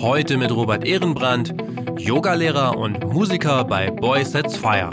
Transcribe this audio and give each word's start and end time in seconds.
Heute 0.00 0.36
mit 0.36 0.50
Robert 0.50 0.84
Ehrenbrand, 0.84 1.54
Yogalehrer 1.98 2.76
und 2.76 3.04
Musiker 3.12 3.64
bei 3.64 3.90
Boys 3.90 4.32
Sets 4.32 4.56
Fire. 4.56 4.90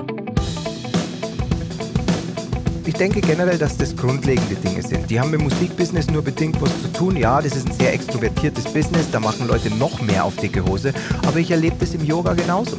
Ich 2.86 2.94
denke 2.94 3.22
generell, 3.22 3.58
dass 3.58 3.78
das 3.78 3.96
grundlegende 3.96 4.56
Dinge 4.56 4.82
sind. 4.82 5.10
Die 5.10 5.20
haben 5.20 5.32
mit 5.32 5.42
Musikbusiness 5.42 6.10
nur 6.10 6.24
bedingt 6.24 6.62
was 6.62 6.70
zu 6.82 6.92
tun. 6.94 7.18
Ja, 7.18 7.42
das 7.42 7.56
ist 7.56 7.68
ein 7.68 7.74
sehr 7.74 7.94
extrovertiertes 7.94 8.66
Business, 8.66 9.10
da 9.12 9.20
machen 9.20 9.48
Leute 9.48 9.70
noch 9.76 10.02
mehr 10.02 10.24
auf 10.24 10.36
dicke 10.38 10.64
Hose. 10.66 10.94
Aber 11.28 11.38
ich 11.38 11.52
erlebe 11.52 11.76
das 11.80 11.94
im 11.94 12.06
Yoga 12.06 12.34
genauso. 12.34 12.78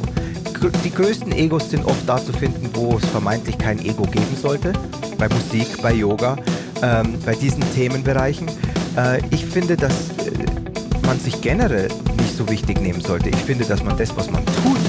Die 0.83 0.91
größten 0.91 1.33
Egos 1.33 1.69
sind 1.69 1.85
oft 1.85 2.07
da 2.07 2.17
zu 2.17 2.31
finden, 2.31 2.69
wo 2.73 2.97
es 2.97 3.05
vermeintlich 3.07 3.57
kein 3.57 3.79
Ego 3.79 4.03
geben 4.03 4.37
sollte. 4.41 4.71
Bei 5.17 5.27
Musik, 5.27 5.81
bei 5.81 5.93
Yoga, 5.93 6.37
ähm, 6.81 7.17
bei 7.25 7.35
diesen 7.35 7.63
Themenbereichen. 7.73 8.47
Äh, 8.95 9.19
ich 9.29 9.45
finde, 9.45 9.75
dass 9.75 10.09
äh, 10.09 11.05
man 11.05 11.19
sich 11.19 11.41
generell 11.41 11.89
nicht 12.33 12.37
so 12.37 12.49
wichtig 12.49 12.81
nehmen 12.81 12.99
sollte. 12.99 13.29
Ich 13.29 13.35
finde, 13.35 13.63
dass 13.63 13.83
man 13.83 13.95
das, 13.95 14.15
was 14.15 14.29
man 14.31 14.43
tut, 14.45 14.79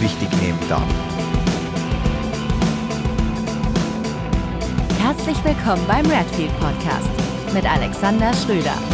wichtig 0.00 0.28
nehmen 0.40 0.58
darf. 0.70 0.82
Herzlich 4.98 5.36
willkommen 5.44 5.82
beim 5.86 6.06
Redfield 6.06 6.58
Podcast 6.60 7.10
mit 7.52 7.70
Alexander 7.70 8.32
Schröder. 8.32 8.93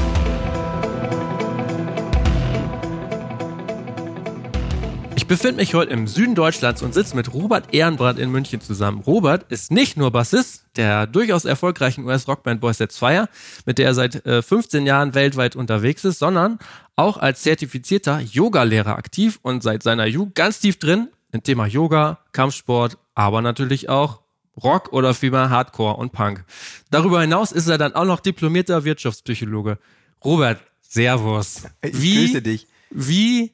Befinde 5.30 5.59
mich 5.59 5.75
heute 5.75 5.93
im 5.93 6.09
Süden 6.09 6.34
Deutschlands 6.34 6.83
und 6.83 6.93
sitze 6.93 7.15
mit 7.15 7.33
Robert 7.33 7.73
Ehrenbrand 7.73 8.19
in 8.19 8.33
München 8.33 8.61
zusammen. 8.61 8.98
Robert 8.98 9.45
ist 9.52 9.71
nicht 9.71 9.97
nur 9.97 10.11
Bassist 10.11 10.65
der 10.75 11.07
durchaus 11.07 11.45
erfolgreichen 11.45 12.05
US-Rockband 12.05 12.61
Boys 12.61 12.79
Set 12.79 12.93
Fire, 12.93 13.29
mit 13.65 13.79
der 13.79 13.87
er 13.87 13.95
seit 13.95 14.27
äh, 14.27 14.43
15 14.43 14.87
Jahren 14.87 15.15
weltweit 15.15 15.55
unterwegs 15.55 16.05
ist, 16.05 16.19
sondern 16.19 16.59
auch 16.97 17.16
als 17.16 17.43
zertifizierter 17.43 18.19
Yogalehrer 18.19 18.96
aktiv 18.96 19.38
und 19.43 19.63
seit 19.63 19.85
seiner 19.85 20.07
Jugend 20.07 20.35
ganz 20.35 20.59
tief 20.59 20.80
drin 20.80 21.10
im 21.30 21.45
Thema 21.45 21.66
Yoga, 21.66 22.19
Kampfsport, 22.32 22.99
aber 23.15 23.41
natürlich 23.41 23.88
auch 23.88 24.23
Rock 24.60 24.93
oder 24.93 25.15
vielmehr 25.15 25.49
Hardcore 25.49 25.95
und 25.95 26.10
Punk. 26.10 26.45
Darüber 26.91 27.21
hinaus 27.21 27.52
ist 27.52 27.69
er 27.69 27.79
dann 27.79 27.95
auch 27.95 28.04
noch 28.04 28.19
diplomierter 28.19 28.82
Wirtschaftspsychologe. 28.82 29.79
Robert, 30.24 30.59
Servus. 30.80 31.69
Ich 31.82 32.02
wie, 32.02 32.26
grüße 32.26 32.43
dich. 32.43 32.66
Wie 32.91 33.52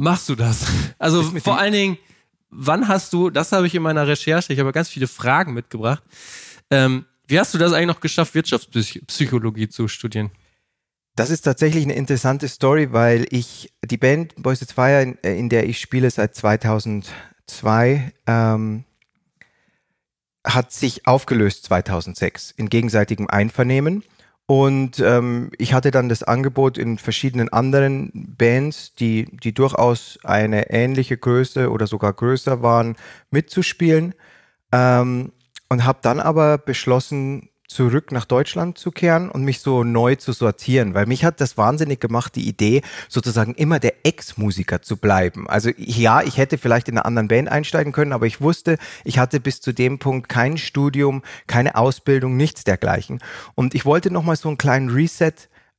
machst 0.00 0.28
du 0.28 0.34
das? 0.34 0.66
Also 0.98 1.22
vor 1.40 1.58
allen 1.58 1.72
Dingen, 1.72 1.98
wann 2.50 2.86
hast 2.86 3.12
du, 3.14 3.30
das 3.30 3.52
habe 3.52 3.66
ich 3.66 3.74
in 3.74 3.82
meiner 3.82 4.06
Recherche, 4.06 4.52
ich 4.52 4.58
habe 4.58 4.70
ganz 4.70 4.90
viele 4.90 5.06
Fragen 5.06 5.54
mitgebracht. 5.54 6.02
Ähm, 6.70 7.06
wie 7.26 7.38
hast 7.38 7.54
du 7.54 7.58
das 7.58 7.72
eigentlich 7.72 7.86
noch 7.86 8.00
geschafft, 8.00 8.34
Wirtschaftspsychologie 8.34 9.68
zu 9.68 9.88
studieren? 9.88 10.30
Das 11.16 11.30
ist 11.30 11.42
tatsächlich 11.42 11.84
eine 11.84 11.94
interessante 11.94 12.48
Story, 12.48 12.92
weil 12.92 13.26
ich 13.30 13.72
die 13.82 13.96
Band 13.96 14.34
Boys 14.36 14.60
It's 14.60 14.72
Fire, 14.72 15.00
in, 15.00 15.14
in 15.22 15.48
der 15.48 15.66
ich 15.68 15.80
spiele 15.80 16.10
seit 16.10 16.34
2002, 16.34 18.12
ähm, 18.26 18.84
hat 20.46 20.72
sich 20.72 21.06
aufgelöst 21.06 21.64
2006 21.64 22.50
in 22.52 22.68
gegenseitigem 22.68 23.28
Einvernehmen. 23.28 24.04
Und 24.50 24.98
ähm, 24.98 25.52
ich 25.58 25.74
hatte 25.74 25.92
dann 25.92 26.08
das 26.08 26.24
Angebot 26.24 26.76
in 26.76 26.98
verschiedenen 26.98 27.50
anderen 27.50 28.10
Bands, 28.36 28.96
die, 28.96 29.26
die 29.26 29.54
durchaus 29.54 30.18
eine 30.24 30.70
ähnliche 30.70 31.16
Größe 31.16 31.70
oder 31.70 31.86
sogar 31.86 32.12
größer 32.12 32.60
waren, 32.60 32.96
mitzuspielen. 33.30 34.12
Ähm, 34.72 35.30
und 35.68 35.84
habe 35.84 36.00
dann 36.02 36.18
aber 36.18 36.58
beschlossen, 36.58 37.49
zurück 37.70 38.10
nach 38.10 38.24
Deutschland 38.24 38.78
zu 38.78 38.90
kehren 38.90 39.30
und 39.30 39.44
mich 39.44 39.60
so 39.60 39.84
neu 39.84 40.16
zu 40.16 40.32
sortieren, 40.32 40.92
weil 40.92 41.06
mich 41.06 41.24
hat 41.24 41.40
das 41.40 41.56
wahnsinnig 41.56 42.00
gemacht, 42.00 42.34
die 42.34 42.48
Idee, 42.48 42.82
sozusagen 43.08 43.54
immer 43.54 43.78
der 43.78 44.04
Ex-Musiker 44.04 44.82
zu 44.82 44.96
bleiben. 44.96 45.48
Also 45.48 45.70
ja, 45.76 46.20
ich 46.20 46.36
hätte 46.36 46.58
vielleicht 46.58 46.88
in 46.88 46.98
einer 46.98 47.06
anderen 47.06 47.28
Band 47.28 47.48
einsteigen 47.48 47.92
können, 47.92 48.12
aber 48.12 48.26
ich 48.26 48.40
wusste, 48.40 48.76
ich 49.04 49.20
hatte 49.20 49.38
bis 49.38 49.60
zu 49.60 49.72
dem 49.72 50.00
Punkt 50.00 50.28
kein 50.28 50.58
Studium, 50.58 51.22
keine 51.46 51.76
Ausbildung, 51.76 52.36
nichts 52.36 52.64
dergleichen. 52.64 53.20
Und 53.54 53.76
ich 53.76 53.84
wollte 53.84 54.10
nochmal 54.10 54.34
so 54.34 54.48
einen 54.48 54.58
kleinen 54.58 54.90
Reset 54.90 55.32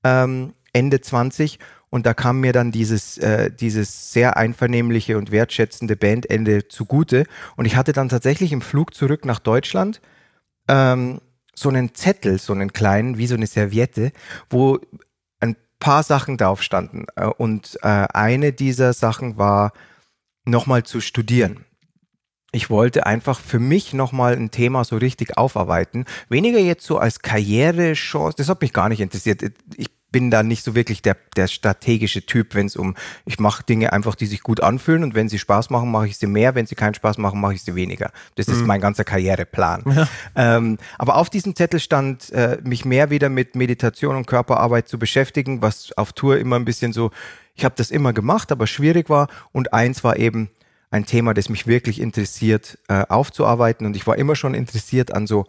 ähm, 0.06 0.54
Ende 0.72 1.02
20 1.02 1.60
und 1.90 2.06
da 2.06 2.14
kam 2.14 2.40
mir 2.40 2.54
dann 2.54 2.72
dieses, 2.72 3.18
äh, 3.18 3.52
dieses 3.52 4.14
sehr 4.14 4.38
einvernehmliche 4.38 5.18
und 5.18 5.30
wertschätzende 5.30 5.98
Bandende 5.98 6.70
zugute. 6.70 7.26
Und 7.58 7.66
ich 7.66 7.76
hatte 7.76 7.92
dann 7.92 8.08
tatsächlich 8.08 8.54
im 8.54 8.62
Flug 8.62 8.94
zurück 8.94 9.26
nach 9.26 9.40
Deutschland 9.40 10.00
ähm, 10.70 11.20
so 11.62 11.70
einen 11.70 11.96
Zettel, 11.96 12.40
so 12.40 12.54
einen 12.54 12.74
kleinen, 12.74 13.18
wie 13.18 13.28
so 13.28 13.36
eine 13.36 13.48
Serviette, 13.48 14.12
wo 14.50 14.80
ein 15.40 15.56
paar 15.80 16.04
Sachen 16.04 16.38
drauf 16.38 16.62
standen. 16.62 17.06
Äh, 17.16 17.28
und 17.28 17.78
äh, 17.84 17.88
eine 17.88 18.52
dieser 18.52 18.94
Sachen 18.94 19.38
war, 19.38 19.72
nochmal 20.46 20.84
zu 20.84 21.02
studieren. 21.02 21.66
Ich 22.52 22.70
wollte 22.70 23.06
einfach 23.06 23.40
für 23.40 23.60
mich 23.60 23.94
nochmal 23.94 24.34
ein 24.34 24.52
Thema 24.52 24.84
so 24.84 24.98
richtig 24.98 25.38
aufarbeiten. 25.38 26.06
Weniger 26.28 26.60
jetzt 26.60 26.86
so 26.86 26.98
als 26.98 27.22
Karrierechance, 27.22 28.36
das 28.38 28.50
hat 28.50 28.62
mich 28.62 28.74
gar 28.74 28.90
nicht 28.90 29.00
interessiert. 29.00 29.42
Ich 29.78 29.88
bin 30.12 30.30
da 30.30 30.44
nicht 30.44 30.64
so 30.64 30.76
wirklich 30.76 31.02
der, 31.02 31.16
der 31.36 31.48
strategische 31.48 32.26
Typ, 32.26 32.54
wenn 32.54 32.66
es 32.66 32.76
um, 32.76 32.96
ich 33.26 33.40
mache 33.40 33.64
Dinge 33.64 33.94
einfach, 33.94 34.16
die 34.16 34.26
sich 34.26 34.42
gut 34.42 34.62
anfühlen 34.62 35.04
und 35.04 35.16
wenn 35.16 35.30
sie 35.30 35.40
Spaß 35.40 35.70
machen, 35.70 35.90
mache 35.90 36.08
ich 36.08 36.18
sie 36.18 36.28
mehr, 36.28 36.54
wenn 36.56 36.66
sie 36.66 36.76
keinen 36.76 36.94
Spaß 36.94 37.18
machen, 37.18 37.40
mache 37.40 37.54
ich 37.54 37.64
sie 37.64 37.76
weniger. 37.76 38.12
Das 38.36 38.48
mhm. 38.48 38.54
ist 38.54 38.66
mein 38.66 38.82
ganzer 38.82 39.04
Karriereplan. 39.04 39.84
Ja. 39.86 40.08
Ähm, 40.36 40.78
aber 40.98 41.16
auf 41.16 41.30
diesem 41.30 41.56
Zettel 41.56 41.80
stand, 41.80 42.32
äh, 42.32 42.58
mich 42.64 42.86
mehr 42.86 43.10
wieder 43.10 43.30
mit 43.30 43.56
Meditation 43.56 44.16
und 44.16 44.28
Körperarbeit 44.28 44.88
zu 44.88 45.00
beschäftigen, 45.00 45.62
was 45.62 45.92
auf 45.98 46.14
Tour 46.14 46.38
immer 46.38 46.58
ein 46.58 46.66
bisschen 46.66 46.94
so, 46.94 47.12
ich 47.56 47.66
habe 47.66 47.76
das 47.78 47.92
immer 47.92 48.14
gemacht, 48.14 48.52
aber 48.52 48.68
schwierig 48.68 49.10
war. 49.10 49.28
Und 49.52 49.74
eins 49.74 50.04
war 50.04 50.18
eben 50.18 50.50
ein 50.90 51.06
Thema, 51.06 51.34
das 51.34 51.50
mich 51.50 51.68
wirklich 51.68 52.02
interessiert, 52.02 52.78
äh, 52.90 53.06
aufzuarbeiten. 53.08 53.88
Und 53.88 53.96
ich 53.96 54.06
war 54.08 54.18
immer 54.18 54.36
schon 54.36 54.54
interessiert 54.54 55.14
an 55.14 55.26
so 55.26 55.46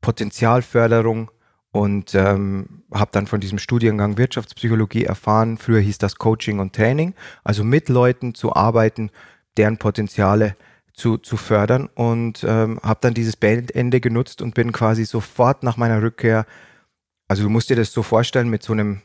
Potenzialförderung, 0.00 1.30
und 1.72 2.14
ähm, 2.14 2.84
habe 2.92 3.10
dann 3.12 3.26
von 3.26 3.40
diesem 3.40 3.58
Studiengang 3.58 4.18
Wirtschaftspsychologie 4.18 5.04
erfahren. 5.04 5.56
Früher 5.56 5.80
hieß 5.80 5.98
das 5.98 6.16
Coaching 6.16 6.60
und 6.60 6.74
Training, 6.74 7.14
also 7.42 7.64
mit 7.64 7.88
Leuten 7.88 8.34
zu 8.34 8.54
arbeiten, 8.54 9.10
deren 9.56 9.78
Potenziale 9.78 10.56
zu, 10.94 11.16
zu 11.16 11.38
fördern 11.38 11.88
und 11.94 12.44
ähm, 12.44 12.78
habe 12.82 13.00
dann 13.00 13.14
dieses 13.14 13.36
Bandende 13.36 14.00
genutzt 14.00 14.42
und 14.42 14.54
bin 14.54 14.72
quasi 14.72 15.06
sofort 15.06 15.62
nach 15.62 15.78
meiner 15.78 16.02
Rückkehr, 16.02 16.46
also 17.28 17.42
du 17.42 17.48
musst 17.48 17.70
dir 17.70 17.76
das 17.76 17.92
so 17.92 18.02
vorstellen 18.02 18.48
mit 18.48 18.62
so 18.62 18.74
einem 18.74 19.00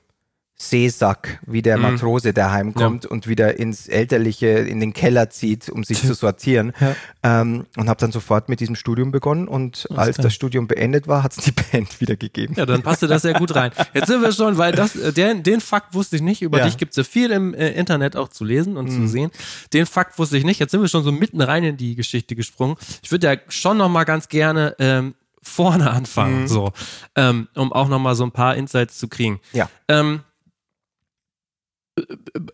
Seesack, 0.59 1.39
wie 1.45 1.61
der 1.61 1.77
mhm. 1.77 1.83
Matrose, 1.83 2.33
der 2.33 2.51
heimkommt 2.51 3.03
ja. 3.03 3.11
und 3.11 3.27
wieder 3.27 3.59
ins 3.59 3.87
Elterliche, 3.87 4.47
in 4.47 4.79
den 4.79 4.91
Keller 4.91 5.29
zieht, 5.29 5.69
um 5.69 5.83
sich 5.83 6.01
zu 6.01 6.15
sortieren. 6.15 6.73
Ja. 6.79 7.41
Ähm, 7.41 7.67
und 7.77 7.87
habe 7.87 7.99
dann 7.99 8.11
sofort 8.11 8.49
mit 8.49 8.59
diesem 8.59 8.75
Studium 8.75 9.11
begonnen 9.11 9.47
und 9.47 9.85
das 9.89 9.97
als 9.97 10.17
das 10.17 10.33
Studium 10.33 10.67
beendet 10.67 11.07
war, 11.07 11.21
hat 11.21 11.37
es 11.37 11.43
die 11.43 11.51
Band 11.71 12.01
wieder 12.01 12.15
gegeben. 12.15 12.55
Ja, 12.57 12.65
dann 12.65 12.81
passte 12.81 13.05
das 13.05 13.21
sehr 13.21 13.35
gut 13.35 13.53
rein. 13.53 13.71
Jetzt 13.93 14.07
sind 14.07 14.21
wir 14.21 14.31
schon, 14.31 14.57
weil 14.57 14.71
das, 14.71 14.95
äh, 14.95 15.13
den, 15.13 15.43
den 15.43 15.61
Fakt 15.61 15.93
wusste 15.93 16.15
ich 16.15 16.23
nicht, 16.23 16.41
über 16.41 16.57
ja. 16.57 16.65
dich 16.65 16.77
gibt 16.77 16.91
es 16.93 16.97
ja 16.97 17.03
viel 17.03 17.29
im 17.31 17.53
äh, 17.53 17.69
Internet 17.69 18.15
auch 18.15 18.29
zu 18.29 18.43
lesen 18.43 18.77
und 18.77 18.89
mhm. 18.89 19.01
zu 19.01 19.07
sehen. 19.07 19.31
Den 19.73 19.85
Fakt 19.85 20.17
wusste 20.17 20.37
ich 20.37 20.43
nicht. 20.43 20.59
Jetzt 20.59 20.71
sind 20.71 20.81
wir 20.81 20.87
schon 20.87 21.03
so 21.03 21.11
mitten 21.11 21.39
rein 21.39 21.63
in 21.63 21.77
die 21.77 21.95
Geschichte 21.95 22.35
gesprungen. 22.35 22.77
Ich 23.03 23.11
würde 23.11 23.27
ja 23.27 23.37
schon 23.47 23.77
noch 23.77 23.89
mal 23.89 24.05
ganz 24.05 24.27
gerne 24.27 24.75
ähm, 24.79 25.13
vorne 25.43 25.91
anfangen, 25.91 26.41
mhm. 26.41 26.47
so, 26.47 26.71
ähm, 27.15 27.47
um 27.55 27.71
auch 27.71 27.87
noch 27.89 27.99
mal 27.99 28.15
so 28.15 28.23
ein 28.23 28.31
paar 28.31 28.55
Insights 28.55 28.97
zu 28.97 29.07
kriegen. 29.07 29.39
Ja. 29.53 29.69
Ähm, 29.87 30.21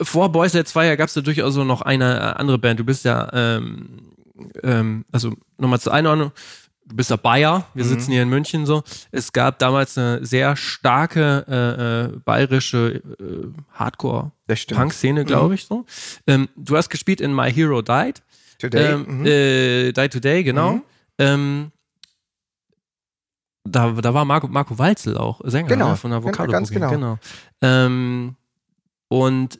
vor 0.02 0.32
Boys 0.32 0.54
Let's 0.54 0.72
Fire 0.72 0.96
gab 0.98 1.10
es 1.10 1.16
ja 1.16 1.22
durchaus 1.22 1.56
noch 1.56 1.82
eine 1.82 2.18
äh, 2.18 2.40
andere 2.40 2.58
Band. 2.58 2.80
Du 2.80 2.84
bist 2.84 3.06
ja, 3.06 3.30
ähm, 3.34 4.14
ähm, 4.64 5.06
also 5.12 5.34
nochmal 5.58 5.80
zur 5.80 5.94
Einordnung, 5.94 6.32
du 6.86 6.96
bist 6.96 7.10
ja 7.10 7.16
Bayer, 7.16 7.66
wir 7.74 7.84
mhm. 7.84 7.90
sitzen 7.90 8.12
hier 8.12 8.22
in 8.24 8.30
München 8.30 8.66
so. 8.66 8.84
Es 9.12 9.32
gab 9.32 9.60
damals 9.60 9.98
eine 9.98 10.26
sehr 10.26 10.56
starke 10.56 11.46
äh, 11.48 12.16
äh, 12.16 12.20
bayerische 12.24 13.02
äh, 13.20 13.48
Hardcore-Punk-Szene, 13.74 15.26
glaube 15.26 15.50
mhm. 15.50 15.54
ich 15.54 15.66
so. 15.66 15.86
Ähm, 16.28 16.50
du 16.56 16.78
hast 16.78 16.90
gespielt 16.90 17.22
in 17.22 17.36
My 17.36 17.52
Hero 17.52 17.82
Died. 17.82 18.22
Today. 18.60 18.94
Ähm, 18.94 19.20
mhm. 19.20 19.26
äh, 19.26 19.92
Died 19.92 20.14
Today, 20.14 20.44
genau. 20.44 20.74
Mhm. 20.74 20.84
Ähm, 21.20 21.72
da, 23.66 23.92
da 23.92 24.14
war 24.14 24.26
Marco, 24.26 24.48
Marco 24.48 24.78
Walzel 24.78 25.18
auch 25.18 25.40
Sänger 25.44 25.70
genau. 25.70 25.92
ne, 25.92 25.96
von 25.96 26.12
Avocado 26.12 26.52
ganz 26.52 26.70
genau. 26.70 26.90
genau. 26.90 27.18
Und 29.14 29.60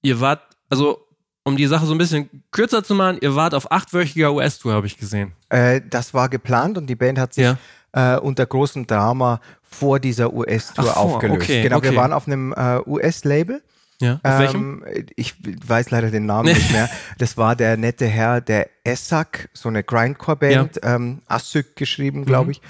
ihr 0.00 0.20
wart, 0.20 0.40
also 0.70 1.06
um 1.42 1.54
die 1.58 1.66
Sache 1.66 1.84
so 1.84 1.92
ein 1.92 1.98
bisschen 1.98 2.30
kürzer 2.50 2.82
zu 2.82 2.94
machen, 2.94 3.18
ihr 3.20 3.36
wart 3.36 3.52
auf 3.52 3.70
achtwöchiger 3.70 4.32
US-Tour, 4.32 4.72
habe 4.72 4.86
ich 4.86 4.96
gesehen. 4.96 5.32
Äh, 5.50 5.82
das 5.86 6.14
war 6.14 6.30
geplant 6.30 6.78
und 6.78 6.86
die 6.86 6.94
Band 6.94 7.18
hat 7.18 7.34
sich 7.34 7.44
ja. 7.44 7.58
äh, 7.92 8.18
unter 8.18 8.46
großem 8.46 8.86
Drama 8.86 9.42
vor 9.60 10.00
dieser 10.00 10.32
US-Tour 10.32 10.96
aufgelöst. 10.96 11.42
Okay, 11.42 11.62
genau, 11.62 11.76
okay. 11.76 11.90
wir 11.90 11.96
waren 11.96 12.14
auf 12.14 12.26
einem 12.26 12.54
äh, 12.54 12.80
US-Label. 12.86 13.62
Ja, 14.00 14.18
auf 14.22 14.38
welchem? 14.38 14.82
Ähm, 14.86 15.06
ich 15.14 15.34
weiß 15.44 15.90
leider 15.90 16.10
den 16.10 16.24
Namen 16.24 16.54
nicht 16.54 16.72
mehr. 16.72 16.88
Das 17.18 17.36
war 17.36 17.56
der 17.56 17.76
nette 17.76 18.06
Herr, 18.06 18.40
der 18.40 18.70
Essak, 18.82 19.50
so 19.52 19.68
eine 19.68 19.84
Grindcore-Band, 19.84 20.80
ja. 20.82 20.94
ähm, 20.94 21.20
Assyk 21.26 21.76
geschrieben, 21.76 22.24
glaube 22.24 22.46
mhm. 22.46 22.50
ich. 22.52 22.62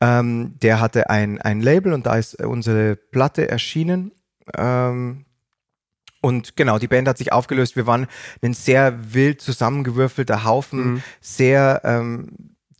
Ähm, 0.00 0.54
der 0.60 0.80
hatte 0.80 1.08
ein, 1.08 1.40
ein 1.40 1.60
Label 1.60 1.92
und 1.92 2.06
da 2.06 2.16
ist 2.16 2.34
unsere 2.44 2.96
Platte 2.96 3.48
erschienen. 3.48 4.10
Ähm, 4.56 5.26
Und 6.20 6.56
genau, 6.56 6.78
die 6.78 6.88
Band 6.88 7.06
hat 7.08 7.18
sich 7.18 7.32
aufgelöst. 7.32 7.76
Wir 7.76 7.86
waren 7.86 8.06
ein 8.42 8.54
sehr 8.54 9.14
wild 9.14 9.40
zusammengewürfelter 9.40 10.44
Haufen, 10.44 10.94
Mhm. 10.94 11.02
sehr 11.20 11.80
ähm, 11.84 12.28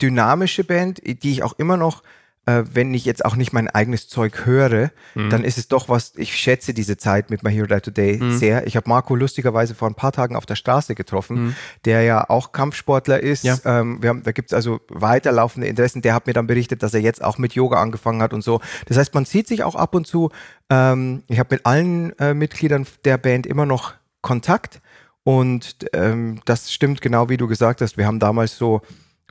dynamische 0.03 0.65
Band, 0.65 1.01
die 1.05 1.31
ich 1.31 1.43
auch 1.43 1.55
immer 1.59 1.77
noch, 1.77 2.03
äh, 2.47 2.63
wenn 2.73 2.95
ich 2.95 3.05
jetzt 3.05 3.25
auch 3.25 3.37
nicht 3.37 3.53
mein 3.53 3.69
eigenes 3.69 4.09
Zeug 4.09 4.47
höre, 4.47 4.91
Mhm. 5.15 5.31
dann 5.31 5.45
ist 5.45 5.59
es 5.59 5.69
doch 5.69 5.89
was, 5.89 6.13
ich 6.17 6.37
schätze 6.37 6.73
diese 6.75 6.97
Zeit 6.97 7.29
mit 7.31 7.43
My 7.43 7.53
Hero 7.53 7.67
Die 7.67 7.81
Today 7.81 8.19
Mhm. 8.19 8.39
sehr. 8.39 8.67
Ich 8.67 8.77
habe 8.77 8.89
Marco 8.89 9.15
lustigerweise 9.17 9.75
vor 9.75 9.89
ein 9.89 9.95
paar 9.95 10.13
Tagen 10.13 10.37
auf 10.37 10.47
der 10.47 10.55
Straße 10.55 10.95
getroffen, 10.95 11.57
der 11.85 12.03
ja 12.03 12.31
auch 12.31 12.53
Kampfsportler 12.53 13.21
ist. 13.23 13.45
Mhm. 13.45 13.49
Ja. 13.65 13.81
Ähm, 13.81 13.99
wir 14.03 14.11
haben, 14.11 14.23
da 14.23 14.33
gibt's 14.33 14.53
also 14.55 14.81
weiterlaufende 14.89 15.67
Interessen. 15.67 16.03
Der 16.03 16.15
hat 16.15 16.27
mir 16.27 16.33
dann 16.33 16.47
berichtet, 16.47 16.83
dass 16.83 16.95
er 16.95 17.01
jetzt 17.01 17.23
auch 17.23 17.39
mit 17.39 17.55
Yoga 17.55 17.81
angefangen 17.83 18.23
hat 18.23 18.33
und 18.33 18.43
so. 18.43 18.61
Das 18.87 18.97
heißt, 18.97 19.13
man 19.15 19.25
sieht 19.25 19.49
sich 19.49 19.63
auch 19.65 19.75
ab 19.75 19.95
und 19.95 20.07
zu. 20.07 20.31
Ähm, 20.71 21.23
ich 21.29 21.39
habe 21.39 21.55
mit 21.57 21.67
allen 21.67 22.17
äh, 22.19 22.33
Mitgliedern 22.35 22.87
der 23.05 23.19
Band 23.19 23.47
immer 23.47 23.67
noch 23.67 23.95
Kontakt. 24.23 24.81
Und 25.25 25.77
ähm, 25.93 26.41
das 26.45 26.73
stimmt 26.73 27.01
genau, 27.01 27.29
wie 27.29 27.37
du 27.37 27.49
gesagt 27.49 27.81
hast. 27.81 27.97
Wir 27.97 28.07
haben 28.07 28.21
damals 28.21 28.57
so, 28.57 28.81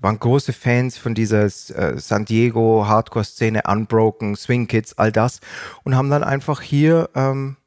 waren 0.05 0.19
große 0.19 0.53
Fans 0.53 0.99
von 0.99 1.15
dieser 1.15 1.45
äh, 1.45 1.97
San 1.97 2.25
Diego 2.25 2.85
Hardcore-Szene, 2.87 3.63
Unbroken, 3.67 4.35
Swing 4.35 4.67
Kids, 4.67 4.95
all 4.99 5.11
das. 5.11 5.39
Und 5.83 5.95
haben 5.95 6.11
dann 6.11 6.23
einfach 6.23 6.61
hier 6.61 7.09
ähm, 7.15 7.57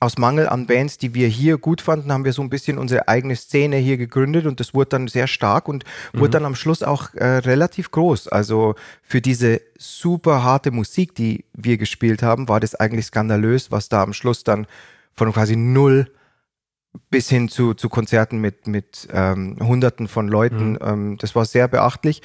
aus 0.00 0.16
Mangel 0.16 0.48
an 0.48 0.66
Bands, 0.66 0.96
die 0.96 1.12
wir 1.12 1.28
hier 1.28 1.58
gut 1.58 1.82
fanden, 1.82 2.10
haben 2.10 2.24
wir 2.24 2.32
so 2.32 2.40
ein 2.40 2.48
bisschen 2.48 2.78
unsere 2.78 3.06
eigene 3.06 3.36
Szene 3.36 3.76
hier 3.76 3.98
gegründet 3.98 4.46
und 4.46 4.60
das 4.60 4.72
wurde 4.72 4.90
dann 4.90 5.08
sehr 5.08 5.26
stark 5.26 5.68
und 5.68 5.84
wurde 6.14 6.30
dann 6.30 6.46
am 6.46 6.54
Schluss 6.54 6.82
auch 6.82 7.12
äh, 7.14 7.24
relativ 7.24 7.90
groß. 7.90 8.28
Also 8.28 8.74
für 9.02 9.20
diese 9.20 9.60
super 9.76 10.42
harte 10.42 10.70
Musik, 10.70 11.14
die 11.16 11.44
wir 11.52 11.76
gespielt 11.76 12.22
haben, 12.22 12.48
war 12.48 12.60
das 12.60 12.76
eigentlich 12.76 13.06
skandalös, 13.06 13.70
was 13.70 13.90
da 13.90 14.02
am 14.02 14.14
Schluss 14.14 14.42
dann 14.42 14.66
von 15.14 15.32
quasi 15.34 15.54
null 15.56 16.10
bis 17.10 17.28
hin 17.28 17.48
zu, 17.48 17.74
zu 17.74 17.88
Konzerten 17.88 18.38
mit, 18.38 18.66
mit 18.66 19.08
ähm, 19.12 19.56
Hunderten 19.60 20.08
von 20.08 20.28
Leuten. 20.28 20.78
Ähm, 20.80 21.16
das 21.18 21.34
war 21.34 21.44
sehr 21.44 21.68
beachtlich 21.68 22.22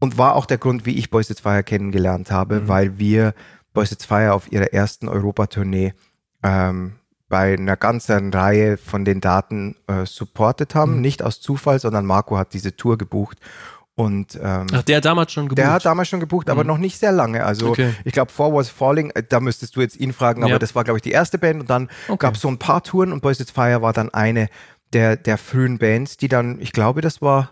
und 0.00 0.18
war 0.18 0.36
auch 0.36 0.46
der 0.46 0.58
Grund, 0.58 0.86
wie 0.86 0.96
ich 0.96 1.10
Boys 1.10 1.30
It's 1.30 1.40
Fire 1.40 1.62
kennengelernt 1.62 2.30
habe, 2.30 2.60
Mhm. 2.60 2.68
weil 2.68 2.98
wir 2.98 3.34
Boys 3.74 3.92
It's 3.92 4.04
Fire 4.04 4.32
auf 4.32 4.50
ihrer 4.52 4.72
ersten 4.72 5.08
Europatournee 5.08 5.94
ähm, 6.42 6.94
bei 7.28 7.54
einer 7.54 7.76
ganzen 7.76 8.32
Reihe 8.32 8.78
von 8.78 9.04
den 9.04 9.20
Daten 9.20 9.76
äh, 9.86 10.06
supportet 10.06 10.74
haben. 10.74 10.96
Mhm. 10.96 11.00
Nicht 11.02 11.22
aus 11.22 11.40
Zufall, 11.40 11.78
sondern 11.78 12.06
Marco 12.06 12.38
hat 12.38 12.54
diese 12.54 12.74
Tour 12.76 12.96
gebucht. 12.96 13.38
Und 13.98 14.38
ähm, 14.40 14.68
Ach, 14.72 14.82
der 14.84 14.98
hat 14.98 15.04
damals 15.06 15.32
schon 15.32 15.46
gebucht. 15.48 15.58
der 15.58 15.72
hat 15.72 15.84
damals 15.84 16.06
schon 16.06 16.20
gebucht, 16.20 16.50
aber 16.50 16.62
Mhm. 16.62 16.68
noch 16.68 16.78
nicht 16.78 16.98
sehr 17.00 17.10
lange. 17.10 17.44
Also 17.44 17.70
Okay. 17.70 17.94
ich 18.04 18.12
glaube, 18.12 18.30
Four 18.30 18.54
Was 18.54 18.68
Falling, 18.68 19.10
äh, 19.10 19.24
da 19.28 19.40
müsstest 19.40 19.74
du 19.74 19.80
jetzt 19.80 19.96
ihn 19.98 20.12
fragen, 20.12 20.44
aber 20.44 20.52
Ja. 20.52 20.58
das 20.60 20.76
war, 20.76 20.84
glaube 20.84 20.98
ich, 20.98 21.02
die 21.02 21.10
erste 21.10 21.36
Band. 21.36 21.60
Und 21.62 21.68
dann 21.68 21.88
Okay. 22.06 22.18
gab 22.18 22.36
es 22.36 22.40
so 22.40 22.46
ein 22.46 22.58
paar 22.58 22.84
Touren 22.84 23.12
und 23.12 23.22
Boys 23.22 23.40
It's 23.40 23.50
Fire 23.50 23.82
war 23.82 23.92
dann 23.92 24.08
eine 24.14 24.48
der, 24.92 25.16
der 25.16 25.36
frühen 25.36 25.78
Bands, 25.78 26.16
die 26.16 26.28
dann, 26.28 26.60
ich 26.60 26.70
glaube, 26.72 27.00
das 27.00 27.20
war 27.20 27.50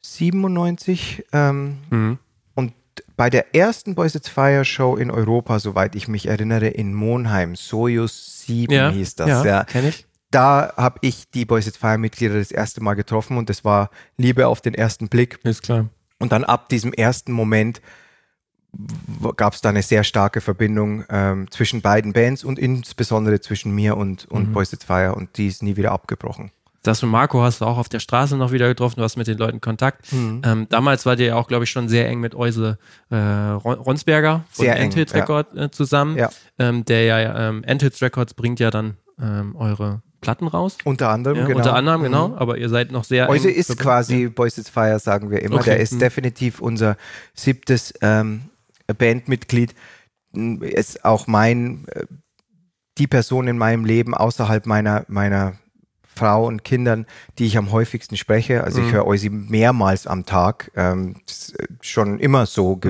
97. 0.00 1.24
Ähm, 1.32 1.78
Mhm. 1.90 2.18
und 2.54 2.72
bei 3.16 3.28
der 3.30 3.54
ersten 3.54 3.94
Boys 3.94 4.14
It's 4.14 4.28
Fire 4.28 4.64
Show 4.64 4.96
in 4.96 5.10
Europa, 5.10 5.58
soweit 5.58 5.94
ich 5.96 6.08
mich 6.08 6.26
erinnere, 6.28 6.68
in 6.68 6.94
Monheim, 6.94 7.56
Soyuz 7.56 8.44
7 8.46 8.72
Ja, 8.72 8.90
hieß 8.90 9.16
das. 9.16 9.28
ja, 9.28 9.44
Ja, 9.44 9.64
kenn 9.64 9.86
ich. 9.86 10.06
Da 10.30 10.72
habe 10.76 10.98
ich 11.00 11.30
die 11.30 11.44
Boys 11.44 11.66
It's 11.66 11.76
Fire 11.78 11.96
Mitglieder 11.98 12.34
das 12.38 12.50
erste 12.50 12.82
Mal 12.82 12.94
getroffen 12.94 13.38
und 13.38 13.48
das 13.48 13.64
war 13.64 13.90
Liebe 14.16 14.46
auf 14.46 14.60
den 14.60 14.74
ersten 14.74 15.08
Blick. 15.08 15.38
Ist 15.44 15.62
klar. 15.62 15.88
Und 16.18 16.32
dann 16.32 16.44
ab 16.44 16.68
diesem 16.68 16.92
ersten 16.92 17.32
Moment 17.32 17.80
gab 19.36 19.54
es 19.54 19.62
da 19.62 19.70
eine 19.70 19.82
sehr 19.82 20.04
starke 20.04 20.40
Verbindung 20.42 21.04
ähm, 21.08 21.50
zwischen 21.50 21.80
beiden 21.80 22.12
Bands 22.12 22.44
und 22.44 22.58
insbesondere 22.58 23.40
zwischen 23.40 23.74
mir 23.74 23.96
und, 23.96 24.26
und 24.26 24.50
Mhm. 24.50 24.52
Boys 24.52 24.72
It's 24.72 24.84
Fire 24.84 25.14
und 25.14 25.36
die 25.38 25.46
ist 25.46 25.62
nie 25.62 25.76
wieder 25.76 25.92
abgebrochen. 25.92 26.50
Das 26.82 27.00
von 27.00 27.08
Marco 27.08 27.42
hast 27.42 27.60
du 27.60 27.64
auch 27.64 27.76
auf 27.78 27.88
der 27.88 27.98
Straße 27.98 28.36
noch 28.36 28.52
wieder 28.52 28.68
getroffen, 28.68 28.96
du 29.00 29.02
hast 29.04 29.16
mit 29.16 29.26
den 29.26 29.38
Leuten 29.38 29.60
Kontakt. 29.60 30.12
Mhm. 30.12 30.42
Ähm, 30.44 30.66
damals 30.68 31.06
war 31.06 31.16
der 31.16 31.26
ja 31.28 31.34
auch, 31.36 31.48
glaube 31.48 31.64
ich, 31.64 31.70
schon 31.70 31.88
sehr 31.88 32.06
eng 32.08 32.20
mit 32.20 32.34
Euse 32.34 32.78
äh, 33.10 33.16
Ron- 33.16 33.78
Ronsberger 33.80 34.44
von 34.50 34.64
Sehr 34.66 34.76
eng, 34.76 34.84
Endhits 34.84 35.12
ja. 35.12 35.20
Record 35.20 35.56
äh, 35.56 35.70
zusammen. 35.70 36.16
Ja. 36.16 36.28
Ähm, 36.58 36.84
der 36.84 37.04
ja, 37.04 37.48
ähm, 37.48 37.64
Endhits 37.64 38.00
Records 38.02 38.34
bringt 38.34 38.60
ja 38.60 38.70
dann 38.70 38.96
ähm, 39.20 39.56
eure 39.56 40.02
Platten 40.20 40.48
raus. 40.48 40.76
Unter 40.84 41.10
anderem, 41.10 41.38
Ja, 41.38 41.44
genau. 41.46 41.58
Unter 41.58 41.74
anderem, 41.74 42.00
Mhm. 42.00 42.04
genau, 42.04 42.36
aber 42.36 42.58
ihr 42.58 42.68
seid 42.68 42.90
noch 42.92 43.04
sehr 43.04 43.28
Euse 43.30 43.50
ist 43.50 43.66
verbunden. 43.66 43.82
quasi 43.84 44.26
Boys 44.28 44.58
It's 44.58 44.68
Fire, 44.68 44.98
sagen 44.98 45.30
wir 45.30 45.42
immer. 45.42 45.56
Okay, 45.56 45.70
Der 45.70 45.80
ist 45.80 45.92
mhm. 45.94 45.98
definitiv 46.00 46.60
unser 46.60 46.96
siebtes 47.34 47.94
ähm, 48.02 48.42
Bandmitglied. 48.98 49.74
M, 50.34 50.62
Ist 50.62 51.04
auch 51.04 51.26
mein, 51.26 51.86
äh, 51.92 52.04
die 52.98 53.06
Person 53.06 53.46
in 53.48 53.58
meinem 53.58 53.84
Leben 53.84 54.14
außerhalb 54.14 54.66
meiner, 54.66 55.04
meiner 55.08 55.54
Frau 56.02 56.46
und 56.46 56.64
Kindern, 56.64 57.06
die 57.38 57.46
ich 57.46 57.56
am 57.56 57.70
häufigsten 57.70 58.16
spreche. 58.16 58.64
Also 58.64 58.80
Mhm. 58.80 58.86
ich 58.88 58.92
höre 58.94 59.06
Eusi 59.06 59.30
mehrmals 59.30 60.08
am 60.08 60.26
Tag. 60.26 60.72
Ähm, 60.74 61.16
das 61.26 61.50
ist 61.50 61.60
äh, 61.60 61.66
schon 61.80 62.18
immer 62.18 62.46
so 62.46 62.74
Mhm. 62.74 62.80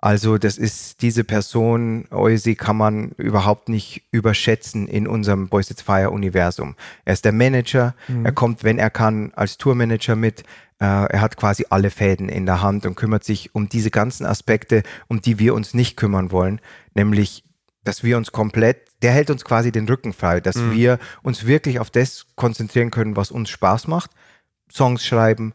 Also 0.00 0.38
das 0.38 0.58
ist 0.58 1.02
diese 1.02 1.24
Person, 1.24 2.06
Eusi 2.12 2.54
kann 2.54 2.76
man 2.76 3.10
überhaupt 3.16 3.68
nicht 3.68 4.04
überschätzen 4.12 4.86
in 4.86 5.08
unserem 5.08 5.48
Boys 5.48 5.70
It's 5.70 5.82
Fire 5.82 6.10
Universum. 6.10 6.76
Er 7.04 7.14
ist 7.14 7.24
der 7.24 7.32
Manager, 7.32 7.94
Mhm. 8.06 8.24
er 8.24 8.32
kommt, 8.32 8.62
wenn 8.62 8.78
er 8.78 8.90
kann, 8.90 9.32
als 9.34 9.58
Tourmanager 9.58 10.14
mit. 10.14 10.42
Äh, 10.80 10.84
er 10.84 11.20
hat 11.20 11.36
quasi 11.36 11.66
alle 11.70 11.90
Fäden 11.90 12.28
in 12.28 12.46
der 12.46 12.62
Hand 12.62 12.86
und 12.86 12.94
kümmert 12.94 13.24
sich 13.24 13.52
um 13.56 13.68
diese 13.68 13.90
ganzen 13.90 14.24
Aspekte, 14.24 14.84
um 15.08 15.20
die 15.20 15.40
wir 15.40 15.52
uns 15.54 15.74
nicht 15.74 15.96
kümmern 15.96 16.30
wollen, 16.30 16.60
nämlich 16.94 17.42
dass 17.82 18.04
wir 18.04 18.16
uns 18.18 18.30
komplett, 18.32 18.82
der 19.02 19.12
hält 19.12 19.30
uns 19.30 19.44
quasi 19.44 19.72
den 19.72 19.88
Rücken 19.88 20.12
frei, 20.12 20.40
dass 20.40 20.56
Mhm. 20.56 20.72
wir 20.72 20.98
uns 21.22 21.46
wirklich 21.46 21.80
auf 21.80 21.90
das 21.90 22.26
konzentrieren 22.36 22.90
können, 22.90 23.16
was 23.16 23.30
uns 23.32 23.48
Spaß 23.50 23.88
macht. 23.88 24.10
Songs 24.70 25.04
schreiben, 25.06 25.54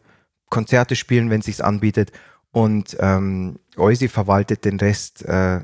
Konzerte 0.50 0.96
spielen, 0.96 1.30
wenn 1.30 1.40
es 1.40 1.46
sich 1.46 1.64
anbietet. 1.64 2.12
Und 2.54 2.96
ähm, 3.00 3.58
Eusi 3.76 4.08
verwaltet 4.08 4.64
den 4.64 4.78
Rest 4.78 5.22
äh, 5.26 5.60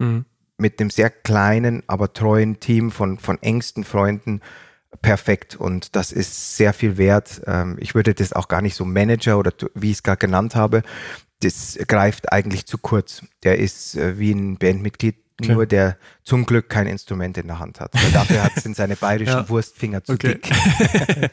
Mhm. 0.00 0.24
mit 0.56 0.80
einem 0.80 0.88
sehr 0.88 1.10
kleinen, 1.10 1.82
aber 1.86 2.12
treuen 2.14 2.58
Team 2.58 2.90
von, 2.90 3.18
von 3.18 3.36
engsten 3.42 3.84
Freunden 3.84 4.40
perfekt. 5.02 5.54
Und 5.56 5.94
das 5.94 6.10
ist 6.10 6.56
sehr 6.56 6.72
viel 6.72 6.96
wert. 6.96 7.42
Ähm, 7.46 7.76
ich 7.78 7.94
würde 7.94 8.14
das 8.14 8.32
auch 8.32 8.48
gar 8.48 8.62
nicht 8.62 8.74
so 8.74 8.86
Manager 8.86 9.38
oder 9.38 9.52
wie 9.74 9.90
ich 9.90 9.98
es 9.98 10.02
gerade 10.02 10.18
genannt 10.18 10.56
habe, 10.56 10.82
das 11.42 11.78
greift 11.86 12.32
eigentlich 12.32 12.66
zu 12.66 12.78
kurz. 12.78 13.22
Der 13.42 13.58
ist 13.58 13.94
äh, 13.96 14.18
wie 14.18 14.32
ein 14.32 14.56
Bandmitglied, 14.56 15.16
Okay. 15.44 15.52
nur 15.52 15.66
der 15.66 15.96
zum 16.24 16.46
Glück 16.46 16.68
kein 16.68 16.86
Instrument 16.86 17.36
in 17.38 17.46
der 17.46 17.58
Hand 17.58 17.80
hat. 17.80 17.92
Weil 17.94 18.10
dafür 18.12 18.44
hat, 18.44 18.54
sind 18.54 18.76
seine 18.76 18.96
bayerischen 18.96 19.32
Ja. 19.38 19.48
Wurstfinger 19.48 20.02
zu 20.04 20.12
Okay. 20.14 20.34
dick. 20.34 20.50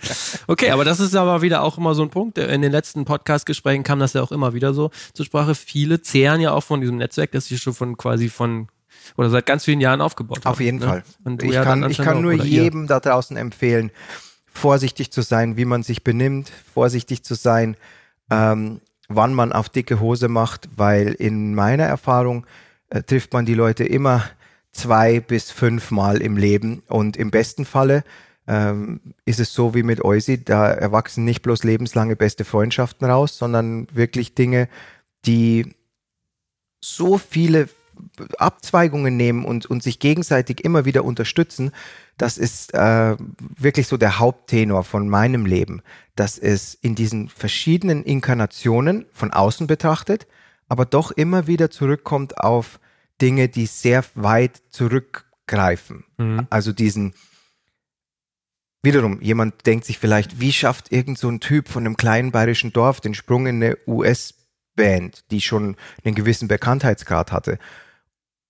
Okay, 0.47 0.71
aber 0.71 0.85
das 0.85 0.99
ist 0.99 1.15
aber 1.15 1.41
wieder 1.41 1.61
auch 1.63 1.77
immer 1.77 1.93
so 1.95 2.03
ein 2.03 2.09
Punkt. 2.09 2.37
In 2.37 2.61
den 2.61 2.71
letzten 2.71 3.05
Podcast-Gesprächen 3.05 3.83
kam 3.83 3.99
das 3.99 4.13
ja 4.13 4.21
auch 4.21 4.31
immer 4.31 4.53
wieder 4.53 4.73
so 4.73 4.91
zur 5.13 5.25
Sprache. 5.25 5.55
Viele 5.55 6.01
zehren 6.01 6.41
ja 6.41 6.51
auch 6.51 6.63
von 6.63 6.81
diesem 6.81 6.97
Netzwerk, 6.97 7.31
das 7.31 7.45
sie 7.45 7.57
schon 7.57 7.73
von 7.73 7.97
quasi 7.97 8.29
von 8.29 8.67
oder 9.15 9.29
seit 9.29 9.45
ganz 9.45 9.65
vielen 9.65 9.79
Jahren 9.81 10.01
aufgebaut 10.01 10.39
haben. 10.45 10.51
Auf 10.51 10.59
jeden 10.59 10.79
ne? 10.79 10.85
Fall. 10.85 11.03
Und 11.23 11.43
ich 11.43 11.53
ja 11.53 11.63
kann, 11.63 11.89
ich 11.89 11.97
kann 11.97 12.21
nur 12.21 12.33
oder 12.33 12.43
ihr. 12.43 12.63
jedem 12.63 12.87
da 12.87 12.99
draußen 12.99 13.37
empfehlen, 13.37 13.91
vorsichtig 14.51 15.11
zu 15.11 15.21
sein, 15.21 15.55
wie 15.57 15.65
man 15.65 15.83
sich 15.83 16.03
benimmt, 16.03 16.51
vorsichtig 16.73 17.23
zu 17.23 17.35
sein, 17.35 17.77
ähm, 18.29 18.81
wann 19.07 19.33
man 19.33 19.53
auf 19.53 19.69
dicke 19.69 19.99
Hose 19.99 20.27
macht, 20.27 20.67
weil 20.75 21.13
in 21.13 21.55
meiner 21.55 21.83
Erfahrung 21.85 22.45
äh, 22.89 23.03
trifft 23.03 23.33
man 23.33 23.45
die 23.45 23.53
Leute 23.53 23.83
immer 23.83 24.23
zwei 24.71 25.19
bis 25.19 25.51
fünfmal 25.51 26.21
im 26.21 26.37
Leben. 26.37 26.83
Und 26.87 27.17
im 27.17 27.31
besten 27.31 27.65
Falle 27.65 28.03
ähm, 28.47 28.99
ist 29.25 29.39
es 29.39 29.53
so 29.53 29.73
wie 29.73 29.83
mit 29.83 30.03
Eusi, 30.03 30.43
da 30.43 30.69
erwachsen 30.69 31.25
nicht 31.25 31.41
bloß 31.41 31.63
lebenslange 31.63 32.15
beste 32.15 32.45
Freundschaften 32.45 33.09
raus, 33.09 33.37
sondern 33.37 33.87
wirklich 33.93 34.35
Dinge, 34.35 34.69
die 35.25 35.75
so 36.79 37.17
viele 37.17 37.69
Abzweigungen 38.37 39.17
nehmen 39.17 39.43
und, 39.43 39.65
und 39.65 39.81
sich 39.81 39.99
gegenseitig 39.99 40.63
immer 40.63 40.85
wieder 40.85 41.03
unterstützen, 41.03 41.71
das 42.17 42.37
ist 42.37 42.73
äh, 42.73 43.15
wirklich 43.39 43.87
so 43.87 43.97
der 43.97 44.19
Haupttenor 44.19 44.83
von 44.83 45.09
meinem 45.09 45.45
Leben, 45.45 45.81
dass 46.15 46.37
es 46.37 46.75
in 46.75 46.95
diesen 46.95 47.29
verschiedenen 47.29 48.03
Inkarnationen 48.03 49.05
von 49.13 49.31
außen 49.31 49.67
betrachtet, 49.67 50.27
aber 50.67 50.85
doch 50.85 51.11
immer 51.11 51.47
wieder 51.47 51.69
zurückkommt 51.69 52.37
auf 52.37 52.79
Dinge, 53.21 53.49
die 53.49 53.65
sehr 53.65 54.03
weit 54.15 54.61
zurückgreifen. 54.69 56.03
Mhm. 56.17 56.47
Also 56.49 56.71
diesen, 56.71 57.13
wiederum, 58.83 59.21
jemand 59.21 59.65
denkt 59.65 59.85
sich 59.85 59.97
vielleicht, 59.97 60.39
wie 60.39 60.53
schafft 60.53 60.91
irgend 60.91 61.17
so 61.17 61.29
ein 61.29 61.39
Typ 61.39 61.69
von 61.69 61.85
einem 61.85 61.97
kleinen 61.97 62.31
bayerischen 62.31 62.73
Dorf 62.73 63.01
den 63.01 63.13
Sprung 63.13 63.47
in 63.47 63.63
eine 63.63 63.77
US-Band, 63.87 65.31
die 65.31 65.41
schon 65.41 65.75
einen 66.03 66.15
gewissen 66.15 66.47
Bekanntheitsgrad 66.47 67.31
hatte. 67.31 67.59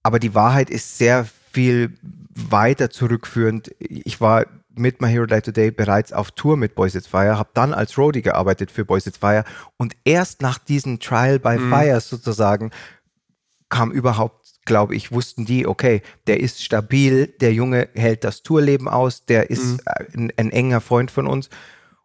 Aber 0.04 0.20
die 0.20 0.36
Wahrheit 0.36 0.70
ist 0.70 0.98
sehr 0.98 1.28
viel 1.52 1.98
weiter 2.34 2.90
zurückführend. 2.90 3.74
Ich 3.80 4.22
war 4.22 4.46
mit 4.78 5.02
My 5.02 5.10
Hero 5.10 5.26
Die 5.26 5.42
Today 5.42 5.72
bereits 5.72 6.14
auf 6.14 6.32
Tour 6.32 6.58
mit 6.58 6.76
Boys 6.76 6.96
It's 6.96 7.08
Fire, 7.08 7.38
habe 7.38 7.50
dann 7.54 7.74
als 7.74 7.98
Roadie 7.98 8.22
gearbeitet 8.22 8.72
für 8.72 8.86
Boys 8.86 9.08
It's 9.08 9.18
Fire 9.18 9.44
und 9.78 9.96
erst 10.06 10.42
nach 10.42 10.58
diesem 10.58 11.00
Trial 11.00 11.40
by 11.40 11.58
Mhm. 11.58 11.70
Fire 11.70 12.00
sozusagen 12.02 12.72
kam 13.70 13.92
überhaupt 13.92 14.46
glaube 14.66 14.96
ich, 14.96 15.14
wussten 15.14 15.46
die, 15.46 15.66
okay, 15.66 16.02
der 16.28 16.42
ist 16.42 16.62
stabil, 16.62 17.28
der 17.40 17.54
Junge 17.54 17.88
hält 17.96 18.26
das 18.26 18.44
Tourleben 18.44 18.90
aus, 18.90 19.24
der 19.26 19.50
ist 19.50 19.64
Mhm. 19.64 19.80
äh, 19.86 20.18
ein, 20.18 20.34
ein 20.36 20.52
enger 20.52 20.82
Freund 20.82 21.10
von 21.10 21.26
uns. 21.26 21.50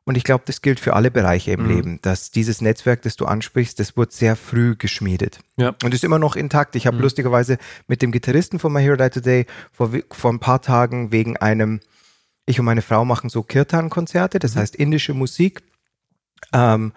Und 0.04 0.16
ich 0.16 0.22
glaube, 0.22 0.44
das 0.46 0.62
gilt 0.62 0.78
für 0.78 0.94
alle 0.94 1.10
Bereiche 1.10 1.50
im 1.50 1.62
Mhm. 1.64 1.68
Leben, 1.68 1.98
dass 2.02 2.30
dieses 2.30 2.60
Netzwerk, 2.60 3.02
das 3.02 3.16
du 3.16 3.26
ansprichst, 3.26 3.80
das 3.80 3.96
wurde 3.96 4.12
sehr 4.12 4.36
früh 4.36 4.76
geschmiedet. 4.76 5.40
Ja. 5.56 5.74
Und 5.82 5.92
ist 5.92 6.04
immer 6.04 6.20
noch 6.20 6.36
intakt. 6.36 6.76
Ich 6.76 6.86
habe 6.86 6.98
Mhm. 6.98 7.02
lustigerweise 7.02 7.58
mit 7.88 8.00
dem 8.00 8.12
Gitarristen 8.12 8.60
von 8.60 8.72
My 8.72 8.80
Hero 8.80 8.94
Die 8.94 9.10
Today 9.10 9.46
vor, 9.72 9.90
vor 10.12 10.32
ein 10.32 10.38
paar 10.38 10.62
Tagen 10.62 11.10
wegen 11.10 11.36
einem, 11.38 11.80
ich 12.46 12.58
und 12.58 12.64
meine 12.66 12.82
Frau 12.82 13.04
machen 13.04 13.30
so 13.30 13.42
Kirtan-Konzerte, 13.42 14.38
das 14.38 14.56
heißt 14.56 14.76
indische 14.76 15.14
Musik. 15.14 15.62
Ähm, 16.52 16.92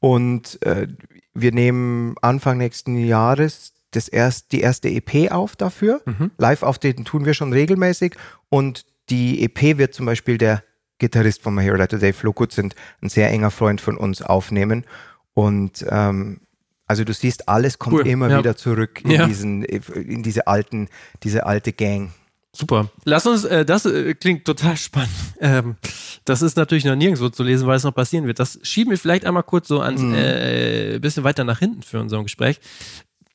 und 0.00 0.60
äh, 0.64 0.88
wir 1.34 1.52
nehmen 1.52 2.14
Anfang 2.20 2.58
nächsten 2.58 2.96
Jahres 2.96 3.74
das 3.92 4.08
erst, 4.08 4.52
die 4.52 4.60
erste 4.60 4.88
EP 4.90 5.30
auf 5.32 5.56
dafür. 5.56 6.02
Mhm. 6.04 6.30
Live-Auftreten 6.36 7.04
tun 7.04 7.24
wir 7.24 7.34
schon 7.34 7.52
regelmäßig. 7.52 8.16
Und 8.50 8.84
die 9.08 9.42
EP 9.44 9.78
wird 9.78 9.94
zum 9.94 10.04
Beispiel 10.06 10.36
der 10.36 10.62
Gitarrist 10.98 11.42
von 11.42 11.54
My 11.54 11.62
Hero 11.62 11.86
Today, 11.86 12.12
Flo 12.12 12.32
Kutzend, 12.32 12.74
ein 13.00 13.08
sehr 13.08 13.30
enger 13.30 13.50
Freund 13.50 13.80
von 13.80 13.96
uns 13.96 14.20
aufnehmen. 14.20 14.84
Und 15.32 15.86
ähm, 15.88 16.40
also 16.86 17.04
du 17.04 17.12
siehst, 17.14 17.48
alles 17.48 17.78
kommt 17.78 17.94
Cool, 17.96 18.06
immer 18.08 18.28
ja. 18.28 18.38
wieder 18.38 18.56
zurück 18.56 19.02
in 19.04 19.12
Ja. 19.12 19.26
diesen, 19.26 19.62
in 19.62 20.22
diese 20.22 20.46
alten, 20.46 20.88
diese 21.22 21.46
alte 21.46 21.72
Gang. 21.72 22.10
Super. 22.52 22.90
Lass 23.04 23.26
uns, 23.26 23.44
äh, 23.44 23.64
das 23.64 23.84
äh, 23.86 24.14
klingt 24.14 24.44
total 24.44 24.76
spannend. 24.76 25.10
Ähm, 25.40 25.76
das 26.24 26.42
ist 26.42 26.56
natürlich 26.56 26.84
noch 26.84 26.96
nirgendwo 26.96 27.28
zu 27.28 27.44
lesen, 27.44 27.68
weil 27.68 27.76
es 27.76 27.84
noch 27.84 27.94
passieren 27.94 28.26
wird. 28.26 28.40
Das 28.40 28.58
schieben 28.64 28.90
wir 28.90 28.98
vielleicht 28.98 29.24
einmal 29.24 29.44
kurz 29.44 29.68
so 29.68 29.80
ans, 29.80 30.00
Mhm. 30.00 30.14
äh, 30.14 30.98
bisschen 30.98 31.22
weiter 31.22 31.44
nach 31.44 31.60
hinten 31.60 31.82
für 31.82 32.00
unser 32.00 32.20
Gespräch. 32.24 32.58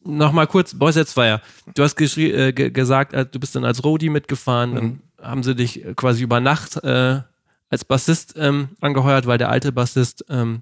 Nochmal 0.04 0.48
kurz, 0.48 0.74
Boys 0.78 0.98
at 0.98 1.08
Fire. 1.08 1.40
Du 1.76 1.82
hast 1.84 1.98
äh, 2.02 2.52
ge 2.52 2.72
gesagt, 2.72 3.14
äh, 3.14 3.26
du 3.26 3.40
bist 3.40 3.56
dann 3.56 3.64
als 3.64 3.86
Roadie 3.86 4.10
mitgefahren, 4.10 4.76
dann 4.76 5.00
haben 5.22 5.44
sie 5.44 5.56
dich 5.56 5.86
äh, 5.86 5.94
quasi 5.94 6.24
über 6.24 6.42
Nacht 6.42 6.84
als 6.84 7.86
Bassist 7.88 8.34
ähm, 8.38 8.68
angeheuert, 8.82 9.26
weil 9.26 9.38
der 9.38 9.48
alte 9.50 9.72
Bassist 9.72 10.26
ähm, 10.30 10.62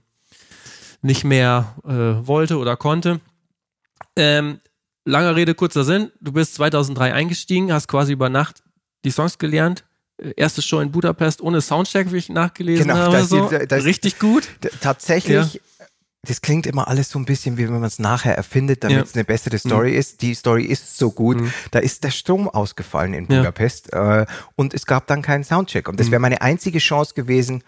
nicht 1.01 1.23
mehr 1.23 1.73
wollte 1.83 2.59
oder 2.59 2.77
konnte. 2.77 3.19
Ähm, 4.15 4.59
Langer 5.05 5.35
Rede, 5.35 5.55
kurzer 5.55 5.83
Sinn. 5.83 6.11
Du 6.21 6.31
bist 6.31 6.55
2003 6.55 7.13
eingestiegen, 7.13 7.73
hast 7.73 7.87
quasi 7.87 8.13
über 8.13 8.29
Nacht 8.29 8.63
die 9.03 9.11
Songs 9.11 9.37
gelernt. 9.37 9.83
Äh, 10.21 10.33
Erste 10.37 10.61
Show 10.61 10.79
in 10.79 10.91
Budapest 10.91 11.41
ohne 11.41 11.61
Soundcheck, 11.61 12.11
wie 12.11 12.17
ich 12.17 12.29
nachgelesen 12.29 12.87
Genau, 12.87 12.99
habe. 12.99 13.11
da 13.13 13.19
ist 13.21 13.29
so. 13.29 13.49
die- 13.49 13.67
da 13.67 13.75
ist- 13.77 13.85
Richtig 13.85 14.19
gut. 14.19 14.47
Tatsächlich, 14.81 15.59
das 16.27 16.41
klingt 16.41 16.67
immer 16.67 16.87
alles 16.87 17.09
so 17.09 17.17
ein 17.17 17.25
bisschen, 17.25 17.57
wie 17.57 17.63
wenn 17.65 17.73
man 17.73 17.83
es 17.85 17.97
nachher 17.97 18.35
erfindet, 18.37 18.83
damit 18.83 18.95
Ja. 18.97 19.01
Mhm. 19.01 19.07
es 19.07 19.15
eine 19.15 19.23
bessere 19.23 19.57
Story 19.57 19.95
ist. 19.95 20.21
Die 20.21 20.35
Story 20.35 20.65
ist 20.65 20.97
so 20.97 21.09
gut. 21.11 21.37
Da 21.71 21.79
ist 21.79 22.03
der 22.03 22.11
Strom 22.11 22.47
ausgefallen 22.47 23.13
in 23.15 23.25
Ja. 23.27 23.39
Budapest 23.39 23.91
äh, 23.93 24.27
und 24.55 24.75
es 24.75 24.85
gab 24.85 25.07
dann 25.07 25.23
keinen 25.23 25.43
Soundcheck. 25.43 25.89
Und 25.89 25.99
das 25.99 26.07
Mhm. 26.07 26.11
wäre 26.11 26.19
meine 26.21 26.41
einzige 26.41 26.77
Chance 26.77 27.15
gewesen, 27.15 27.63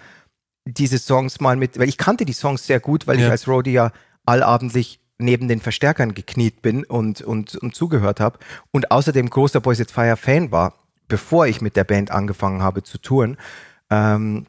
diese 0.65 0.99
Songs 0.99 1.39
mal 1.41 1.55
mit, 1.55 1.79
weil 1.79 1.89
ich 1.89 1.97
kannte 1.97 2.25
die 2.25 2.33
Songs 2.33 2.67
sehr 2.67 2.79
gut, 2.79 3.07
weil 3.07 3.19
Ja. 3.19 3.25
ich 3.25 3.31
als 3.31 3.47
Roadie 3.47 3.71
ja 3.73 3.91
allabendlich 4.25 4.99
neben 5.17 5.47
den 5.47 5.59
Verstärkern 5.61 6.13
gekniet 6.13 6.61
bin 6.61 6.83
und, 6.83 7.21
und, 7.21 7.55
und 7.55 7.75
zugehört 7.75 8.19
habe 8.19 8.39
und 8.71 8.91
außerdem 8.91 9.29
großer 9.29 9.61
Boys 9.61 9.79
at 9.79 9.91
Fire 9.91 10.17
Fan 10.17 10.51
war, 10.51 10.73
bevor 11.07 11.47
ich 11.47 11.61
mit 11.61 11.75
der 11.75 11.83
Band 11.83 12.11
angefangen 12.11 12.61
habe 12.61 12.83
zu 12.83 12.97
touren. 12.97 13.37
Ähm, 13.89 14.47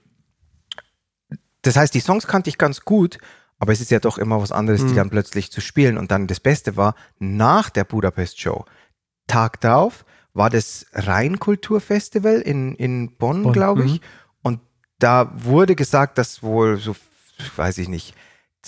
das 1.63 1.77
heißt, 1.77 1.95
die 1.95 2.01
Songs 2.01 2.27
kannte 2.27 2.51
ich 2.51 2.59
ganz 2.59 2.83
gut, 2.83 3.19
aber 3.59 3.73
es 3.73 3.81
ist 3.81 3.91
ja 3.91 4.01
doch 4.01 4.19
immer 4.19 4.41
was 4.41 4.53
anderes, 4.53 4.83
Mhm. 4.83 4.89
die 4.89 4.95
dann 4.95 5.11
plötzlich 5.11 5.51
zu 5.51 5.61
spielen. 5.61 5.97
Und 5.97 6.11
dann 6.11 6.27
das 6.27 6.41
Beste 6.41 6.77
war, 6.77 6.95
nach 7.19 7.71
der 7.71 7.85
Budapest-Show, 7.85 8.65
Tag 9.27 9.61
drauf, 9.61 10.05
war 10.35 10.51
das 10.51 10.87
Rheinkulturfestival 10.93 12.41
in, 12.41 12.75
in 12.75 13.17
Bonn, 13.17 13.43
Bonn, 13.45 13.53
glaube 13.53 13.85
ich. 13.85 13.93
mhm. 14.01 14.07
Und 14.43 14.61
da 14.99 15.33
wurde 15.37 15.75
gesagt, 15.77 16.19
dass 16.19 16.43
wohl 16.43 16.77
so, 16.79 16.95
weiß 17.57 17.79
ich 17.79 17.89
nicht, 17.89 18.15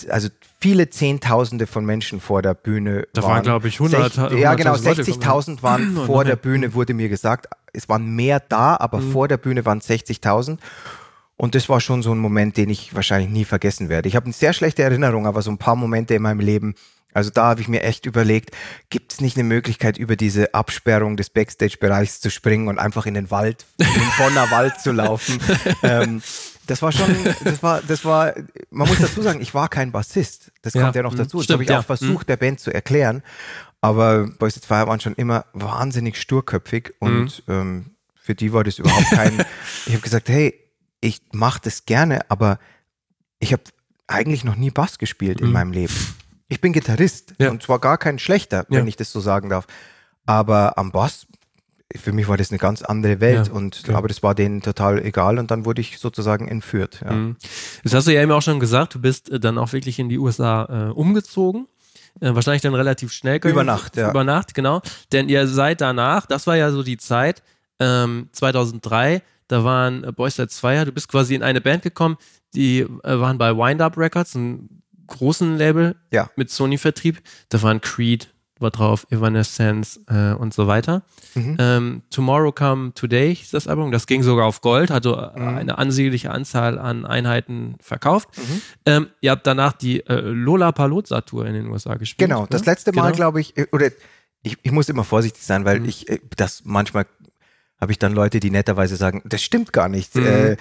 also 0.09 0.29
viele 0.59 0.89
Zehntausende 0.89 1.67
von 1.67 1.85
Menschen 1.85 2.19
vor 2.21 2.41
der 2.41 2.53
Bühne 2.53 3.07
Da 3.13 3.21
waren. 3.23 3.31
waren, 3.31 3.43
glaube 3.43 3.67
ich, 3.67 3.79
100 3.79 4.13
Sech- 4.13 4.37
Ja, 4.37 4.53
genau, 4.55 4.73
100.000 4.73 4.85
Leute 4.85 5.03
60.000 5.03 5.63
waren 5.63 5.95
vor 6.05 6.23
der 6.25 6.35
Bühne, 6.35 6.73
wurde 6.73 6.93
mir 6.93 7.09
gesagt. 7.09 7.47
Es 7.73 7.87
waren 7.89 8.07
mehr 8.15 8.39
da, 8.39 8.75
aber 8.77 8.99
Mhm. 8.99 9.11
vor 9.11 9.27
der 9.27 9.37
Bühne 9.37 9.65
waren 9.65 9.79
60.000. 9.81 10.57
Und 11.35 11.53
das 11.53 11.69
war 11.69 11.79
schon 11.81 12.01
so 12.01 12.11
ein 12.13 12.17
Moment, 12.17 12.57
den 12.57 12.69
ich 12.69 12.95
wahrscheinlich 12.95 13.29
nie 13.29 13.45
vergessen 13.45 13.89
werde. 13.89 14.09
Ich 14.09 14.15
habe 14.15 14.25
eine 14.25 14.33
sehr 14.33 14.53
schlechte 14.53 14.81
Erinnerung, 14.83 15.27
aber 15.27 15.41
so 15.43 15.51
ein 15.51 15.59
paar 15.59 15.75
Momente 15.75 16.15
in 16.15 16.21
meinem 16.23 16.39
Leben. 16.39 16.73
Also 17.13 17.29
da 17.31 17.45
habe 17.45 17.61
ich 17.61 17.67
mir 17.67 17.81
echt 17.83 18.05
überlegt, 18.05 18.51
gibt 18.89 19.13
es 19.13 19.21
nicht 19.21 19.37
eine 19.37 19.43
Möglichkeit, 19.43 19.97
über 19.97 20.15
diese 20.15 20.53
Absperrung 20.53 21.15
des 21.17 21.29
Backstage-Bereichs 21.31 22.21
zu 22.21 22.29
springen 22.29 22.67
und 22.67 22.77
einfach 22.79 23.05
in 23.07 23.13
den 23.15 23.31
Wald, 23.31 23.65
in 23.79 23.85
den 23.85 24.11
Bonner 24.17 24.51
Wald 24.51 24.79
zu 24.81 24.91
laufen. 24.91 25.39
Ähm, 25.83 26.21
das 26.67 26.81
war 26.81 26.91
schon, 26.91 27.07
das 27.43 27.63
war, 27.63 27.81
das 27.81 28.05
war, 28.05 28.33
man 28.69 28.87
muss 28.87 28.99
dazu 28.99 29.21
sagen, 29.21 29.41
ich 29.41 29.53
war 29.53 29.69
kein 29.69 29.91
Bassist. 29.91 30.51
Das 30.61 30.73
Ja, 30.73 30.83
kommt 30.83 30.95
ja 30.95 31.03
noch 31.03 31.13
mhm. 31.13 31.17
dazu. 31.17 31.37
Das 31.37 31.45
Stimmt, 31.45 31.55
habe 31.55 31.63
ich 31.63 31.69
ja. 31.69 31.79
auch 31.79 31.85
versucht, 31.85 32.29
der 32.29 32.37
Band 32.37 32.59
zu 32.59 32.71
erklären. 32.73 33.23
Aber 33.81 34.27
Boys 34.39 34.57
at 34.57 34.65
Fire 34.65 34.87
waren 34.87 34.99
schon 34.99 35.13
immer 35.15 35.45
wahnsinnig 35.53 36.19
sturköpfig 36.19 36.93
und 36.99 37.43
Mhm. 37.47 37.53
ähm, 37.53 37.91
für 38.15 38.35
die 38.35 38.51
war 38.53 38.63
das 38.63 38.79
überhaupt 38.79 39.09
kein. 39.11 39.45
ich 39.85 39.93
habe 39.93 40.01
gesagt, 40.01 40.29
hey, 40.29 40.53
ich 40.99 41.21
mache 41.31 41.61
das 41.63 41.85
gerne, 41.85 42.29
aber 42.29 42.59
ich 43.39 43.53
habe 43.53 43.63
eigentlich 44.07 44.43
noch 44.43 44.55
nie 44.55 44.71
Bass 44.71 44.97
gespielt 44.97 45.39
in 45.41 45.47
Mhm. 45.47 45.53
meinem 45.53 45.71
Leben. 45.71 45.93
Ich 46.49 46.59
bin 46.61 46.73
Gitarrist 46.73 47.33
Ja. 47.39 47.49
und 47.51 47.61
zwar 47.63 47.79
gar 47.79 47.97
kein 47.97 48.19
schlechter, 48.19 48.65
wenn 48.69 48.87
ich 48.87 48.95
das 48.95 49.11
so 49.11 49.19
sagen 49.19 49.49
darf. 49.49 49.67
Aber 50.25 50.77
am 50.77 50.91
Bass, 50.91 51.27
für 51.97 52.11
mich 52.13 52.27
war 52.27 52.37
das 52.37 52.51
eine 52.51 52.57
ganz 52.59 52.81
andere 52.81 53.19
Welt 53.19 53.47
Ja, 53.47 53.53
und 53.53 53.83
klar. 53.83 53.97
aber 53.97 54.07
das 54.07 54.23
war 54.23 54.35
denen 54.35 54.61
total 54.61 55.03
egal 55.03 55.39
und 55.39 55.51
dann 55.51 55.65
wurde 55.65 55.81
ich 55.81 55.99
sozusagen 55.99 56.47
entführt. 56.47 57.01
Ja. 57.03 57.11
Mhm. 57.11 57.35
Das 57.83 57.93
hast 57.93 58.07
du 58.07 58.13
ja 58.13 58.21
eben 58.21 58.31
auch 58.31 58.41
schon 58.41 58.59
gesagt, 58.59 58.95
du 58.95 59.01
bist 59.01 59.29
äh, 59.29 59.39
dann 59.39 59.57
auch 59.57 59.73
wirklich 59.73 59.99
in 59.99 60.09
die 60.09 60.17
USA 60.17 60.89
äh, 60.89 60.91
umgezogen. 60.91 61.67
Äh, 62.19 62.33
wahrscheinlich 62.33 62.61
dann 62.63 62.73
relativ 62.73 63.11
schnell. 63.11 63.39
Über 63.43 63.63
Nacht, 63.63 63.95
ja. 63.95 64.09
Über 64.09 64.23
Nacht, 64.23 64.53
genau. 64.55 64.81
Denn 65.11 65.29
ihr 65.29 65.47
seid 65.47 65.81
danach, 65.81 66.25
das 66.25 66.47
war 66.47 66.55
ja 66.57 66.71
so 66.71 66.81
die 66.83 66.97
Zeit, 66.97 67.43
ähm, 67.79 68.29
2003, 68.31 69.21
da 69.47 69.63
waren 69.63 70.03
äh, 70.03 70.11
Boys 70.11 70.35
That 70.37 70.51
Fire, 70.51 70.85
du 70.85 70.91
bist 70.91 71.07
quasi 71.09 71.35
in 71.35 71.43
eine 71.43 71.61
Band 71.61 71.83
gekommen, 71.83 72.17
die 72.55 72.79
äh, 72.79 72.87
waren 73.03 73.37
bei 73.37 73.55
Wind 73.55 73.81
Up 73.81 73.97
Records, 73.97 74.35
einem 74.35 74.67
großen 75.05 75.57
Label 75.57 75.95
Ja. 76.11 76.29
mit 76.35 76.49
Sony-Vertrieb. 76.49 77.21
Da 77.49 77.61
waren 77.61 77.79
Creed, 77.81 78.33
war 78.61 78.71
drauf, 78.71 79.05
Evanescence 79.09 79.99
äh, 80.07 80.33
und 80.33 80.53
so 80.53 80.67
weiter. 80.67 81.03
Mhm. 81.35 81.57
Ähm, 81.59 82.01
Tomorrow 82.09 82.51
Come 82.51 82.93
Today 82.93 83.35
hieß 83.35 83.51
das 83.51 83.67
Album. 83.67 83.91
Das 83.91 84.07
ging 84.07 84.23
sogar 84.23 84.45
auf 84.45 84.61
Gold, 84.61 84.89
hatte 84.89 85.31
Mhm. 85.35 85.47
eine 85.57 85.77
ansehnliche 85.77 86.31
Anzahl 86.31 86.79
an 86.79 87.05
Einheiten 87.05 87.75
verkauft. 87.79 88.29
Mhm. 88.37 88.61
Ähm, 88.85 89.07
ihr 89.21 89.31
habt 89.31 89.45
danach 89.47 89.73
die 89.73 90.05
äh, 90.07 90.19
Lola 90.19 90.71
Palozza 90.71 91.21
Tour 91.21 91.45
in 91.45 91.53
den 91.53 91.67
USA 91.67 91.95
gespielt. 91.95 92.29
Genau, 92.29 92.41
ne? 92.41 92.47
das 92.49 92.65
letzte 92.65 92.91
Mal, 92.93 93.07
Genau. 93.07 93.15
glaube 93.15 93.41
ich, 93.41 93.57
äh, 93.57 93.67
oder 93.71 93.87
ich, 94.43 94.57
ich 94.63 94.71
muss 94.71 94.89
immer 94.89 95.03
vorsichtig 95.03 95.43
sein, 95.43 95.65
weil 95.65 95.79
Mhm. 95.79 95.85
ich 95.89 96.09
äh, 96.09 96.19
das 96.35 96.61
manchmal 96.65 97.05
habe 97.79 97.91
ich 97.91 97.99
dann 97.99 98.13
Leute, 98.13 98.39
die 98.39 98.49
netterweise 98.49 98.95
sagen, 98.95 99.21
das 99.25 99.43
stimmt 99.43 99.71
gar 99.73 99.87
nicht. 99.89 100.15
Mhm. 100.15 100.25
Äh, 100.25 100.57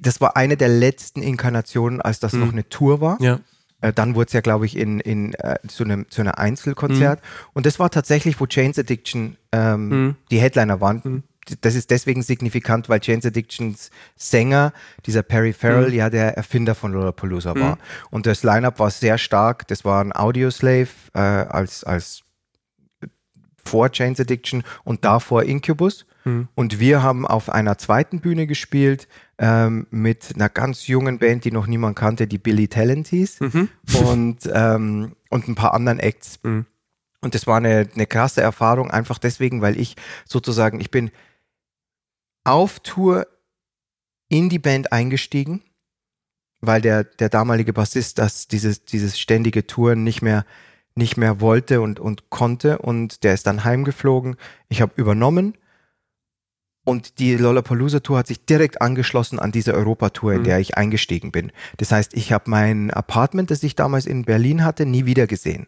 das 0.00 0.20
war 0.20 0.36
eine 0.36 0.56
der 0.56 0.68
letzten 0.68 1.22
Inkarnationen, 1.22 2.00
als 2.00 2.18
das 2.20 2.32
Mhm. 2.32 2.40
noch 2.40 2.52
eine 2.52 2.68
Tour 2.68 3.00
war. 3.00 3.18
Ja. 3.20 3.40
Äh, 3.84 3.92
Dann 3.92 4.14
wurde 4.14 4.28
es 4.28 4.32
ja, 4.32 4.40
glaube 4.40 4.64
ich, 4.66 4.76
in, 4.76 4.98
in, 5.00 5.34
äh, 5.34 5.58
zu 5.68 5.84
einem 5.84 6.06
zu 6.08 6.22
einer 6.22 6.38
Einzelkonzert. 6.38 7.20
Und 7.52 7.66
das 7.66 7.78
war 7.78 7.90
tatsächlich, 7.90 8.40
wo 8.40 8.46
Chains 8.46 8.78
Addiction 8.78 9.36
ähm, 9.52 9.88
Mhm. 9.88 10.16
die 10.30 10.38
Headliner 10.40 10.80
waren. 10.80 11.00
Mhm. 11.04 11.22
Das 11.60 11.74
ist 11.74 11.90
deswegen 11.90 12.22
signifikant, 12.22 12.88
weil 12.88 13.00
Chains 13.00 13.26
Addictions 13.26 13.90
Sänger, 14.16 14.72
dieser 15.04 15.22
Perry 15.22 15.52
Farrell, 15.52 15.90
Mhm. 15.90 15.94
ja 15.94 16.08
der 16.08 16.34
Erfinder 16.38 16.74
von 16.74 16.92
Lollapalooza 16.94 17.54
Mhm. 17.54 17.60
war. 17.60 17.78
Und 18.10 18.24
das 18.24 18.42
Line-Up 18.42 18.78
war 18.78 18.90
sehr 18.90 19.18
stark. 19.18 19.68
Das 19.68 19.84
war 19.84 20.02
ein 20.02 20.16
Audioslave 20.16 20.88
äh, 21.12 21.18
als, 21.18 21.84
als 21.84 22.22
vor 23.64 23.90
Chains 23.90 24.20
Addiction 24.20 24.62
und 24.84 25.04
davor 25.04 25.42
Incubus. 25.42 26.06
Mhm. 26.24 26.48
Und 26.54 26.80
wir 26.80 27.02
haben 27.02 27.26
auf 27.26 27.50
einer 27.50 27.76
zweiten 27.78 28.20
Bühne 28.20 28.46
gespielt 28.46 29.06
ähm, 29.38 29.86
mit 29.90 30.32
einer 30.34 30.48
ganz 30.48 30.86
jungen 30.86 31.18
Band, 31.18 31.44
die 31.44 31.50
noch 31.50 31.66
niemand 31.66 31.96
kannte, 31.96 32.26
die 32.26 32.38
Billy 32.38 32.68
Talent 32.68 33.08
hieß 33.08 33.40
Mhm. 33.40 33.68
und, 34.04 34.38
ähm, 34.52 35.16
und 35.30 35.48
ein 35.48 35.54
paar 35.54 35.74
anderen 35.74 35.98
Acts. 35.98 36.38
Mhm. 36.42 36.66
Und 37.20 37.34
das 37.34 37.46
war 37.46 37.56
eine, 37.56 37.88
eine 37.94 38.06
krasse 38.06 38.42
Erfahrung, 38.42 38.90
einfach 38.90 39.18
deswegen, 39.18 39.62
weil 39.62 39.78
ich 39.80 39.96
sozusagen, 40.26 40.78
ich 40.80 40.90
bin 40.90 41.10
auf 42.44 42.80
Tour 42.80 43.26
in 44.28 44.48
die 44.48 44.58
Band 44.58 44.92
eingestiegen, 44.92 45.62
weil 46.60 46.80
der, 46.80 47.04
der 47.04 47.28
damalige 47.28 47.72
Bassist 47.72 48.18
das, 48.18 48.48
dieses, 48.48 48.84
dieses 48.84 49.18
ständige 49.18 49.66
Touren 49.66 50.04
nicht 50.04 50.22
mehr, 50.22 50.44
nicht 50.94 51.16
mehr 51.16 51.40
wollte 51.40 51.80
und, 51.80 51.98
und 51.98 52.30
konnte 52.30 52.78
und 52.78 53.24
der 53.24 53.34
ist 53.34 53.46
dann 53.46 53.64
heimgeflogen. 53.64 54.36
Ich 54.68 54.80
habe 54.80 54.92
übernommen 54.96 55.56
und 56.84 57.18
die 57.18 57.34
Lollapalooza 57.36 58.00
Tour 58.00 58.18
hat 58.18 58.26
sich 58.26 58.44
direkt 58.44 58.80
angeschlossen 58.82 59.38
an 59.38 59.52
diese 59.52 59.72
Europatour, 59.74 60.34
in 60.34 60.40
Mhm. 60.40 60.44
der 60.44 60.58
ich 60.60 60.76
eingestiegen 60.76 61.32
bin. 61.32 61.50
Das 61.78 61.90
heißt, 61.92 62.14
ich 62.14 62.32
habe 62.32 62.50
mein 62.50 62.90
Apartment, 62.90 63.50
das 63.50 63.62
ich 63.62 63.74
damals 63.74 64.06
in 64.06 64.24
Berlin 64.24 64.64
hatte, 64.64 64.84
nie 64.86 65.06
wieder 65.06 65.26
gesehen. 65.26 65.66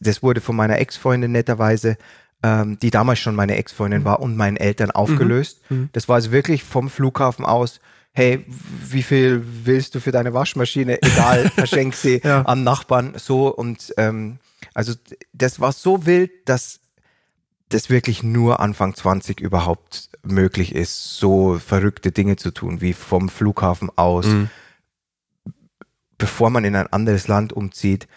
Das 0.00 0.22
wurde 0.22 0.40
von 0.40 0.56
meiner 0.56 0.78
Ex-Freundin 0.78 1.32
netterweise 1.32 1.96
ähm, 2.42 2.78
die 2.78 2.90
damals 2.90 3.18
schon 3.18 3.34
meine 3.34 3.56
Ex-Freundin 3.56 4.04
war 4.04 4.20
und 4.20 4.36
meinen 4.36 4.56
Eltern 4.56 4.92
aufgelöst. 4.92 5.60
Mhm. 5.70 5.88
Das 5.92 6.08
war 6.08 6.14
also 6.14 6.30
wirklich 6.30 6.62
vom 6.62 6.88
Flughafen 6.88 7.44
aus, 7.44 7.80
hey, 8.12 8.44
wie 8.88 9.02
viel 9.02 9.44
willst 9.64 9.96
du 9.96 10.00
für 10.00 10.12
deine 10.12 10.34
Waschmaschine? 10.34 11.02
Egal, 11.02 11.50
verschenk 11.56 11.94
sie 11.94 12.20
Ja. 12.22 12.42
an 12.42 12.62
Nachbarn, 12.62 13.14
so 13.16 13.48
und 13.52 13.92
ähm, 13.96 14.38
also 14.72 14.92
das 15.32 15.58
war 15.58 15.72
so 15.72 16.06
wild, 16.06 16.30
dass 16.44 16.78
das 17.68 17.90
wirklich 17.90 18.22
nur 18.22 18.60
Anfang 18.60 18.94
20 18.94 19.40
überhaupt 19.40 20.10
möglich 20.22 20.74
ist, 20.74 21.16
so 21.16 21.58
verrückte 21.58 22.12
Dinge 22.12 22.36
zu 22.36 22.50
tun, 22.50 22.80
wie 22.80 22.92
vom 22.94 23.28
Flughafen 23.28 23.90
aus, 23.96 24.26
Mhm. 24.26 24.48
bevor 26.16 26.50
man 26.50 26.64
in 26.64 26.74
ein 26.76 26.86
anderes 26.92 27.28
Land 27.28 27.52
umzieht, 27.52 28.08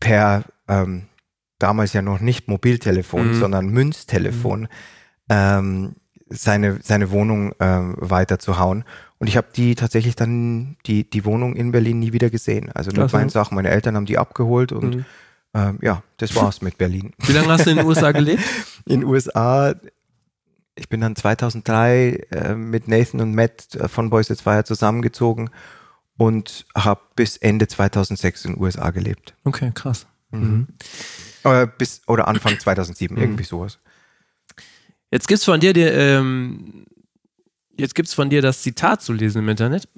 per 0.00 0.44
ähm, 0.68 1.04
damals 1.58 1.92
ja 1.92 2.02
noch 2.02 2.20
nicht 2.20 2.48
Mobiltelefon, 2.48 3.28
Mhm. 3.30 3.34
sondern 3.34 3.68
Münztelefon, 3.68 4.68
ähm, 5.28 5.94
seine, 6.28 6.78
seine 6.82 7.10
Wohnung 7.10 7.52
ähm, 7.58 7.94
weiterzuhauen. 7.98 8.84
Und 9.18 9.28
ich 9.28 9.36
habe 9.36 9.48
die 9.56 9.74
tatsächlich 9.74 10.14
dann, 10.14 10.76
die, 10.86 11.08
die 11.08 11.24
Wohnung 11.24 11.56
in 11.56 11.72
Berlin 11.72 11.98
nie 12.00 12.12
wieder 12.12 12.28
gesehen. 12.30 12.70
Also 12.72 12.90
mit 12.90 13.12
meinen 13.14 13.30
Sachen, 13.30 13.54
meine 13.54 13.70
Eltern 13.70 13.96
haben 13.96 14.04
die 14.06 14.18
abgeholt 14.18 14.72
und 14.72 14.96
Mhm. 14.96 15.04
Ähm, 15.54 15.78
ja, 15.82 16.02
das 16.18 16.34
war's 16.34 16.60
mit 16.62 16.78
Berlin. 16.78 17.12
Wie 17.26 17.32
lange 17.32 17.48
hast 17.48 17.66
du 17.66 17.70
in 17.70 17.76
den 17.78 17.86
USA 17.86 18.12
gelebt? 18.12 18.42
In 18.86 19.00
den 19.00 19.04
USA, 19.08 19.74
ich 20.74 20.88
bin 20.88 21.00
dann 21.00 21.16
2003 21.16 22.26
äh, 22.30 22.54
mit 22.54 22.88
Nathan 22.88 23.20
und 23.20 23.34
Matt 23.34 23.74
äh, 23.74 23.88
von 23.88 24.10
Boys 24.10 24.30
It's 24.30 24.42
Fire 24.42 24.64
zusammengezogen 24.64 25.50
und 26.16 26.66
habe 26.76 27.00
bis 27.16 27.36
Ende 27.36 27.68
2006 27.68 28.44
in 28.44 28.52
den 28.54 28.62
USA 28.62 28.90
gelebt. 28.90 29.34
Okay, 29.44 29.70
krass. 29.74 30.06
Äh, 30.32 31.66
bis, 31.78 32.02
oder 32.06 32.28
Anfang 32.28 32.58
2007, 32.60 33.16
Mhm. 33.16 33.22
irgendwie 33.22 33.44
sowas. 33.44 33.78
Jetzt 35.10 35.26
gibt's 35.26 35.44
von 35.44 35.58
dir, 35.60 35.72
die, 35.72 35.80
ähm, 35.80 36.84
jetzt 37.78 37.94
gibt's 37.94 38.12
von 38.12 38.28
dir 38.28 38.42
das 38.42 38.60
Zitat 38.62 39.00
zu 39.02 39.12
lesen 39.14 39.38
im 39.38 39.48
Internet 39.48 39.88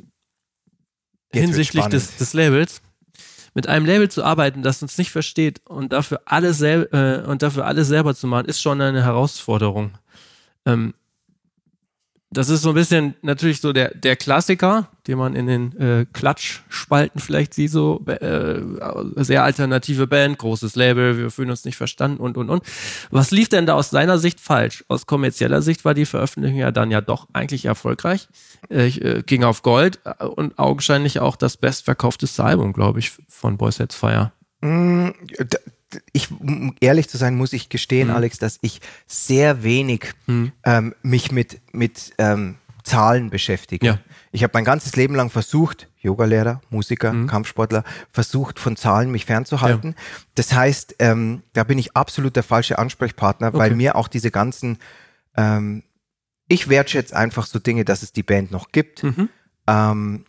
wird's 1.33 1.47
hinsichtlich 1.47 1.87
des, 1.87 2.17
des 2.17 2.33
Labels. 2.33 2.81
Mit 3.55 3.67
einem 3.67 3.85
Label 3.87 4.09
zu 4.09 4.25
arbeiten, 4.25 4.63
das 4.63 4.83
uns 4.83 4.97
nicht 4.99 5.11
versteht 5.11 5.61
und 5.67 5.93
dafür 5.93 6.21
alles 6.25 6.59
sel 6.59 6.89
äh, 6.93 7.29
und 7.29 7.43
selber 7.89 8.15
zu 8.15 8.27
machen, 8.27 8.47
ist 8.47 8.61
schon 8.63 8.81
eine 8.81 9.03
Herausforderung. 9.03 9.93
Ähm, 10.67 10.95
das 12.33 12.49
ist 12.49 12.63
so 12.63 12.69
ein 12.69 12.77
bisschen 12.77 13.15
natürlich 13.23 13.61
so 13.61 13.73
der, 13.73 13.93
der 13.93 14.15
Klassiker, 14.15 14.89
den 15.09 15.19
man 15.19 15.35
in 15.35 15.49
den 15.49 15.77
äh, 15.81 16.07
Klatschspalten 16.13 17.21
vielleicht 17.21 17.55
sieht, 17.55 17.73
so 17.73 18.05
äh, 18.07 18.61
sehr 19.17 19.43
alternative 19.43 20.07
Band, 20.07 20.39
großes 20.39 20.77
Label, 20.77 21.19
wir 21.19 21.31
fühlen 21.33 21.51
uns 21.51 21.65
nicht 21.65 21.77
verstanden 21.77 22.19
und 22.19 22.37
und 22.37 22.49
und. 22.49 22.63
Was 23.11 23.33
lief 23.33 23.49
denn 23.49 23.67
da 23.67 23.75
aus 23.75 23.91
deiner 23.91 24.19
Sicht 24.19 24.39
falsch? 24.39 24.85
Aus 24.87 25.07
kommerzieller 25.07 25.61
Sicht 25.61 25.85
war 25.85 25.95
die 25.95 26.07
Veröffentlichung 26.07 26.59
ja 26.59 26.71
dann 26.71 26.93
ja 26.93 27.01
doch 27.01 27.27
eigentlich 27.33 27.65
erfolgreich. 27.65 28.29
Äh, 28.69 28.87
äh, 28.87 29.23
ging 29.23 29.43
auf 29.43 29.63
Gold 29.63 29.99
äh, 30.05 30.25
und 30.25 30.57
augenscheinlich 30.57 31.19
auch 31.19 31.35
das 31.35 31.57
bestverkaufteste 31.57 32.45
Album, 32.45 32.73
glaube 32.73 33.01
ich, 33.01 33.11
von 33.29 33.57
Boys 33.57 33.77
Sets 33.77 33.97
Fire. 33.97 34.31
Mm, 34.61 35.09
Ich, 36.13 36.31
um 36.31 36.75
ehrlich 36.81 37.09
zu 37.09 37.17
sein, 37.19 37.37
muss 37.37 37.53
ich 37.53 37.69
gestehen, 37.69 38.09
Mhm. 38.09 38.15
Alex, 38.15 38.39
dass 38.39 38.59
ich 38.63 38.81
sehr 39.07 39.63
wenig 39.63 40.13
ähm, 40.65 40.95
mich 41.03 41.33
mit, 41.33 41.61
mit 41.73 42.13
ähm, 42.19 42.57
Zahlen 42.85 43.31
beschäftige. 43.31 43.87
Ja. 43.87 43.99
Ich 44.33 44.43
habe 44.43 44.53
mein 44.55 44.65
ganzes 44.65 44.97
Leben 44.97 45.15
lang 45.15 45.31
versucht, 45.31 45.89
Yogalehrer, 46.01 46.61
Musiker, 46.71 47.13
Mhm. 47.13 47.27
Kampfsportler, 47.27 47.85
versucht 48.11 48.59
von 48.59 48.77
Zahlen 48.77 49.11
mich 49.11 49.27
fernzuhalten. 49.27 49.95
Das 50.35 50.53
heißt, 50.53 50.97
ähm, 50.99 51.43
da 51.53 51.65
bin 51.65 51.79
ich 51.79 51.97
absolut 51.97 52.37
der 52.37 52.43
falsche 52.43 52.79
Ansprechpartner, 52.79 53.53
weil 53.53 53.71
Okay. 53.73 53.77
mir 53.77 53.97
auch 53.97 54.09
diese 54.09 54.31
ganzen, 54.31 54.79
ähm, 55.37 55.83
ich 56.49 56.69
wertschätze 56.69 57.15
einfach 57.17 57.47
so 57.47 57.59
Dinge, 57.59 57.85
dass 57.85 58.03
es 58.03 58.13
die 58.13 58.23
Band 58.23 58.51
noch 58.51 58.73
gibt. 58.73 59.03
Mhm. 59.03 59.29
Ähm, 59.67 60.25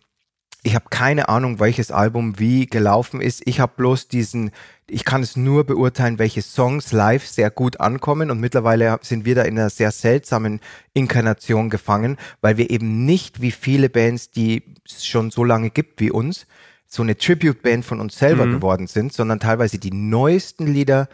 ich 0.62 0.74
habe 0.76 0.84
keine 0.90 1.28
Ahnung, 1.28 1.58
welches 1.58 1.90
Album 1.90 2.38
wie 2.38 2.66
gelaufen 2.66 3.20
ist. 3.20 3.42
Ich 3.46 3.58
habe 3.58 3.72
bloß 3.76 4.06
diesen, 4.08 4.52
ich 4.88 5.04
kann 5.04 5.22
es 5.22 5.36
nur 5.36 5.64
beurteilen, 5.64 6.18
welche 6.20 6.40
Songs 6.42 6.92
live 6.92 7.26
sehr 7.26 7.50
gut 7.50 7.80
ankommen. 7.80 8.30
Und 8.30 8.38
mittlerweile 8.40 8.98
sind 9.02 9.24
wir 9.24 9.34
da 9.34 9.42
in 9.42 9.58
einer 9.58 9.70
sehr 9.70 9.90
seltsamen 9.90 10.60
Inkarnation 10.94 11.68
gefangen, 11.68 12.16
weil 12.42 12.58
wir 12.58 12.70
eben 12.70 13.04
nicht 13.04 13.40
wie 13.40 13.50
viele 13.50 13.88
Bands, 13.90 14.30
die 14.30 14.62
es 14.86 15.04
schon 15.04 15.30
so 15.32 15.42
lange 15.42 15.70
gibt 15.70 16.00
wie 16.00 16.10
uns, 16.12 16.46
so 16.86 17.02
eine 17.02 17.16
Tribute-Band 17.16 17.84
von 17.84 18.00
uns 18.00 18.18
selber 18.18 18.46
Mhm. 18.46 18.52
geworden 18.52 18.86
sind, 18.86 19.12
sondern 19.12 19.40
teilweise 19.40 19.78
die 19.78 19.92
neuesten 19.92 20.66
Lieder, 20.66 21.08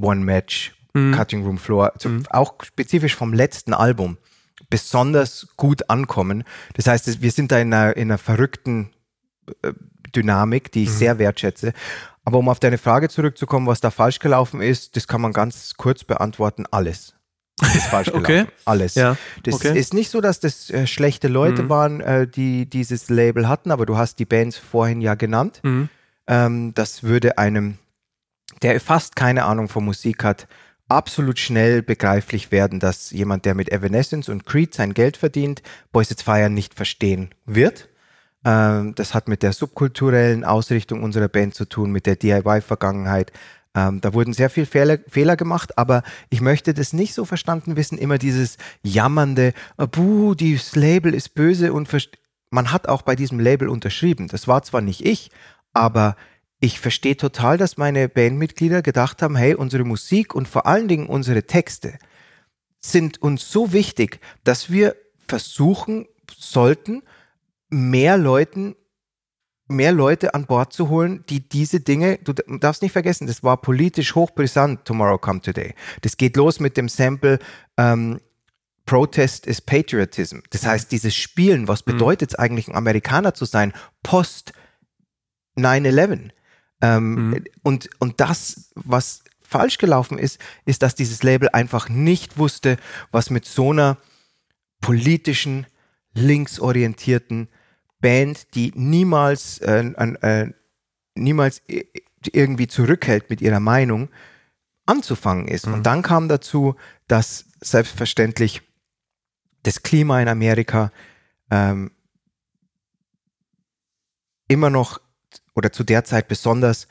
One 0.00 0.24
Match, 0.24 0.74
Mhm. 0.94 1.12
Cutting 1.12 1.44
Room 1.44 1.58
Floor, 1.58 1.92
zu, 1.98 2.22
auch 2.30 2.54
spezifisch 2.64 3.14
vom 3.14 3.34
letzten 3.34 3.74
Album, 3.74 4.16
besonders 4.70 5.48
gut 5.56 5.88
ankommen. 5.90 6.44
Das 6.74 6.86
heißt, 6.86 7.22
wir 7.22 7.30
sind 7.30 7.52
da 7.52 7.58
in 7.58 7.72
einer, 7.72 7.96
in 7.96 8.10
einer 8.10 8.18
verrückten 8.18 8.90
äh, 9.62 9.72
Dynamik, 10.14 10.72
die 10.72 10.84
ich 10.84 10.90
sehr 10.90 11.18
wertschätze. 11.18 11.72
Aber 12.24 12.38
um 12.38 12.48
auf 12.48 12.60
deine 12.60 12.78
Frage 12.78 13.08
zurückzukommen, 13.08 13.66
was 13.66 13.80
da 13.80 13.90
falsch 13.90 14.18
gelaufen 14.18 14.60
ist, 14.60 14.96
das 14.96 15.06
kann 15.08 15.20
man 15.20 15.32
ganz 15.32 15.74
kurz 15.76 16.04
beantworten. 16.04 16.64
Alles. 16.70 17.14
ist 17.60 17.86
falsch 17.90 18.08
gelaufen. 18.08 18.24
Okay. 18.24 18.46
Alles. 18.64 18.94
Ja, 18.94 19.16
Das 19.44 19.54
okay. 19.54 19.78
ist 19.78 19.94
nicht 19.94 20.10
so, 20.10 20.20
dass 20.20 20.40
das 20.40 20.70
äh, 20.70 20.86
schlechte 20.86 21.28
Leute 21.28 21.64
Mhm. 21.64 21.68
waren, 21.68 22.00
äh, 22.00 22.26
die 22.26 22.66
dieses 22.68 23.08
Label 23.08 23.48
hatten, 23.48 23.70
aber 23.70 23.86
du 23.86 23.96
hast 23.96 24.18
die 24.18 24.26
Bands 24.26 24.56
vorhin 24.58 25.00
ja 25.00 25.14
genannt. 25.14 25.60
Mhm. 25.62 25.88
Ähm, 26.26 26.74
das 26.74 27.02
würde 27.02 27.38
einem, 27.38 27.78
der 28.62 28.78
fast 28.80 29.16
keine 29.16 29.44
Ahnung 29.44 29.68
von 29.68 29.84
Musik 29.84 30.24
hat, 30.24 30.46
absolut 30.88 31.38
schnell 31.38 31.82
begreiflich 31.82 32.50
werden, 32.50 32.80
dass 32.80 33.10
jemand, 33.10 33.44
der 33.44 33.54
mit 33.54 33.70
Evanescence 33.70 34.28
und 34.28 34.46
Creed 34.46 34.74
sein 34.74 34.94
Geld 34.94 35.16
verdient, 35.16 35.62
Boys 35.92 36.10
It's 36.10 36.22
Fire 36.22 36.50
nicht 36.50 36.74
verstehen 36.74 37.30
wird. 37.44 37.88
Ähm, 38.44 38.94
das 38.94 39.14
hat 39.14 39.28
mit 39.28 39.42
der 39.42 39.52
subkulturellen 39.52 40.44
Ausrichtung 40.44 41.02
unserer 41.02 41.28
Band 41.28 41.54
zu 41.54 41.66
tun, 41.66 41.90
mit 41.90 42.06
der 42.06 42.16
DIY-Vergangenheit. 42.16 43.32
Ähm, 43.74 44.00
da 44.00 44.14
wurden 44.14 44.32
sehr 44.32 44.48
viele 44.48 44.66
Fehler, 44.66 44.98
Fehler 45.08 45.36
gemacht, 45.36 45.76
aber 45.76 46.02
ich 46.30 46.40
möchte 46.40 46.72
das 46.72 46.92
nicht 46.92 47.14
so 47.14 47.24
verstanden 47.24 47.76
wissen, 47.76 47.98
immer 47.98 48.18
dieses 48.18 48.56
jammernde, 48.82 49.52
äh, 49.76 49.86
buh, 49.86 50.34
dieses 50.34 50.74
Label 50.74 51.14
ist 51.14 51.34
böse 51.34 51.72
und 51.72 51.88
man 52.50 52.72
hat 52.72 52.88
auch 52.88 53.02
bei 53.02 53.14
diesem 53.14 53.40
Label 53.40 53.68
unterschrieben. 53.68 54.28
Das 54.28 54.48
war 54.48 54.62
zwar 54.62 54.80
nicht 54.80 55.04
ich, 55.04 55.30
aber 55.74 56.16
ich 56.60 56.80
verstehe 56.80 57.16
total, 57.16 57.56
dass 57.56 57.76
meine 57.76 58.08
Bandmitglieder 58.08 58.82
gedacht 58.82 59.22
haben, 59.22 59.36
hey, 59.36 59.54
unsere 59.54 59.84
Musik 59.84 60.34
und 60.34 60.48
vor 60.48 60.66
allen 60.66 60.88
Dingen 60.88 61.06
unsere 61.06 61.44
Texte 61.44 61.98
sind 62.80 63.22
uns 63.22 63.50
so 63.50 63.72
wichtig, 63.72 64.20
dass 64.44 64.70
wir 64.70 64.96
versuchen 65.28 66.06
sollten, 66.36 67.02
mehr 67.68 68.16
Leuten, 68.16 68.76
mehr 69.68 69.92
Leute 69.92 70.34
an 70.34 70.46
Bord 70.46 70.72
zu 70.72 70.88
holen, 70.88 71.24
die 71.28 71.46
diese 71.48 71.80
Dinge, 71.80 72.18
du 72.18 72.32
darfst 72.32 72.82
nicht 72.82 72.92
vergessen, 72.92 73.26
das 73.26 73.42
war 73.42 73.60
politisch 73.60 74.14
hochbrisant, 74.14 74.84
Tomorrow 74.84 75.18
Come 75.18 75.40
Today. 75.40 75.74
Das 76.00 76.16
geht 76.16 76.36
los 76.36 76.60
mit 76.60 76.76
dem 76.76 76.88
Sample, 76.88 77.38
ähm, 77.76 78.20
Protest 78.86 79.46
is 79.46 79.60
Patriotism. 79.60 80.38
Das 80.48 80.64
heißt, 80.64 80.90
dieses 80.90 81.14
Spielen, 81.14 81.68
was 81.68 81.82
bedeutet 81.82 82.30
es 82.30 82.34
eigentlich, 82.36 82.68
ein 82.68 82.74
Amerikaner 82.74 83.34
zu 83.34 83.44
sein, 83.44 83.74
post 84.02 84.52
9-11? 85.58 86.30
Ähm, 86.80 87.30
Mhm. 87.30 87.44
und, 87.62 87.90
und 87.98 88.20
das, 88.20 88.70
was 88.74 89.22
falsch 89.42 89.78
gelaufen 89.78 90.18
ist, 90.18 90.38
ist, 90.64 90.82
dass 90.82 90.94
dieses 90.94 91.22
Label 91.22 91.48
einfach 91.48 91.88
nicht 91.88 92.38
wusste, 92.38 92.76
was 93.10 93.30
mit 93.30 93.46
so 93.46 93.72
einer 93.72 93.96
politischen, 94.80 95.66
linksorientierten 96.14 97.48
Band, 98.00 98.54
die 98.54 98.72
niemals, 98.76 99.58
äh, 99.58 99.80
äh, 99.80 100.52
niemals 101.14 101.62
irgendwie 102.32 102.68
zurückhält 102.68 103.30
mit 103.30 103.40
ihrer 103.40 103.60
Meinung, 103.60 104.08
anzufangen 104.86 105.48
ist. 105.48 105.66
Und 105.66 105.84
dann 105.84 106.02
kam 106.02 106.28
dazu, 106.28 106.76
dass 107.08 107.46
selbstverständlich 107.60 108.62
das 109.64 109.82
Klima 109.82 110.20
in 110.20 110.28
Amerika 110.28 110.92
ähm, 111.50 111.90
immer 114.46 114.70
noch 114.70 115.00
oder 115.58 115.72
zu 115.72 115.84
der 115.84 116.04
Zeit 116.04 116.28
besonders, 116.28 116.86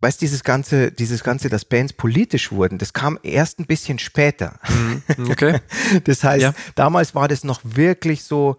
weißt 0.00 0.20
dieses 0.22 0.44
ganze, 0.44 0.92
dieses 0.92 1.24
ganze, 1.24 1.48
dass 1.48 1.64
Bands 1.64 1.92
politisch 1.92 2.52
wurden, 2.52 2.78
das 2.78 2.92
kam 2.92 3.18
erst 3.24 3.58
ein 3.58 3.66
bisschen 3.66 3.98
später. 3.98 4.58
Mhm. 4.68 5.30
Okay. 5.30 5.60
Das 6.04 6.22
heißt, 6.24 6.42
Ja. 6.42 6.54
damals 6.76 7.14
war 7.14 7.28
das 7.28 7.44
noch 7.44 7.60
wirklich 7.64 8.22
so, 8.22 8.56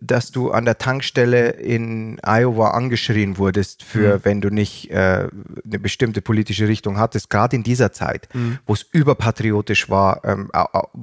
dass 0.00 0.30
du 0.30 0.50
an 0.50 0.64
der 0.64 0.78
Tankstelle 0.78 1.50
in 1.50 2.18
Iowa 2.22 2.70
angeschrien 2.70 3.38
wurdest 3.38 3.82
für, 3.82 4.24
wenn 4.24 4.40
du 4.40 4.50
nicht 4.50 4.90
äh, 4.90 5.28
eine 5.64 5.78
bestimmte 5.78 6.22
politische 6.22 6.68
Richtung 6.68 6.98
hattest, 6.98 7.30
gerade 7.30 7.56
in 7.56 7.62
dieser 7.62 7.92
Zeit, 7.92 8.28
wo 8.66 8.72
es 8.72 8.82
überpatriotisch 8.82 9.90
war. 9.90 10.24
Ähm, 10.24 10.50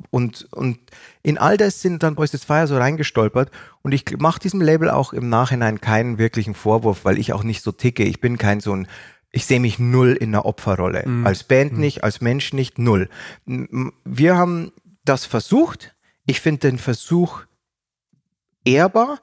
und, 0.09 0.47
und 0.51 0.79
in 1.23 1.37
all 1.37 1.57
das 1.57 1.81
sind 1.81 2.03
dann 2.03 2.15
Boys 2.15 2.31
Fire 2.43 2.67
so 2.67 2.77
reingestolpert 2.77 3.51
und 3.81 3.91
ich 3.93 4.05
mache 4.19 4.39
diesem 4.39 4.61
Label 4.61 4.89
auch 4.89 5.13
im 5.13 5.29
Nachhinein 5.29 5.81
keinen 5.81 6.17
wirklichen 6.17 6.53
Vorwurf, 6.53 7.05
weil 7.05 7.17
ich 7.17 7.33
auch 7.33 7.43
nicht 7.43 7.61
so 7.61 7.71
ticke. 7.71 8.03
Ich 8.03 8.21
bin 8.21 8.37
kein 8.37 8.59
so 8.59 8.75
ein 8.75 8.87
Ich 9.31 9.45
sehe 9.45 9.59
mich 9.59 9.79
null 9.79 10.13
in 10.19 10.29
einer 10.29 10.45
Opferrolle. 10.45 11.03
Mhm. 11.07 11.25
Als 11.25 11.43
Band 11.43 11.73
Mhm. 11.73 11.79
nicht, 11.79 12.03
als 12.03 12.19
Mensch 12.21 12.53
nicht, 12.53 12.79
null. 12.79 13.07
Wir 13.45 14.35
haben 14.37 14.71
das 15.05 15.25
versucht. 15.25 15.95
Ich 16.25 16.41
finde 16.41 16.69
den 16.69 16.77
Versuch 16.77 17.41
ehrbar. 18.65 19.19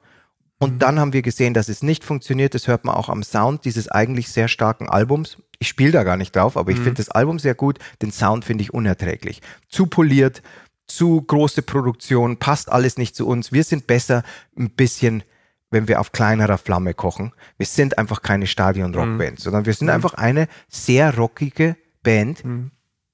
Und 0.61 0.73
Mhm. 0.75 0.79
dann 0.79 0.99
haben 0.99 1.13
wir 1.13 1.21
gesehen, 1.21 1.53
dass 1.53 1.69
es 1.69 1.83
nicht 1.83 2.03
funktioniert. 2.03 2.53
Das 2.53 2.67
hört 2.67 2.83
man 2.83 2.95
auch 2.95 3.07
am 3.09 3.23
Sound 3.23 3.63
dieses 3.65 3.87
eigentlich 3.87 4.29
sehr 4.29 4.47
starken 4.49 4.89
Albums. 4.89 5.37
Ich 5.59 5.69
spiele 5.69 5.91
da 5.91 6.03
gar 6.03 6.17
nicht 6.17 6.35
drauf, 6.35 6.57
aber 6.57 6.71
ich 6.71 6.79
Mhm. 6.79 6.83
finde 6.83 6.97
das 7.03 7.09
Album 7.09 7.39
sehr 7.39 7.55
gut. 7.55 7.79
Den 8.01 8.11
Sound 8.11 8.43
finde 8.45 8.63
ich 8.63 8.73
unerträglich. 8.73 9.41
Zu 9.69 9.87
poliert, 9.87 10.41
zu 10.85 11.21
große 11.21 11.61
Produktion, 11.61 12.37
passt 12.37 12.71
alles 12.71 12.97
nicht 12.97 13.15
zu 13.15 13.25
uns. 13.27 13.51
Wir 13.53 13.63
sind 13.63 13.87
besser 13.87 14.23
ein 14.57 14.69
bisschen, 14.71 15.23
wenn 15.71 15.87
wir 15.87 16.01
auf 16.01 16.11
kleinerer 16.11 16.57
Flamme 16.57 16.93
kochen. 16.93 17.31
Wir 17.57 17.65
sind 17.67 17.97
einfach 17.97 18.21
keine 18.21 18.47
Stadion-Rockband, 18.47 19.39
sondern 19.39 19.65
wir 19.65 19.73
sind 19.73 19.87
Mhm. 19.87 19.93
einfach 19.93 20.15
eine 20.15 20.47
sehr 20.67 21.15
rockige 21.15 21.77
Band, 22.03 22.43
Mhm. 22.43 22.71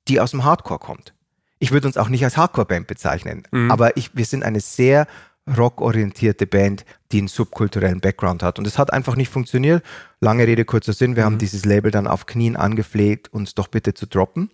die 0.08 0.20
aus 0.20 0.32
dem 0.32 0.44
Hardcore 0.46 0.80
kommt. 0.80 1.14
Ich 1.60 1.72
würde 1.72 1.88
uns 1.88 1.98
auch 1.98 2.10
nicht 2.10 2.24
als 2.24 2.38
Hardcore-Band 2.38 2.88
bezeichnen, 2.88 3.44
Mhm. 3.52 3.70
aber 3.72 3.98
ich, 3.98 4.16
wir 4.16 4.26
sind 4.26 4.44
eine 4.44 4.62
sehr 4.62 5.06
rockorientierte 5.47 6.47
Band, 6.47 6.86
die 7.12 7.19
einen 7.19 7.27
subkulturellen 7.27 7.99
Background 8.01 8.41
hat. 8.43 8.58
Und 8.60 8.65
es 8.67 8.77
hat 8.77 8.91
einfach 8.91 9.15
nicht 9.15 9.29
funktioniert. 9.31 9.84
Lange 10.19 10.47
Rede, 10.47 10.65
kurzer 10.65 10.93
Sinn. 10.93 11.15
Wir 11.15 11.23
Mhm. 11.23 11.25
haben 11.25 11.38
dieses 11.38 11.65
Label 11.65 11.91
dann 11.91 12.08
auf 12.08 12.25
Knien 12.25 12.55
angefleht, 12.55 13.27
uns 13.31 13.53
doch 13.55 13.67
bitte 13.67 13.93
zu 13.93 14.08
droppen. 14.08 14.49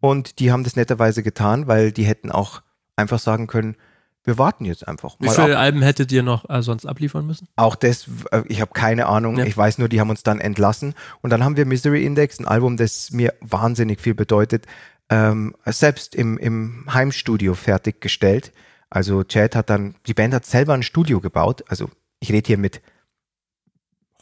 Und 0.00 0.38
die 0.38 0.52
haben 0.52 0.64
das 0.64 0.76
netterweise 0.76 1.22
getan, 1.22 1.66
weil 1.66 1.92
die 1.92 2.04
hätten 2.04 2.30
auch 2.30 2.62
einfach 2.96 3.18
sagen 3.18 3.46
können, 3.46 3.76
wir 4.24 4.38
warten 4.38 4.64
jetzt 4.64 4.88
einfach. 4.88 5.16
Wie 5.20 5.26
mal 5.26 5.34
viele 5.34 5.56
ab. 5.56 5.62
Alben 5.62 5.82
hättet 5.82 6.10
ihr 6.10 6.22
noch 6.24 6.50
äh, 6.50 6.60
sonst 6.60 6.84
abliefern 6.84 7.26
müssen? 7.26 7.46
Auch 7.54 7.76
das, 7.76 8.08
äh, 8.32 8.42
ich 8.48 8.60
habe 8.60 8.72
keine 8.74 9.06
Ahnung. 9.06 9.38
Ja. 9.38 9.44
Ich 9.44 9.56
weiß 9.56 9.78
nur, 9.78 9.88
die 9.88 10.00
haben 10.00 10.10
uns 10.10 10.24
dann 10.24 10.40
entlassen. 10.40 10.94
Und 11.22 11.30
dann 11.30 11.44
haben 11.44 11.56
wir 11.56 11.64
Misery 11.64 12.04
Index, 12.04 12.40
ein 12.40 12.46
Album, 12.46 12.76
das 12.76 13.12
mir 13.12 13.34
wahnsinnig 13.40 14.00
viel 14.00 14.14
bedeutet, 14.14 14.66
ähm, 15.10 15.54
selbst 15.66 16.16
im, 16.16 16.38
im 16.38 16.86
Heimstudio 16.92 17.54
fertiggestellt. 17.54 18.52
Also 18.90 19.24
Chad 19.24 19.56
hat 19.56 19.70
dann, 19.70 19.94
die 20.06 20.14
Band 20.14 20.32
hat 20.34 20.46
selber 20.46 20.74
ein 20.74 20.82
Studio 20.82 21.20
gebaut. 21.20 21.64
Also 21.68 21.90
ich 22.20 22.30
rede 22.32 22.46
hier 22.46 22.58
mit 22.58 22.80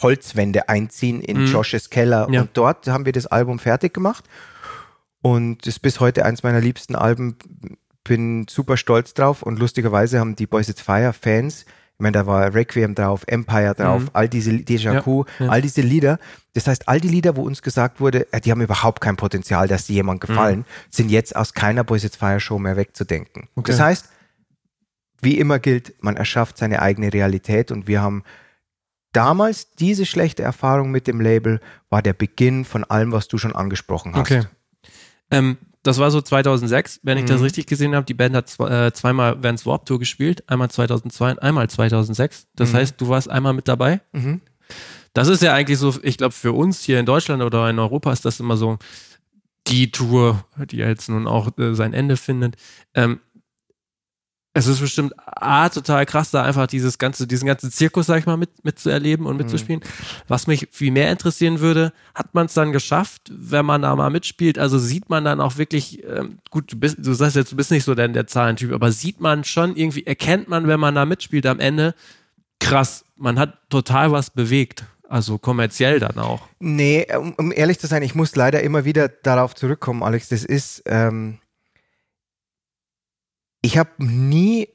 Holzwände 0.03 0.69
einziehen 0.69 1.21
in 1.21 1.43
Mhm. 1.43 1.47
Joshes 1.47 1.91
Keller. 1.91 2.29
Ja. 2.31 2.43
Und 2.43 2.51
dort 2.55 2.89
haben 2.89 3.05
wir 3.07 3.13
das 3.13 3.27
Album 3.27 3.59
fertig 3.59 3.95
gemacht. 3.95 4.25
Und 5.23 5.67
ist 5.67 5.81
bis 5.81 6.01
heute 6.01 6.25
eins 6.25 6.43
meiner 6.43 6.61
liebsten 6.61 6.97
Alben. 6.97 7.37
Bin 8.03 8.47
super 8.49 8.77
stolz 8.77 9.15
drauf. 9.15 9.43
Und 9.43 9.59
lustigerweise 9.59 10.19
haben 10.19 10.37
die 10.37 10.47
Boys 10.47 10.69
It's 10.69 10.83
Fire 10.83 11.13
Fans, 11.13 11.65
ich 11.97 12.01
meine, 12.01 12.13
da 12.19 12.27
war 12.27 12.53
Requiem 12.53 12.97
drauf, 12.97 13.23
Empire 13.29 13.73
drauf, 13.77 14.03
Mhm. 14.03 14.11
all 14.15 14.29
diese 14.29 14.53
Deja 14.59 14.95
Ja, 14.95 15.07
Vu, 15.07 15.25
ja. 15.39 15.49
all 15.49 15.63
diese 15.63 15.81
Lieder. 15.81 16.19
Das 16.53 16.67
heißt, 16.67 16.89
all 16.89 17.01
die 17.01 17.09
Lieder, 17.09 17.37
wo 17.37 17.43
uns 17.43 17.63
gesagt 17.63 18.01
wurde, 18.01 18.31
äh, 18.33 18.41
die 18.41 18.51
haben 18.51 18.61
überhaupt 18.61 19.01
kein 19.01 19.15
Potenzial, 19.17 19.69
dass 19.69 19.87
sie 19.87 19.95
jemand 19.95 20.21
gefallen, 20.21 20.65
sind 20.91 21.09
jetzt 21.11 21.37
aus 21.37 21.55
keiner 21.55 21.85
Boys 21.85 22.03
It's 22.03 22.17
Fire 22.17 22.41
Show 22.41 22.59
mehr 22.59 22.77
wegzudenken. 22.77 23.49
Okay. 23.55 23.71
Das 23.71 23.81
heißt, 23.81 24.09
wie 25.25 25.39
immer 25.39 25.59
gilt, 25.59 25.95
man 26.03 26.17
erschafft 26.17 26.59
seine 26.59 26.81
eigene 26.83 27.13
Realität 27.13 27.71
und 27.73 27.87
wir 27.89 28.01
haben 28.03 28.23
damals 29.13 29.71
diese 29.73 30.07
schlechte 30.07 30.43
Erfahrung 30.43 30.91
mit 30.91 31.07
dem 31.07 31.21
Label 31.21 31.61
war 31.91 32.03
der 32.03 32.13
Beginn 32.13 32.65
von 32.65 32.85
allem, 32.85 33.13
was 33.13 33.29
du 33.29 33.39
schon 33.39 33.55
angesprochen 33.55 34.15
hast. 34.15 34.31
Okay. 34.31 34.43
Ähm, 35.31 35.57
das 35.83 35.99
war 35.99 36.11
so 36.11 36.21
2006, 36.21 37.01
wenn 37.03 37.19
ich 37.19 37.27
das 37.27 37.39
Mhm. 37.39 37.45
richtig 37.45 37.67
gesehen 37.67 37.95
habe. 37.95 38.07
Die 38.07 38.15
Band 38.15 38.35
hat 38.35 38.49
zwe- 38.49 38.87
äh, 38.87 38.93
zweimal 38.93 39.43
Vans 39.43 39.67
Warp 39.67 39.85
Tour 39.87 39.99
gespielt, 39.99 40.43
einmal 40.49 40.71
2002 40.71 41.33
und 41.33 41.43
einmal 41.43 41.69
2006. 41.69 42.47
Das 42.57 42.73
Mhm. 42.73 42.77
heißt, 42.77 43.01
du 43.01 43.09
warst 43.09 43.31
einmal 43.31 43.53
mit 43.53 43.69
dabei. 43.69 44.01
Mhm. 44.13 44.41
Das 45.13 45.29
ist 45.29 45.43
ja 45.43 45.53
eigentlich 45.53 45.79
so, 45.79 45.95
ich 46.03 46.17
glaube, 46.17 46.33
für 46.33 46.53
uns 46.53 46.83
hier 46.83 46.99
in 46.99 47.07
Deutschland 47.07 47.43
oder 47.43 47.69
in 47.71 47.79
Europa 47.79 48.13
ist 48.13 48.25
das 48.25 48.41
immer 48.41 48.57
so 48.57 48.79
die 49.69 49.91
Tour, 49.91 50.45
die 50.71 50.79
jetzt 50.79 51.09
nun 51.09 51.27
auch 51.27 51.57
äh, 51.59 51.75
sein 51.75 51.93
Ende 51.93 52.17
findet. 52.17 52.57
Ähm, 52.95 53.21
es 54.57 54.69
ist 54.69 54.79
bestimmt 54.79 55.13
A, 55.17 55.69
total 55.69 56.07
krass, 56.07 56.31
da 56.31 56.45
einfach 56.45 56.69
dieses 56.69 56.99
ganze, 56.99 57.27
diesen 57.27 57.47
ganzen 57.47 57.73
Zirkus, 57.73 58.07
sag 58.07 58.21
ich 58.21 58.27
mal, 58.27 58.37
mit, 58.37 58.65
mitzuerleben 58.65 59.27
und 59.27 59.37
mitzuspielen. 59.37 59.83
Was 60.29 60.47
mich 60.47 60.69
viel 60.71 60.93
mehr 60.93 61.11
interessieren 61.11 61.59
würde, 61.59 61.93
hat 62.15 62.35
man 62.35 62.47
es 62.47 62.55
dann 62.55 62.71
geschafft, 62.71 63.23
wenn 63.33 63.67
man 63.67 63.83
da 63.83 63.95
mal 63.97 64.11
mitspielt? 64.11 64.57
Also 64.61 64.79
sieht 64.79 65.11
man 65.11 65.25
dann 65.25 65.41
auch 65.41 65.59
wirklich, 65.59 66.05
ähm, 66.05 66.39
gut, 66.51 66.73
du, 66.73 66.79
bist, 66.79 66.99
du 67.01 67.13
sagst 67.15 67.35
jetzt, 67.35 67.51
du 67.51 67.57
bist 67.57 67.73
nicht 67.73 67.83
so 67.83 67.97
der, 67.97 68.07
der 68.07 68.29
Zahlentyp, 68.29 68.73
aber 68.73 68.93
sieht 68.93 69.21
man 69.21 69.43
schon 69.43 69.75
irgendwie, 69.75 70.07
erkennt 70.07 70.49
man, 70.49 70.69
wenn 70.69 70.79
man 70.79 70.95
da 70.95 71.05
mitspielt 71.05 71.47
am 71.47 71.59
Ende, 71.59 71.93
krass, 72.61 73.05
man 73.17 73.41
hat 73.41 73.59
total 73.71 74.13
was 74.13 74.31
bewegt. 74.31 74.85
Also 75.09 75.37
kommerziell 75.37 75.99
dann 75.99 76.19
auch. 76.19 76.43
Nee, 76.61 77.07
um, 77.17 77.35
um 77.37 77.53
ehrlich 77.53 77.81
zu 77.81 77.89
sein, 77.89 78.03
ich 78.03 78.15
muss 78.15 78.37
leider 78.37 78.63
immer 78.63 78.85
wieder 78.85 79.09
darauf 79.09 79.55
zurückkommen, 79.55 80.03
Alex. 80.05 80.29
Das 80.29 80.45
ist, 80.45 80.83
ähm, 80.87 81.39
ich 83.65 83.79
habe 83.79 83.93
nie 83.97 84.69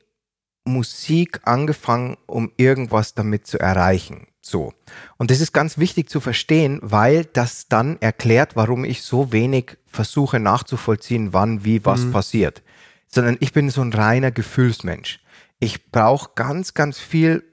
Musik 0.65 1.41
angefangen, 1.43 2.17
um 2.25 2.51
irgendwas 2.57 3.13
damit 3.13 3.45
zu 3.45 3.59
erreichen. 3.59 4.25
So. 4.41 4.73
Und 5.17 5.29
das 5.29 5.41
ist 5.41 5.53
ganz 5.53 5.77
wichtig 5.77 6.09
zu 6.09 6.19
verstehen, 6.19 6.79
weil 6.81 7.25
das 7.25 7.67
dann 7.67 7.97
erklärt, 8.01 8.55
warum 8.55 8.85
ich 8.85 9.03
so 9.03 9.31
wenig 9.31 9.77
versuche 9.85 10.39
nachzuvollziehen, 10.39 11.33
wann, 11.33 11.63
wie, 11.63 11.85
was 11.85 12.05
Mhm. 12.05 12.11
passiert. 12.13 12.63
Sondern 13.07 13.37
ich 13.39 13.53
bin 13.53 13.69
so 13.69 13.81
ein 13.81 13.93
reiner 13.93 14.31
Gefühlsmensch. 14.31 15.19
Ich 15.59 15.91
brauche 15.91 16.31
ganz, 16.33 16.73
ganz 16.73 16.97
viel 16.97 17.43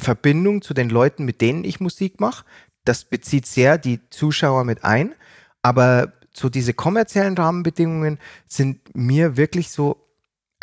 Verbindung 0.00 0.62
zu 0.62 0.74
den 0.74 0.90
Leuten, 0.90 1.24
mit 1.24 1.42
denen 1.42 1.62
ich 1.62 1.78
Musik 1.78 2.18
mache. 2.18 2.44
Das 2.84 3.04
bezieht 3.04 3.46
sehr 3.46 3.78
die 3.78 4.00
Zuschauer 4.10 4.64
mit 4.64 4.82
ein. 4.82 5.14
Aber 5.62 6.12
so 6.32 6.48
diese 6.48 6.74
kommerziellen 6.74 7.36
Rahmenbedingungen 7.36 8.18
sind 8.48 8.96
mir 8.96 9.36
wirklich 9.36 9.70
so, 9.70 10.03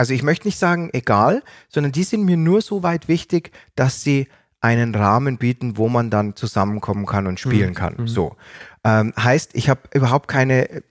also 0.02 0.16
ich 0.16 0.24
möchte 0.24 0.48
nicht 0.48 0.58
sagen 0.58 0.90
egal, 0.94 1.44
sondern 1.70 1.92
die 1.92 2.02
sind 2.02 2.24
mir 2.26 2.36
nur 2.36 2.62
so 2.62 2.82
weit 2.82 3.08
wichtig, 3.08 3.52
dass 3.76 4.02
sie 4.02 4.28
einen 4.60 4.96
Rahmen 4.96 5.38
bieten, 5.38 5.78
wo 5.78 5.90
man 5.90 6.10
dann 6.10 6.36
zusammenkommen 6.36 7.06
kann 7.06 7.28
und 7.28 7.40
spielen 7.40 7.70
Mhm. 7.70 7.76
kann. 7.76 7.96
Mhm. 8.00 8.08
So. 8.08 8.36
Ähm, 8.84 9.14
heißt, 9.16 9.52
ich 9.54 9.70
habe 9.70 9.82
überhaupt 9.94 10.28
keine 10.28 10.70
äh, 10.72 10.82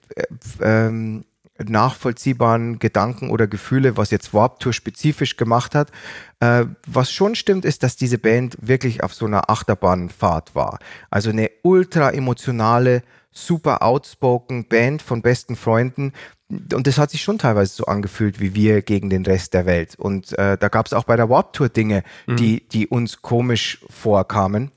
ähm, 0.61 1.25
nachvollziehbaren 1.61 2.79
Gedanken 2.79 3.31
oder 3.31 3.47
Gefühle, 3.47 3.97
was 3.97 4.11
jetzt 4.11 4.33
Warp 4.33 4.61
Tour 4.61 4.71
spezifisch 4.71 5.35
gemacht 5.35 5.75
hat. 5.75 5.91
Äh, 6.39 6.67
was 6.87 7.11
schon 7.11 7.35
stimmt, 7.35 7.65
ist, 7.65 7.83
dass 7.83 7.97
diese 7.97 8.17
Band 8.17 8.55
wirklich 8.61 9.03
auf 9.03 9.13
so 9.13 9.25
einer 9.25 9.49
Achterbahnfahrt 9.49 10.55
war. 10.55 10.79
Also 11.09 11.31
eine 11.31 11.51
ultra 11.63 12.11
emotionale, 12.11 13.03
super 13.31 13.81
outspoken 13.81 14.67
Band 14.67 15.01
von 15.01 15.21
besten 15.21 15.55
Freunden. 15.55 16.13
Und 16.49 16.85
das 16.85 16.97
hat 16.97 17.11
sich 17.11 17.21
schon 17.21 17.37
teilweise 17.37 17.73
so 17.73 17.85
angefühlt 17.85 18.39
wie 18.41 18.53
wir 18.55 18.81
gegen 18.81 19.09
den 19.09 19.25
Rest 19.25 19.53
der 19.53 19.65
Welt. 19.65 19.95
Und 19.97 20.37
äh, 20.37 20.57
da 20.57 20.67
gab 20.67 20.85
es 20.85 20.93
auch 20.93 21.05
bei 21.05 21.15
der 21.15 21.29
Warp 21.29 21.53
Tour 21.53 21.69
Dinge, 21.69 22.03
Mhm. 22.27 22.35
die, 22.35 22.67
die 22.67 22.87
uns 22.87 23.21
komisch 23.21 23.79
vorkamen. 23.89 24.71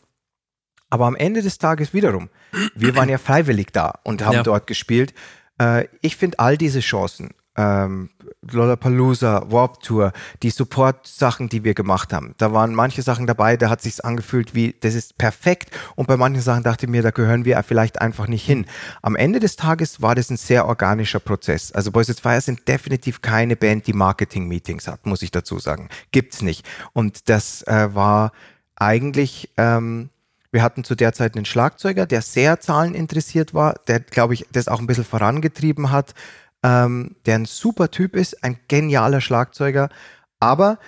Aber 0.90 1.06
am 1.06 1.16
Ende 1.16 1.42
des 1.42 1.58
Tages 1.58 1.92
wiederum, 1.92 2.28
wir 2.76 2.94
waren 2.94 3.08
ja 3.08 3.18
freiwillig 3.18 3.72
da 3.72 3.98
und 4.04 4.24
haben 4.24 4.34
Ja. 4.34 4.42
dort 4.44 4.68
gespielt. 4.68 5.12
Äh, 5.60 5.88
ich 6.02 6.14
finde 6.16 6.38
all 6.38 6.56
diese 6.56 6.78
Chancen, 6.80 7.30
ähm, 7.56 8.10
Lollapalooza, 8.50 9.46
Warp 9.50 9.80
Tour, 9.80 10.12
die 10.42 10.50
Support-Sachen, 10.50 11.48
die 11.48 11.64
wir 11.64 11.74
gemacht 11.74 12.12
haben, 12.12 12.34
da 12.38 12.52
waren 12.52 12.74
manche 12.74 13.02
Sachen 13.02 13.26
dabei, 13.26 13.56
da 13.56 13.70
hat 13.70 13.80
sich's 13.80 14.00
angefühlt 14.00 14.54
wie, 14.54 14.74
das 14.80 14.94
ist 14.94 15.18
perfekt 15.18 15.70
und 15.96 16.06
bei 16.06 16.16
manchen 16.16 16.42
Sachen 16.42 16.62
dachte 16.62 16.86
ich 16.86 16.90
mir, 16.90 17.02
da 17.02 17.10
gehören 17.10 17.44
wir 17.44 17.62
vielleicht 17.62 18.00
einfach 18.00 18.26
nicht 18.26 18.44
hin. 18.44 18.66
Am 19.02 19.16
Ende 19.16 19.40
des 19.40 19.56
Tages 19.56 20.02
war 20.02 20.14
das 20.14 20.30
ein 20.30 20.36
sehr 20.36 20.66
organischer 20.66 21.20
Prozess. 21.20 21.72
Also 21.72 21.92
Boys 21.92 22.08
It's 22.08 22.20
Fire 22.20 22.40
sind 22.40 22.66
definitiv 22.68 23.22
keine 23.22 23.56
Band, 23.56 23.86
die 23.86 23.92
Marketing-Meetings 23.92 24.88
hat, 24.88 25.06
muss 25.06 25.22
ich 25.22 25.30
dazu 25.30 25.58
sagen. 25.58 25.88
Gibt's 26.12 26.42
nicht. 26.42 26.66
Und 26.92 27.28
das 27.28 27.62
äh, 27.62 27.94
war 27.94 28.32
eigentlich, 28.76 29.50
ähm, 29.56 30.10
wir 30.50 30.62
hatten 30.62 30.84
zu 30.84 30.94
der 30.94 31.12
Zeit 31.12 31.36
einen 31.36 31.44
Schlagzeuger, 31.44 32.06
der 32.06 32.22
sehr 32.22 32.60
zahleninteressiert 32.60 33.54
war, 33.54 33.74
der, 33.86 34.00
glaube 34.00 34.34
ich, 34.34 34.46
das 34.52 34.68
auch 34.68 34.80
ein 34.80 34.86
bisschen 34.86 35.04
vorangetrieben 35.04 35.90
hat, 35.90 36.14
ähm, 36.64 37.14
der 37.27 37.37
ein 37.37 37.44
super 37.44 37.92
Typ 37.92 38.16
ist, 38.16 38.42
ein 38.42 38.59
genialer 38.66 39.20
Schlagzeuger, 39.20 39.88
aber 40.40 40.79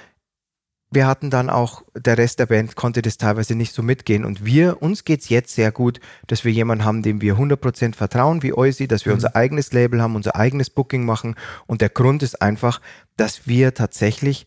wir 0.90 1.06
hatten 1.06 1.30
dann 1.30 1.50
auch, 1.50 1.82
der 1.94 2.16
Rest 2.16 2.38
der 2.38 2.46
Band 2.46 2.76
konnte 2.76 3.02
das 3.02 3.18
teilweise 3.18 3.54
nicht 3.56 3.74
so 3.74 3.82
mitgehen 3.82 4.24
und 4.24 4.44
wir, 4.44 4.80
uns 4.82 5.04
geht's 5.04 5.28
jetzt 5.28 5.54
sehr 5.54 5.72
gut, 5.72 6.00
dass 6.28 6.44
wir 6.44 6.52
jemanden 6.52 6.84
haben, 6.84 7.02
dem 7.02 7.20
wir 7.20 7.36
100% 7.36 7.94
vertrauen, 7.94 8.42
wie 8.42 8.56
Eusi, 8.56 8.88
dass 8.88 9.04
wir 9.04 9.12
Mhm. 9.12 9.16
unser 9.16 9.36
eigenes 9.36 9.72
Label 9.72 10.00
haben, 10.00 10.16
unser 10.16 10.36
eigenes 10.36 10.70
Booking 10.70 11.04
machen 11.04 11.34
und 11.66 11.80
der 11.82 11.90
Grund 11.90 12.22
ist 12.22 12.40
einfach, 12.40 12.80
dass 13.16 13.46
wir 13.46 13.74
tatsächlich 13.74 14.46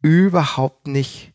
überhaupt 0.00 0.86
nicht 0.86 1.29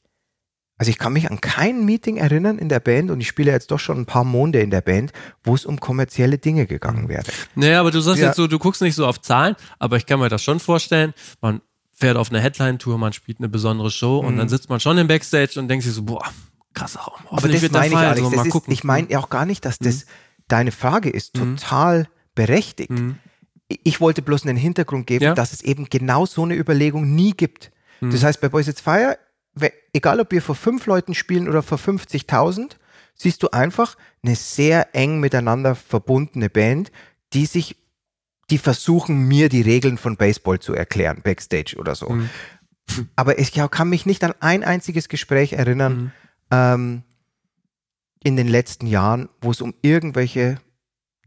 also 0.77 0.89
ich 0.89 0.97
kann 0.97 1.13
mich 1.13 1.29
an 1.31 1.39
kein 1.41 1.85
Meeting 1.85 2.17
erinnern 2.17 2.57
in 2.57 2.67
der 2.69 2.79
Band 2.79 3.09
und 3.11 3.21
ich 3.21 3.27
spiele 3.27 3.51
jetzt 3.51 3.71
doch 3.71 3.79
schon 3.79 3.97
ein 3.99 4.05
paar 4.05 4.23
Monde 4.25 4.59
in 4.59 4.71
der 4.71 4.81
Band, 4.81 5.13
wo 5.43 5.55
es 5.55 5.65
um 5.65 5.79
kommerzielle 5.79 6.37
Dinge 6.37 6.65
gegangen 6.67 7.07
wäre. 7.07 7.23
Naja, 7.55 7.79
aber 7.79 7.91
du 7.91 7.99
sagst 8.01 8.19
Ja. 8.21 8.27
jetzt 8.27 8.35
so, 8.35 8.47
du 8.47 8.59
guckst 8.59 8.81
nicht 8.81 8.95
so 8.95 9.05
auf 9.07 9.21
Zahlen, 9.21 9.55
aber 9.79 9.97
ich 9.97 10.05
kann 10.05 10.19
mir 10.19 10.29
das 10.29 10.43
schon 10.43 10.59
vorstellen. 10.59 11.13
Man 11.41 11.61
fährt 11.93 12.17
auf 12.17 12.29
eine 12.29 12.41
Headline-Tour, 12.41 12.97
man 12.97 13.13
spielt 13.13 13.39
eine 13.39 13.47
besondere 13.47 13.89
Show 13.89 14.19
und 14.19 14.35
dann 14.37 14.49
sitzt 14.49 14.69
man 14.69 14.79
schon 14.81 14.97
im 14.97 15.07
Backstage 15.07 15.57
und 15.59 15.69
denkt 15.69 15.85
sich 15.85 15.93
so, 15.93 16.03
boah, 16.03 16.25
krass, 16.73 16.97
Aber 16.97 17.13
hoffentlich 17.31 17.61
das 17.61 17.71
meine 17.71 17.87
ich. 17.93 17.95
Alex. 17.97 18.19
so, 18.21 18.29
Das 18.31 18.45
ist, 18.47 18.61
ich 18.67 18.83
meine 18.83 19.17
auch 19.17 19.29
gar 19.29 19.45
nicht, 19.45 19.63
dass 19.63 19.79
das 19.79 20.05
deine 20.49 20.71
Frage 20.71 21.09
ist 21.09 21.37
Mhm. 21.37 21.55
total 21.55 22.07
berechtigt. 22.35 22.91
Ich 23.67 23.99
wollte 24.01 24.21
bloß 24.21 24.45
einen 24.45 24.57
Hintergrund 24.57 25.07
geben, 25.07 25.23
Ja. 25.23 25.33
dass 25.33 25.53
es 25.53 25.61
eben 25.63 25.85
genau 25.89 26.25
so 26.25 26.43
eine 26.43 26.55
Überlegung 26.55 27.15
nie 27.15 27.31
gibt. 27.31 27.71
Mhm. 28.01 28.11
Das 28.11 28.23
heißt, 28.23 28.41
bei 28.41 28.49
Boys 28.49 28.67
It's 28.67 28.81
Fire, 28.81 29.17
egal 29.95 30.19
ob 30.19 30.31
wir 30.31 30.41
vor 30.41 30.55
fünf 30.55 30.85
Leuten 30.85 31.13
spielen 31.15 31.47
oder 31.47 31.63
vor 31.63 31.77
50.000, 31.77 32.77
siehst 33.15 33.41
du 33.41 33.49
einfach 33.49 33.95
eine 34.23 34.35
sehr 34.35 34.93
eng 34.93 35.19
miteinander 35.19 35.73
verbundene 35.75 36.49
Band, 36.49 36.91
die 37.33 37.45
sich, 37.45 37.77
die 38.49 38.57
versuchen, 38.57 39.27
mir 39.27 39.49
die 39.49 39.61
Regeln 39.61 39.97
von 39.97 40.17
Baseball 40.17 40.59
zu 40.59 40.73
erklären, 40.73 41.21
Backstage 41.23 41.75
oder 41.77 41.95
so. 41.95 42.09
Mhm. 42.09 42.29
Aber 43.15 43.39
ich 43.39 43.53
kann 43.53 43.89
mich 43.89 44.05
nicht 44.05 44.23
an 44.23 44.33
ein 44.41 44.63
einziges 44.63 45.09
Gespräch 45.09 45.53
erinnern, 45.53 45.95
Mhm. 45.97 46.11
ähm, 46.51 47.03
in 48.23 48.35
den 48.35 48.47
letzten 48.47 48.87
Jahren, 48.87 49.29
wo 49.41 49.51
es 49.51 49.61
um 49.61 49.73
irgendwelche, 49.81 50.57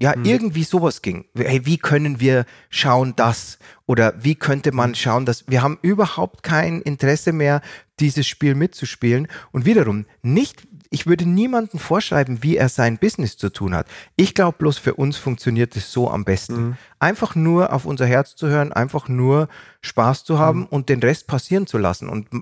ja, 0.00 0.14
Mhm. 0.16 0.24
irgendwie 0.24 0.64
sowas 0.64 1.00
ging. 1.02 1.24
Hey, 1.36 1.64
wie 1.64 1.78
können 1.78 2.20
wir 2.20 2.44
schauen, 2.70 3.14
das? 3.16 3.58
Oder 3.86 4.14
wie 4.22 4.34
könnte 4.34 4.72
man 4.72 4.94
schauen, 4.94 5.24
dass 5.24 5.48
wir 5.48 5.62
haben 5.62 5.78
überhaupt 5.82 6.42
kein 6.42 6.82
Interesse 6.82 7.32
mehr, 7.32 7.60
dieses 8.00 8.26
Spiel 8.26 8.54
mitzuspielen. 8.54 9.28
Und 9.52 9.66
wiederum, 9.66 10.06
nicht, 10.22 10.66
ich 10.90 11.06
würde 11.06 11.28
niemandem 11.28 11.78
vorschreiben, 11.80 12.42
wie 12.42 12.56
er 12.56 12.68
sein 12.68 12.98
Business 12.98 13.36
zu 13.36 13.50
tun 13.50 13.74
hat. 13.74 13.86
Ich 14.16 14.34
glaube 14.34 14.56
bloß, 14.58 14.78
für 14.78 14.94
uns 14.94 15.16
funktioniert 15.16 15.76
es 15.76 15.92
so 15.92 16.10
am 16.10 16.24
besten. 16.24 16.54
Einfach 16.98 17.34
nur 17.34 17.72
auf 17.72 17.84
unser 17.84 18.06
Herz 18.06 18.36
zu 18.36 18.48
hören, 18.48 18.72
einfach 18.72 19.08
nur 19.08 19.48
Spaß 19.82 20.24
zu 20.24 20.38
haben 20.38 20.66
und 20.66 20.88
den 20.88 21.00
Rest 21.00 21.26
passieren 21.26 21.66
zu 21.66 21.78
lassen. 21.78 22.08
Und 22.08 22.32
äh, 22.32 22.38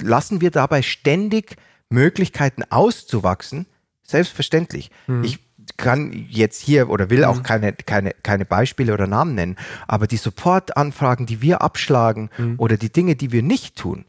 lassen 0.00 0.40
wir 0.40 0.50
dabei 0.50 0.82
ständig 0.82 1.56
Möglichkeiten 1.90 2.62
auszuwachsen, 2.70 3.66
selbstverständlich. 4.02 4.90
Ich 5.22 5.38
kann 5.76 6.12
jetzt 6.28 6.60
hier 6.60 6.90
oder 6.90 7.10
will 7.10 7.24
auch 7.24 7.42
keine, 7.42 7.72
keine, 7.72 8.12
keine 8.22 8.44
Beispiele 8.44 8.92
oder 8.92 9.06
Namen 9.06 9.34
nennen, 9.34 9.56
aber 9.88 10.06
die 10.06 10.16
Supportanfragen, 10.16 11.26
die 11.26 11.40
wir 11.40 11.62
abschlagen 11.62 12.30
oder 12.58 12.76
die 12.76 12.92
Dinge, 12.92 13.16
die 13.16 13.32
wir 13.32 13.42
nicht 13.42 13.76
tun, 13.76 14.04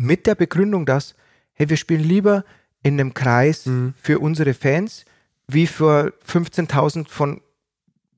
mit 0.00 0.26
der 0.26 0.34
Begründung, 0.34 0.86
dass, 0.86 1.14
hey, 1.52 1.68
wir 1.68 1.76
spielen 1.76 2.02
lieber 2.02 2.44
in 2.82 2.98
einem 2.98 3.14
Kreis 3.14 3.68
für 4.00 4.18
unsere 4.18 4.54
Fans 4.54 5.04
wie 5.46 5.66
für 5.66 6.14
15.000 6.26 7.08
von 7.08 7.40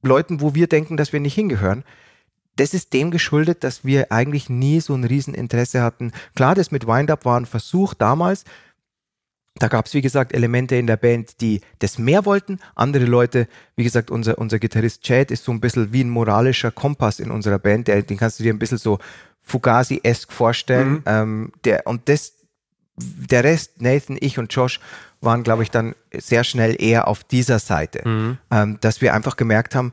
Leuten, 0.03 0.41
wo 0.41 0.55
wir 0.55 0.67
denken, 0.67 0.97
dass 0.97 1.13
wir 1.13 1.21
nicht 1.21 1.35
hingehören. 1.35 1.85
Das 2.57 2.75
ist 2.75 2.93
dem 2.93 3.11
geschuldet, 3.11 3.65
dass 3.65 3.85
wir 3.85 4.13
eigentlich 4.13 4.51
nie 4.51 4.81
so 4.81 4.95
ein 4.95 5.05
Rieseninteresse 5.05 5.81
hatten. 5.83 6.13
Klar, 6.35 6.55
das 6.55 6.71
mit 6.71 6.87
Wind-Up 6.87 7.25
war 7.25 7.41
ein 7.41 7.47
Versuch 7.47 7.95
damals. 7.95 8.45
Da 9.57 9.69
gab 9.69 9.87
es, 9.87 9.95
wie 9.95 10.01
gesagt, 10.01 10.33
Elemente 10.33 10.77
in 10.77 10.87
der 10.87 10.97
Band, 10.97 11.41
die 11.41 11.61
das 11.79 11.99
mehr 11.99 12.25
wollten. 12.25 12.59
Andere 12.75 13.05
Leute, 13.05 13.49
wie 13.77 13.85
gesagt, 13.85 14.11
unser, 14.11 14.39
unser 14.39 14.59
Gitarrist 14.59 15.03
Chad 15.03 15.31
ist 15.31 15.45
so 15.45 15.53
ein 15.53 15.61
bisschen 15.61 15.93
wie 15.93 16.03
ein 16.03 16.11
moralischer 16.11 16.71
Kompass 16.71 17.21
in 17.21 17.31
unserer 17.31 17.59
Band. 17.59 17.89
Der, 17.89 18.03
den 18.03 18.17
kannst 18.17 18.41
du 18.41 18.45
dir 18.45 18.53
ein 18.53 18.59
bisschen 18.59 18.79
so 18.79 18.99
Fugazi-esque 19.43 20.33
vorstellen. 20.33 21.03
Ähm, 21.07 21.53
der, 21.65 21.87
und 21.87 22.09
das, 22.09 22.33
der 22.97 23.45
Rest, 23.45 23.81
Nathan, 23.81 24.17
ich 24.21 24.39
und 24.39 24.53
Josh, 24.53 24.81
waren, 25.21 25.43
glaube 25.43 25.63
ich, 25.63 25.71
dann 25.71 25.95
sehr 26.13 26.45
schnell 26.45 26.81
eher 26.83 27.07
auf 27.07 27.23
dieser 27.23 27.59
Seite. 27.59 28.03
Ähm, 28.51 28.79
dass 28.81 29.01
wir 29.01 29.15
einfach 29.15 29.37
gemerkt 29.37 29.75
haben, 29.75 29.93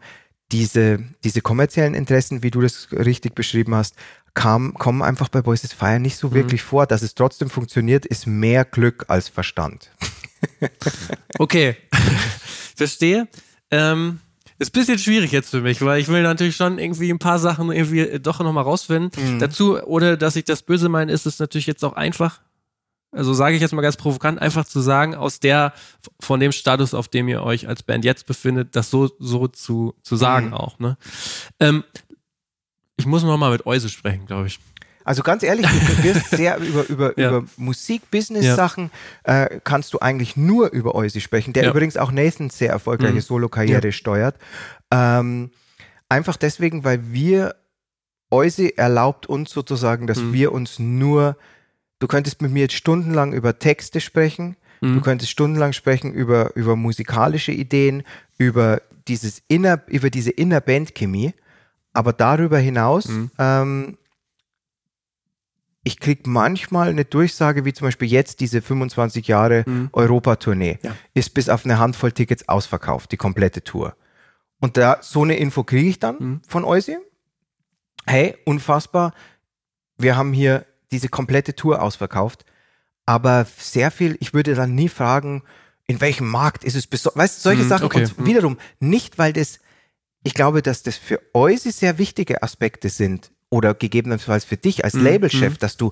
diese, 0.52 1.00
diese 1.24 1.42
kommerziellen 1.42 1.94
Interessen, 1.94 2.44
wie 2.44 2.52
du 2.52 2.62
das 2.62 2.88
richtig 2.92 3.36
beschrieben 3.36 3.76
hast, 3.76 3.96
kam, 4.34 4.74
kommen 4.74 5.02
einfach 5.02 5.30
bei 5.30 5.42
Boys 5.42 5.64
is 5.64 5.74
Fire 5.74 6.00
nicht 6.00 6.18
so 6.18 6.34
wirklich 6.34 6.62
vor. 6.62 6.88
Dass 6.88 7.02
es 7.02 7.16
trotzdem 7.16 7.50
funktioniert, 7.50 8.06
ist 8.06 8.28
mehr 8.28 8.66
Glück 8.66 9.06
als 9.08 9.30
Verstand. 9.30 9.92
Okay, 11.38 11.76
verstehe. 12.76 13.28
Ähm, 13.72 14.20
ist 14.58 14.70
ein 14.70 14.80
bisschen 14.80 15.00
schwierig 15.00 15.32
jetzt 15.32 15.50
für 15.50 15.62
mich, 15.62 15.82
weil 15.82 16.00
ich 16.00 16.08
will 16.08 16.22
natürlich 16.22 16.56
schon 16.56 16.80
irgendwie 16.80 17.10
ein 17.10 17.20
paar 17.20 17.40
Sachen 17.40 17.72
irgendwie 17.72 18.20
doch 18.20 18.40
nochmal 18.40 18.64
rausfinden. 18.64 19.40
Dazu, 19.40 19.82
ohne 19.86 20.18
dass 20.18 20.36
ich 20.36 20.46
das 20.46 20.62
böse 20.62 20.88
meine, 20.90 21.12
ist 21.12 21.26
es 21.26 21.40
natürlich 21.40 21.68
jetzt 21.68 21.84
auch 21.84 21.94
einfach, 21.94 22.42
also 23.12 23.34
sage 23.34 23.56
ich 23.56 23.62
jetzt 23.62 23.74
mal 23.74 23.82
ganz 23.82 23.98
provokant, 23.98 24.40
einfach 24.42 24.66
zu 24.66 24.82
sagen, 24.82 25.16
aus 25.16 25.40
der, 25.40 25.74
von 26.20 26.40
dem 26.40 26.52
Status, 26.52 26.94
auf 26.94 27.08
dem 27.08 27.28
ihr 27.28 27.42
euch 27.44 27.68
als 27.68 27.82
Band 27.84 28.06
jetzt 28.06 28.26
befindet, 28.28 28.76
das 28.76 28.90
so, 28.92 29.10
so 29.20 29.48
zu, 29.48 29.96
zu 30.04 30.16
sagen 30.16 30.54
auch, 30.54 30.78
ne? 30.80 30.98
Ähm, 31.60 31.84
ich 32.98 33.06
muss 33.06 33.24
noch 33.24 33.38
mal 33.38 33.52
mit 33.52 33.66
Euse 33.66 33.90
sprechen, 33.90 34.26
glaube 34.26 34.48
ich. 34.48 34.60
Also 35.06 35.24
ganz 35.24 35.42
ehrlich, 35.42 35.66
du 35.66 36.04
wirst 36.04 36.30
sehr 36.32 36.58
über, 36.58 36.88
über, 36.88 37.18
Ja. 37.18 37.30
über 37.30 37.48
Musik-Business-Sachen 37.58 38.92
äh, 39.24 39.60
kannst 39.64 39.94
du 39.94 40.00
eigentlich 40.00 40.36
nur 40.38 40.70
über 40.72 40.94
Eusi 40.96 41.22
sprechen, 41.22 41.54
der 41.54 41.64
Ja. 41.64 41.70
übrigens 41.72 41.98
auch 41.98 42.12
Nathans 42.12 42.58
sehr 42.58 42.70
erfolgreiche 42.70 43.16
Mhm. 43.16 43.22
Solo-Karriere 43.22 43.92
steuert. 43.92 44.36
Ähm, 44.92 45.50
einfach 46.10 46.36
deswegen, 46.38 46.84
weil 46.84 47.12
wir, 47.12 47.56
Eusi 48.30 48.74
erlaubt 48.76 49.26
uns 49.26 49.50
sozusagen, 49.52 50.06
dass 50.06 50.20
Mhm. 50.20 50.34
wir 50.34 50.52
uns 50.52 50.78
nur, 50.78 51.38
du 52.00 52.08
könntest 52.08 52.42
mit 52.42 52.52
mir 52.52 52.62
jetzt 52.62 52.76
stundenlang 52.76 53.34
über 53.34 53.60
Texte 53.60 54.02
sprechen, 54.02 54.56
Mhm. 54.82 54.96
du 54.96 55.02
könntest 55.02 55.32
stundenlang 55.32 55.74
sprechen 55.74 56.14
über, 56.14 56.56
über 56.56 56.76
musikalische 56.76 57.52
Ideen, 57.52 58.04
über 58.38 58.82
dieses 59.08 59.42
inner, 59.48 59.82
über 59.88 60.10
diese 60.10 60.32
Inner-Band-Chemie, 60.32 61.34
aber 61.94 62.14
darüber 62.14 62.58
hinaus, 62.60 63.08
Mhm. 63.10 63.32
ähm, 63.38 63.98
ich 65.84 66.00
kriege 66.00 66.30
manchmal 66.30 66.90
eine 66.90 67.06
Durchsage, 67.06 67.66
wie 67.66 67.74
zum 67.74 67.88
Beispiel 67.88 68.08
jetzt 68.10 68.42
diese 68.42 68.62
25 68.62 69.28
Jahre 69.28 69.64
Mhm. 69.66 69.90
Europa-Tournee, 69.94 70.78
Ja. 70.84 70.96
ist 71.14 71.34
bis 71.34 71.50
auf 71.50 71.66
eine 71.66 71.80
Handvoll 71.80 72.12
Tickets 72.12 72.48
ausverkauft, 72.48 73.12
die 73.12 73.18
komplette 73.18 73.64
Tour. 73.64 73.96
Und 74.60 74.76
da 74.78 74.98
so 75.02 75.24
eine 75.24 75.38
Info 75.38 75.64
kriege 75.64 75.90
ich 75.90 76.00
dann 76.00 76.16
Mhm. 76.20 76.42
von 76.48 76.66
Eusi. 76.66 76.98
Hey, 78.06 78.36
unfassbar, 78.46 79.14
wir 79.98 80.16
haben 80.18 80.34
hier 80.34 80.66
diese 80.92 81.10
komplette 81.10 81.56
Tour 81.56 81.82
ausverkauft, 81.82 82.46
aber 83.06 83.46
sehr 83.58 83.92
viel, 83.92 84.18
ich 84.20 84.34
würde 84.34 84.56
dann 84.56 84.76
nie 84.76 84.90
fragen, 84.90 85.44
in 85.88 86.00
welchem 86.02 86.28
Markt 86.28 86.64
ist 86.64 86.76
es 86.76 86.86
besonders, 86.88 87.18
weißt 87.18 87.38
du, 87.38 87.42
solche 87.42 87.64
Mhm, 87.64 87.68
Sachen. 87.68 87.86
okay. 87.88 88.04
Und 88.04 88.20
Mhm. 88.20 88.26
wiederum, 88.28 88.58
nicht 88.80 89.18
weil 89.18 89.34
das, 89.34 89.60
ich 90.24 90.34
glaube, 90.36 90.62
dass 90.62 90.84
das 90.84 90.98
für 90.98 91.20
Eusi 91.34 91.72
sehr 91.72 91.98
wichtige 91.98 92.44
Aspekte 92.44 92.90
sind 92.90 93.32
oder 93.50 93.74
gegebenenfalls 93.74 94.46
für 94.46 94.58
dich 94.58 94.84
als 94.84 94.94
Mhm, 94.94 95.04
Labelchef, 95.06 95.58
dass 95.58 95.78
du, 95.78 95.92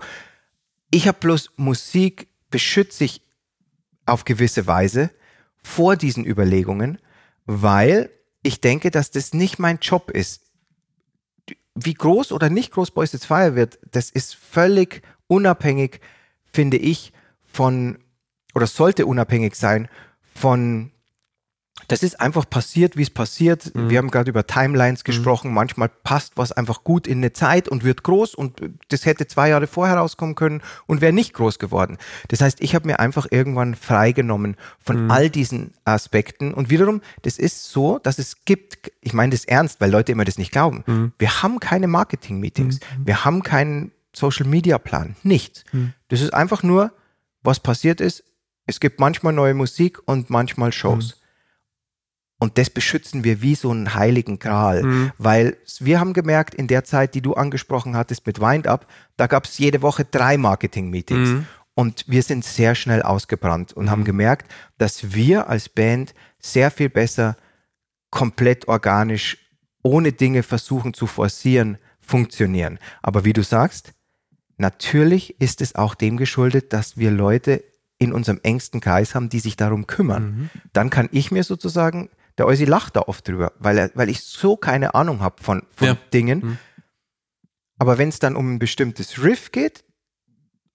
ich 0.91 1.07
habe 1.07 1.17
bloß 1.19 1.53
Musik 1.57 2.27
beschütze 2.51 3.03
ich 3.03 3.21
auf 4.05 4.23
gewisse 4.25 4.67
Weise 4.67 5.09
vor 5.63 5.95
diesen 5.95 6.25
Überlegungen, 6.25 6.99
weil 7.45 8.09
ich 8.43 8.61
denke, 8.61 8.91
dass 8.91 9.11
das 9.11 9.33
nicht 9.33 9.57
mein 9.59 9.79
Job 9.79 10.11
ist. 10.11 10.43
Wie 11.79 11.93
groß 11.93 12.31
oder 12.31 12.49
nicht 12.49 12.71
groß 12.71 12.89
Boys 12.91 13.13
It's 13.13 13.25
Fire 13.25 13.55
wird, 13.55 13.77
das 13.91 14.09
ist 14.09 14.35
völlig 14.35 15.03
unabhängig, 15.27 16.01
finde 16.51 16.77
ich, 16.77 17.13
von, 17.45 17.99
oder 18.55 18.65
sollte 18.65 19.05
unabhängig 19.05 19.55
sein 19.55 19.87
von, 20.33 20.91
das 21.87 22.03
ist 22.03 22.19
einfach 22.19 22.49
passiert, 22.49 22.97
wie 22.97 23.03
es 23.03 23.09
passiert. 23.09 23.71
Wir 23.73 23.97
haben 23.99 24.11
gerade 24.11 24.29
über 24.29 24.45
Timelines 24.45 25.03
gesprochen. 25.05 25.53
Manchmal 25.53 25.87
passt 25.89 26.33
was 26.35 26.51
einfach 26.51 26.83
gut 26.83 27.07
in 27.07 27.19
eine 27.19 27.31
Zeit 27.31 27.69
und 27.69 27.83
wird 27.85 28.03
groß 28.03 28.35
und 28.35 28.59
das 28.89 29.05
hätte 29.05 29.25
zwei 29.27 29.49
Jahre 29.49 29.67
vorher 29.67 29.97
rauskommen 29.97 30.35
können 30.35 30.61
und 30.85 30.99
wäre 30.99 31.13
nicht 31.13 31.33
groß 31.33 31.59
geworden. 31.59 31.97
Das 32.27 32.41
heißt, 32.41 32.59
ich 32.59 32.75
habe 32.75 32.87
mir 32.87 32.99
einfach 32.99 33.27
irgendwann 33.31 33.73
freigenommen 33.75 34.57
von 34.79 35.09
all 35.11 35.29
diesen 35.29 35.71
Aspekten 35.85 36.53
und 36.53 36.69
wiederum, 36.69 37.01
das 37.21 37.37
ist 37.37 37.71
so, 37.71 37.99
dass 37.99 38.19
es 38.19 38.43
gibt, 38.43 38.91
ich 39.01 39.13
meine 39.13 39.31
das 39.31 39.45
ernst, 39.45 39.79
weil 39.79 39.89
Leute 39.89 40.11
immer 40.11 40.25
das 40.25 40.37
nicht 40.37 40.51
glauben. 40.51 40.83
Wir 41.17 41.41
haben 41.41 41.59
keine 41.61 41.87
Marketing-Meetings. 41.87 42.79
Wir 43.05 43.23
haben 43.23 43.43
keinen 43.43 43.91
Social-Media-Plan. 44.13 45.15
Nichts. 45.23 45.63
Das 46.09 46.19
ist 46.21 46.33
einfach 46.33 46.63
nur, 46.63 46.91
was 47.43 47.61
passiert 47.61 48.01
ist. 48.01 48.23
Es 48.65 48.81
gibt 48.81 48.99
manchmal 48.99 49.31
neue 49.31 49.53
Musik 49.53 49.99
und 50.05 50.29
manchmal 50.29 50.73
Shows. 50.73 51.21
Und 52.39 52.59
das 52.59 52.69
beschützen 52.69 53.23
wir 53.23 53.41
wie 53.41 53.55
so 53.55 53.71
einen 53.71 53.95
heiligen 53.95 54.37
Gral, 54.37 55.11
weil 55.17 55.57
wir 55.79 55.99
haben 55.99 56.13
gemerkt, 56.13 56.53
in 56.53 56.67
der 56.67 56.83
Zeit, 56.83 57.15
die 57.15 57.21
du 57.21 57.33
angesprochen 57.33 57.95
hattest 57.95 58.27
mit 58.27 58.39
Wind 58.39 58.67
Up, 58.67 58.85
da 59.15 59.25
gab 59.25 59.45
es 59.45 59.57
jede 59.57 59.81
Woche 59.81 60.05
drei 60.05 60.37
Marketing-Meetings. 60.37 61.45
Und 61.73 62.05
wir 62.07 62.23
sind 62.23 62.43
sehr 62.43 62.75
schnell 62.75 63.01
ausgebrannt 63.01 63.73
und 63.73 63.89
haben 63.89 64.03
gemerkt, 64.03 64.51
dass 64.77 65.13
wir 65.13 65.49
als 65.49 65.69
Band 65.69 66.13
sehr 66.39 66.71
viel 66.71 66.89
besser 66.89 67.37
komplett 68.09 68.67
organisch, 68.67 69.37
ohne 69.83 70.11
Dinge 70.11 70.43
versuchen 70.43 70.93
zu 70.93 71.07
forcieren, 71.07 71.77
funktionieren. 71.99 72.79
Aber 73.01 73.25
wie 73.25 73.33
du 73.33 73.43
sagst, 73.43 73.93
natürlich 74.57 75.39
ist 75.41 75.61
es 75.61 75.75
auch 75.75 75.95
dem 75.95 76.17
geschuldet, 76.17 76.73
dass 76.73 76.97
wir 76.97 77.11
Leute 77.11 77.63
in 77.99 78.13
unserem 78.13 78.39
engsten 78.43 78.79
Kreis 78.79 79.15
haben, 79.15 79.29
die 79.29 79.39
sich 79.39 79.55
darum 79.55 79.87
kümmern. 79.87 80.49
Dann 80.73 80.89
kann 80.89 81.09
ich 81.11 81.31
mir 81.31 81.43
sozusagen, 81.43 82.09
der 82.37 82.45
Eusi 82.47 82.65
lacht 82.65 82.95
da 82.95 83.01
oft 83.01 83.27
drüber, 83.27 83.53
weil, 83.59 83.77
er, 83.77 83.91
weil 83.95 84.09
ich 84.09 84.21
so 84.21 84.55
keine 84.57 84.95
Ahnung 84.95 85.21
habe 85.21 85.41
von, 85.41 85.65
von 85.75 85.87
Ja. 85.87 85.97
Dingen. 86.13 86.57
Aber 87.79 87.97
wenn 87.97 88.09
es 88.09 88.19
dann 88.19 88.35
um 88.35 88.53
ein 88.55 88.59
bestimmtes 88.59 89.23
Riff 89.23 89.51
geht, 89.51 89.83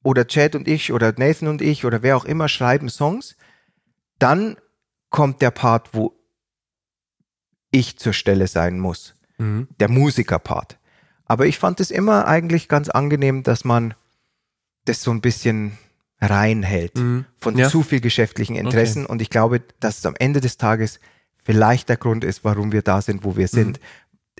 oder 0.04 0.26
Chad 0.26 0.56
und 0.56 0.66
ich 0.66 0.92
oder 0.92 1.14
Nathan 1.16 1.46
und 1.46 1.62
ich 1.62 1.84
oder 1.84 2.02
wer 2.02 2.16
auch 2.16 2.24
immer 2.24 2.48
schreiben 2.48 2.88
Songs, 2.88 3.36
dann 4.18 4.56
kommt 5.10 5.40
der 5.42 5.52
Part, 5.52 5.90
wo 5.94 6.18
ich 7.70 7.98
zur 7.98 8.12
Stelle 8.12 8.48
sein 8.48 8.78
muss. 8.78 9.14
Der 9.38 9.88
Musikerpart. 9.88 10.78
Aber 11.24 11.46
ich 11.46 11.58
fand 11.58 11.80
es 11.80 11.90
immer 11.90 12.26
eigentlich 12.28 12.68
ganz 12.68 12.88
angenehm, 12.88 13.42
dass 13.42 13.64
man 13.64 13.94
das 14.84 15.02
so 15.02 15.10
ein 15.10 15.20
bisschen 15.20 15.78
reinhält 16.20 16.92
von 17.40 17.56
Ja. 17.56 17.68
zu 17.68 17.82
viel 17.82 18.00
geschäftlichen 18.00 18.54
Interessen. 18.56 19.04
Und 19.06 19.20
ich 19.22 19.30
glaube, 19.30 19.60
dass 19.80 19.98
es 19.98 20.06
am 20.06 20.14
Ende 20.16 20.40
des 20.40 20.58
Tages 20.58 21.00
vielleicht 21.44 21.88
der 21.88 21.96
Grund 21.96 22.24
ist, 22.24 22.44
warum 22.44 22.72
wir 22.72 22.82
da 22.82 23.00
sind, 23.02 23.24
wo 23.24 23.36
wir 23.36 23.48
sind. 23.48 23.80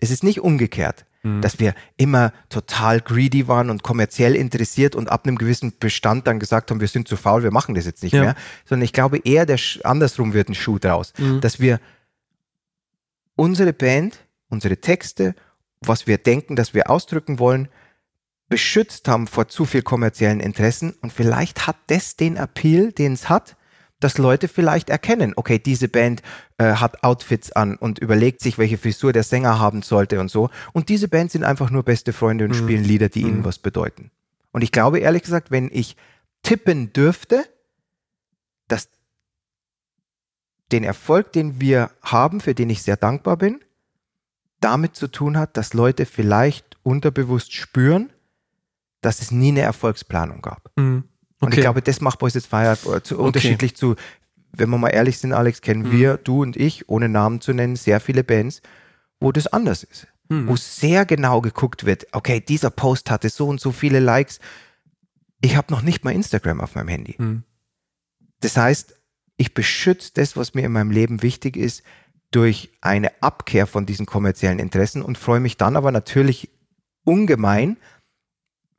Es 0.00 0.10
ist 0.10 0.22
nicht 0.24 0.40
umgekehrt, 0.40 1.04
dass 1.40 1.60
wir 1.60 1.74
immer 1.96 2.32
total 2.48 3.00
greedy 3.00 3.46
waren 3.46 3.70
und 3.70 3.84
kommerziell 3.84 4.34
interessiert 4.34 4.96
und 4.96 5.08
ab 5.08 5.24
einem 5.24 5.38
gewissen 5.38 5.72
Bestand 5.78 6.26
dann 6.26 6.40
gesagt 6.40 6.70
haben, 6.70 6.80
wir 6.80 6.88
sind 6.88 7.06
zu 7.06 7.16
faul, 7.16 7.44
wir 7.44 7.52
machen 7.52 7.76
das 7.76 7.84
jetzt 7.86 8.02
nicht 8.02 8.12
Ja. 8.12 8.22
mehr. 8.22 8.34
Sondern 8.64 8.84
ich 8.84 8.92
glaube 8.92 9.18
eher, 9.18 9.46
der 9.46 9.58
Sch- 9.58 9.82
andersrum 9.82 10.32
wird 10.32 10.48
ein 10.48 10.56
Schuh 10.56 10.80
draus, 10.80 11.12
dass 11.40 11.60
wir 11.60 11.78
unsere 13.36 13.72
Band, 13.72 14.18
unsere 14.48 14.76
Texte, 14.78 15.34
was 15.80 16.06
wir 16.06 16.18
denken, 16.18 16.56
dass 16.56 16.74
wir 16.74 16.90
ausdrücken 16.90 17.38
wollen, 17.38 17.68
beschützt 18.48 19.08
haben 19.08 19.26
vor 19.26 19.48
zu 19.48 19.64
viel 19.64 19.82
kommerziellen 19.82 20.40
Interessen 20.40 20.92
und 21.00 21.12
vielleicht 21.12 21.66
hat 21.66 21.76
das 21.86 22.16
den 22.16 22.36
Appeal, 22.36 22.92
den 22.92 23.12
es 23.14 23.28
hat, 23.28 23.56
dass 24.02 24.18
Leute 24.18 24.48
vielleicht 24.48 24.90
erkennen, 24.90 25.32
okay, 25.36 25.58
diese 25.58 25.88
Band 25.88 26.22
äh, 26.58 26.74
hat 26.74 27.02
Outfits 27.04 27.52
an 27.52 27.76
und 27.76 27.98
überlegt 27.98 28.40
sich, 28.40 28.58
welche 28.58 28.78
Frisur 28.78 29.12
der 29.12 29.22
Sänger 29.22 29.58
haben 29.58 29.82
sollte 29.82 30.20
und 30.20 30.30
so. 30.30 30.50
Und 30.72 30.88
diese 30.88 31.08
Band 31.08 31.30
sind 31.30 31.44
einfach 31.44 31.70
nur 31.70 31.82
beste 31.82 32.12
Freunde 32.12 32.44
und 32.44 32.54
spielen 32.54 32.84
Lieder, 32.84 33.08
die 33.08 33.22
ihnen 33.22 33.44
was 33.44 33.58
bedeuten. 33.58 34.10
Und 34.52 34.62
ich 34.62 34.72
glaube 34.72 34.98
ehrlich 34.98 35.22
gesagt, 35.22 35.50
wenn 35.50 35.70
ich 35.72 35.96
tippen 36.42 36.92
dürfte, 36.92 37.44
dass 38.68 38.88
den 40.72 40.84
Erfolg, 40.84 41.32
den 41.32 41.60
wir 41.60 41.90
haben, 42.02 42.40
für 42.40 42.54
den 42.54 42.70
ich 42.70 42.82
sehr 42.82 42.96
dankbar 42.96 43.36
bin, 43.36 43.60
damit 44.60 44.96
zu 44.96 45.08
tun 45.08 45.38
hat, 45.38 45.56
dass 45.56 45.74
Leute 45.74 46.06
vielleicht 46.06 46.76
unterbewusst 46.82 47.52
spüren, 47.52 48.10
dass 49.00 49.20
es 49.20 49.30
nie 49.30 49.48
eine 49.48 49.60
Erfolgsplanung 49.60 50.42
gab. 50.42 50.70
Mhm. 50.76 51.04
Und 51.42 51.48
Okay. 51.48 51.56
ich 51.58 51.60
glaube, 51.62 51.82
das 51.82 52.00
macht 52.00 52.20
Boys 52.20 52.36
It's 52.36 52.46
Fire 52.46 52.78
äh, 52.94 53.02
zu, 53.02 53.18
unterschiedlich 53.18 53.74
zu, 53.76 53.96
wenn 54.52 54.70
wir 54.70 54.78
mal 54.78 54.90
ehrlich 54.90 55.18
sind, 55.18 55.32
Alex, 55.32 55.60
kennen 55.60 55.82
Mhm. 55.88 55.92
wir, 55.92 56.16
du 56.18 56.42
und 56.42 56.56
ich, 56.56 56.88
ohne 56.88 57.08
Namen 57.08 57.40
zu 57.40 57.52
nennen, 57.52 57.74
sehr 57.74 57.98
viele 58.00 58.22
Bands, 58.22 58.62
wo 59.18 59.32
das 59.32 59.48
anders 59.48 59.82
ist. 59.82 60.06
Mhm. 60.28 60.46
Wo 60.46 60.54
sehr 60.56 61.04
genau 61.04 61.40
geguckt 61.40 61.84
wird, 61.84 62.06
okay, 62.12 62.40
dieser 62.40 62.70
Post 62.70 63.10
hatte 63.10 63.28
so 63.28 63.48
und 63.48 63.60
so 63.60 63.72
viele 63.72 63.98
Likes. 63.98 64.38
Ich 65.40 65.56
habe 65.56 65.72
noch 65.72 65.82
nicht 65.82 66.04
mal 66.04 66.12
Instagram 66.12 66.60
auf 66.60 66.76
meinem 66.76 66.88
Handy. 66.88 67.16
Mhm. 67.18 67.42
Das 68.40 68.56
heißt, 68.56 68.94
ich 69.36 69.52
beschütze 69.54 70.12
das, 70.14 70.36
was 70.36 70.54
mir 70.54 70.64
in 70.64 70.72
meinem 70.72 70.92
Leben 70.92 71.22
wichtig 71.22 71.56
ist, 71.56 71.82
durch 72.30 72.70
eine 72.80 73.10
Abkehr 73.20 73.66
von 73.66 73.84
diesen 73.84 74.06
kommerziellen 74.06 74.60
Interessen 74.60 75.02
und 75.02 75.18
freue 75.18 75.40
mich 75.40 75.56
dann 75.56 75.76
aber 75.76 75.90
natürlich 75.90 76.50
ungemein, 77.04 77.76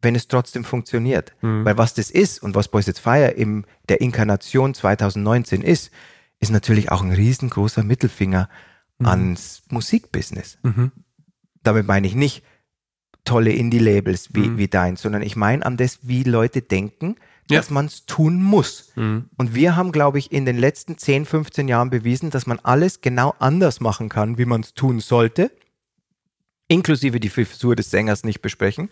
wenn 0.03 0.15
es 0.15 0.27
trotzdem 0.27 0.63
funktioniert. 0.63 1.33
Mhm. 1.41 1.65
Weil 1.65 1.77
was 1.77 1.93
das 1.93 2.11
ist 2.11 2.43
und 2.43 2.55
was 2.55 2.67
Boys 2.67 2.87
It's 2.87 2.99
Fire 2.99 3.27
in 3.29 3.65
der 3.89 4.01
Inkarnation 4.01 4.73
2019 4.73 5.61
ist, 5.61 5.91
ist 6.39 6.51
natürlich 6.51 6.91
auch 6.91 7.01
ein 7.01 7.11
riesengroßer 7.11 7.83
Mittelfinger 7.83 8.49
ans 9.03 9.63
Musikbusiness. 9.69 10.57
Mhm. 10.63 10.91
Damit 11.63 11.87
meine 11.87 12.05
ich 12.07 12.15
nicht 12.15 12.43
tolle 13.25 13.51
Indie-Labels 13.51 14.29
wie, 14.33 14.47
Mhm. 14.49 14.57
wie 14.57 14.67
dein, 14.67 14.95
sondern 14.97 15.21
ich 15.21 15.35
meine 15.35 15.65
an 15.65 15.77
das, 15.77 15.99
wie 16.03 16.23
Leute 16.23 16.61
denken, 16.61 17.15
Ja. 17.49 17.57
dass 17.59 17.69
man 17.69 17.85
es 17.87 18.05
tun 18.05 18.41
muss. 18.41 18.91
Mhm. 18.95 19.25
Und 19.37 19.55
wir 19.55 19.75
haben, 19.75 19.91
glaube 19.91 20.19
ich, 20.19 20.31
in 20.31 20.45
den 20.45 20.57
letzten 20.57 20.97
10, 20.97 21.25
15 21.25 21.67
Jahren 21.67 21.89
bewiesen, 21.89 22.29
dass 22.29 22.45
man 22.47 22.59
alles 22.59 23.01
genau 23.01 23.33
anders 23.39 23.79
machen 23.81 24.07
kann, 24.09 24.37
wie 24.37 24.45
man 24.45 24.61
es 24.61 24.73
tun 24.73 24.99
sollte, 24.99 25.51
inklusive 26.67 27.19
die 27.19 27.29
Frisur 27.29 27.75
des 27.75 27.89
Sängers 27.91 28.23
nicht 28.23 28.41
besprechen 28.41 28.89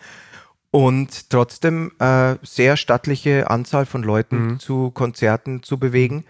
und 0.71 1.29
trotzdem 1.29 1.91
äh, 1.99 2.35
sehr 2.41 2.77
stattliche 2.77 3.49
Anzahl 3.49 3.85
von 3.85 4.03
Leuten 4.03 4.59
zu 4.59 4.91
Konzerten 4.91 5.63
zu 5.63 5.77
bewegen. 5.77 6.25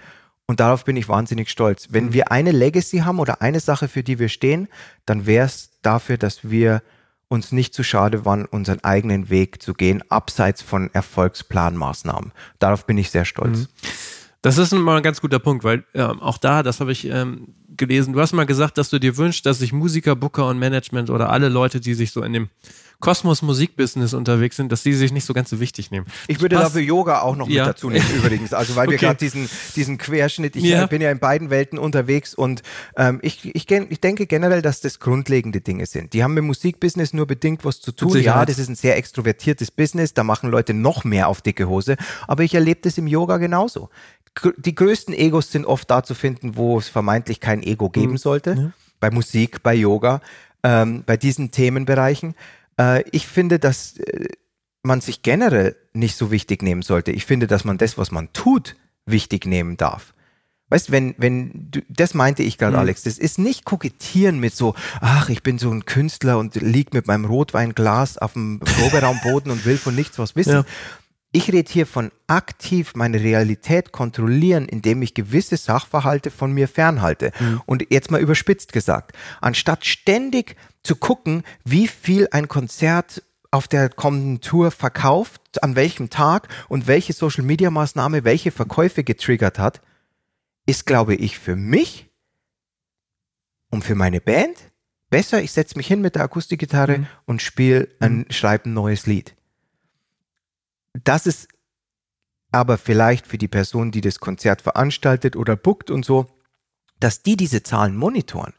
Und 0.47 0.59
darauf 0.59 0.83
bin 0.83 0.97
ich 0.97 1.07
wahnsinnig 1.07 1.49
stolz. 1.49 1.87
Wenn 1.91 2.11
wir 2.11 2.31
eine 2.31 2.51
Legacy 2.51 2.99
haben 2.99 3.19
oder 3.19 3.41
eine 3.41 3.59
Sache, 3.59 3.87
für 3.87 4.03
die 4.03 4.19
wir 4.19 4.27
stehen, 4.27 4.67
dann 5.05 5.25
wäre 5.25 5.45
es 5.45 5.79
dafür, 5.81 6.17
dass 6.17 6.49
wir 6.49 6.81
uns 7.29 7.53
nicht 7.53 7.73
zu 7.73 7.83
schade 7.83 8.25
waren, 8.25 8.45
unseren 8.45 8.83
eigenen 8.83 9.29
Weg 9.29 9.61
zu 9.61 9.73
gehen, 9.73 10.03
abseits 10.09 10.61
von 10.61 10.89
Erfolgsplanmaßnahmen. 10.93 12.33
Darauf 12.59 12.85
bin 12.85 12.97
ich 12.97 13.09
sehr 13.11 13.23
stolz. 13.23 13.69
Das 14.41 14.57
ist 14.57 14.73
mal 14.73 14.97
ein 14.97 15.03
ganz 15.03 15.21
guter 15.21 15.39
Punkt, 15.39 15.63
weil 15.63 15.85
ähm, 15.93 16.19
auch 16.19 16.37
da, 16.37 16.63
das 16.63 16.81
habe 16.81 16.91
ich 16.91 17.05
ähm, 17.05 17.53
gelesen, 17.77 18.13
du 18.13 18.19
hast 18.21 18.33
mal 18.33 18.45
gesagt, 18.45 18.77
dass 18.77 18.89
du 18.89 18.99
dir 18.99 19.17
wünschst, 19.17 19.45
dass 19.45 19.59
sich 19.59 19.73
Musiker, 19.73 20.15
Booker 20.15 20.47
und 20.47 20.59
Management 20.59 21.09
oder 21.09 21.29
alle 21.29 21.49
Leute, 21.49 21.79
die 21.79 21.93
sich 21.93 22.11
so 22.11 22.21
in 22.23 22.33
dem 22.33 22.49
Kosmos 22.99 23.41
Musikbusiness 23.41 24.13
unterwegs 24.13 24.57
sind, 24.57 24.71
dass 24.71 24.83
die 24.83 24.93
sich 24.93 25.11
nicht 25.11 25.25
so 25.25 25.33
ganz 25.33 25.49
so 25.49 25.59
wichtig 25.59 25.89
nehmen. 25.89 26.05
Ich 26.27 26.39
würde 26.39 26.55
Passt- 26.55 26.67
dafür 26.67 26.81
Yoga 26.81 27.21
auch 27.21 27.35
noch 27.35 27.49
Ja. 27.49 27.63
mit 27.65 27.69
dazu 27.73 27.89
nehmen, 27.89 28.05
übrigens. 28.15 28.53
Also, 28.53 28.75
weil 28.75 28.89
wir 28.89 28.95
Okay. 28.97 29.05
gerade 29.07 29.17
diesen, 29.17 29.49
diesen 29.75 29.97
Querschnitt, 29.97 30.55
ich 30.55 30.65
Ja. 30.65 30.83
äh, 30.83 30.87
bin 30.87 31.01
ja 31.01 31.09
in 31.09 31.17
beiden 31.17 31.49
Welten 31.49 31.79
unterwegs 31.79 32.35
und 32.35 32.61
ähm, 32.95 33.17
ich, 33.23 33.55
ich, 33.55 33.65
ich 33.71 34.01
denke 34.01 34.27
generell, 34.27 34.61
dass 34.61 34.81
das 34.81 34.99
grundlegende 34.99 35.61
Dinge 35.61 35.87
sind. 35.87 36.13
Die 36.13 36.23
haben 36.23 36.35
mit 36.35 36.43
Musikbusiness 36.43 37.11
nur 37.13 37.25
bedingt 37.25 37.65
was 37.65 37.81
zu 37.81 37.91
tun. 37.91 38.15
Ja, 38.21 38.45
das 38.45 38.59
ist 38.59 38.67
ein 38.69 38.75
sehr 38.75 38.95
extrovertiertes 38.97 39.71
Business, 39.71 40.13
da 40.13 40.23
machen 40.23 40.51
Leute 40.51 40.75
noch 40.75 41.03
mehr 41.03 41.27
auf 41.27 41.41
dicke 41.41 41.67
Hose. 41.67 41.95
Aber 42.27 42.43
ich 42.43 42.53
erlebe 42.53 42.81
das 42.83 42.99
im 42.99 43.07
Yoga 43.07 43.37
genauso. 43.37 43.89
Die 44.59 44.73
größten 44.73 45.13
Egos 45.13 45.51
sind 45.51 45.65
oft 45.65 45.91
da 45.91 46.03
zu 46.03 46.13
finden, 46.15 46.55
wo 46.55 46.77
es 46.79 46.87
vermeintlich 46.87 47.41
kein 47.41 47.60
Ego 47.61 47.87
Mhm. 47.87 47.91
geben 47.91 48.17
sollte. 48.17 48.73
Bei 48.99 49.09
Musik, 49.11 49.63
bei 49.63 49.73
Yoga, 49.73 50.21
ähm, 50.63 51.03
bei 51.05 51.17
diesen 51.17 51.51
Themenbereichen. 51.51 52.35
Äh, 52.79 53.03
ich 53.11 53.27
finde, 53.27 53.57
dass 53.59 53.97
äh, 53.97 54.27
man 54.83 55.01
sich 55.01 55.21
generell 55.23 55.75
nicht 55.93 56.15
so 56.15 56.31
wichtig 56.31 56.61
nehmen 56.63 56.81
sollte. 56.81 57.11
Ich 57.11 57.25
finde, 57.25 57.47
dass 57.47 57.63
man 57.65 57.77
das, 57.77 57.97
was 57.97 58.11
man 58.11 58.31
tut, 58.33 58.75
wichtig 59.05 59.45
nehmen 59.45 59.77
darf. 59.77 60.13
Weißt, 60.69 60.89
wenn, 60.89 61.15
wenn, 61.17 61.67
du, 61.69 61.81
das 61.89 62.13
meinte 62.13 62.43
ich 62.43 62.55
Mhm. 62.55 62.59
gerade, 62.59 62.77
Alex, 62.77 63.03
das 63.03 63.17
ist 63.17 63.37
nicht 63.39 63.65
kokettieren 63.65 64.39
mit 64.39 64.55
so, 64.55 64.73
ach, 65.01 65.27
ich 65.29 65.43
bin 65.43 65.57
so 65.59 65.69
ein 65.69 65.85
Künstler 65.85 66.37
und 66.39 66.55
lieg 66.55 66.93
mit 66.93 67.07
meinem 67.07 67.25
Rotweinglas 67.25 68.17
auf 68.17 68.33
dem 68.33 68.59
Proberaumboden 68.59 69.51
und 69.51 69.65
will 69.65 69.77
von 69.77 69.93
nichts 69.95 70.17
was 70.17 70.35
wissen. 70.35 70.51
Ja. 70.53 70.65
Ich 71.33 71.51
rede 71.51 71.71
hier 71.71 71.85
von 71.85 72.11
aktiv 72.27 72.93
meine 72.95 73.21
Realität 73.21 73.93
kontrollieren, 73.93 74.67
indem 74.67 75.01
ich 75.01 75.13
gewisse 75.13 75.55
Sachverhalte 75.55 76.29
von 76.29 76.51
mir 76.51 76.67
fernhalte. 76.67 77.31
Und 77.65 77.85
jetzt 77.89 78.11
mal 78.11 78.19
überspitzt 78.19 78.73
gesagt, 78.73 79.13
anstatt 79.39 79.85
ständig 79.85 80.57
zu 80.83 80.95
gucken, 80.95 81.43
wie 81.63 81.87
viel 81.87 82.27
ein 82.31 82.49
Konzert 82.49 83.23
auf 83.49 83.67
der 83.67 83.89
kommenden 83.89 84.41
Tour 84.41 84.71
verkauft, 84.71 85.63
an 85.63 85.75
welchem 85.75 86.09
Tag 86.09 86.49
und 86.67 86.87
welche 86.87 87.13
Social-Media-Maßnahme 87.13 88.23
welche 88.23 88.51
Verkäufe 88.51 89.03
getriggert 89.03 89.59
hat, 89.59 89.81
ist, 90.65 90.85
glaube 90.85 91.15
ich, 91.15 91.39
für 91.39 91.55
mich 91.55 92.09
und 93.69 93.83
für 93.83 93.95
meine 93.95 94.21
Band 94.21 94.57
besser, 95.09 95.41
ich 95.41 95.51
setze 95.51 95.77
mich 95.77 95.87
hin 95.87 96.01
mit 96.01 96.15
der 96.15 96.23
Akustikgitarre 96.23 97.07
und 97.25 97.41
spiele 97.41 97.89
ein, 97.99 98.25
schreibe 98.29 98.69
ein 98.69 98.73
neues 98.73 99.05
Lied. 99.05 99.35
Das 100.93 101.25
ist 101.25 101.47
aber 102.51 102.77
vielleicht 102.77 103.27
für 103.27 103.37
die 103.37 103.47
Person, 103.47 103.91
die 103.91 104.01
das 104.01 104.19
Konzert 104.19 104.61
veranstaltet 104.61 105.35
oder 105.35 105.55
bookt 105.55 105.89
und 105.89 106.03
so, 106.03 106.27
dass 106.99 107.23
die 107.23 107.37
diese 107.37 107.63
Zahlen 107.63 107.95
monitoren, 107.95 108.53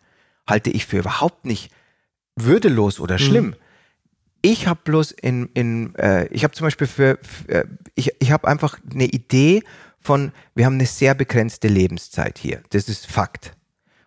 halte 0.49 0.71
ich 0.71 0.87
für 0.87 0.99
überhaupt 0.99 1.45
nicht 1.45 1.71
würdelos 2.37 3.01
oder 3.01 3.19
schlimm. 3.19 3.55
Ich 4.41 4.67
habe 4.67 4.81
bloß 4.83 5.13
in, 5.13 5.51
in 5.55 5.95
äh, 5.95 6.27
ich 6.29 6.43
habe 6.43 6.55
zum 6.55 6.67
Beispiel 6.67 6.87
für, 6.87 7.19
für 7.23 7.49
äh, 7.49 7.65
ich, 7.95 8.11
ich 8.19 8.33
habe 8.33 8.49
einfach 8.49 8.79
eine 8.91 9.05
Idee 9.05 9.63
von, 10.01 10.33
wir 10.55 10.67
haben 10.67 10.75
eine 10.75 10.87
sehr 10.87 11.15
begrenzte 11.15 11.69
Lebenszeit 11.69 12.39
hier. 12.39 12.63
Das 12.71 12.89
ist 12.89 13.07
Fakt. 13.07 13.53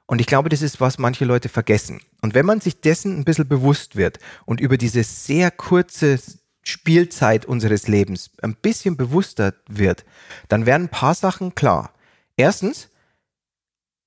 Und 0.08 0.20
ich 0.20 0.28
glaube, 0.28 0.50
das 0.50 0.62
ist, 0.62 0.82
was 0.82 1.00
manche 1.00 1.26
Leute 1.26 1.48
vergessen. 1.48 2.02
Und 2.22 2.34
wenn 2.34 2.46
man 2.46 2.60
sich 2.60 2.82
dessen 2.82 3.18
ein 3.18 3.24
bisschen 3.24 3.48
bewusst 3.48 3.96
wird 3.96 4.20
und 4.46 4.60
über 4.60 4.78
diese 4.78 5.04
sehr 5.04 5.52
kurze 5.52 6.20
Spielzeit 6.68 7.46
unseres 7.46 7.88
Lebens 7.88 8.32
ein 8.42 8.56
bisschen 8.56 8.98
bewusster 8.98 9.54
wird, 9.68 10.04
dann 10.50 10.66
werden 10.66 10.88
ein 10.88 10.90
paar 10.90 11.14
Sachen 11.14 11.56
klar. 11.56 11.94
Erstens, 12.38 12.90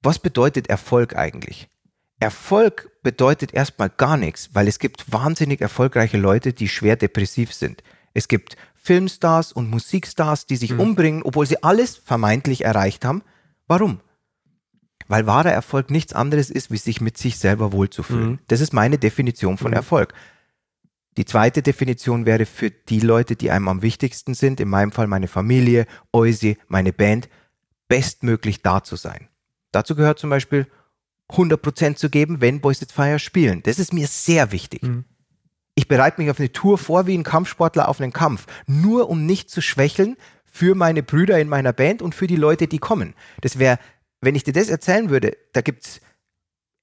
was 0.03 0.19
bedeutet 0.19 0.69
Erfolg 0.69 1.17
eigentlich? 1.17 1.69
Erfolg 2.21 2.91
bedeutet 3.03 3.55
erstmal 3.55 3.91
gar 3.91 4.17
nichts, 4.17 4.51
weil 4.55 4.67
es 4.67 4.81
gibt 4.81 5.13
wahnsinnig 5.13 5.61
erfolgreiche 5.61 6.19
Leute, 6.19 6.53
die 6.53 6.69
schwer 6.69 6.97
depressiv 6.97 7.55
sind. 7.55 7.85
Es 8.13 8.27
gibt 8.27 8.57
Filmstars 8.75 9.53
und 9.53 9.71
Musikstars, 9.71 10.47
die 10.47 10.57
sich 10.57 10.73
umbringen, 10.79 11.23
obwohl 11.23 11.47
sie 11.47 11.63
alles 11.63 11.97
vermeintlich 11.97 12.65
erreicht 12.65 13.05
haben. 13.05 13.23
Warum? 13.69 14.01
Weil 15.07 15.27
wahrer 15.27 15.53
Erfolg 15.53 15.91
nichts 15.91 16.13
anderes 16.13 16.51
ist, 16.51 16.71
wie 16.71 16.77
sich 16.77 17.01
mit 17.01 17.17
sich 17.19 17.39
selber 17.39 17.73
wohlzufühlen. 17.73 18.41
Das 18.49 18.61
ist 18.61 18.73
meine 18.73 18.99
Definition 18.99 19.59
von 19.59 19.73
Erfolg. 19.73 20.13
Die 21.17 21.25
zweite 21.25 21.63
Definition 21.63 22.27
wäre 22.27 22.47
für 22.47 22.71
die 22.71 23.01
Leute, 23.01 23.35
die 23.35 23.51
einem 23.51 23.69
am 23.69 23.83
wichtigsten 23.83 24.35
sind, 24.35 24.61
in 24.61 24.69
meinem 24.69 24.93
Fall 24.93 25.09
meine 25.09 25.29
Familie, 25.29 25.87
Eusi, 26.13 26.59
meine 26.69 26.93
Band, 26.93 27.29
bestmöglich 27.89 28.63
da 28.63 28.85
zu 28.85 28.97
sein. 28.97 29.29
Dazu 29.73 29.97
gehört 29.97 30.19
zum 30.19 30.31
Beispiel 30.31 30.67
100% 31.31 31.97
zu 31.97 32.09
geben, 32.09 32.41
wenn 32.41 32.61
Boys 32.61 32.83
at 32.83 32.93
Fire 32.93 33.19
spielen. 33.19 33.63
Das 33.63 33.79
ist 33.79 33.93
mir 33.93 34.07
sehr 34.07 34.53
wichtig. 34.53 34.83
Mhm. 34.83 35.05
Ich 35.75 35.89
bereite 35.89 36.21
mich 36.21 36.31
auf 36.31 36.39
eine 36.39 36.53
Tour 36.53 36.79
vor 36.79 37.07
wie 37.07 37.17
ein 37.17 37.23
Kampfsportler 37.23 37.89
auf 37.89 38.01
einen 38.01 38.13
Kampf, 38.13 38.47
nur 38.67 39.09
um 39.09 39.27
nicht 39.27 39.51
zu 39.51 39.61
schwächeln 39.61 40.17
für 40.45 40.75
meine 40.75 41.03
Brüder 41.03 41.39
in 41.39 41.49
meiner 41.49 41.73
Band 41.73 42.03
und 42.03 42.15
für 42.15 42.27
die 42.27 42.37
Leute, 42.37 42.67
die 42.67 42.79
kommen. 42.79 43.15
Das 43.43 43.59
wäre, 43.59 43.79
wenn 44.21 44.35
ich 44.35 44.45
dir 44.45 44.53
das 44.53 44.69
erzählen 44.69 45.11
würde, 45.11 45.37
da 45.53 45.61
gibt's 45.61 46.01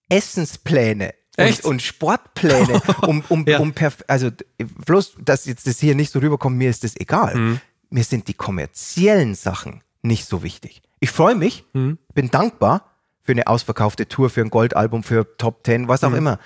Essenspläne, 0.07 1.13
Echt? 1.37 1.63
Und, 1.65 1.71
und 1.71 1.81
Sportpläne, 1.81 2.81
um, 3.07 3.23
um, 3.29 3.45
Ja. 3.47 3.59
um 3.59 3.73
also 4.07 4.29
bloß, 4.85 5.15
dass 5.19 5.45
jetzt 5.45 5.67
das 5.67 5.79
hier 5.79 5.95
nicht 5.95 6.11
so 6.11 6.19
rüberkommt, 6.19 6.57
mir 6.57 6.69
ist 6.69 6.83
das 6.83 6.95
egal. 6.95 7.35
Mhm. 7.35 7.61
Mir 7.89 8.03
sind 8.03 8.27
die 8.27 8.33
kommerziellen 8.33 9.35
Sachen 9.35 9.83
nicht 10.01 10.25
so 10.25 10.43
wichtig. 10.43 10.81
Ich 10.99 11.11
freue 11.11 11.35
mich, 11.35 11.65
Mhm. 11.73 11.97
bin 12.13 12.29
dankbar 12.31 12.91
für 13.23 13.31
eine 13.31 13.47
ausverkaufte 13.47 14.07
Tour, 14.07 14.29
für 14.29 14.41
ein 14.41 14.49
Goldalbum, 14.49 15.03
für 15.03 15.37
Top 15.37 15.63
Ten, 15.63 15.87
was 15.87 16.03
auch 16.03 16.11
Mhm. 16.11 16.15
immer. 16.17 16.39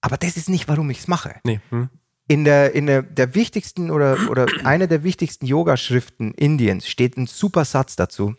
Aber 0.00 0.16
das 0.16 0.36
ist 0.36 0.48
nicht, 0.48 0.68
warum 0.68 0.90
ich 0.90 0.98
es 1.00 1.08
mache. 1.08 1.36
Nee. 1.44 1.60
Hm. 1.70 1.88
In 2.26 2.44
der, 2.44 2.74
in 2.74 2.86
der, 2.86 3.02
der 3.02 3.34
wichtigsten 3.34 3.90
oder, 3.90 4.16
oder 4.30 4.46
einer 4.64 4.86
der 4.86 5.02
wichtigsten 5.04 5.44
Yoga-Schriften 5.44 6.32
Indiens 6.32 6.88
steht 6.88 7.16
ein 7.18 7.26
super 7.26 7.66
Satz 7.66 7.96
dazu. 7.96 8.34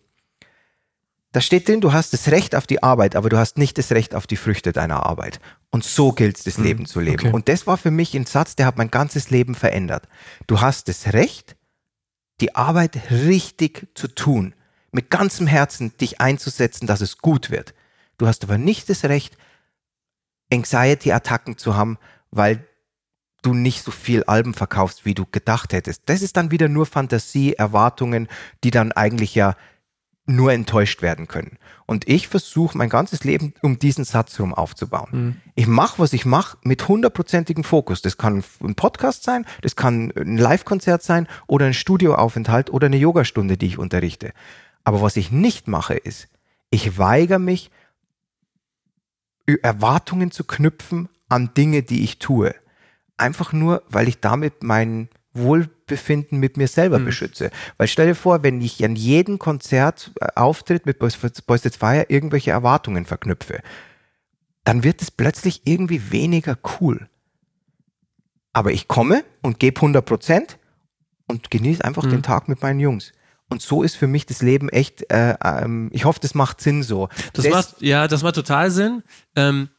Da 1.36 1.42
steht 1.42 1.68
drin, 1.68 1.82
du 1.82 1.92
hast 1.92 2.14
das 2.14 2.30
Recht 2.30 2.56
auf 2.56 2.66
die 2.66 2.82
Arbeit, 2.82 3.14
aber 3.18 3.28
du 3.28 3.38
hast 3.38 3.58
nicht 3.58 3.78
das 3.78 3.92
Recht 3.92 4.16
auf 4.16 4.26
die 4.26 4.38
Früchte 4.38 4.72
deiner 4.72 5.06
Arbeit. 5.06 5.42
Und 5.70 5.84
so 5.84 6.14
gilt 6.14 6.38
es, 6.38 6.46
das 6.46 6.58
Leben 6.58 6.86
zu 6.86 7.02
leben. 7.02 7.26
okay. 7.26 7.34
Und 7.34 7.50
das 7.50 7.68
war 7.68 7.76
für 7.76 7.92
mich 7.92 8.16
ein 8.16 8.26
Satz, 8.26 8.56
der 8.56 8.66
hat 8.66 8.78
mein 8.78 8.90
ganzes 8.90 9.32
Leben 9.32 9.54
verändert. 9.54 10.08
Du 10.48 10.62
hast 10.62 10.88
das 10.88 11.12
Recht, 11.12 11.58
die 12.40 12.56
Arbeit 12.56 13.12
richtig 13.12 13.90
zu 13.96 14.08
tun, 14.08 14.56
mit 14.94 15.10
ganzem 15.10 15.46
Herzen 15.46 15.92
dich 15.98 16.22
einzusetzen, 16.22 16.88
dass 16.88 17.02
es 17.02 17.18
gut 17.18 17.52
wird. 17.52 17.74
Du 18.18 18.28
hast 18.28 18.46
aber 18.46 18.58
nicht 18.58 18.90
das 18.90 19.04
Recht, 19.04 19.36
Anxiety-Attacken 20.54 21.58
zu 21.58 21.76
haben, 21.76 21.98
weil 22.32 22.66
du 23.42 23.54
nicht 23.54 23.84
so 23.84 23.92
viel 23.92 24.24
Alben 24.24 24.54
verkaufst, 24.54 25.04
wie 25.04 25.14
du 25.14 25.26
gedacht 25.26 25.74
hättest. 25.74 26.04
Das 26.06 26.22
ist 26.22 26.38
dann 26.38 26.52
wieder 26.52 26.70
nur 26.70 26.86
Fantasie, 26.86 27.56
Erwartungen, 27.56 28.30
die 28.64 28.72
dann 28.72 28.94
eigentlich 28.94 29.36
ja 29.36 29.58
nur 30.26 30.52
enttäuscht 30.52 31.02
werden 31.02 31.28
können. 31.28 31.58
Und 31.86 32.08
ich 32.08 32.28
versuche 32.28 32.78
mein 32.78 32.90
ganzes 32.90 33.24
Leben 33.24 33.54
um 33.62 33.78
diesen 33.78 34.06
Satz 34.06 34.40
rum 34.40 34.54
aufzubauen. 34.54 35.12
Ich 35.54 35.68
mache, 35.68 36.00
was 36.00 36.14
ich 36.14 36.26
mache, 36.26 36.58
mit 36.64 36.88
hundertprozentigem 36.88 37.64
Fokus. 37.64 38.02
Das 38.02 38.18
kann 38.18 38.44
ein 38.62 38.76
Podcast 38.76 39.24
sein, 39.24 39.46
das 39.62 39.76
kann 39.76 40.12
ein 40.16 40.38
Live-Konzert 40.38 41.04
sein 41.04 41.28
oder 41.48 41.68
ein 41.68 41.74
Studioaufenthalt 41.76 42.72
oder 42.72 42.88
eine 42.88 42.98
Yogastunde, 42.98 43.58
die 43.58 43.68
ich 43.68 43.78
unterrichte. 43.78 44.34
Aber 44.84 45.02
was 45.02 45.16
ich 45.16 45.32
nicht 45.32 45.68
mache, 45.68 45.96
ist, 45.96 46.28
ich 46.72 46.98
weigere 46.98 47.40
mich, 47.40 47.72
Erwartungen 49.62 50.32
zu 50.32 50.44
knüpfen 50.44 51.08
an 51.30 51.54
Dinge, 51.56 51.84
die 51.84 52.04
ich 52.04 52.18
tue. 52.18 52.56
Einfach 53.18 53.54
nur, 53.54 53.84
weil 53.90 54.08
ich 54.08 54.20
damit 54.20 54.64
mein 54.64 55.10
Wohlbefinden 55.36 56.40
mit 56.40 56.58
mir 56.58 56.68
selber 56.68 57.00
beschütze. 57.00 57.52
Weil 57.78 57.88
stell 57.88 58.08
dir 58.08 58.16
vor, 58.16 58.44
wenn 58.44 58.62
ich 58.62 58.84
an 58.84 58.96
jedem 58.96 59.38
Konzert, 59.40 60.12
äh, 60.20 60.28
Auftritt 60.36 60.86
mit 60.86 61.00
Boys, 61.00 61.18
Boys 61.46 61.62
That 61.62 61.76
Fire 61.76 62.06
irgendwelche 62.10 62.52
Erwartungen 62.52 63.06
verknüpfe, 63.06 63.62
dann 64.64 64.84
wird 64.84 65.02
es 65.02 65.12
plötzlich 65.12 65.62
irgendwie 65.66 66.12
weniger 66.12 66.58
cool. 66.80 67.08
Aber 68.54 68.72
ich 68.72 68.88
komme 68.88 69.24
und 69.42 69.60
gebe 69.60 69.78
100 69.80 70.06
Prozent 70.06 70.58
und 71.28 71.52
genieße 71.52 71.84
einfach 71.84 72.04
den 72.04 72.24
Tag 72.24 72.48
mit 72.48 72.62
meinen 72.62 72.80
Jungs. 72.80 73.12
Und 73.50 73.62
so 73.62 73.84
ist 73.84 73.96
für 73.96 74.08
mich 74.08 74.26
das 74.26 74.42
Leben 74.42 74.70
echt, 74.70 75.12
äh, 75.12 75.36
ähm, 75.44 75.90
ich 75.92 76.06
hoffe, 76.06 76.20
das 76.20 76.34
macht 76.34 76.62
Sinn 76.62 76.82
so. 76.82 77.10
Das, 77.34 77.48
macht, 77.48 77.82
ja, 77.82 78.08
das 78.08 78.24
macht 78.24 78.36
total 78.36 78.72
Sinn. 78.72 79.04
Ähm, 79.36 79.70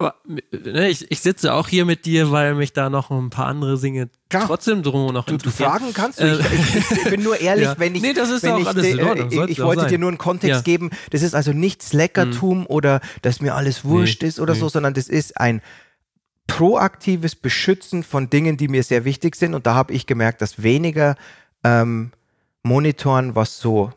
aber, 0.00 0.14
ne, 0.26 0.88
ich, 0.88 1.10
ich 1.10 1.20
sitze 1.20 1.52
auch 1.52 1.66
hier 1.66 1.84
mit 1.84 2.06
dir, 2.06 2.30
weil 2.30 2.54
mich 2.54 2.72
da 2.72 2.88
noch 2.88 3.10
ein 3.10 3.30
paar 3.30 3.46
andere 3.46 3.78
Dinge 3.80 4.08
Klar. 4.30 4.46
trotzdem 4.46 4.82
drum 4.84 5.12
noch 5.12 5.24
Du, 5.24 5.30
du 5.32 5.34
interessieren. 5.36 5.70
fragen 5.70 5.92
kannst 5.92 6.20
du. 6.20 6.38
Ich, 6.38 6.74
ich, 6.76 6.90
ich 6.92 7.04
bin 7.10 7.22
nur 7.24 7.40
ehrlich, 7.40 7.64
Ja. 7.66 7.74
wenn 7.78 7.94
ich. 7.96 8.02
Nee, 8.02 8.12
das 8.12 8.30
ist 8.30 8.46
auch 8.46 8.60
ich, 8.60 8.66
alles 8.68 8.86
in 8.86 8.98
äh, 9.00 9.02
Ordnung. 9.02 9.28
Ich, 9.30 9.34
Soll's 9.34 9.50
ich 9.50 9.60
wollte 9.60 9.80
sein. 9.82 9.90
dir 9.90 9.98
nur 9.98 10.08
einen 10.10 10.18
Kontext 10.18 10.50
Ja. 10.50 10.58
Mhm. 10.60 10.64
geben. 10.64 10.90
Das 11.10 11.22
ist 11.22 11.34
also 11.34 11.52
nicht 11.52 11.82
Slackertum 11.82 12.66
oder 12.66 13.00
dass 13.22 13.40
mir 13.40 13.56
alles 13.56 13.84
wurscht 13.84 14.22
Nee, 14.22 14.28
ist 14.28 14.38
oder 14.38 14.54
nee. 14.54 14.60
so, 14.60 14.68
sondern 14.68 14.94
das 14.94 15.08
ist 15.08 15.36
ein 15.40 15.60
proaktives 16.46 17.34
Beschützen 17.36 18.02
von 18.02 18.30
Dingen, 18.30 18.56
die 18.56 18.68
mir 18.68 18.82
sehr 18.82 19.04
wichtig 19.04 19.36
sind. 19.36 19.54
Und 19.54 19.66
da 19.66 19.74
habe 19.74 19.92
ich 19.92 20.06
gemerkt, 20.06 20.40
dass 20.42 20.62
weniger 20.62 21.16
ähm, 21.64 22.12
monitoren, 22.62 23.34
was 23.34 23.58
so 23.58 23.90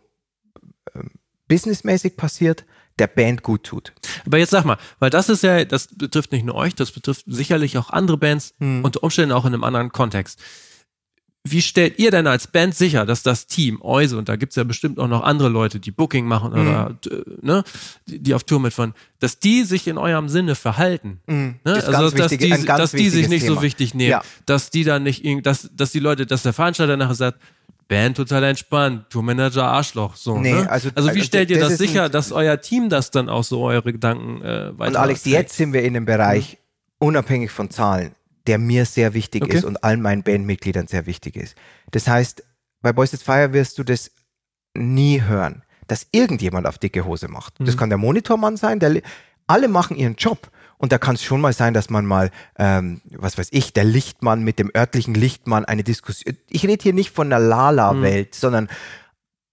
ähm, 0.95 1.12
businessmäßig 1.47 2.18
passiert, 2.18 2.66
der 3.00 3.08
Band 3.08 3.44
gut 3.44 3.64
tut. 3.64 3.94
Aber 4.26 4.38
jetzt 4.38 4.52
sag 4.52 4.66
mal, 4.66 4.78
weil 5.00 5.10
das 5.10 5.30
ist 5.30 5.44
ja, 5.44 5.66
das 5.66 5.88
betrifft 5.88 6.32
nicht 6.32 6.46
nur 6.46 6.56
euch, 6.56 6.76
das 6.76 6.92
betrifft 6.92 7.24
sicherlich 7.28 7.78
auch 7.78 7.89
andere 7.89 8.18
Bands, 8.18 8.54
Hm. 8.60 8.84
unter 8.84 9.04
Umständen 9.04 9.32
auch 9.34 9.46
in 9.46 9.54
einem 9.54 9.64
anderen 9.64 9.92
Kontext. 9.92 10.39
Wie 11.44 11.64
stellt 11.64 11.98
ihr 11.98 12.12
denn 12.12 12.28
als 12.28 12.46
Band 12.46 12.76
sicher, 12.76 13.04
dass 13.08 13.24
das 13.24 13.48
Team, 13.48 13.82
Euse, 13.82 14.16
und 14.16 14.30
da 14.30 14.36
gibt's 14.36 14.56
ja 14.56 14.64
bestimmt 14.64 15.00
auch 15.00 15.08
noch 15.08 15.24
andere 15.24 15.50
Leute, 15.50 15.80
die 15.80 15.89
Booking 15.89 16.26
machen 16.28 16.54
oder 16.54 16.96
äh, 17.10 17.16
ne, 17.42 17.64
die, 18.06 18.36
auf 18.36 18.44
Tour 18.44 18.60
mitfahren, 18.60 18.94
dass 19.20 19.39
die 19.39 19.64
sich 19.64 19.88
in 19.88 19.98
eurem 19.98 20.30
Sinne 20.30 20.54
verhalten? 20.54 21.20
Ne? 21.26 21.56
Das 21.64 21.86
Also, 21.86 21.98
ganz 22.02 22.12
dass, 22.12 22.32
wichtige- 22.34 22.46
die, 22.46 22.54
ein 22.54 22.66
ganz 22.66 22.78
dass 22.80 22.92
die 22.92 23.10
sich 23.10 23.28
nicht 23.28 23.42
so 23.48 23.54
Thema. 23.54 23.62
wichtig 23.64 23.96
nehmen, 23.96 24.12
Ja. 24.12 24.22
dass 24.46 24.70
die 24.70 24.84
dann 24.84 25.02
nicht, 25.02 25.24
dass, 25.44 25.68
dass 25.76 25.92
die 25.92 26.00
Leute, 26.00 26.28
dass 26.28 26.44
der 26.44 26.54
Veranstalter 26.54 26.96
nachher 26.96 27.16
sagt, 27.16 27.39
Band 27.88 28.18
total 28.18 28.44
entspannt, 28.44 29.10
Tourmanager 29.10 29.64
Arschloch, 29.66 30.16
so. 30.16 30.38
Nee, 30.38 30.54
ne? 30.54 30.70
also- 30.70 30.89
also 30.94 31.08
wie 31.10 31.14
also 31.14 31.24
stellt 31.24 31.50
ihr 31.50 31.60
das 31.60 31.70
das, 31.70 31.78
sicher, 31.80 32.08
dass 32.08 32.32
euer 32.32 32.62
Team 32.62 32.88
das 32.88 33.10
dann 33.10 33.30
auch 33.30 33.44
so 33.44 33.64
eure 33.64 33.92
Gedanken 33.92 34.44
äh, 34.44 34.78
weiter 34.78 34.92
Und 34.92 34.96
Alex, 34.96 35.24
trägt? 35.24 35.36
jetzt 35.36 35.58
sind 35.58 35.74
wir 35.74 35.82
in 35.82 35.96
einem 35.96 36.06
Bereich, 36.06 36.60
unabhängig 37.00 37.50
von 37.52 37.72
Zahlen, 37.72 38.12
der 38.48 38.58
mir 38.58 38.86
sehr 38.86 39.14
wichtig 39.14 39.44
Okay. 39.44 39.58
ist 39.58 39.64
und 39.66 39.84
allen 39.84 40.02
meinen 40.02 40.24
Bandmitgliedern 40.24 40.88
sehr 40.88 41.06
wichtig 41.06 41.36
ist. 41.36 41.56
Das 41.92 42.08
heißt, 42.08 42.44
bei 42.82 42.94
Boys 42.94 43.14
It's 43.14 43.24
Fire 43.24 43.54
wirst 43.54 43.78
du 43.78 43.84
das 43.84 44.12
nie 44.74 45.22
hören, 45.22 45.64
dass 45.88 46.08
irgendjemand 46.12 46.68
auf 46.68 46.78
dicke 46.78 47.06
Hose 47.06 47.28
macht. 47.28 47.56
Das 47.60 47.78
kann 47.78 47.89
der 47.89 47.98
Monitormann 47.98 48.58
sein, 48.58 48.80
der, 48.80 49.02
alle 49.48 49.68
machen 49.68 49.98
ihren 49.98 50.16
Job. 50.16 50.50
Und 50.78 50.92
da 50.92 50.98
kann 50.98 51.14
es 51.14 51.24
schon 51.24 51.42
mal 51.42 51.54
sein, 51.54 51.76
dass 51.76 51.92
man 51.92 52.06
mal, 52.08 52.32
ähm, 52.58 53.02
was 53.12 53.38
weiß 53.38 53.50
ich, 53.52 53.72
der 53.74 53.84
Lichtmann 53.84 54.44
mit 54.44 54.58
dem 54.58 54.72
örtlichen 54.76 55.14
Lichtmann 55.14 55.64
eine 55.66 55.84
Diskussion. 55.84 56.36
Ich 56.50 56.66
rede 56.66 56.82
hier 56.82 56.94
nicht 56.94 57.12
von 57.12 57.30
der 57.30 57.39
Lala-Welt, 57.39 58.34
sondern 58.34 58.68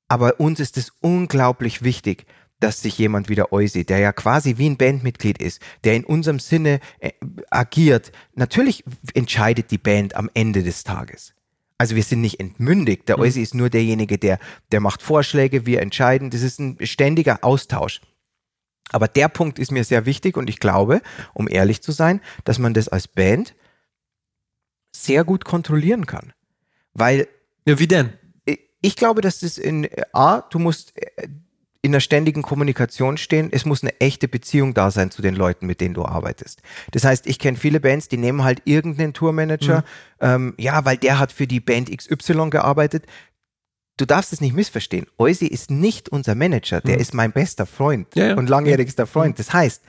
aber 0.09 0.41
uns 0.41 0.59
ist 0.59 0.79
es 0.79 0.93
unglaublich 1.01 1.83
wichtig, 1.83 2.25
dass 2.61 2.83
sich 2.83 2.99
jemand 2.99 3.29
wie 3.29 3.35
der 3.35 3.53
Eusi, 3.53 3.85
der 3.85 3.99
ja 3.99 4.13
quasi 4.13 4.59
wie 4.59 4.69
ein 4.69 4.77
Bandmitglied 4.77 5.41
ist, 5.41 5.61
der 5.85 5.95
in 5.95 6.05
unserem 6.05 6.41
Sinne 6.41 6.81
äh, 6.99 7.13
agiert, 7.51 8.13
natürlich 8.35 8.85
entscheidet 9.15 9.71
die 9.71 9.79
Band 9.79 10.17
am 10.17 10.29
Ende 10.35 10.63
des 10.63 10.85
Tages. 10.85 11.35
Also 11.79 11.95
wir 11.95 12.03
sind 12.03 12.21
nicht 12.21 12.41
entmündigt. 12.41 13.09
Der 13.09 13.21
Eusi 13.21 13.41
ist 13.41 13.55
nur 13.55 13.71
derjenige, 13.71 14.19
der, 14.19 14.41
der 14.73 14.81
macht 14.81 15.01
Vorschläge, 15.01 15.65
wir 15.65 15.81
entscheiden. 15.81 16.31
Das 16.31 16.43
ist 16.43 16.59
ein 16.59 16.77
ständiger 16.85 17.45
Austausch. 17.45 18.01
Aber 18.91 19.07
der 19.07 19.29
Punkt 19.29 19.61
ist 19.61 19.71
mir 19.71 19.85
sehr 19.85 20.05
wichtig 20.05 20.37
und 20.37 20.51
ich 20.51 20.59
glaube, 20.59 21.03
um 21.35 21.47
ehrlich 21.49 21.83
zu 21.83 21.93
sein, 21.93 22.21
dass 22.45 22.59
man 22.59 22.75
das 22.75 22.89
als 22.89 23.07
Band 23.07 23.55
sehr 24.93 25.23
gut 25.23 25.45
kontrollieren 25.45 26.07
kann. 26.07 26.33
Weil 26.95 27.29
Ja, 27.67 27.79
wie 27.79 27.87
denn? 27.87 28.15
ich 28.81 28.97
glaube, 28.97 29.21
dass 29.21 29.41
das 29.41 29.59
in 29.59 29.89
A, 30.13 30.41
du 30.41 30.59
musst 30.59 30.97
äh, 30.97 31.29
in 31.83 31.93
einer 31.93 32.01
ständigen 32.01 32.43
Kommunikation 32.43 33.17
stehen. 33.17 33.49
Es 33.53 33.65
muss 33.65 33.83
eine 33.83 33.99
echte 34.01 34.27
Beziehung 34.27 34.75
da 34.75 34.91
sein 34.91 35.11
zu 35.11 35.23
den 35.23 35.37
Leuten, 35.37 35.67
mit 35.67 35.81
denen 35.81 35.95
du 35.95 36.05
arbeitest. 36.05 36.61
Das 36.91 37.05
heißt, 37.05 37.27
ich 37.27 37.39
kenne 37.39 37.57
viele 37.57 37.81
Bands, 37.81 38.09
die 38.09 38.17
nehmen 38.17 38.43
halt 38.43 38.63
irgendeinen 38.65 39.15
Tourmanager, 39.15 39.85
ähm, 40.21 40.55
ja, 40.59 40.85
weil 40.85 40.97
der 40.97 41.19
hat 41.19 41.31
für 41.31 41.47
die 41.47 41.61
Band 41.61 41.97
XY 41.97 42.51
gearbeitet. 42.51 43.07
Du 43.97 44.07
darfst 44.07 44.33
es 44.33 44.41
nicht 44.41 44.55
missverstehen. 44.55 45.07
Eusi 45.19 45.47
ist 45.47 45.71
nicht 45.71 46.09
unser 46.09 46.35
Manager, 46.35 46.81
der 46.81 46.99
ist 46.99 47.15
mein 47.15 47.33
bester 47.33 47.67
Freund 47.67 48.15
Ja, 48.15 48.29
ja. 48.29 48.35
und 48.37 48.49
langjährigster 48.49 49.07
Freund. 49.07 49.39
Das 49.39 49.53
heißt, 49.53 49.83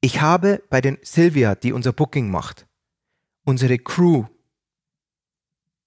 ich 0.00 0.20
habe 0.20 0.62
bei 0.68 0.80
den 0.80 0.98
Sylvia, 1.02 1.54
die 1.54 1.72
unser 1.72 1.92
Booking 1.92 2.30
macht, 2.30 2.66
unsere 3.44 3.78
Crew, 3.78 4.24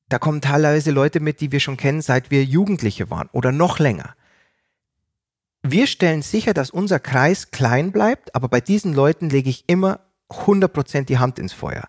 da 0.10 0.20
kommen 0.20 0.42
teilweise 0.42 0.92
Leute 0.92 1.20
mit, 1.20 1.42
die 1.42 1.52
wir 1.52 1.60
schon 1.60 1.78
kennen, 1.78 2.02
seit 2.02 2.32
wir 2.32 2.44
Jugendliche 2.44 3.10
waren 3.10 3.30
oder 3.34 3.52
noch 3.52 3.78
länger. 3.80 4.16
Wir 5.72 5.88
stellen 5.88 6.22
sicher, 6.22 6.54
dass 6.54 6.70
unser 6.70 7.00
Kreis 7.00 7.52
klein 7.52 7.92
bleibt, 7.92 8.34
aber 8.36 8.48
bei 8.48 8.62
diesen 8.62 8.94
Leuten 8.94 9.30
lege 9.30 9.50
ich 9.50 9.66
immer 9.68 10.00
100% 10.30 11.06
die 11.06 11.18
Hand 11.18 11.40
ins 11.40 11.54
Feuer. 11.54 11.88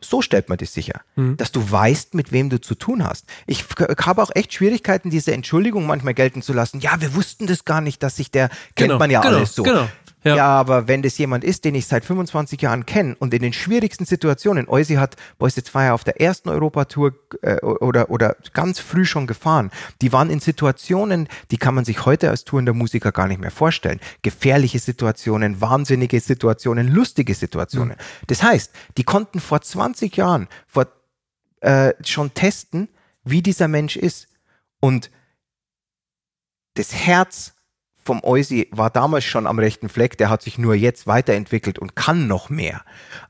So 0.00 0.22
stellt 0.22 0.48
man 0.48 0.58
das 0.58 0.72
sicher, 0.72 1.00
dass 1.16 1.50
du 1.50 1.70
weißt, 1.70 2.14
mit 2.14 2.30
wem 2.30 2.50
du 2.50 2.60
zu 2.60 2.76
tun 2.76 3.04
hast. 3.04 3.26
Ich 3.46 3.64
habe 4.00 4.22
auch 4.22 4.30
echt 4.32 4.54
Schwierigkeiten, 4.54 5.10
diese 5.10 5.32
Entschuldigung 5.32 5.86
manchmal 5.86 6.14
gelten 6.14 6.40
zu 6.40 6.52
lassen. 6.52 6.78
Ja, 6.78 7.00
wir 7.00 7.14
wussten 7.16 7.48
das 7.48 7.64
gar 7.64 7.80
nicht, 7.80 8.00
dass 8.02 8.14
sich 8.14 8.30
der, 8.30 8.48
kennt 8.76 8.96
man 8.96 9.10
ja 9.10 9.20
genau, 9.20 9.38
alles 9.38 9.54
so. 9.56 9.64
Genau. 9.64 9.88
Ja. 10.28 10.36
ja. 10.36 10.46
aber 10.46 10.88
wenn 10.88 11.02
das 11.02 11.18
jemand 11.18 11.44
ist, 11.44 11.64
den 11.64 11.74
ich 11.74 11.86
seit 11.86 12.04
25 12.04 12.60
Jahren 12.60 12.86
kenne 12.86 13.16
und 13.18 13.34
in 13.34 13.42
den 13.42 13.52
schwierigsten 13.52 14.04
Situationen, 14.04 14.68
Eusi 14.68 14.94
hat 14.94 15.16
Boys 15.38 15.56
jetzt 15.56 15.74
war 15.74 15.84
ja 15.84 15.94
auf 15.94 16.04
der 16.04 16.20
ersten 16.20 16.48
Europatour 16.48 17.12
äh, 17.42 17.56
oder, 17.60 18.10
oder 18.10 18.36
ganz 18.52 18.78
früh 18.78 19.04
schon 19.04 19.26
gefahren, 19.26 19.70
die 20.02 20.12
waren 20.12 20.30
in 20.30 20.40
Situationen, 20.40 21.28
die 21.50 21.58
kann 21.58 21.74
man 21.74 21.84
sich 21.84 22.04
heute 22.06 22.30
als 22.30 22.44
tourender 22.44 22.74
Musiker 22.74 23.12
gar 23.12 23.28
nicht 23.28 23.40
mehr 23.40 23.50
vorstellen. 23.50 24.00
Gefährliche 24.22 24.78
Situationen, 24.78 25.60
wahnsinnige 25.60 26.20
Situationen, 26.20 26.88
lustige 26.88 27.34
Situationen. 27.34 27.96
Mhm. 27.96 28.26
Das 28.26 28.42
heißt, 28.42 28.72
die 28.96 29.04
konnten 29.04 29.40
vor 29.40 29.60
20 29.60 30.16
Jahren 30.16 30.48
vor, 30.66 30.86
äh, 31.60 31.92
schon 32.04 32.34
testen, 32.34 32.88
wie 33.24 33.42
dieser 33.42 33.68
Mensch 33.68 33.96
ist. 33.96 34.28
Und 34.80 35.10
das 36.74 36.94
Herz 36.94 37.54
vom 38.08 38.24
Eusi 38.24 38.68
war 38.70 38.88
damals 38.88 39.24
schon 39.24 39.46
am 39.46 39.58
rechten 39.58 39.90
Fleck, 39.90 40.16
der 40.16 40.30
hat 40.30 40.40
sich 40.40 40.56
nur 40.56 40.74
jetzt 40.74 41.06
weiterentwickelt 41.06 41.78
und 41.78 41.94
kann 41.94 42.26
noch 42.26 42.48
mehr. 42.48 42.80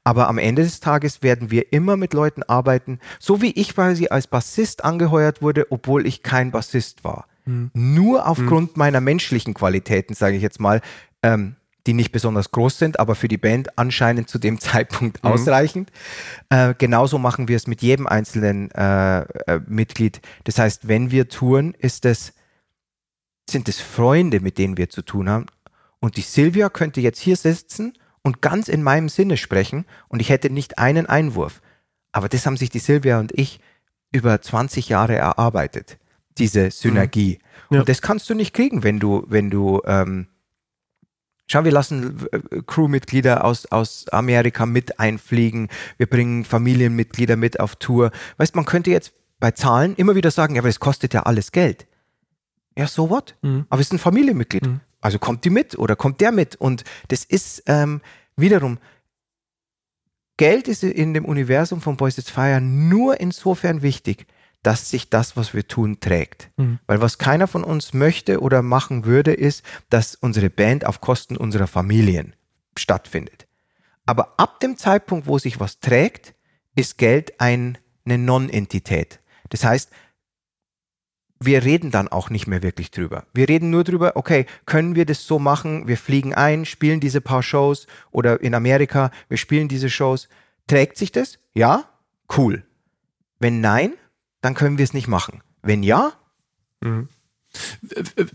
Aber 0.05 0.29
am 0.29 0.39
Ende 0.39 0.63
des 0.63 0.79
Tages 0.79 1.21
werden 1.21 1.51
wir 1.51 1.73
immer 1.73 1.97
mit 1.97 2.15
Leuten 2.15 2.45
arbeiten, 2.45 3.01
so 3.19 3.43
wie 3.43 3.51
ich 3.51 3.75
quasi 3.75 4.07
als 4.07 4.29
Bassist 4.29 4.85
angeheuert 4.85 5.43
wurde, 5.43 5.67
obwohl 5.73 6.07
ich 6.07 6.23
kein 6.23 6.53
Bassist 6.53 7.03
war. 7.03 7.27
Mhm. 7.45 7.73
Nur 7.75 8.29
aufgrund 8.29 8.77
mhm. 8.77 8.79
meiner 8.79 9.01
menschlichen 9.01 9.53
Qualitäten, 9.53 10.15
sage 10.15 10.37
ich 10.37 10.43
jetzt 10.43 10.61
mal, 10.61 10.81
ähm, 11.25 11.57
die 11.89 11.93
nicht 11.93 12.13
besonders 12.13 12.53
groß 12.53 12.79
sind, 12.79 13.01
aber 13.01 13.17
für 13.17 13.27
die 13.27 13.37
Band 13.37 13.77
anscheinend 13.77 14.29
zu 14.29 14.39
dem 14.39 14.61
Zeitpunkt 14.61 15.25
mhm. 15.25 15.31
ausreichend. 15.33 15.91
Äh, 16.51 16.75
genauso 16.79 17.19
machen 17.19 17.49
wir 17.49 17.57
es 17.57 17.67
mit 17.67 17.83
jedem 17.83 18.07
einzelnen 18.07 18.71
äh, 18.71 19.23
äh, 19.23 19.61
Mitglied. 19.67 20.21
Das 20.45 20.57
heißt, 20.57 20.87
wenn 20.87 21.11
wir 21.11 21.29
touren, 21.29 21.75
ist 21.75 22.05
es 22.05 22.33
sind 23.51 23.69
es 23.69 23.81
Freunde, 23.81 24.41
mit 24.41 24.59
denen 24.59 24.77
wir 24.77 24.89
zu 24.89 25.03
tun 25.03 25.29
haben. 25.29 25.47
Und 26.01 26.17
die 26.17 26.23
Silvia 26.23 26.69
könnte 26.69 27.01
jetzt 27.01 27.19
hier 27.19 27.37
sitzen 27.37 27.95
und 28.23 28.43
ganz 28.43 28.69
in 28.69 28.83
meinem 28.83 29.09
Sinne 29.09 29.37
sprechen 29.37 29.87
und 30.09 30.21
ich 30.21 30.31
hätte 30.31 30.51
nicht 30.51 30.79
einen 30.79 31.07
Einwurf. 31.07 31.61
Aber 32.13 32.29
das 32.29 32.47
haben 32.47 32.57
sich 32.57 32.71
die 32.71 32.79
Silvia 32.79 33.19
und 33.19 33.33
ich 33.37 33.61
über 34.13 34.41
20 34.41 34.89
Jahre 34.89 35.17
erarbeitet, 35.17 35.99
diese 36.39 36.71
Synergie. 36.71 37.39
Mhm. 37.71 37.75
Ja. 37.75 37.81
Und 37.81 37.89
das 37.89 38.01
kannst 38.01 38.31
du 38.31 38.35
nicht 38.35 38.55
kriegen, 38.55 38.83
wenn 38.83 38.99
du, 38.99 39.25
wenn 39.29 39.51
du, 39.51 39.83
ähm, 39.85 40.29
schau, 41.47 41.65
wir 41.65 41.73
lassen 41.73 42.27
äh, 42.31 42.63
Crewmitglieder 42.67 43.45
aus, 43.45 43.67
aus 43.67 44.09
Amerika 44.09 44.67
mit 44.67 45.01
einfliegen, 45.01 45.69
wir 45.97 46.07
bringen 46.07 46.45
Familienmitglieder 46.45 47.37
mit 47.37 47.61
auf 47.61 47.77
Tour. 47.77 48.11
Weißt, 48.37 48.55
man 48.55 48.65
könnte 48.65 48.91
jetzt 48.91 49.13
bei 49.41 49.51
Zahlen 49.51 49.95
immer 49.97 50.15
wieder 50.15 50.31
sagen, 50.31 50.55
ja, 50.55 50.63
aber 50.63 50.69
es 50.69 50.81
kostet 50.81 51.13
ja 51.15 51.25
alles 51.25 51.53
Geld. 51.53 51.87
Ja, 52.79 52.87
so 52.87 53.11
what? 53.11 53.35
Mhm. 53.43 53.67
Aber 53.69 53.81
es 53.81 53.89
ist 53.89 53.93
ein 53.93 53.99
Familienmitglied. 53.99 54.67
Mhm. 54.67 54.81
Also 55.01 55.19
kommt 55.19 55.45
die 55.45 55.51
mit 55.51 55.77
oder 55.77 55.97
kommt 55.97 56.21
der 56.21 56.31
mit? 56.31 56.55
Und 56.57 56.85
das 57.09 57.25
ist 57.25 57.65
ähm, 57.67 58.01
wiederum, 58.37 58.79
Geld 60.37 60.69
ist 60.69 60.85
in 60.85 61.13
dem 61.13 61.25
Universum 61.25 61.81
von 61.81 61.97
Boys 61.97 62.19
It's 62.19 62.31
Fire 62.31 62.61
nur 62.61 63.21
insofern 63.21 63.83
wichtig, 63.83 64.27
dass 64.63 64.91
sich 64.91 65.11
das, 65.11 65.37
was 65.37 65.55
wir 65.55 65.67
tun, 65.67 65.99
trägt. 65.99 66.51
Mhm. 66.57 66.79
Weil 66.87 67.01
was 67.01 67.19
keiner 67.19 67.49
von 67.49 67.65
uns 67.65 67.95
möchte 67.95 68.41
oder 68.41 68.63
machen 68.63 69.05
würde, 69.05 69.33
ist, 69.33 69.65
dass 69.91 70.15
unsere 70.15 70.49
Band 70.49 70.87
auf 70.87 71.01
Kosten 71.01 71.37
unserer 71.37 71.67
Familien 71.67 72.37
stattfindet. 72.77 73.49
Aber 74.07 74.35
ab 74.39 74.61
dem 74.61 74.77
Zeitpunkt, 74.77 75.27
wo 75.27 75.39
sich 75.39 75.59
was 75.59 75.81
trägt, 75.81 76.35
ist 76.77 76.97
Geld 76.97 77.41
ein, 77.41 77.77
eine 78.05 78.19
Non-Entität. 78.19 79.19
Das 79.49 79.65
heißt, 79.65 79.91
wir 81.41 81.65
reden 81.65 81.91
dann 81.91 82.09
auch 82.09 82.31
nicht 82.31 82.47
mehr 82.47 82.63
wirklich 82.63 82.91
drüber. 82.91 83.25
Wir 83.33 83.49
reden 83.49 83.71
nur 83.71 83.85
drüber, 83.85 84.13
okay, 84.17 84.47
können 84.67 84.95
wir 84.95 85.07
das 85.07 85.27
so 85.27 85.39
machen? 85.39 85.87
Wir 85.87 85.97
fliegen 85.97 86.35
ein, 86.35 86.65
spielen 86.65 87.01
diese 87.01 87.21
paar 87.21 87.43
Shows 87.43 87.87
oder 88.11 88.41
in 88.41 88.55
Amerika, 88.55 89.11
wir 89.29 89.37
spielen 89.37 89.69
diese 89.69 89.91
Shows. 89.91 90.29
Trägt 90.67 90.99
sich 90.99 91.13
das? 91.13 91.39
Ja? 91.55 91.85
Cool. 92.37 92.65
Wenn 93.39 93.61
nein, 93.61 93.93
dann 94.41 94.55
können 94.55 94.79
wir 94.79 94.85
es 94.85 94.95
nicht 94.95 95.09
machen. 95.09 95.43
Wenn 95.63 95.83
ja? 95.83 96.13
Mhm. 96.81 97.09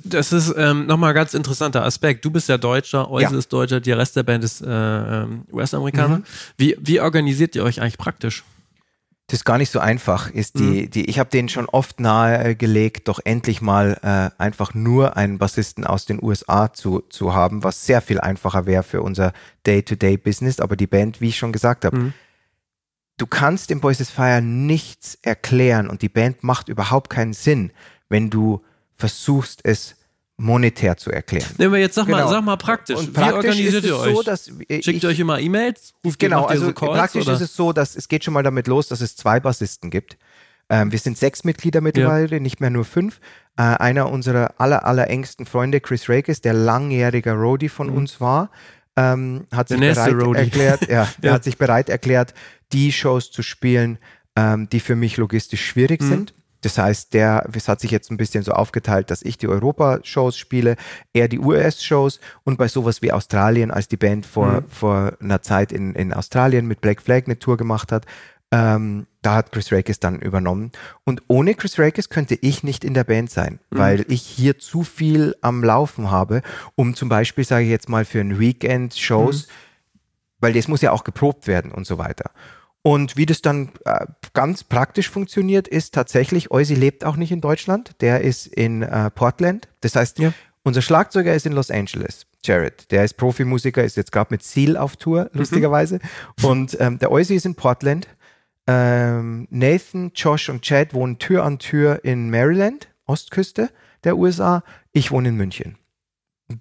Das 0.03 0.33
ist 0.33 0.53
ähm, 0.57 0.87
nochmal 0.87 1.09
ein 1.09 1.15
ganz 1.15 1.33
interessanter 1.33 1.83
Aspekt. 1.83 2.25
Du 2.25 2.31
bist 2.31 2.49
ja 2.49 2.57
Deutscher, 2.57 3.11
Euse 3.11 3.33
ja. 3.33 3.37
ist 3.37 3.53
Deutscher, 3.53 3.79
der 3.79 3.97
Rest 3.97 4.15
der 4.15 4.23
Band 4.23 4.43
ist 4.43 4.61
äh, 4.61 4.67
ähm, 4.67 5.45
US-Amerikaner. 5.51 6.17
Mhm. 6.17 6.23
Wie, 6.57 6.77
wie 6.79 6.99
organisiert 6.99 7.55
ihr 7.55 7.63
euch 7.63 7.79
eigentlich 7.79 7.97
praktisch? 7.97 8.43
Das 9.27 9.39
ist 9.39 9.45
gar 9.45 9.57
nicht 9.57 9.71
so 9.71 9.79
einfach. 9.79 10.29
Ist 10.29 10.59
die, 10.59 10.83
mhm. 10.83 10.89
die, 10.89 11.09
ich 11.09 11.17
habe 11.17 11.29
denen 11.29 11.49
schon 11.49 11.65
oft 11.65 11.99
nahegelegt, 11.99 13.07
doch 13.07 13.19
endlich 13.23 13.61
mal 13.61 13.97
äh, 14.03 14.41
einfach 14.41 14.73
nur 14.73 15.15
einen 15.15 15.37
Bassisten 15.37 15.85
aus 15.85 16.05
den 16.05 16.21
USA 16.21 16.73
zu, 16.73 16.99
zu 17.09 17.33
haben, 17.33 17.63
was 17.63 17.85
sehr 17.85 18.01
viel 18.01 18.19
einfacher 18.19 18.65
wäre 18.65 18.83
für 18.83 19.01
unser 19.01 19.33
Day-to-Day-Business. 19.65 20.59
Aber 20.59 20.75
die 20.75 20.87
Band, 20.87 21.21
wie 21.21 21.29
ich 21.29 21.37
schon 21.37 21.53
gesagt 21.53 21.85
habe, 21.85 21.97
mhm. 21.97 22.13
du 23.17 23.25
kannst 23.25 23.71
im 23.71 23.81
Voices 23.81 24.09
Fire 24.09 24.41
nichts 24.41 25.17
erklären 25.21 25.89
und 25.89 26.01
die 26.01 26.09
Band 26.09 26.43
macht 26.43 26.67
überhaupt 26.67 27.09
keinen 27.09 27.33
Sinn, 27.33 27.71
wenn 28.09 28.29
du 28.29 28.61
versuchst, 28.97 29.61
es 29.63 29.95
monetär 30.37 30.97
zu 30.97 31.11
erklären. 31.11 31.49
Nehmen 31.57 31.73
wir 31.73 31.79
jetzt, 31.79 31.95
sag, 31.95 32.05
genau. 32.05 32.17
mal, 32.17 32.27
sag 32.27 32.43
mal 32.43 32.57
praktisch. 32.57 32.97
Und 32.97 33.13
praktisch 33.13 33.43
Wie 33.43 33.47
organisiert 33.47 33.83
ihr 33.85 33.97
euch? 33.97 34.15
So, 34.15 34.23
dass 34.23 34.45
Schickt 34.45 34.87
ich, 34.87 35.05
euch 35.05 35.19
immer 35.19 35.39
E-Mails? 35.39 35.93
Genau, 36.17 36.45
also 36.45 36.67
so 36.67 36.73
Calls, 36.73 36.97
praktisch 36.97 37.25
oder? 37.25 37.33
ist 37.33 37.41
es 37.41 37.55
so, 37.55 37.71
dass 37.71 37.95
es 37.95 38.07
geht 38.07 38.23
schon 38.23 38.33
mal 38.33 38.43
damit 38.43 38.67
los, 38.67 38.87
dass 38.87 39.01
es 39.01 39.15
zwei 39.15 39.39
Bassisten 39.39 39.89
gibt. 39.89 40.17
Ähm, 40.69 40.91
wir 40.91 40.99
sind 40.99 41.17
sechs 41.17 41.43
Mitglieder 41.43 41.81
mittlerweile, 41.81 42.37
ja. 42.37 42.39
nicht 42.39 42.61
mehr 42.61 42.69
nur 42.69 42.85
fünf. 42.85 43.19
Äh, 43.57 43.61
einer 43.61 44.09
unserer 44.09 44.55
aller, 44.57 44.85
aller 44.85 45.09
engsten 45.09 45.45
Freunde, 45.45 45.79
Chris 45.79 46.09
Rakes, 46.09 46.41
der 46.41 46.53
langjähriger 46.53 47.33
Roadie 47.33 47.69
von 47.69 47.87
mhm. 47.91 47.97
uns 47.97 48.19
war, 48.19 48.49
ähm, 48.95 49.45
hat 49.51 49.69
sich 49.69 49.79
bereit 49.79 50.35
erklärt, 50.35 50.89
ja, 50.89 51.07
ja. 51.21 51.33
hat 51.33 51.43
sich 51.43 51.57
bereit 51.57 51.89
erklärt, 51.89 52.33
die 52.71 52.91
Shows 52.91 53.31
zu 53.31 53.43
spielen, 53.43 53.99
ähm, 54.35 54.69
die 54.69 54.79
für 54.79 54.95
mich 54.95 55.17
logistisch 55.17 55.63
schwierig 55.65 56.01
mhm. 56.01 56.09
sind. 56.09 56.33
Das 56.63 56.77
heißt, 56.77 57.13
der, 57.13 57.47
es 57.53 57.67
hat 57.67 57.81
sich 57.81 57.91
jetzt 57.91 58.09
ein 58.09 58.17
bisschen 58.17 58.43
so 58.43 58.53
aufgeteilt, 58.53 59.11
dass 59.11 59.21
ich 59.21 59.37
die 59.37 59.47
Europa-Shows 59.47 60.37
spiele, 60.37 60.77
er 61.13 61.27
die 61.27 61.39
US-Shows 61.39 62.19
und 62.43 62.57
bei 62.57 62.67
sowas 62.67 63.01
wie 63.01 63.11
Australien, 63.11 63.69
als 63.69 63.87
die 63.87 63.97
Band 63.97 64.25
vor, 64.25 64.61
mhm. 64.61 64.69
vor 64.69 65.13
einer 65.19 65.41
Zeit 65.41 65.71
in, 65.71 65.93
in 65.93 66.13
Australien 66.13 66.65
mit 66.65 66.81
Black 66.81 67.01
Flag 67.01 67.23
eine 67.25 67.37
Tour 67.37 67.57
gemacht 67.57 67.91
hat, 67.91 68.05
ähm, 68.51 69.07
da 69.21 69.35
hat 69.35 69.51
Chris 69.51 69.71
Rakes 69.71 69.99
dann 69.99 70.19
übernommen. 70.19 70.71
Und 71.03 71.23
ohne 71.27 71.53
Chris 71.55 71.79
Rakes 71.79 72.09
könnte 72.09 72.37
ich 72.39 72.63
nicht 72.63 72.85
in 72.85 72.93
der 72.93 73.03
Band 73.03 73.29
sein, 73.29 73.59
mhm. 73.71 73.77
weil 73.77 74.05
ich 74.07 74.21
hier 74.21 74.57
zu 74.57 74.83
viel 74.83 75.35
am 75.41 75.63
Laufen 75.63 76.11
habe, 76.11 76.43
um 76.75 76.95
zum 76.95 77.09
Beispiel, 77.09 77.43
sage 77.43 77.65
ich 77.65 77.71
jetzt 77.71 77.89
mal, 77.89 78.05
für 78.05 78.21
ein 78.21 78.39
Weekend-Shows, 78.39 79.47
mhm. 79.47 79.51
weil 80.39 80.53
das 80.53 80.67
muss 80.67 80.81
ja 80.81 80.91
auch 80.91 81.03
geprobt 81.03 81.47
werden 81.47 81.71
und 81.71 81.87
so 81.87 81.97
weiter. 81.97 82.31
Und 82.83 83.15
wie 83.15 83.25
das 83.25 83.41
dann 83.41 83.71
äh, 83.85 84.05
ganz 84.33 84.65
praktisch 84.65 85.09
funktioniert, 85.09 85.69
ist 85.69 85.93
tatsächlich, 85.93 86.51
Eusi 86.51 86.75
lebt 86.75 87.05
auch 87.05 87.15
nicht 87.15 87.31
in 87.31 87.39
Deutschland, 87.39 87.95
der 88.01 88.21
ist 88.21 88.45
in 88.45 88.81
äh, 88.81 89.09
Portland. 89.09 89.69
Das 89.79 89.95
heißt, 89.95 90.19
ja. 90.19 90.33
unser 90.63 90.81
Schlagzeuger 90.81 91.33
ist 91.33 91.45
in 91.45 91.53
Los 91.53 91.71
Angeles, 91.71 92.27
Jared. 92.43 92.91
Der 92.91 93.05
ist 93.05 93.15
Profimusiker, 93.15 93.83
ist 93.85 93.95
jetzt 93.95 94.11
gerade 94.11 94.33
mit 94.33 94.43
Seal 94.43 94.75
auf 94.75 94.97
Tour, 94.97 95.29
mhm. 95.31 95.39
lustigerweise. 95.39 95.99
Mhm. 96.39 96.45
Und 96.45 96.77
ähm, 96.81 96.99
der 96.99 97.09
Eusi 97.09 97.35
ist 97.35 97.45
in 97.45 97.55
Portland. 97.55 98.09
Ähm, 98.67 99.47
Nathan, 99.49 100.11
Josh 100.13 100.49
und 100.49 100.61
Chad 100.61 100.93
wohnen 100.93 101.19
Tür 101.19 101.45
an 101.45 101.59
Tür 101.59 102.03
in 102.03 102.29
Maryland, 102.29 102.89
Ostküste 103.05 103.69
der 104.03 104.17
USA. 104.17 104.61
Ich 104.91 105.09
wohne 105.11 105.29
in 105.29 105.37
München. 105.37 105.77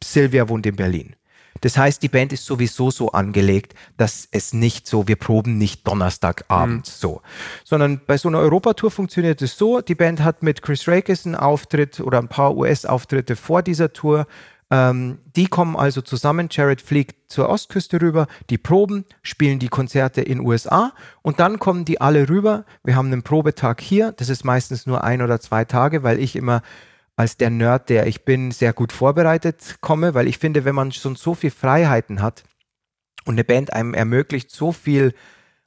Sylvia 0.02 0.48
wohnt 0.48 0.66
in 0.66 0.76
Berlin. 0.76 1.16
Das 1.62 1.78
heißt, 1.78 2.02
die 2.02 2.08
Band 2.08 2.32
ist 2.32 2.44
sowieso 2.44 2.90
so 2.90 3.12
angelegt, 3.12 3.74
dass 3.96 4.28
es 4.30 4.52
nicht 4.52 4.86
so, 4.86 5.08
wir 5.08 5.16
proben 5.16 5.58
nicht 5.58 5.86
Donnerstagabend 5.86 6.86
mhm. 6.86 6.92
so, 6.92 7.22
sondern 7.64 8.00
bei 8.06 8.18
so 8.18 8.28
einer 8.28 8.38
Europatour 8.38 8.90
funktioniert 8.90 9.40
es 9.42 9.56
so, 9.56 9.80
die 9.80 9.94
Band 9.94 10.22
hat 10.22 10.42
mit 10.42 10.60
Chris 10.60 10.86
Rakes 10.86 11.24
einen 11.24 11.36
Auftritt 11.36 12.00
oder 12.00 12.18
ein 12.18 12.28
paar 12.28 12.56
US-Auftritte 12.56 13.36
vor 13.36 13.62
dieser 13.62 13.92
Tour. 13.92 14.26
Ähm, 14.70 15.18
die 15.36 15.46
kommen 15.46 15.76
also 15.76 16.00
zusammen. 16.00 16.48
Jared 16.50 16.80
fliegt 16.80 17.30
zur 17.30 17.48
Ostküste 17.48 18.00
rüber, 18.00 18.26
die 18.50 18.58
proben, 18.58 19.04
spielen 19.22 19.58
die 19.58 19.68
Konzerte 19.68 20.20
in 20.22 20.40
USA 20.40 20.92
und 21.20 21.40
dann 21.40 21.58
kommen 21.58 21.84
die 21.84 22.00
alle 22.00 22.28
rüber. 22.28 22.64
Wir 22.82 22.96
haben 22.96 23.12
einen 23.12 23.22
Probetag 23.22 23.80
hier. 23.80 24.12
Das 24.12 24.28
ist 24.28 24.44
meistens 24.44 24.86
nur 24.86 25.04
ein 25.04 25.22
oder 25.22 25.40
zwei 25.40 25.64
Tage, 25.64 26.02
weil 26.02 26.18
ich 26.18 26.34
immer 26.34 26.62
als 27.16 27.36
der 27.36 27.50
Nerd, 27.50 27.88
der 27.88 28.06
ich 28.06 28.24
bin, 28.24 28.50
sehr 28.50 28.72
gut 28.72 28.92
vorbereitet 28.92 29.76
komme, 29.80 30.14
weil 30.14 30.26
ich 30.26 30.38
finde, 30.38 30.64
wenn 30.64 30.74
man 30.74 30.92
schon 30.92 31.16
so 31.16 31.34
viel 31.34 31.50
Freiheiten 31.50 32.22
hat 32.22 32.44
und 33.24 33.34
eine 33.34 33.44
Band 33.44 33.72
einem 33.72 33.94
ermöglicht, 33.94 34.50
so 34.50 34.72
viel 34.72 35.14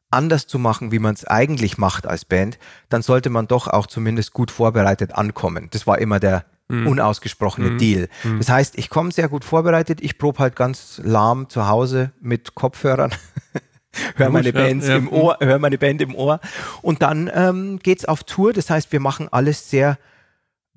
anders 0.09 0.47
zu 0.47 0.59
machen, 0.59 0.91
wie 0.91 0.99
man 0.99 1.13
es 1.13 1.25
eigentlich 1.25 1.77
macht 1.77 2.07
als 2.07 2.25
Band, 2.25 2.57
dann 2.89 3.01
sollte 3.01 3.29
man 3.29 3.47
doch 3.47 3.67
auch 3.67 3.87
zumindest 3.87 4.33
gut 4.33 4.51
vorbereitet 4.51 5.13
ankommen. 5.13 5.67
Das 5.71 5.87
war 5.87 5.99
immer 5.99 6.19
der 6.19 6.45
mhm. 6.67 6.87
unausgesprochene 6.87 7.71
mhm. 7.71 7.77
Deal. 7.77 8.09
Mhm. 8.23 8.39
Das 8.39 8.49
heißt, 8.49 8.77
ich 8.77 8.89
komme 8.89 9.11
sehr 9.11 9.29
gut 9.29 9.43
vorbereitet, 9.43 10.01
ich 10.01 10.17
probe 10.17 10.39
halt 10.39 10.55
ganz 10.55 11.01
lahm 11.03 11.49
zu 11.49 11.67
Hause 11.67 12.11
mit 12.21 12.55
Kopfhörern. 12.55 13.13
hör 14.15 14.29
meine 14.29 14.53
Bands 14.53 14.87
ja, 14.87 14.97
im 14.97 15.11
Ohr, 15.11 15.37
hör 15.39 15.59
meine 15.59 15.77
Band 15.77 16.01
im 16.01 16.15
Ohr. 16.15 16.39
Und 16.81 17.01
dann 17.01 17.29
ähm, 17.33 17.79
geht's 17.79 18.05
auf 18.05 18.23
Tour. 18.23 18.53
Das 18.53 18.69
heißt, 18.69 18.91
wir 18.91 18.99
machen 18.99 19.27
alles 19.31 19.69
sehr 19.69 19.97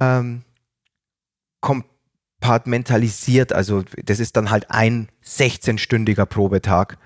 ähm, 0.00 0.42
kompartmentalisiert. 1.60 3.52
Also 3.52 3.84
das 4.04 4.20
ist 4.20 4.36
dann 4.36 4.50
halt 4.50 4.70
ein 4.70 5.08
16-stündiger 5.24 6.26
Probetag 6.26 6.98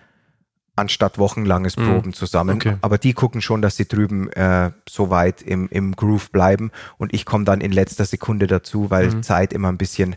anstatt 0.74 1.18
wochenlanges 1.18 1.76
Mhm. 1.76 1.86
Proben 1.86 2.12
zusammen. 2.14 2.57
Okay. 2.57 2.76
Aber 2.80 2.96
die 2.96 3.12
gucken 3.12 3.42
schon, 3.42 3.61
dass 3.61 3.76
sie 3.76 3.86
drüben 3.86 4.30
äh, 4.32 4.70
so 4.88 5.11
weit 5.11 5.42
im, 5.42 5.68
im 5.68 5.94
Groove 5.94 6.30
bleiben 6.30 6.70
und 6.96 7.12
ich 7.12 7.26
komme 7.26 7.44
dann 7.44 7.61
in 7.61 7.72
letzter 7.72 8.07
Sekunde 8.07 8.46
dazu, 8.46 8.90
weil 8.90 9.09
Mhm. 9.09 9.22
Zeit 9.22 9.53
immer 9.53 9.68
ein 9.68 9.76
bisschen 9.78 10.16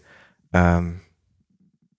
ähm, 0.54 1.02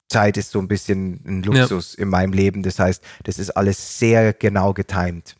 Zeit 0.08 0.36
ist 0.36 0.52
so 0.52 0.60
ein 0.60 0.68
bisschen 0.68 1.20
ein 1.26 1.42
Luxus 1.42 1.94
in 1.94 2.08
meinem 2.08 2.32
Leben. 2.32 2.62
Das 2.62 2.78
heißt, 2.78 3.02
das 3.24 3.38
ist 3.38 3.50
alles 3.50 3.98
sehr 3.98 4.32
genau 4.32 4.72
getimed. 4.72 5.36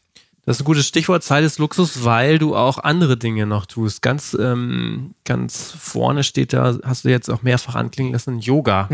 Das 0.47 0.57
ist 0.57 0.62
ein 0.62 0.64
gutes 0.64 0.86
Stichwort, 0.86 1.24
Zeit 1.24 1.44
ist 1.44 1.59
Luxus, 1.59 2.05
weil 2.05 2.38
du 2.38 2.55
auch 2.55 2.78
andere 2.78 3.16
Dinge 3.16 3.47
noch 3.47 3.66
tust. 3.66 4.01
Ganz, 4.01 4.34
ähm, 4.40 5.14
ganz 5.24 5.74
vorne 5.78 6.22
steht 6.22 6.53
da, 6.53 6.78
hast 6.84 7.05
du 7.05 7.11
jetzt 7.11 7.28
auch 7.28 7.42
mehrfach 7.42 7.74
anklingen 7.74 8.12
lassen, 8.12 8.38
Yoga. 8.38 8.88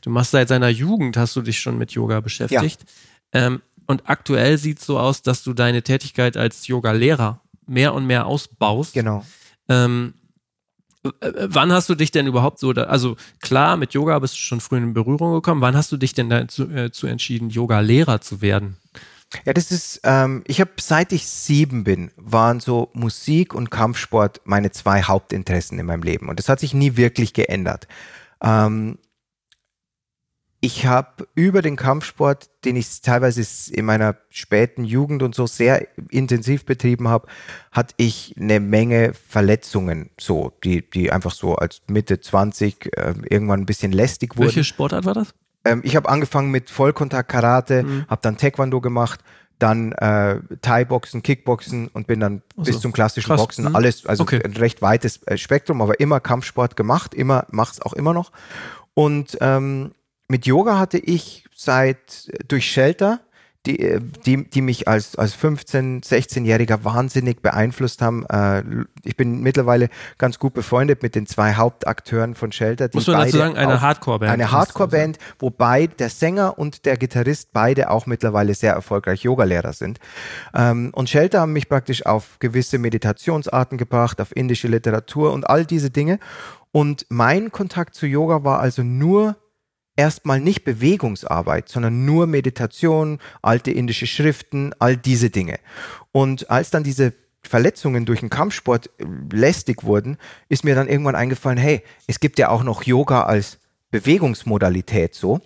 Du 0.00 0.10
machst 0.10 0.30
seit 0.30 0.50
deiner 0.50 0.68
Jugend, 0.68 1.16
hast 1.16 1.34
du 1.34 1.42
dich 1.42 1.58
schon 1.58 1.76
mit 1.76 1.90
Yoga 1.90 2.20
beschäftigt. 2.20 2.84
Ähm, 3.32 3.62
und 3.86 4.08
aktuell 4.08 4.58
sieht 4.58 4.78
es 4.78 4.86
so 4.86 4.98
aus, 4.98 5.22
dass 5.22 5.42
du 5.42 5.54
deine 5.54 5.82
Tätigkeit 5.82 6.36
als 6.36 6.68
Yoga-Lehrer 6.68 7.40
mehr 7.66 7.94
und 7.94 8.06
mehr 8.06 8.26
ausbaust. 8.26 8.94
Genau. 8.94 9.24
Ähm, 9.68 10.14
äh, 11.04 11.26
äh, 11.26 11.48
wann 11.50 11.72
hast 11.72 11.88
du 11.88 11.94
dich 11.94 12.10
denn 12.10 12.26
überhaupt 12.26 12.58
so, 12.58 12.72
da, 12.72 12.84
also 12.84 13.16
klar, 13.40 13.76
mit 13.76 13.94
Yoga 13.94 14.18
bist 14.18 14.34
du 14.34 14.38
schon 14.38 14.60
früh 14.60 14.76
in 14.76 14.94
Berührung 14.94 15.32
gekommen. 15.32 15.60
Wann 15.60 15.76
hast 15.76 15.90
du 15.90 15.96
dich 15.96 16.14
denn 16.14 16.30
dazu 16.30 16.70
äh, 16.70 16.92
zu 16.92 17.06
entschieden, 17.06 17.50
Yoga-Lehrer 17.50 18.20
zu 18.20 18.40
werden? 18.40 18.76
Ja, 19.44 19.52
das 19.52 19.70
ist, 19.70 20.00
ähm, 20.04 20.42
ich 20.46 20.60
habe 20.60 20.72
seit 20.80 21.12
ich 21.12 21.26
sieben 21.26 21.84
bin, 21.84 22.10
waren 22.16 22.60
so 22.60 22.90
Musik 22.92 23.54
und 23.54 23.70
Kampfsport 23.70 24.40
meine 24.44 24.70
zwei 24.70 25.02
Hauptinteressen 25.02 25.78
in 25.78 25.86
meinem 25.86 26.02
Leben. 26.02 26.28
Und 26.28 26.38
das 26.38 26.48
hat 26.48 26.60
sich 26.60 26.74
nie 26.74 26.96
wirklich 26.96 27.32
geändert. 27.32 27.88
Ähm, 28.42 28.98
ich 30.64 30.86
habe 30.86 31.26
über 31.34 31.60
den 31.60 31.74
Kampfsport, 31.74 32.48
den 32.64 32.76
ich 32.76 33.00
teilweise 33.00 33.44
in 33.72 33.84
meiner 33.84 34.16
späten 34.30 34.84
Jugend 34.84 35.24
und 35.24 35.34
so 35.34 35.48
sehr 35.48 35.88
intensiv 36.08 36.64
betrieben 36.64 37.08
habe, 37.08 37.26
hatte 37.72 37.94
ich 37.96 38.36
eine 38.38 38.60
Menge 38.60 39.12
Verletzungen, 39.12 40.10
so, 40.20 40.52
die, 40.62 40.88
die 40.88 41.10
einfach 41.10 41.32
so 41.32 41.56
als 41.56 41.82
Mitte 41.88 42.20
20 42.20 42.96
äh, 42.96 43.14
irgendwann 43.28 43.62
ein 43.62 43.66
bisschen 43.66 43.90
lästig 43.90 44.36
wurden. 44.36 44.46
Welche 44.46 44.62
Sportart 44.62 45.04
war 45.04 45.14
das? 45.14 45.34
Ähm, 45.64 45.80
ich 45.84 45.96
habe 45.96 46.08
angefangen 46.08 46.50
mit 46.50 46.70
Vollkontakt-Karate, 46.70 47.82
Mhm. 47.84 48.04
habe 48.08 48.20
dann 48.22 48.36
Taekwondo 48.36 48.80
gemacht, 48.80 49.20
dann 49.58 49.92
äh, 49.92 50.40
Thai-Boxen, 50.60 51.22
Kickboxen 51.22 51.88
und 51.88 52.06
bin 52.08 52.18
dann 52.20 52.42
Ach 52.58 52.64
bis 52.64 52.80
zum 52.80 52.92
klassischen 52.92 53.28
Krass. 53.28 53.40
Boxen 53.40 53.66
Mhm. 53.68 53.76
alles, 53.76 54.06
also 54.06 54.24
Okay. 54.24 54.40
ein 54.44 54.52
recht 54.56 54.82
weites 54.82 55.22
äh, 55.24 55.38
Spektrum, 55.38 55.80
aber 55.80 56.00
immer 56.00 56.18
Kampfsport 56.20 56.76
gemacht, 56.76 57.14
immer 57.14 57.46
mach's 57.50 57.80
auch 57.80 57.92
immer 57.92 58.12
noch. 58.12 58.32
Und 58.94 59.38
ähm, 59.40 59.92
mit 60.28 60.46
Yoga 60.46 60.78
hatte 60.78 60.98
ich 60.98 61.44
seit 61.54 62.28
äh, 62.28 62.38
durch 62.48 62.66
Shelter, 62.70 63.20
die, 63.66 63.78
äh, 63.78 64.00
die, 64.26 64.48
die 64.48 64.60
mich 64.60 64.88
als, 64.88 65.16
als 65.16 65.36
15-, 65.36 66.04
16-Jähriger 66.04 66.84
wahnsinnig 66.84 67.42
beeinflusst 67.42 68.02
haben. 68.02 68.26
Äh, 68.26 68.62
ich 69.04 69.16
bin 69.16 69.40
mittlerweile 69.40 69.88
ganz 70.18 70.38
gut 70.38 70.54
befreundet 70.54 71.02
mit 71.02 71.14
den 71.14 71.26
zwei 71.26 71.54
Hauptakteuren 71.54 72.34
von 72.34 72.50
Shelter. 72.52 72.88
Die 72.88 72.96
Muss 72.96 73.06
man 73.06 73.20
dazu 73.20 73.38
sagen, 73.38 73.56
eine 73.56 73.80
Hardcore-Band. 73.80 74.32
Eine 74.32 74.50
Hardcore-Band, 74.50 75.18
wobei 75.38 75.86
der 75.86 76.08
Sänger 76.08 76.58
und 76.58 76.84
der 76.86 76.96
Gitarrist 76.96 77.50
beide 77.52 77.90
auch 77.90 78.06
mittlerweile 78.06 78.54
sehr 78.54 78.72
erfolgreich 78.72 79.22
Yogalehrer 79.22 79.72
sind. 79.72 79.98
Ähm, 80.54 80.90
und 80.94 81.08
Shelter 81.08 81.40
haben 81.40 81.52
mich 81.52 81.68
praktisch 81.68 82.04
auf 82.04 82.38
gewisse 82.40 82.78
Meditationsarten 82.78 83.78
gebracht, 83.78 84.20
auf 84.20 84.34
indische 84.34 84.68
Literatur 84.68 85.32
und 85.32 85.48
all 85.48 85.64
diese 85.64 85.90
Dinge. 85.90 86.18
Und 86.72 87.06
mein 87.10 87.52
Kontakt 87.52 87.94
zu 87.94 88.06
Yoga 88.06 88.44
war 88.44 88.58
also 88.58 88.82
nur 88.82 89.36
erstmal 90.02 90.40
nicht 90.40 90.64
Bewegungsarbeit, 90.64 91.68
sondern 91.68 92.04
nur 92.04 92.26
Meditation, 92.26 93.18
alte 93.40 93.70
indische 93.70 94.06
Schriften, 94.06 94.72
all 94.78 94.96
diese 94.96 95.30
Dinge. 95.30 95.58
Und 96.12 96.50
als 96.50 96.70
dann 96.70 96.84
diese 96.84 97.14
Verletzungen 97.42 98.04
durch 98.04 98.20
den 98.20 98.30
Kampfsport 98.30 98.90
äh, 98.98 99.04
lästig 99.34 99.84
wurden, 99.84 100.18
ist 100.48 100.64
mir 100.64 100.74
dann 100.74 100.88
irgendwann 100.88 101.16
eingefallen, 101.16 101.58
hey, 101.58 101.82
es 102.06 102.20
gibt 102.20 102.38
ja 102.38 102.48
auch 102.48 102.62
noch 102.62 102.84
Yoga 102.84 103.22
als 103.22 103.58
Bewegungsmodalität 103.90 105.14
so. 105.14 105.40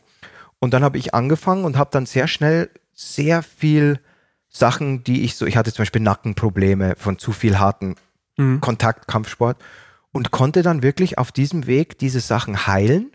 Und 0.58 0.74
dann 0.74 0.82
habe 0.82 0.98
ich 0.98 1.14
angefangen 1.14 1.64
und 1.64 1.76
habe 1.76 1.90
dann 1.92 2.06
sehr 2.06 2.28
schnell 2.28 2.70
sehr 2.92 3.42
viel 3.42 4.00
Sachen, 4.48 5.04
die 5.04 5.24
ich 5.24 5.36
so, 5.36 5.46
ich 5.46 5.56
hatte 5.56 5.72
zum 5.72 5.82
Beispiel 5.82 6.02
Nackenprobleme 6.02 6.94
von 6.96 7.18
zu 7.18 7.32
viel 7.32 7.58
harten 7.58 7.96
Mhm. 8.36 8.60
Kontakt, 8.60 9.08
Kampfsport 9.08 9.58
und 10.12 10.30
konnte 10.30 10.62
dann 10.62 10.82
wirklich 10.82 11.18
auf 11.18 11.32
diesem 11.32 11.66
Weg 11.66 11.98
diese 11.98 12.20
Sachen 12.20 12.66
heilen. 12.66 13.12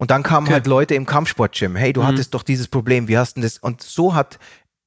Und 0.00 0.10
dann 0.10 0.22
kamen 0.22 0.46
Okay. 0.46 0.54
halt 0.54 0.66
Leute 0.66 0.94
im 0.94 1.04
Kampfsport-Gym, 1.04 1.76
hey, 1.76 1.92
du 1.92 2.00
Mhm. 2.00 2.06
hattest 2.06 2.32
doch 2.32 2.42
dieses 2.42 2.68
Problem, 2.68 3.06
wie 3.06 3.18
hast 3.18 3.36
du 3.36 3.42
das? 3.42 3.58
Und 3.58 3.82
so 3.82 4.14
hat, 4.14 4.38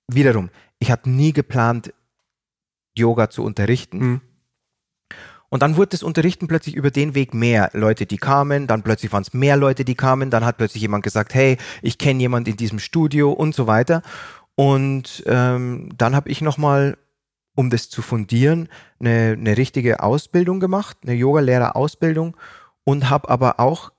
wiederum, 0.07 0.49
ich 0.79 0.89
hatte 0.89 1.07
nie 1.07 1.33
geplant, 1.33 1.93
Yoga 2.97 3.29
zu 3.29 3.43
unterrichten. 3.43 3.97
Mhm. 3.99 4.21
Und 5.49 5.61
dann 5.61 5.77
wurde 5.77 5.89
das 5.89 6.01
Unterrichten 6.01 6.47
plötzlich 6.47 6.73
über 6.73 6.89
den 6.89 7.13
Weg 7.13 7.35
mehr 7.35 7.69
Leute, 7.73 8.07
die 8.07 8.17
kamen, 8.17 8.65
dann 8.65 8.81
plötzlich 8.81 9.13
waren 9.13 9.21
es 9.21 9.35
mehr 9.35 9.55
Leute, 9.55 9.85
die 9.85 9.93
kamen, 9.93 10.31
dann 10.31 10.43
hat 10.45 10.57
plötzlich 10.57 10.81
jemand 10.81 11.03
gesagt, 11.03 11.35
hey, 11.35 11.57
ich 11.83 11.99
kenne 11.99 12.19
jemand 12.19 12.47
in 12.47 12.57
diesem 12.57 12.79
Studio 12.79 13.31
und 13.31 13.53
so 13.53 13.67
weiter. 13.67 14.01
Und 14.55 15.23
ähm, 15.27 15.89
dann 15.95 16.15
habe 16.15 16.29
ich 16.31 16.41
nochmal, 16.41 16.97
um 17.55 17.69
das 17.69 17.87
zu 17.91 18.01
fundieren, 18.01 18.67
eine, 18.99 19.33
eine 19.39 19.57
richtige 19.57 20.01
Ausbildung 20.01 20.59
gemacht, 20.59 20.97
eine 21.03 21.13
Yoga-Lehrer-Ausbildung 21.13 22.35
und 22.83 23.11
habe 23.11 23.29
aber 23.29 23.59
auch 23.59 23.91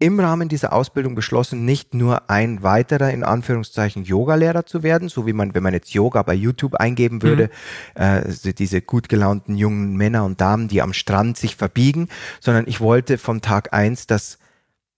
im 0.00 0.18
Rahmen 0.18 0.48
dieser 0.48 0.72
Ausbildung 0.72 1.14
beschlossen, 1.14 1.66
nicht 1.66 1.94
nur 1.94 2.30
ein 2.30 2.62
weiterer, 2.62 3.10
in 3.10 3.22
Anführungszeichen, 3.22 4.04
Yoga-Lehrer 4.04 4.64
zu 4.64 4.82
werden, 4.82 5.10
so 5.10 5.26
wie 5.26 5.34
man, 5.34 5.54
wenn 5.54 5.62
man 5.62 5.74
jetzt 5.74 5.92
Yoga 5.92 6.22
bei 6.22 6.32
YouTube 6.32 6.74
eingeben 6.74 7.20
würde, 7.22 7.50
äh, 7.94 8.30
so 8.30 8.50
diese 8.50 8.80
gut 8.80 9.10
gelaunten 9.10 9.56
jungen 9.56 9.96
Männer 9.96 10.24
und 10.24 10.40
Damen, 10.40 10.68
die 10.68 10.80
am 10.80 10.94
Strand 10.94 11.36
sich 11.36 11.54
verbiegen, 11.54 12.08
sondern 12.40 12.66
ich 12.66 12.80
wollte 12.80 13.18
vom 13.18 13.42
Tag 13.42 13.74
eins, 13.74 14.06
dass 14.06 14.38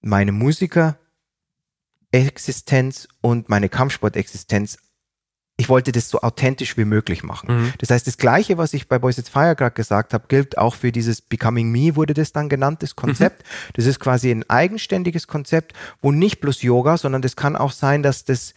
meine 0.02 0.30
Musiker-Existenz 0.30 3.08
und 3.20 3.48
meine 3.48 3.68
Kampfsport-Existenz, 3.68 4.78
ich 5.62 5.68
wollte 5.68 5.92
das 5.92 6.08
so 6.08 6.22
authentisch 6.22 6.76
wie 6.76 6.84
möglich 6.84 7.22
machen. 7.22 7.54
Mhm. 7.54 7.72
Das 7.78 7.90
heißt, 7.90 8.04
das 8.04 8.16
Gleiche, 8.16 8.58
was 8.58 8.74
ich 8.74 8.88
bei 8.88 8.98
Boys 8.98 9.16
It's 9.16 9.28
Fire 9.28 9.54
gerade 9.54 9.76
gesagt 9.76 10.12
habe, 10.12 10.24
gilt 10.26 10.58
auch 10.58 10.74
für 10.74 10.90
dieses 10.90 11.20
Becoming 11.20 11.70
Me, 11.70 11.94
wurde 11.94 12.14
das 12.14 12.32
dann 12.32 12.48
genannt, 12.48 12.82
das 12.82 12.96
Konzept. 12.96 13.44
Das 13.74 13.86
ist 13.86 14.00
quasi 14.00 14.32
ein 14.32 14.42
eigenständiges 14.50 15.28
Konzept, 15.28 15.74
wo 16.00 16.10
nicht 16.10 16.40
bloß 16.40 16.62
Yoga, 16.62 16.98
sondern 16.98 17.22
das 17.22 17.36
kann 17.36 17.54
auch 17.54 17.70
sein, 17.70 18.02
dass 18.02 18.24
das 18.24 18.54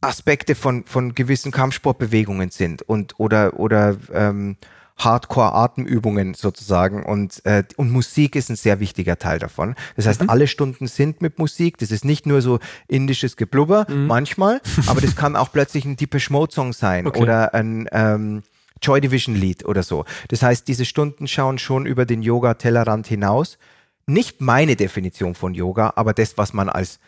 Aspekte 0.00 0.56
von, 0.56 0.84
von 0.84 1.14
gewissen 1.14 1.52
Kampfsportbewegungen 1.52 2.50
sind 2.50 2.82
und 2.82 3.20
oder, 3.20 3.60
oder 3.60 3.96
ähm, 4.12 4.56
Hardcore-Atemübungen 4.98 6.34
sozusagen 6.34 7.04
und, 7.04 7.44
äh, 7.46 7.62
und 7.76 7.90
Musik 7.90 8.34
ist 8.34 8.50
ein 8.50 8.56
sehr 8.56 8.80
wichtiger 8.80 9.18
Teil 9.18 9.38
davon. 9.38 9.74
Das 9.96 10.06
heißt, 10.06 10.28
alle 10.28 10.46
Stunden 10.48 10.88
sind 10.88 11.22
mit 11.22 11.38
Musik. 11.38 11.78
Das 11.78 11.90
ist 11.90 12.04
nicht 12.04 12.26
nur 12.26 12.42
so 12.42 12.58
indisches 12.88 13.36
Geblubber, 13.36 13.86
manchmal, 13.88 14.60
aber 14.86 15.00
das 15.00 15.14
kann 15.14 15.36
auch 15.36 15.52
plötzlich 15.52 15.84
ein 15.84 15.96
Deepish 15.96 16.30
Mode 16.30 16.52
Song 16.52 16.72
sein 16.72 17.06
Okay. 17.06 17.22
oder 17.22 17.54
ein 17.54 17.88
ähm, 17.92 18.42
Joy 18.82 19.00
Division 19.00 19.34
Lied 19.34 19.64
oder 19.64 19.82
so. 19.82 20.04
Das 20.28 20.42
heißt, 20.42 20.66
diese 20.66 20.84
Stunden 20.84 21.28
schauen 21.28 21.58
schon 21.58 21.86
über 21.86 22.04
den 22.04 22.22
Yoga-Tellerrand 22.22 23.06
hinaus. 23.06 23.58
Nicht 24.06 24.40
meine 24.40 24.74
Definition 24.76 25.34
von 25.34 25.54
Yoga, 25.54 25.92
aber 25.96 26.12
das, 26.12 26.38
was 26.38 26.52
man 26.52 26.68
als 26.68 26.98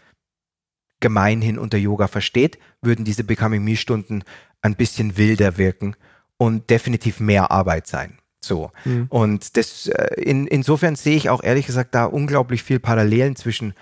gemeinhin 1.00 1.58
unter 1.58 1.78
Yoga 1.78 2.08
versteht, 2.08 2.58
würden 2.82 3.04
diese 3.04 3.24
Becoming 3.24 3.64
Me-Stunden 3.64 4.22
ein 4.62 4.76
bisschen 4.76 5.16
wilder 5.16 5.56
wirken 5.56 5.96
und 6.40 6.70
definitiv 6.70 7.20
mehr 7.20 7.50
Arbeit 7.50 7.86
sein. 7.86 8.16
So. 8.42 8.72
Mhm. 8.86 9.08
Und 9.10 9.58
das, 9.58 9.88
äh, 9.88 10.14
in, 10.22 10.46
insofern 10.46 10.96
sehe 10.96 11.14
ich 11.14 11.28
auch 11.28 11.42
ehrlich 11.42 11.66
gesagt 11.66 11.94
da 11.94 12.06
unglaublich 12.06 12.62
viel 12.62 12.80
Parallelen 12.80 13.36
zwischen, 13.36 13.74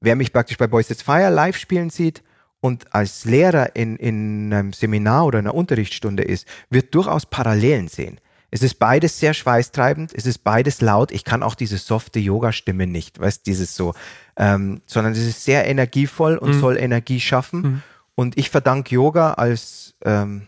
wer 0.00 0.14
mich 0.14 0.32
praktisch 0.32 0.56
bei 0.56 0.68
Boys 0.68 0.88
It's 0.88 1.02
Fire 1.02 1.30
live 1.30 1.56
spielen 1.56 1.90
sieht 1.90 2.22
und 2.60 2.94
als 2.94 3.24
Lehrer 3.24 3.74
in, 3.74 3.96
in 3.96 4.54
einem 4.54 4.72
Seminar 4.72 5.26
oder 5.26 5.40
einer 5.40 5.52
Unterrichtsstunde 5.52 6.22
ist, 6.22 6.46
wird 6.70 6.94
durchaus 6.94 7.26
Parallelen 7.26 7.88
sehen. 7.88 8.20
Es 8.52 8.62
ist 8.62 8.78
beides 8.78 9.18
sehr 9.18 9.34
schweißtreibend, 9.34 10.12
es 10.14 10.26
ist 10.26 10.44
beides 10.44 10.80
laut. 10.80 11.10
Ich 11.10 11.24
kann 11.24 11.42
auch 11.42 11.56
diese 11.56 11.78
softe 11.78 12.20
Yoga-Stimme 12.20 12.86
nicht, 12.86 13.18
weißt 13.18 13.44
dieses 13.46 13.74
so, 13.74 13.94
ähm, 14.36 14.80
sondern 14.86 15.12
es 15.12 15.18
ist 15.26 15.44
sehr 15.44 15.66
energievoll 15.66 16.36
und 16.36 16.54
Mhm. 16.54 16.60
soll 16.60 16.76
Energie 16.76 17.18
schaffen. 17.18 17.60
Mhm. 17.60 17.82
Und 18.14 18.38
ich 18.38 18.48
verdanke 18.50 18.94
Yoga 18.94 19.32
als 19.32 19.96
ähm, 20.04 20.46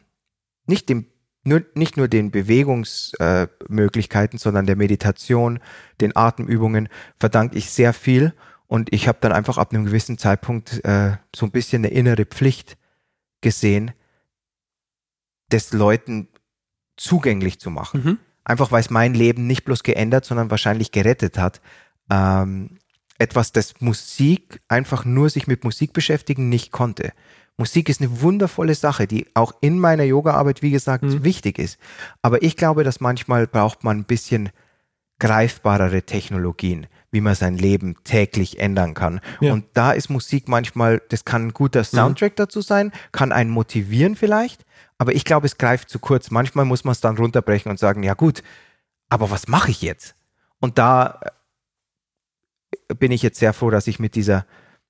nicht 0.67 0.89
dem 0.89 1.07
nur, 1.45 1.65
nicht 1.75 1.97
nur 1.97 2.09
den 2.09 2.31
Bewegungsmöglichkeiten, 2.31 4.37
äh, 4.37 4.41
sondern 4.41 4.67
der 4.67 4.77
Meditation, 4.77 5.61
den 6.01 6.17
Atemübungen 6.17 6.89
verdanke 7.19 7.57
ich 7.57 7.71
sehr 7.71 7.93
viel. 7.93 8.35
Und 8.67 8.93
ich 8.93 9.09
habe 9.09 9.19
dann 9.21 9.33
einfach 9.33 9.59
ab 9.59 9.73
einem 9.73 9.85
gewissen 9.85 10.19
Zeitpunkt 10.19 10.85
äh, 10.85 11.17
so 11.35 11.47
ein 11.47 11.51
bisschen 11.51 11.85
eine 11.85 11.93
innere 11.93 12.25
Pflicht 12.25 12.77
gesehen, 13.41 13.93
das 15.49 15.73
Leuten 15.73 16.29
zugänglich 16.97 17.61
zu 17.61 17.71
machen. 17.71 18.03
Mhm. 18.03 18.19
Einfach 18.45 18.73
weil 18.73 18.81
es 18.81 18.91
mein 18.91 19.15
Leben 19.15 19.47
nicht 19.47 19.65
bloß 19.65 19.83
geändert, 19.83 20.25
sondern 20.25 20.51
wahrscheinlich 20.51 20.91
gerettet 20.91 21.39
hat, 21.39 21.61
ähm, 22.11 22.79
etwas, 23.19 23.53
das 23.53 23.81
Musik 23.81 24.61
einfach 24.69 25.05
nur 25.05 25.31
sich 25.31 25.47
mit 25.47 25.65
Musik 25.65 25.93
beschäftigen 25.93 26.49
nicht 26.49 26.73
konnte. 26.73 27.13
Musik 27.59 27.89
ist 27.89 28.01
eine 28.01 28.21
wundervolle 28.23 28.75
Sache, 28.75 29.07
die 29.07 29.27
auch 29.35 29.53
in 29.61 29.79
meiner 29.79 30.05
Yoga-Arbeit, 30.05 30.63
wie 30.63 30.71
gesagt, 30.71 31.05
Mhm. 31.05 31.23
wichtig 31.25 31.59
ist. 31.59 31.79
Aber 32.23 32.43
ich 32.43 32.57
glaube, 32.57 32.83
dass 32.85 33.01
manchmal 33.01 33.47
braucht 33.47 33.85
man 33.85 33.99
ein 33.99 34.05
bisschen 34.05 34.51
greifbarere 35.19 36.03
Technologien, 36.03 36.87
wie 37.13 37.21
man 37.21 37.35
sein 37.37 37.57
Leben 37.57 37.95
täglich 38.03 38.59
ändern 38.59 38.95
kann. 38.95 39.21
Ja. 39.41 39.53
Und 39.53 39.67
da 39.75 39.93
ist 39.93 40.09
Musik 40.09 40.49
manchmal, 40.49 41.01
das 41.11 41.25
kann 41.25 41.47
ein 41.49 41.53
guter 41.53 41.85
Soundtrack 41.85 42.35
dazu 42.37 42.61
sein, 42.61 42.91
kann 43.13 43.31
einen 43.31 43.51
motivieren 43.51 44.17
vielleicht, 44.17 44.65
aber 44.99 45.15
ich 45.15 45.25
glaube, 45.25 45.47
es 45.47 45.59
greift 45.59 45.91
zu 45.91 46.01
kurz. 46.01 46.31
Manchmal 46.33 46.65
muss 46.65 46.83
man 46.85 46.93
es 46.93 47.01
dann 47.01 47.17
runterbrechen 47.17 47.71
und 47.71 47.79
sagen, 47.79 48.03
ja 48.03 48.15
gut, 48.15 48.43
aber 49.11 49.31
was 49.31 49.47
mache 49.47 49.71
ich 49.71 49.83
jetzt? 49.83 50.17
Und 50.59 50.79
da 50.79 51.21
äh, 52.89 52.95
bin 52.95 53.13
ich 53.13 53.23
jetzt 53.23 53.39
sehr 53.39 53.53
froh, 53.53 53.71
dass 53.71 53.87
ich 53.87 54.01
mit 54.01 54.15
dieser, 54.17 54.45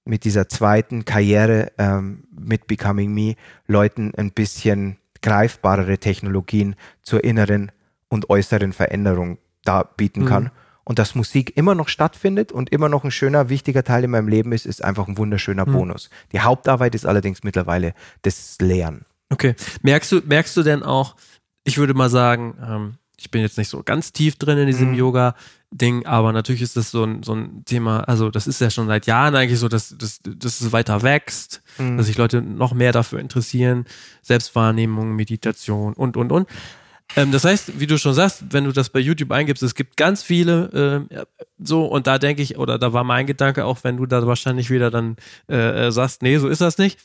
mit 0.04 0.24
dieser 0.24 0.48
zweiten 0.48 1.04
Karriere 1.04 1.72
ähm, 1.78 2.24
mit 2.36 2.66
Becoming 2.66 3.12
Me 3.12 3.34
Leuten 3.66 4.12
ein 4.16 4.32
bisschen 4.32 4.98
greifbarere 5.22 5.98
Technologien 5.98 6.74
zur 7.02 7.22
inneren 7.24 7.70
und 8.08 8.28
äußeren 8.30 8.72
Veränderung 8.72 9.38
da 9.64 9.82
bieten 9.84 10.22
Mhm. 10.22 10.26
kann. 10.26 10.50
Und 10.84 10.98
dass 10.98 11.14
Musik 11.14 11.56
immer 11.56 11.76
noch 11.76 11.88
stattfindet 11.88 12.50
und 12.50 12.70
immer 12.70 12.88
noch 12.88 13.04
ein 13.04 13.12
schöner, 13.12 13.48
wichtiger 13.48 13.84
Teil 13.84 14.02
in 14.02 14.10
meinem 14.10 14.26
Leben 14.26 14.50
ist, 14.50 14.66
ist 14.66 14.82
einfach 14.82 15.06
ein 15.06 15.16
wunderschöner 15.16 15.64
Mhm. 15.66 15.72
Bonus. 15.72 16.10
Die 16.32 16.40
Hauptarbeit 16.40 16.96
ist 16.96 17.06
allerdings 17.06 17.44
mittlerweile 17.44 17.94
das 18.22 18.56
Lehren. 18.60 19.04
Okay. 19.30 19.54
Merkst 19.82 20.10
du, 20.10 20.20
merkst 20.24 20.56
du 20.56 20.64
denn 20.64 20.82
auch, 20.82 21.14
ich 21.62 21.78
würde 21.78 21.94
mal 21.94 22.10
sagen, 22.10 22.54
ähm, 22.60 22.94
ich 23.16 23.30
bin 23.30 23.42
jetzt 23.42 23.56
nicht 23.56 23.68
so 23.68 23.84
ganz 23.84 24.12
tief 24.12 24.34
drin 24.34 24.58
in 24.58 24.66
diesem 24.66 24.88
Mhm. 24.90 24.94
Yoga-Ding, 25.72 26.06
aber 26.06 26.32
natürlich 26.32 26.62
ist 26.62 26.76
das 26.76 26.90
so 26.90 27.04
ein, 27.04 27.22
so 27.22 27.34
ein 27.34 27.64
Thema, 27.64 28.00
also 28.00 28.30
das 28.30 28.46
ist 28.46 28.60
ja 28.60 28.70
schon 28.70 28.86
seit 28.86 29.06
Jahren 29.06 29.34
eigentlich 29.34 29.58
so, 29.58 29.68
dass, 29.68 29.96
dass, 29.96 30.20
dass 30.22 30.60
es 30.60 30.72
weiter 30.72 31.02
wächst, 31.02 31.62
Mhm. 31.78 31.96
dass 31.96 32.06
sich 32.06 32.18
Leute 32.18 32.42
noch 32.42 32.74
mehr 32.74 32.92
dafür 32.92 33.18
interessieren, 33.18 33.86
Selbstwahrnehmung, 34.22 35.16
Meditation 35.16 35.94
und, 35.94 36.16
und, 36.16 36.30
und. 36.30 36.48
Ähm, 37.16 37.32
das 37.32 37.44
heißt, 37.44 37.80
wie 37.80 37.86
du 37.86 37.98
schon 37.98 38.14
sagst, 38.14 38.44
wenn 38.50 38.64
du 38.64 38.72
das 38.72 38.90
bei 38.90 39.00
YouTube 39.00 39.32
eingibst, 39.32 39.62
es 39.62 39.74
gibt 39.74 39.96
ganz 39.96 40.22
viele 40.22 41.06
ja, 41.10 41.24
so 41.58 41.86
und 41.86 42.06
da 42.06 42.18
denke 42.18 42.42
ich, 42.42 42.58
oder 42.58 42.78
da 42.78 42.92
war 42.92 43.04
mein 43.04 43.26
Gedanke 43.26 43.64
auch, 43.64 43.84
wenn 43.84 43.96
du 43.96 44.06
da 44.06 44.26
wahrscheinlich 44.26 44.70
wieder 44.70 44.90
dann 44.90 45.16
äh, 45.48 45.86
äh, 45.86 45.92
sagst, 45.92 46.22
nee, 46.22 46.36
so 46.38 46.48
ist 46.48 46.60
das 46.60 46.78
nicht. 46.78 46.98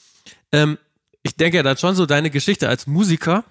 Ähm, 0.52 0.78
ich 1.24 1.36
denke 1.36 1.58
ja 1.58 1.64
dann 1.64 1.78
schon 1.78 1.96
so, 1.96 2.06
deine 2.06 2.30
Geschichte 2.30 2.70
als 2.70 2.88
Musiker, 2.88 3.44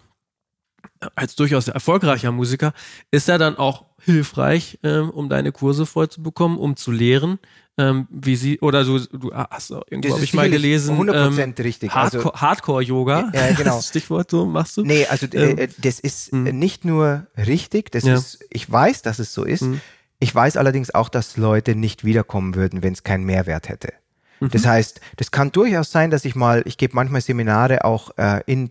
als 1.14 1.34
durchaus 1.36 1.68
erfolgreicher 1.68 2.32
Musiker, 2.32 2.72
ist 3.10 3.28
ja 3.28 3.38
dann 3.38 3.56
auch 3.56 3.84
hilfreich, 4.00 4.78
ähm, 4.82 5.10
um 5.10 5.28
deine 5.28 5.52
Kurse 5.52 5.86
voll 5.86 6.08
zu 6.08 6.22
bekommen, 6.22 6.58
um 6.58 6.76
zu 6.76 6.92
lehren, 6.92 7.38
ähm, 7.78 8.06
wie 8.10 8.36
sie, 8.36 8.58
oder 8.60 8.84
du, 8.84 8.98
du 8.98 9.32
hast 9.34 9.70
irgendwo, 9.70 10.14
habe 10.14 10.24
ich 10.24 10.32
mal 10.32 10.48
gelesen, 10.48 10.96
100% 10.98 11.58
richtig. 11.62 11.92
Also- 11.92 12.18
Hardcore, 12.18 12.40
Hardcore-Yoga, 12.40 13.32
Ja, 13.34 13.52
genau. 13.52 13.80
Stichwort 13.82 14.30
so 14.30 14.46
machst 14.46 14.76
du. 14.76 14.82
Nee, 14.82 15.06
also 15.06 15.26
Ähm, 15.32 15.58
äh, 15.58 15.68
das 15.78 16.00
ist 16.00 16.32
mh. 16.32 16.48
äh, 16.48 16.52
nicht 16.52 16.84
nur 16.84 17.26
richtig, 17.36 17.90
das 17.90 18.04
Ja. 18.04 18.14
ist, 18.14 18.44
ich 18.50 18.70
weiß, 18.70 19.02
dass 19.02 19.18
es 19.18 19.34
so 19.34 19.44
ist. 19.44 19.62
Mhm. 19.62 19.80
Ich 20.18 20.34
weiß 20.34 20.56
allerdings 20.56 20.94
auch, 20.94 21.10
dass 21.10 21.36
Leute 21.36 21.74
nicht 21.74 22.02
wiederkommen 22.04 22.54
würden, 22.54 22.82
wenn 22.82 22.94
es 22.94 23.02
keinen 23.02 23.24
Mehrwert 23.24 23.68
hätte. 23.68 23.92
Mhm. 24.40 24.50
Das 24.50 24.66
heißt, 24.66 25.00
das 25.16 25.30
kann 25.30 25.50
durchaus 25.52 25.90
sein, 25.90 26.10
dass 26.10 26.24
ich 26.24 26.34
mal, 26.34 26.62
ich 26.66 26.76
gebe 26.78 26.94
manchmal 26.94 27.20
Seminare 27.20 27.84
auch 27.84 28.10
äh, 28.18 28.42
in 28.46 28.70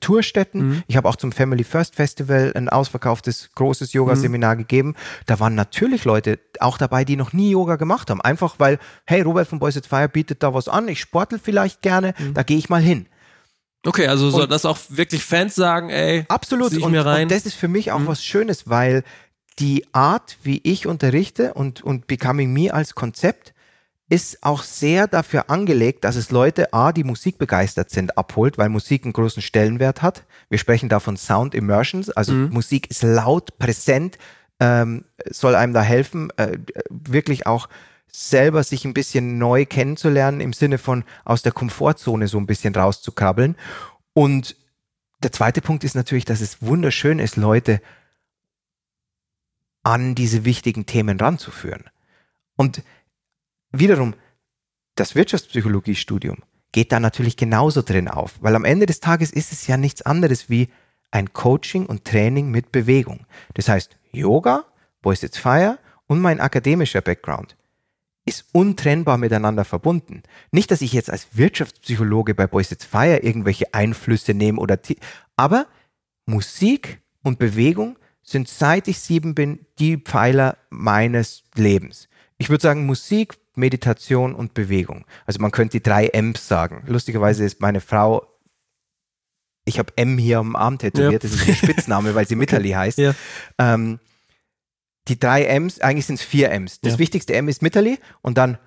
Tourstätten. 0.00 0.68
Mhm. 0.68 0.82
Ich 0.86 0.96
habe 0.96 1.08
auch 1.08 1.16
zum 1.16 1.32
Family 1.32 1.64
First 1.64 1.94
Festival 1.94 2.52
ein 2.54 2.68
ausverkauftes 2.68 3.50
großes 3.54 3.92
Yoga-Seminar 3.92 4.56
gegeben. 4.56 4.94
Da 5.26 5.38
waren 5.40 5.54
natürlich 5.54 6.04
Leute 6.04 6.38
auch 6.60 6.78
dabei, 6.78 7.04
die 7.04 7.16
noch 7.16 7.32
nie 7.32 7.50
Yoga 7.50 7.76
gemacht 7.76 8.10
haben. 8.10 8.20
Einfach 8.20 8.56
weil, 8.58 8.78
hey, 9.06 9.22
Robert 9.22 9.48
von 9.48 9.58
Boys 9.58 9.76
at 9.76 9.86
Fire 9.86 10.08
bietet 10.08 10.42
da 10.42 10.52
was 10.52 10.68
an, 10.68 10.88
ich 10.88 11.00
sportel 11.00 11.38
vielleicht 11.42 11.80
gerne, 11.82 12.14
Mhm. 12.18 12.34
da 12.34 12.42
gehe 12.42 12.58
ich 12.58 12.68
mal 12.68 12.82
hin. 12.82 13.06
Okay, 13.86 14.06
also 14.08 14.30
so, 14.30 14.42
Und- 14.42 14.50
dass 14.50 14.64
auch 14.64 14.78
wirklich 14.88 15.22
Fans 15.24 15.54
sagen, 15.54 15.90
ey, 15.90 16.24
Absolut. 16.28 16.72
ich 16.72 16.82
und, 16.82 16.92
mir 16.92 17.04
rein. 17.04 17.24
und 17.24 17.30
das 17.32 17.46
ist 17.46 17.54
für 17.54 17.68
mich 17.68 17.92
auch 17.92 17.98
Mhm. 18.00 18.06
was 18.06 18.24
Schönes, 18.24 18.68
weil 18.68 19.04
die 19.60 19.86
Art, 19.92 20.36
wie 20.42 20.60
ich 20.64 20.86
unterrichte 20.86 21.54
und, 21.54 21.82
und 21.82 22.06
Becoming 22.08 22.52
Me 22.52 22.74
als 22.74 22.94
Konzept 22.94 23.53
ist 24.14 24.44
auch 24.44 24.62
sehr 24.62 25.08
dafür 25.08 25.50
angelegt, 25.50 26.04
dass 26.04 26.14
es 26.14 26.30
Leute, 26.30 26.72
A, 26.72 26.92
die 26.92 27.02
Musik 27.02 27.36
begeistert 27.36 27.90
sind, 27.90 28.16
abholt, 28.16 28.58
weil 28.58 28.68
Musik 28.68 29.02
einen 29.02 29.12
großen 29.12 29.42
Stellenwert 29.42 30.02
hat. 30.02 30.24
Wir 30.48 30.58
sprechen 30.58 30.88
da 30.88 31.00
von 31.00 31.16
Sound 31.16 31.52
Immersions, 31.52 32.10
also 32.10 32.32
Mhm. 32.32 32.50
Musik 32.50 32.88
ist 32.90 33.02
laut, 33.02 33.58
präsent, 33.58 34.18
ähm, 34.60 35.04
soll 35.28 35.56
einem 35.56 35.74
da 35.74 35.82
helfen, 35.82 36.30
äh, 36.36 36.58
wirklich 36.90 37.48
auch 37.48 37.68
selber 38.06 38.62
sich 38.62 38.84
ein 38.84 38.94
bisschen 38.94 39.38
neu 39.38 39.66
kennenzulernen, 39.66 40.40
im 40.40 40.52
Sinne 40.52 40.78
von 40.78 41.02
aus 41.24 41.42
der 41.42 41.50
Komfortzone 41.50 42.28
so 42.28 42.38
ein 42.38 42.46
bisschen 42.46 42.72
rauszukrabbeln. 42.72 43.56
Und 44.12 44.54
der 45.24 45.32
zweite 45.32 45.60
Punkt 45.60 45.82
ist 45.82 45.96
natürlich, 45.96 46.24
dass 46.24 46.40
es 46.40 46.62
wunderschön 46.62 47.18
ist, 47.18 47.34
Leute 47.34 47.80
an 49.82 50.14
diese 50.14 50.44
wichtigen 50.44 50.86
Themen 50.86 51.18
ranzuführen. 51.18 51.90
Und 52.54 52.84
wiederum, 53.78 54.14
das 54.94 55.14
Wirtschaftspsychologiestudium 55.14 56.38
geht 56.72 56.92
da 56.92 57.00
natürlich 57.00 57.36
genauso 57.36 57.82
drin 57.82 58.08
auf, 58.08 58.34
weil 58.40 58.56
am 58.56 58.64
Ende 58.64 58.86
des 58.86 59.00
Tages 59.00 59.30
ist 59.30 59.52
es 59.52 59.66
ja 59.66 59.76
nichts 59.76 60.02
anderes 60.02 60.50
wie 60.50 60.68
ein 61.10 61.32
Coaching 61.32 61.86
und 61.86 62.04
Training 62.04 62.50
mit 62.50 62.72
Bewegung. 62.72 63.26
Das 63.54 63.68
heißt, 63.68 63.96
Yoga, 64.10 64.64
Boys 65.00 65.22
It's 65.22 65.38
Fire 65.38 65.78
und 66.06 66.20
mein 66.20 66.40
akademischer 66.40 67.00
Background 67.00 67.56
ist 68.24 68.46
untrennbar 68.52 69.18
miteinander 69.18 69.64
verbunden. 69.64 70.22
Nicht, 70.50 70.70
dass 70.70 70.80
ich 70.80 70.92
jetzt 70.92 71.10
als 71.10 71.36
Wirtschaftspsychologe 71.36 72.34
bei 72.34 72.46
Boys 72.46 72.72
It's 72.72 72.84
Fire 72.84 73.18
irgendwelche 73.18 73.72
Einflüsse 73.74 74.34
nehme 74.34 74.60
oder, 74.60 74.78
aber 75.36 75.66
Musik 76.26 77.00
und 77.22 77.38
Bewegung 77.38 77.98
sind 78.22 78.48
seit 78.48 78.88
ich 78.88 78.98
sieben 78.98 79.34
bin 79.34 79.66
die 79.78 79.98
Pfeiler 79.98 80.56
meines 80.70 81.44
Lebens. 81.54 82.08
Ich 82.38 82.48
würde 82.48 82.62
sagen 82.62 82.86
Musik, 82.86 83.34
Meditation 83.54 84.34
und 84.34 84.54
Bewegung. 84.54 85.04
Also 85.26 85.40
man 85.40 85.50
könnte 85.50 85.78
die 85.78 85.82
drei 85.82 86.08
M's 86.08 86.46
sagen. 86.48 86.82
Lustigerweise 86.86 87.44
ist 87.44 87.60
meine 87.60 87.80
Frau, 87.80 88.26
ich 89.64 89.78
habe 89.78 89.92
M 89.96 90.18
hier 90.18 90.38
am 90.38 90.56
Arm 90.56 90.78
tätowiert, 90.78 91.22
Ja. 91.22 91.28
das 91.30 91.32
ist 91.32 91.46
ihr 91.48 91.54
Spitzname, 91.54 92.14
weil 92.14 92.26
sie 92.28 92.36
Mitterli 92.36 92.70
heißt. 92.70 92.98
Ja. 92.98 93.14
Ähm, 93.58 93.98
die 95.08 95.18
drei 95.18 95.44
M's, 95.44 95.80
eigentlich 95.80 96.06
sind 96.06 96.16
es 96.16 96.22
vier 96.24 96.50
M's. 96.50 96.80
Das 96.80 96.94
Ja. 96.94 96.98
wichtigste 96.98 97.34
M 97.34 97.48
ist 97.48 97.62
Mitterli 97.62 97.98
und 98.22 98.38
dann 98.38 98.58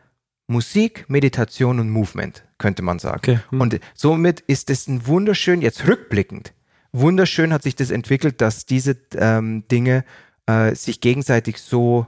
Musik, 0.47 1.05
Meditation 1.09 1.79
und 1.79 1.89
Movement, 1.89 2.45
könnte 2.57 2.81
man 2.81 2.99
sagen. 2.99 3.17
Okay. 3.17 3.39
Hm. 3.49 3.61
Und 3.61 3.79
somit 3.95 4.39
ist 4.41 4.69
es 4.69 4.87
ein 4.87 5.05
wunderschön, 5.05 5.61
jetzt 5.61 5.87
rückblickend, 5.87 6.53
wunderschön 6.93 7.51
hat 7.51 7.63
sich 7.63 7.75
das 7.75 7.91
entwickelt, 7.91 8.39
dass 8.41 8.65
diese 8.65 8.95
ähm, 9.15 9.67
Dinge 9.69 10.05
äh, 10.45 10.73
sich 10.73 11.01
gegenseitig 11.01 11.57
so 11.59 12.07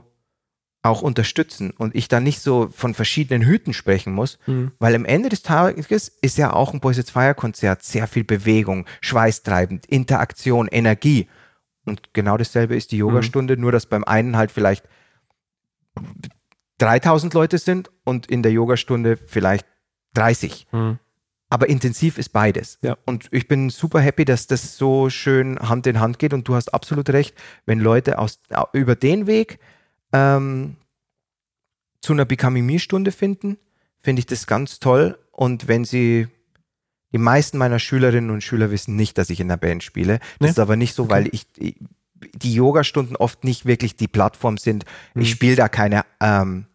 auch 0.82 1.02
unterstützen 1.02 1.72
und 1.76 1.94
ich 1.94 2.08
da 2.08 2.20
nicht 2.20 2.40
so 2.40 2.68
von 2.74 2.94
verschiedenen 2.94 3.42
Hüten 3.46 3.74
sprechen 3.74 4.14
muss, 4.14 4.38
Mhm. 4.46 4.72
weil 4.78 4.94
am 4.94 5.04
Ende 5.04 5.28
des 5.28 5.42
Tages 5.42 6.08
ist 6.22 6.38
ja 6.38 6.52
auch 6.54 6.72
ein 6.72 6.80
Boys 6.80 6.96
It's 6.96 7.10
Fire 7.10 7.34
Konzert 7.34 7.82
sehr 7.82 8.06
viel 8.06 8.24
Bewegung, 8.24 8.86
schweißtreibend, 9.02 9.84
Interaktion, 9.86 10.68
Energie. 10.68 11.28
Und 11.84 12.14
genau 12.14 12.36
dasselbe 12.38 12.76
ist 12.76 12.92
die 12.92 12.96
Yogastunde, 12.98 13.56
nur 13.58 13.72
dass 13.72 13.84
beim 13.86 14.04
einen 14.04 14.36
halt 14.36 14.50
vielleicht 14.50 14.84
3000 16.78 17.34
Leute 17.34 17.58
sind 17.58 17.90
und 18.04 18.26
in 18.26 18.42
der 18.42 18.52
Yogastunde 18.52 19.16
vielleicht 19.16 19.66
30. 20.14 20.66
Mhm. 20.72 20.98
Aber 21.50 21.68
intensiv 21.68 22.16
ist 22.16 22.30
beides. 22.30 22.78
Ja. 22.80 22.96
Und 23.04 23.28
ich 23.32 23.48
bin 23.48 23.70
super 23.70 24.00
happy, 24.00 24.24
dass 24.24 24.46
das 24.46 24.76
so 24.78 25.10
schön 25.10 25.58
Hand 25.58 25.86
in 25.88 25.98
Hand 26.00 26.18
geht. 26.20 26.32
Und 26.32 26.46
du 26.46 26.54
hast 26.54 26.72
absolut 26.72 27.10
recht, 27.10 27.34
wenn 27.66 27.80
Leute 27.80 28.18
aus, 28.18 28.38
über 28.72 28.94
den 28.94 29.26
Weg 29.26 29.58
ähm, 30.12 30.76
zu 32.00 32.12
einer 32.12 32.24
Becoming 32.24 32.66
Me-Stunde 32.66 33.12
finden, 33.12 33.58
finde 34.00 34.20
ich 34.20 34.26
das 34.26 34.46
ganz 34.46 34.80
toll. 34.80 35.18
Und 35.32 35.68
wenn 35.68 35.84
sie, 35.84 36.28
die 37.12 37.18
meisten 37.18 37.58
meiner 37.58 37.78
Schülerinnen 37.78 38.30
und 38.30 38.42
Schüler 38.42 38.70
wissen 38.70 38.96
nicht, 38.96 39.18
dass 39.18 39.30
ich 39.30 39.40
in 39.40 39.48
der 39.48 39.56
Band 39.56 39.82
spiele. 39.82 40.18
Das 40.18 40.28
Nee? 40.40 40.48
ist 40.48 40.58
aber 40.58 40.76
nicht 40.76 40.94
so, 40.94 41.10
weil 41.10 41.28
ich, 41.32 41.46
ich 41.56 41.76
die 42.34 42.54
Yogastunden 42.54 43.16
oft 43.16 43.44
nicht 43.44 43.66
wirklich 43.66 43.96
die 43.96 44.08
Plattform 44.08 44.58
sind. 44.58 44.84
Mhm. 45.14 45.22
Ich 45.22 45.30
spiele 45.30 45.56
da 45.56 45.68
keine, 45.68 46.04
ähm, 46.20 46.66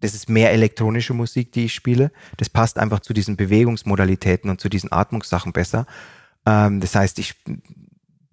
das 0.00 0.14
ist 0.14 0.28
mehr 0.28 0.52
elektronische 0.52 1.14
Musik, 1.14 1.52
die 1.52 1.66
ich 1.66 1.74
spiele. 1.74 2.10
Das 2.36 2.48
passt 2.48 2.78
einfach 2.78 3.00
zu 3.00 3.12
diesen 3.12 3.36
Bewegungsmodalitäten 3.36 4.50
und 4.50 4.60
zu 4.60 4.68
diesen 4.68 4.92
Atmungssachen 4.92 5.52
besser. 5.52 5.86
Ähm, 6.46 6.80
das 6.80 6.94
heißt, 6.94 7.18
ich, 7.18 7.34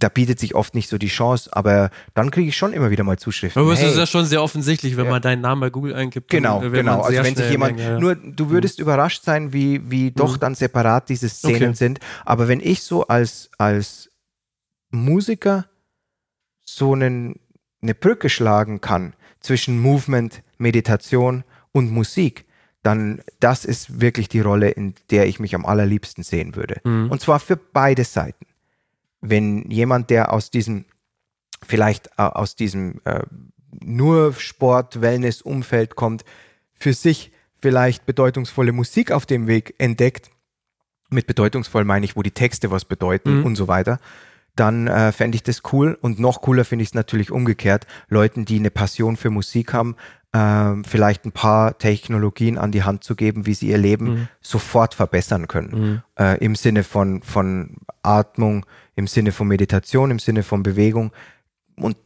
da 0.04 0.10
bietet 0.10 0.38
sich 0.40 0.54
oft 0.54 0.76
nicht 0.76 0.90
so 0.90 0.98
die 0.98 1.08
Chance, 1.08 1.50
aber 1.54 1.90
dann 2.14 2.30
kriege 2.30 2.50
ich 2.50 2.58
schon 2.58 2.74
immer 2.74 2.92
wieder 2.92 3.04
mal 3.06 3.18
Zuschriften. 3.18 3.62
Aber 3.62 3.72
es 3.72 3.80
Hey, 3.80 3.90
ist 3.90 3.98
ja 3.98 4.06
schon 4.06 4.26
sehr 4.26 4.44
offensichtlich, 4.44 4.98
wenn 4.98 5.06
Ja. 5.06 5.12
man 5.12 5.22
deinen 5.22 5.42
Namen 5.42 5.62
bei 5.62 5.70
Google 5.70 5.96
eingibt. 5.96 6.30
Genau, 6.30 6.60
genau. 6.60 7.02
Also 7.02 7.24
wenn 7.24 7.36
sich 7.36 7.50
jemand, 7.50 7.80
ja. 7.80 7.98
nur 8.00 8.16
du 8.16 8.50
würdest 8.50 8.80
überrascht 8.80 9.24
sein, 9.24 9.54
wie, 9.54 9.90
wie 9.90 10.12
doch 10.12 10.36
Mhm. 10.36 10.40
dann 10.42 10.56
separat 10.56 11.08
diese 11.10 11.30
Szenen 11.30 11.70
Okay. 11.70 11.74
sind. 11.76 12.00
Aber 12.26 12.48
wenn 12.50 12.60
ich 12.60 12.84
so 12.84 13.08
als, 13.08 13.50
als 13.58 14.10
Musiker 14.92 15.66
so 16.66 16.94
einen 16.94 17.40
eine 17.82 17.94
Brücke 17.96 18.30
schlagen 18.30 18.80
kann 18.80 19.14
zwischen 19.42 19.80
Movement, 19.80 20.42
Meditation 20.58 21.44
und 21.74 21.92
Musik, 21.92 22.46
dann 22.82 23.22
das 23.42 23.66
ist 23.66 24.00
wirklich 24.00 24.30
die 24.30 24.40
Rolle, 24.40 24.70
in 24.70 24.94
der 25.12 25.28
ich 25.28 25.40
mich 25.40 25.54
am 25.56 25.66
allerliebsten 25.66 26.24
sehen 26.24 26.56
würde. 26.56 26.80
Mhm. 26.86 27.10
Und 27.12 27.22
zwar 27.22 27.40
für 27.40 27.58
beide 27.58 28.04
Seiten. 28.06 28.46
Wenn 29.26 29.72
jemand, 29.72 30.10
der 30.10 30.34
aus 30.34 30.52
diesem, 30.52 30.84
vielleicht 31.66 32.08
äh, 32.18 32.24
aus 32.24 32.56
diesem 32.56 33.00
äh, 33.06 33.24
nur 33.82 34.34
Sport, 34.34 35.00
Wellness, 35.02 35.42
Umfeld 35.42 35.96
kommt, 35.96 36.26
für 36.74 36.94
sich 36.94 37.32
vielleicht 37.62 38.06
bedeutungsvolle 38.06 38.74
Musik 38.74 39.12
auf 39.12 39.26
dem 39.26 39.48
Weg 39.48 39.76
entdeckt, 39.78 40.30
mit 41.10 41.26
bedeutungsvoll 41.26 41.86
meine 41.86 42.06
ich, 42.06 42.18
wo 42.18 42.22
die 42.22 42.32
Texte 42.32 42.70
was 42.70 42.84
bedeuten 42.84 43.40
Mhm. 43.40 43.46
und 43.46 43.56
so 43.56 43.70
weiter, 43.70 44.00
dann 44.56 44.88
äh, 44.88 45.12
fände 45.12 45.36
ich 45.36 45.44
das 45.44 45.62
cool. 45.72 45.98
Und 46.02 46.20
noch 46.20 46.42
cooler 46.42 46.66
finde 46.66 46.84
ich 46.84 46.90
es 46.90 46.94
natürlich 46.94 47.32
umgekehrt, 47.32 47.88
Leuten, 48.08 48.46
die 48.46 48.60
eine 48.60 48.72
Passion 48.72 49.18
für 49.18 49.30
Musik 49.30 49.74
haben, 49.74 49.96
ähm, 50.36 50.84
vielleicht 50.84 51.26
ein 51.26 51.32
paar 51.32 51.78
Technologien 51.78 52.58
an 52.58 52.72
die 52.72 52.84
Hand 52.84 53.04
zu 53.04 53.16
geben, 53.16 53.46
wie 53.46 53.54
sie 53.54 53.68
ihr 53.70 53.78
Leben 53.78 54.06
Mhm. 54.06 54.28
sofort 54.42 54.94
verbessern 54.96 55.48
können. 55.48 55.80
Mhm. 55.80 56.02
Äh, 56.24 56.44
Im 56.44 56.56
Sinne 56.56 56.84
von, 56.84 57.22
von 57.22 57.78
Atmung, 58.02 58.66
im 58.96 59.08
Sinne 59.08 59.32
von 59.32 59.48
Meditation, 59.48 60.12
im 60.12 60.20
Sinne 60.20 60.44
von 60.44 60.64
Bewegung. 60.64 61.12
Und 61.76 61.98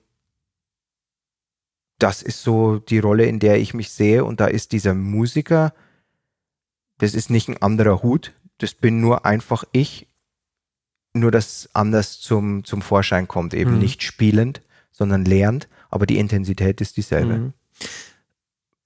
das 1.99 2.21
ist 2.21 2.43
so 2.43 2.79
die 2.79 2.99
Rolle, 2.99 3.25
in 3.25 3.39
der 3.39 3.59
ich 3.59 3.73
mich 3.73 3.91
sehe. 3.91 4.23
Und 4.23 4.39
da 4.39 4.47
ist 4.47 4.71
dieser 4.71 4.93
Musiker, 4.93 5.73
das 6.99 7.13
ist 7.15 7.29
nicht 7.29 7.47
ein 7.49 7.61
anderer 7.61 8.03
Hut, 8.03 8.33
das 8.57 8.73
bin 8.73 9.01
nur 9.01 9.25
einfach 9.25 9.63
ich, 9.71 10.07
nur 11.19 11.31
dass 11.31 11.69
anders 11.73 12.19
zum, 12.19 12.63
zum 12.63 12.81
Vorschein 12.81 13.27
kommt. 13.27 13.53
Eben 13.53 13.73
Mhm. 13.73 13.79
nicht 13.79 14.03
spielend, 14.03 14.61
sondern 14.91 15.25
lehrend, 15.25 15.67
aber 15.89 16.05
die 16.05 16.17
Intensität 16.17 16.81
ist 16.81 16.97
dieselbe. 16.97 17.33
Mhm. 17.37 17.53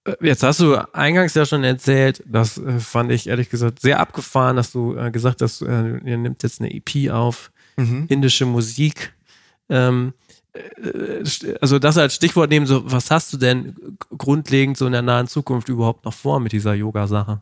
Äh, 0.05 0.15
Jetzt 0.21 0.43
hast 0.43 0.59
du 0.59 0.75
eingangs 0.93 1.33
ja 1.35 1.45
schon 1.45 1.63
erzählt, 1.63 2.23
das 2.25 2.57
äh, 2.57 2.79
fand 2.79 3.11
ich 3.11 3.27
ehrlich 3.27 3.49
gesagt 3.49 3.81
sehr 3.81 3.99
abgefahren, 3.99 4.55
dass 4.55 4.71
du 4.71 4.95
äh, 4.95 5.11
gesagt 5.11 5.41
hast, 5.41 5.61
äh, 5.61 5.97
ihr 5.99 6.17
nimmt 6.17 6.43
jetzt 6.43 6.59
eine 6.61 6.73
EP 6.73 7.11
auf, 7.11 7.51
Mhm. 7.77 8.05
indische 8.09 8.45
Musik. 8.45 9.13
Ähm, 9.69 10.13
äh, 10.53 11.23
also 11.61 11.79
das 11.79 11.97
als 11.97 12.15
Stichwort 12.15 12.49
nehmen, 12.49 12.65
so, 12.65 12.89
was 12.91 13.09
hast 13.11 13.31
du 13.31 13.37
denn 13.37 13.97
grundlegend 14.17 14.75
so 14.77 14.85
in 14.85 14.91
der 14.91 15.01
nahen 15.01 15.27
Zukunft 15.27 15.69
überhaupt 15.69 16.03
noch 16.03 16.13
vor 16.13 16.39
mit 16.41 16.51
dieser 16.51 16.73
Yoga-Sache? 16.73 17.41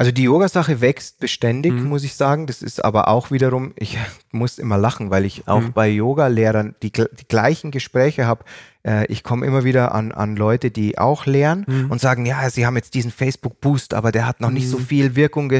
Also 0.00 0.12
die 0.12 0.22
Yoga-Sache 0.22 0.80
wächst 0.80 1.18
beständig, 1.18 1.72
Mhm. 1.72 1.88
muss 1.88 2.04
ich 2.04 2.14
sagen. 2.14 2.46
Das 2.46 2.62
ist 2.62 2.84
aber 2.84 3.08
auch 3.08 3.32
wiederum, 3.32 3.72
ich 3.74 3.98
muss 4.30 4.60
immer 4.60 4.78
lachen, 4.78 5.10
weil 5.10 5.24
ich 5.24 5.48
auch 5.48 5.60
Mhm. 5.60 5.72
bei 5.72 5.88
Yoga-Lehrern 5.88 6.76
die, 6.84 6.92
die 6.92 7.26
gleichen 7.26 7.72
Gespräche 7.72 8.24
habe. 8.24 8.44
Äh, 8.86 9.06
ich 9.06 9.24
komme 9.24 9.44
immer 9.44 9.64
wieder 9.64 9.92
an, 9.92 10.12
an 10.12 10.36
Leute, 10.36 10.70
die 10.70 10.98
auch 10.98 11.26
lehren 11.26 11.64
Mhm. 11.66 11.90
und 11.90 12.00
sagen, 12.00 12.26
ja, 12.26 12.48
sie 12.48 12.64
haben 12.64 12.76
jetzt 12.76 12.94
diesen 12.94 13.10
Facebook-Boost, 13.10 13.92
aber 13.92 14.12
der 14.12 14.24
hat 14.28 14.40
noch 14.40 14.50
nicht 14.52 14.68
so 14.68 14.78
Mhm. 14.78 14.86
viel 14.86 15.16
Wirkung. 15.16 15.52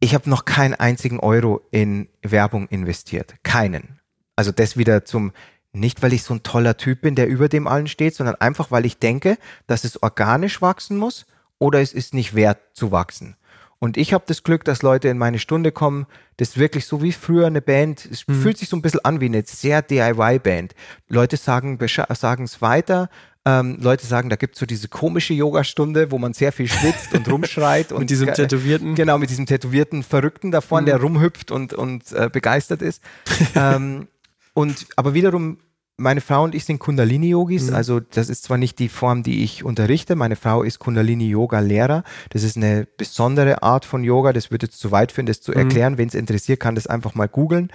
Ich 0.00 0.14
habe 0.14 0.30
noch 0.30 0.46
keinen 0.46 0.72
einzigen 0.74 1.20
Euro 1.20 1.60
in 1.70 2.08
Werbung 2.22 2.68
investiert. 2.68 3.34
Keinen. 3.42 4.00
Also 4.34 4.50
das 4.50 4.78
wieder 4.78 5.04
zum, 5.04 5.32
nicht 5.74 6.02
weil 6.02 6.14
ich 6.14 6.22
so 6.22 6.32
ein 6.32 6.42
toller 6.42 6.78
Typ 6.78 7.02
bin, 7.02 7.16
der 7.16 7.28
über 7.28 7.50
dem 7.50 7.66
allen 7.66 7.86
steht, 7.86 8.14
sondern 8.14 8.36
einfach, 8.36 8.70
weil 8.70 8.86
ich 8.86 8.98
denke, 8.98 9.36
dass 9.66 9.84
es 9.84 10.02
organisch 10.02 10.62
wachsen 10.62 10.96
muss 10.96 11.26
oder 11.58 11.80
es 11.80 11.92
ist 11.92 12.14
nicht 12.14 12.34
wert 12.34 12.58
zu 12.74 12.90
wachsen. 12.92 13.36
Und 13.80 13.96
ich 13.98 14.14
habe 14.14 14.24
das 14.26 14.42
Glück, 14.44 14.64
dass 14.64 14.82
Leute 14.82 15.08
in 15.08 15.18
meine 15.18 15.38
Stunde 15.38 15.70
kommen, 15.70 16.06
das 16.38 16.50
ist 16.50 16.58
wirklich 16.58 16.86
so 16.86 17.02
wie 17.02 17.12
früher 17.12 17.46
eine 17.46 17.60
Band, 17.60 18.06
es 18.10 18.26
Mhm. 18.26 18.40
fühlt 18.42 18.56
sich 18.58 18.68
so 18.68 18.76
ein 18.76 18.82
bisschen 18.82 19.04
an 19.04 19.20
wie 19.20 19.26
eine 19.26 19.42
sehr 19.46 19.82
DIY-Band. 19.82 20.74
Leute 21.08 21.36
sagen 21.36 21.78
es 21.80 22.62
weiter, 22.62 23.10
ähm, 23.46 23.76
Leute 23.82 24.06
sagen, 24.06 24.30
da 24.30 24.36
gibt 24.36 24.54
es 24.54 24.60
so 24.60 24.64
diese 24.64 24.88
komische 24.88 25.34
Yogastunde, 25.34 26.10
wo 26.10 26.16
man 26.18 26.32
sehr 26.32 26.50
viel 26.50 26.66
schwitzt 26.66 27.12
und 27.12 27.30
rumschreit. 27.30 27.92
und 27.92 27.98
Mit 28.00 28.10
diesem 28.10 28.26
ge- 28.26 28.34
tätowierten. 28.36 28.94
Genau, 28.94 29.18
mit 29.18 29.28
diesem 29.28 29.44
tätowierten 29.44 30.02
Verrückten 30.02 30.50
da 30.50 30.62
vorne, 30.62 30.84
Mhm. 30.84 30.86
der 30.86 31.00
rumhüpft 31.02 31.50
und, 31.50 31.74
und 31.74 32.10
äh, 32.12 32.30
begeistert 32.32 32.80
ist. 32.80 33.02
ähm, 33.54 34.08
und 34.54 34.86
aber 34.96 35.12
wiederum, 35.12 35.58
meine 35.96 36.20
Frau 36.20 36.42
und 36.44 36.54
ich 36.54 36.64
sind 36.64 36.80
Kundalini-Yogis, 36.80 37.70
Mhm. 37.70 37.74
also 37.76 38.00
das 38.00 38.28
ist 38.28 38.42
zwar 38.44 38.58
nicht 38.58 38.78
die 38.80 38.88
Form, 38.88 39.22
die 39.22 39.44
ich 39.44 39.64
unterrichte, 39.64 40.16
meine 40.16 40.34
Frau 40.36 40.62
ist 40.62 40.78
Kundalini-Yoga-Lehrer. 40.80 42.02
Das 42.30 42.42
ist 42.42 42.56
eine 42.56 42.86
besondere 42.96 43.62
Art 43.62 43.84
von 43.84 44.02
Yoga, 44.02 44.32
das 44.32 44.50
wird 44.50 44.62
jetzt 44.62 44.80
zu 44.80 44.90
weit 44.90 45.12
führen, 45.12 45.26
das 45.26 45.40
zu 45.40 45.52
Mhm. 45.52 45.58
erklären. 45.58 45.98
Wen 45.98 46.08
es 46.08 46.14
interessiert, 46.14 46.58
kann 46.60 46.74
das 46.74 46.86
einfach 46.86 47.14
mal 47.14 47.28
googeln. 47.28 47.70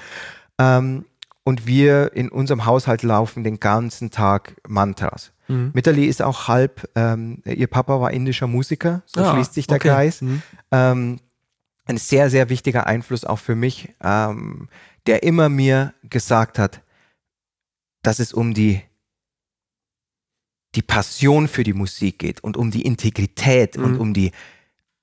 Ähm, 0.57 1.05
und 1.45 1.65
wir 1.65 2.11
in 2.13 2.29
unserem 2.29 2.65
Haushalt 2.65 3.01
laufen 3.03 3.43
den 3.43 3.59
ganzen 3.59 4.11
Tag 4.11 4.55
Mantras. 4.67 5.31
Mhm. 5.47 5.71
Mitterli 5.73 6.05
ist 6.05 6.21
auch 6.21 6.47
halb, 6.47 6.89
ähm, 6.95 7.41
ihr 7.45 7.67
Papa 7.67 8.01
war 8.01 8.11
indischer 8.11 8.47
Musiker, 8.47 9.01
so 9.05 9.21
Ah, 9.21 9.33
schließt 9.33 9.53
sich 9.53 9.65
der 9.65 9.77
okay. 9.77 9.87
Kreis. 9.89 10.21
Mhm. 10.21 10.41
Ähm, 10.71 11.19
ein 11.85 11.97
sehr, 11.97 12.29
sehr 12.29 12.49
wichtiger 12.49 12.85
Einfluss 12.85 13.23
auch 13.25 13.39
für 13.39 13.55
mich, 13.55 13.95
ähm, 14.03 14.67
der 15.07 15.23
immer 15.23 15.49
mir 15.49 15.93
gesagt 16.03 16.59
hat, 16.59 16.81
dass 18.01 18.19
es 18.19 18.33
um 18.33 18.53
die, 18.53 18.81
die 20.75 20.81
Passion 20.81 21.47
für 21.47 21.63
die 21.63 21.73
Musik 21.73 22.19
geht 22.19 22.43
und 22.43 22.57
um 22.57 22.71
die 22.71 22.83
Integrität 22.83 23.77
und 23.77 23.93
Mhm. 23.93 24.01
um 24.01 24.13
die 24.13 24.31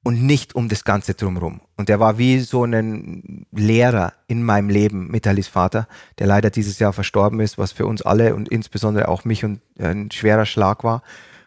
und 0.04 0.22
nicht 0.22 0.54
um 0.54 0.68
das 0.68 0.84
Ganze 0.84 1.14
drumherum. 1.14 1.60
Und 1.76 1.88
der 1.88 1.98
war 1.98 2.16
wie 2.16 2.38
so 2.38 2.62
ein 2.62 3.44
Lehrer 3.50 4.12
in 4.28 4.40
meinem 4.44 4.68
Leben, 4.68 5.08
Mitalis 5.10 5.48
Vater, 5.48 5.88
der 6.20 6.28
leider 6.28 6.50
dieses 6.50 6.78
Jahr 6.78 6.92
verstorben 6.92 7.40
ist, 7.40 7.58
was 7.58 7.72
für 7.72 7.86
uns 7.86 8.02
alle 8.02 8.36
und 8.36 8.48
insbesondere 8.48 9.08
auch 9.08 9.24
mich 9.24 9.44
und 9.44 9.60
äh, 9.78 9.88
ein 9.88 10.12
schwerer 10.12 10.46
Schlag 10.46 10.84
war, 10.84 11.02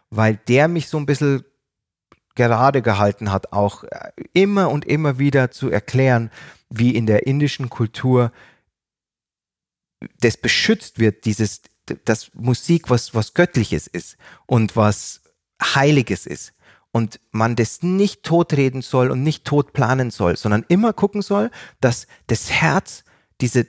weil 0.09 0.37
der 0.49 0.67
mich 0.67 0.89
so 0.89 0.97
ein 0.97 1.05
bisschen 1.05 1.45
gerade 2.35 2.81
gehalten 2.81 3.31
hat, 3.31 3.53
auch 3.53 3.85
äh, 3.85 4.11
immer 4.33 4.69
und 4.71 4.83
immer 4.83 5.19
wieder 5.19 5.51
zu 5.51 5.69
erklären, 5.69 6.29
wie 6.69 6.93
in 6.93 7.05
der 7.05 7.27
indischen 7.27 7.69
Kultur 7.69 8.33
das 10.19 10.37
beschützt 10.37 10.99
wird, 10.99 11.25
dieses, 11.25 11.61
dass 12.05 12.31
Musik 12.33 12.89
was, 12.89 13.13
was 13.13 13.33
Göttliches 13.33 13.87
ist 13.87 14.17
und 14.45 14.75
was 14.75 15.21
Heiliges 15.61 16.25
ist. 16.25 16.53
Und 16.91 17.19
man 17.31 17.55
das 17.55 17.83
nicht 17.83 18.23
totreden 18.23 18.81
soll 18.81 19.11
und 19.11 19.21
nicht 19.21 19.45
tot 19.45 19.73
planen 19.73 20.09
soll, 20.09 20.37
sondern 20.37 20.65
immer 20.69 20.91
gucken 20.93 21.21
soll, 21.21 21.51
dass 21.81 22.07
das 22.27 22.49
Herz 22.49 23.03
diese, 23.41 23.67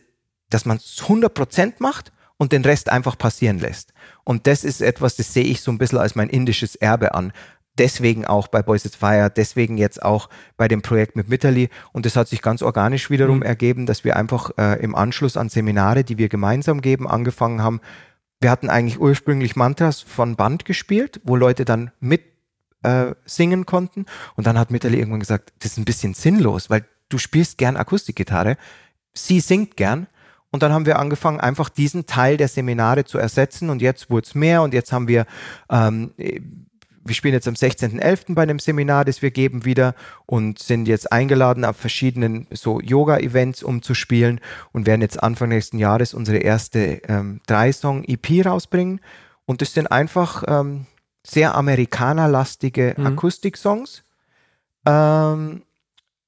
dass 0.48 0.64
man 0.64 0.78
es 0.78 1.02
100% 1.02 1.74
macht 1.80 2.12
und 2.38 2.52
den 2.52 2.64
Rest 2.64 2.88
einfach 2.88 3.18
passieren 3.18 3.58
lässt. 3.58 3.92
Und 4.24 4.46
das 4.46 4.64
ist 4.64 4.80
etwas, 4.80 5.16
das 5.16 5.34
sehe 5.34 5.44
ich 5.44 5.60
so 5.60 5.70
ein 5.70 5.76
bisschen 5.76 5.98
als 5.98 6.14
mein 6.14 6.30
indisches 6.30 6.76
Erbe 6.76 7.14
an. 7.14 7.32
Deswegen 7.78 8.26
auch 8.26 8.48
bei 8.48 8.62
Boys 8.62 8.84
at 8.84 8.94
Fire, 8.94 9.30
deswegen 9.34 9.78
jetzt 9.78 10.02
auch 10.02 10.28
bei 10.56 10.68
dem 10.68 10.82
Projekt 10.82 11.16
mit 11.16 11.28
Mitterli. 11.28 11.68
Und 11.92 12.04
das 12.04 12.16
hat 12.16 12.28
sich 12.28 12.42
ganz 12.42 12.62
organisch 12.62 13.10
wiederum 13.10 13.38
Mhm. 13.38 13.42
ergeben, 13.42 13.86
dass 13.86 14.04
wir 14.04 14.16
einfach 14.16 14.50
äh, 14.58 14.82
im 14.82 14.94
Anschluss 14.94 15.36
an 15.36 15.48
Seminare, 15.48 16.04
die 16.04 16.18
wir 16.18 16.28
gemeinsam 16.28 16.80
geben, 16.82 17.08
angefangen 17.08 17.62
haben. 17.62 17.80
Wir 18.40 18.50
hatten 18.50 18.68
eigentlich 18.70 19.00
ursprünglich 19.00 19.56
Mantras 19.56 20.00
von 20.00 20.36
Band 20.36 20.64
gespielt, 20.64 21.20
wo 21.24 21.36
Leute 21.36 21.64
dann 21.64 21.90
mit 22.00 22.22
äh, 22.82 23.14
singen 23.24 23.66
konnten. 23.66 24.06
Und 24.36 24.46
dann 24.46 24.58
hat 24.58 24.70
Mitterli 24.70 24.98
irgendwann 24.98 25.20
gesagt, 25.20 25.52
das 25.60 25.72
ist 25.72 25.78
ein 25.78 25.84
bisschen 25.84 26.14
sinnlos, 26.14 26.70
weil 26.70 26.84
du 27.08 27.18
spielst 27.18 27.58
gern 27.58 27.76
Akustikgitarre, 27.76 28.56
sie 29.14 29.40
singt 29.40 29.76
gern. 29.76 30.06
Und 30.50 30.62
dann 30.62 30.72
haben 30.72 30.86
wir 30.86 30.98
angefangen, 30.98 31.38
einfach 31.38 31.68
diesen 31.68 32.06
Teil 32.06 32.36
der 32.36 32.48
Seminare 32.48 33.04
zu 33.04 33.18
ersetzen. 33.18 33.70
Und 33.70 33.82
jetzt 33.82 34.10
wurde 34.10 34.26
es 34.26 34.34
mehr. 34.34 34.62
Und 34.62 34.74
jetzt 34.74 34.92
haben 34.92 35.06
wir, 35.06 35.26
ähm, 35.70 36.10
wir 37.10 37.16
spielen 37.16 37.34
jetzt 37.34 37.48
am 37.48 37.54
16.11. 37.54 38.34
bei 38.34 38.42
einem 38.42 38.60
Seminar, 38.60 39.04
das 39.04 39.20
wir 39.20 39.32
geben 39.32 39.64
wieder 39.64 39.96
und 40.26 40.60
sind 40.60 40.86
jetzt 40.86 41.10
eingeladen 41.10 41.64
auf 41.64 41.76
verschiedenen 41.76 42.46
so 42.52 42.80
Yoga-Events, 42.80 43.64
um 43.64 43.82
zu 43.82 43.94
spielen 43.94 44.40
und 44.70 44.86
werden 44.86 45.00
jetzt 45.00 45.20
Anfang 45.20 45.48
nächsten 45.48 45.78
Jahres 45.78 46.14
unsere 46.14 46.38
erste 46.38 47.02
ähm, 47.08 47.40
Drei-Song-EP 47.48 48.46
rausbringen. 48.46 49.00
Und 49.44 49.60
das 49.60 49.74
sind 49.74 49.88
einfach 49.88 50.44
ähm, 50.46 50.86
sehr 51.26 51.56
amerikanerlastige 51.56 52.94
Mhm. 52.96 53.06
Akustik-Songs 53.06 54.04
ähm, 54.86 55.62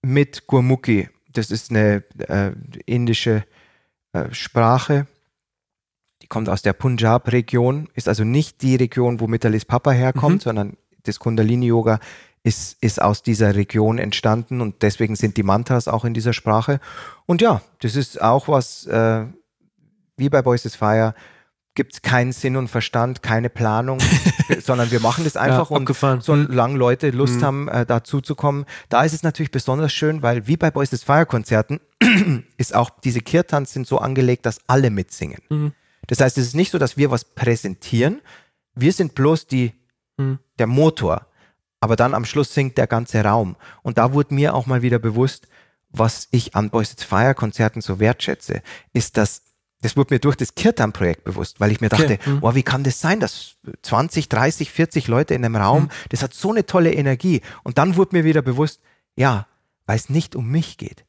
mit 0.03 0.49
Gurmukhi. 0.49 1.09
Das 1.33 1.53
ist 1.53 1.71
eine 1.71 2.03
äh, 2.27 2.51
indische 2.87 3.45
äh, 4.13 4.25
Sprache. 4.33 5.07
Kommt 6.33 6.49
aus 6.49 6.63
der 6.63 6.73
Punjab-Region, 6.73 7.89
ist 7.95 8.09
also 8.09 8.25
nicht 8.25 8.63
die 8.63 8.77
Region, 8.77 9.21
wo 9.21 9.27
Mitalis 9.27 9.67
Papa 9.67 9.91
herkommt, 9.91 10.37
Mhm. 10.37 10.41
sondern 10.41 10.77
das 11.03 11.19
Kundalini-Yoga 11.19 12.01
ist, 12.43 12.79
ist 12.81 13.03
aus 13.03 13.23
dieser 13.23 13.55
Region 13.55 13.99
entstanden 13.99 14.63
und 14.63 14.81
deswegen 14.81 15.15
sind 15.15 15.37
die 15.37 15.43
Mantras 15.43 15.89
auch 15.89 16.07
in 16.07 16.15
dieser 16.15 16.33
Sprache. 16.33 16.81
Und 17.27 17.43
ja, 17.43 17.61
das 17.83 17.97
ist 17.97 18.23
auch 18.23 18.49
was, 18.49 18.87
äh, 18.87 19.27
wie 20.17 20.31
bei 20.31 20.41
Boys 20.41 20.65
is 20.65 20.75
Fire, 20.75 21.15
gibt 21.75 21.93
es 21.93 22.01
keinen 22.03 22.33
Sinn 22.33 22.57
und 22.57 22.69
Verstand, 22.69 23.23
keine 23.23 23.51
Planung, 23.51 23.99
sondern 24.63 24.91
wir 24.91 25.01
machen 25.01 25.25
das 25.25 25.37
einfach 25.37 25.71
ja, 25.71 25.77
und 25.77 25.83
abgefahren. 25.83 26.21
solange 26.23 26.79
Leute 26.79 27.11
Lust 27.11 27.37
Mhm. 27.41 27.45
haben, 27.45 27.69
äh, 27.69 27.85
dazu 27.85 28.23
zu 28.23 28.35
kommen. 28.35 28.65
Da 28.89 29.05
ist 29.05 29.13
es 29.13 29.23
natürlich 29.23 29.51
besonders 29.51 29.93
schön, 29.93 30.23
weil 30.23 30.47
wie 30.47 30.57
bei 30.57 30.71
Boys 30.71 30.93
is 30.95 31.03
Fire 31.05 31.27
Konzerten 31.27 31.79
ist 32.57 32.75
auch 32.75 32.89
diese 33.05 33.21
Kirtans 33.21 33.73
sind 33.75 33.87
so 33.87 33.99
angelegt, 33.99 34.47
dass 34.47 34.61
alle 34.67 34.89
mitsingen. 34.91 35.43
Mhm. 35.51 35.73
Das 36.07 36.21
heißt, 36.21 36.39
es 36.39 36.49
ist 36.49 36.55
nicht 36.55 36.71
so, 36.73 36.79
dass 36.79 36.97
wir 36.97 37.11
was 37.11 37.25
präsentieren. 37.25 38.21
Wir 38.75 38.93
sind 38.93 39.15
bloß 39.15 39.47
die, 39.47 39.73
Hm. 40.19 40.39
der 40.59 40.67
Motor. 40.67 41.27
Aber 41.81 41.97
dann 41.97 42.15
am 42.15 42.25
Schluss 42.25 42.55
singt 42.55 42.79
der 42.79 42.87
ganze 42.87 43.25
Raum. 43.25 43.57
Und 43.83 43.99
da 43.99 44.13
wurde 44.13 44.35
mir 44.35 44.55
auch 44.55 44.67
mal 44.67 44.83
wieder 44.83 44.99
bewusst, 44.99 45.49
was 45.89 46.29
ich 46.31 46.55
an 46.55 46.71
Boys 46.71 46.93
It's 46.93 47.05
Fire 47.05 47.35
Konzerten 47.35 47.81
so 47.81 47.99
wertschätze, 47.99 48.63
ist, 48.93 49.17
dass 49.17 49.43
das 49.81 49.97
wurde 49.97 50.15
mir 50.15 50.21
durch 50.21 50.37
das 50.37 50.55
Kirtan-Projekt 50.55 51.25
bewusst, 51.25 51.59
weil 51.59 51.73
ich 51.73 51.81
mir 51.81 51.89
dachte, 51.89 52.05
Okay, 52.05 52.19
hm. 52.23 52.39
oh, 52.41 52.55
wie 52.55 52.63
kann 52.63 52.85
das 52.85 53.01
sein, 53.01 53.19
dass 53.19 53.57
20, 53.83 54.29
30, 54.29 54.71
40 54.71 55.09
Leute 55.09 55.35
in 55.35 55.45
einem 55.45 55.57
Raum, 55.57 55.89
das 56.11 56.23
hat 56.23 56.35
so 56.35 56.53
eine 56.53 56.65
tolle 56.67 56.93
Energie. 56.93 57.41
Und 57.65 57.79
dann 57.79 57.97
wurde 57.97 58.17
mir 58.17 58.25
wieder 58.25 58.43
bewusst, 58.43 58.81
ja, 59.17 59.49
weil 59.87 59.97
es 59.97 60.09
nicht 60.09 60.37
um 60.37 60.49
mich 60.49 60.79
geht. 60.79 61.05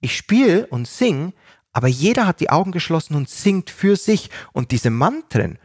Ich 0.00 0.16
spiele 0.16 0.66
und 0.66 0.88
sing, 0.88 1.32
aber 1.72 1.88
jeder 1.88 2.26
hat 2.26 2.40
die 2.40 2.50
Augen 2.50 2.72
geschlossen 2.72 3.14
und 3.14 3.28
singt 3.28 3.70
für 3.70 3.96
sich. 3.96 4.30
Und 4.52 4.70
diese 4.70 4.90
Mantren, 4.90 5.58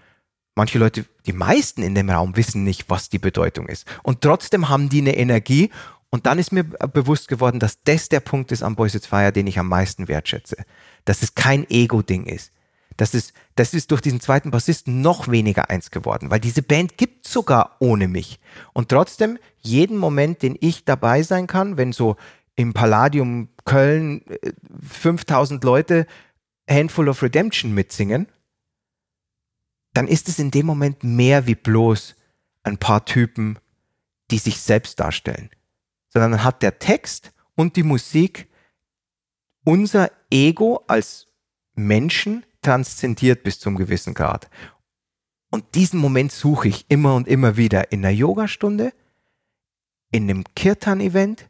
manche 0.56 0.80
Leute, 0.80 1.06
die 1.26 1.34
meisten 1.34 1.84
in 1.84 1.96
dem 1.96 2.10
Raum 2.10 2.36
wissen 2.36 2.64
nicht, 2.64 2.90
was 2.90 3.10
die 3.10 3.20
Bedeutung 3.20 3.68
ist. 3.68 3.86
Und 4.04 4.22
trotzdem 4.22 4.70
haben 4.70 4.90
die 4.90 5.02
eine 5.02 5.18
Energie. 5.18 5.70
Und 6.10 6.26
dann 6.26 6.40
ist 6.40 6.54
mir 6.54 6.64
bewusst 6.64 7.28
geworden, 7.28 7.60
dass 7.60 7.84
das 7.84 8.08
der 8.08 8.22
Punkt 8.22 8.52
ist 8.54 8.64
am 8.64 8.76
Boys 8.76 8.96
It's 8.96 9.08
Fire, 9.08 9.34
den 9.34 9.48
ich 9.48 9.60
am 9.60 9.68
meisten 9.68 10.08
wertschätze. 10.08 10.58
Dass 11.04 11.22
es 11.22 11.36
kein 11.36 11.70
Ego-Ding 11.70 12.26
ist. 12.26 12.52
Das 12.98 13.14
ist, 13.14 13.34
das 13.56 13.76
ist 13.76 13.92
durch 13.92 14.02
diesen 14.02 14.20
zweiten 14.20 14.50
Bassisten 14.50 15.02
noch 15.02 15.28
weniger 15.28 15.70
eins 15.70 15.92
geworden, 15.92 16.32
weil 16.32 16.40
diese 16.40 16.64
Band 16.64 16.98
gibt 16.98 17.28
sogar 17.28 17.76
ohne 17.80 18.08
mich. 18.08 18.40
Und 18.74 18.90
trotzdem, 18.90 19.38
jeden 19.62 19.98
Moment, 19.98 20.42
den 20.42 20.58
ich 20.60 20.84
dabei 20.84 21.22
sein 21.22 21.46
kann, 21.46 21.78
wenn 21.78 21.94
so 21.94 22.16
im 22.58 22.74
Palladium 22.74 23.50
Köln 23.64 24.26
äh, 24.28 24.52
5000 24.82 25.64
Leute 25.64 26.06
Handful 26.70 27.08
of 27.08 27.24
Redemption 27.24 27.74
mitsingen, 27.74 28.28
dann 29.94 30.08
ist 30.08 30.28
es 30.28 30.38
in 30.38 30.52
dem 30.52 30.66
Moment 30.66 31.04
mehr 31.04 31.48
wie 31.48 31.56
bloß 31.56 32.16
ein 32.64 32.78
paar 32.78 33.06
Typen, 33.06 33.58
die 34.30 34.40
sich 34.40 34.60
selbst 34.60 35.00
darstellen. 35.00 35.50
Sondern 36.10 36.32
dann 36.32 36.44
hat 36.44 36.62
der 36.62 36.80
Text 36.80 37.32
und 37.56 37.78
die 37.78 37.84
Musik 37.84 38.48
unser 39.64 40.12
Ego 40.30 40.84
als 40.88 41.28
Menschen 41.76 42.46
transzendiert 42.62 43.44
bis 43.44 43.60
zum 43.60 43.76
gewissen 43.76 44.14
Grad. 44.14 44.50
Und 45.52 45.76
diesen 45.76 46.00
Moment 46.00 46.32
suche 46.32 46.68
ich 46.68 46.86
immer 46.90 47.16
und 47.16 47.28
immer 47.28 47.56
wieder 47.56 47.92
in 47.92 48.04
einer 48.04 48.14
Yogastunde, 48.14 48.94
in 50.12 50.24
einem 50.24 50.44
Kirtan-Event 50.56 51.50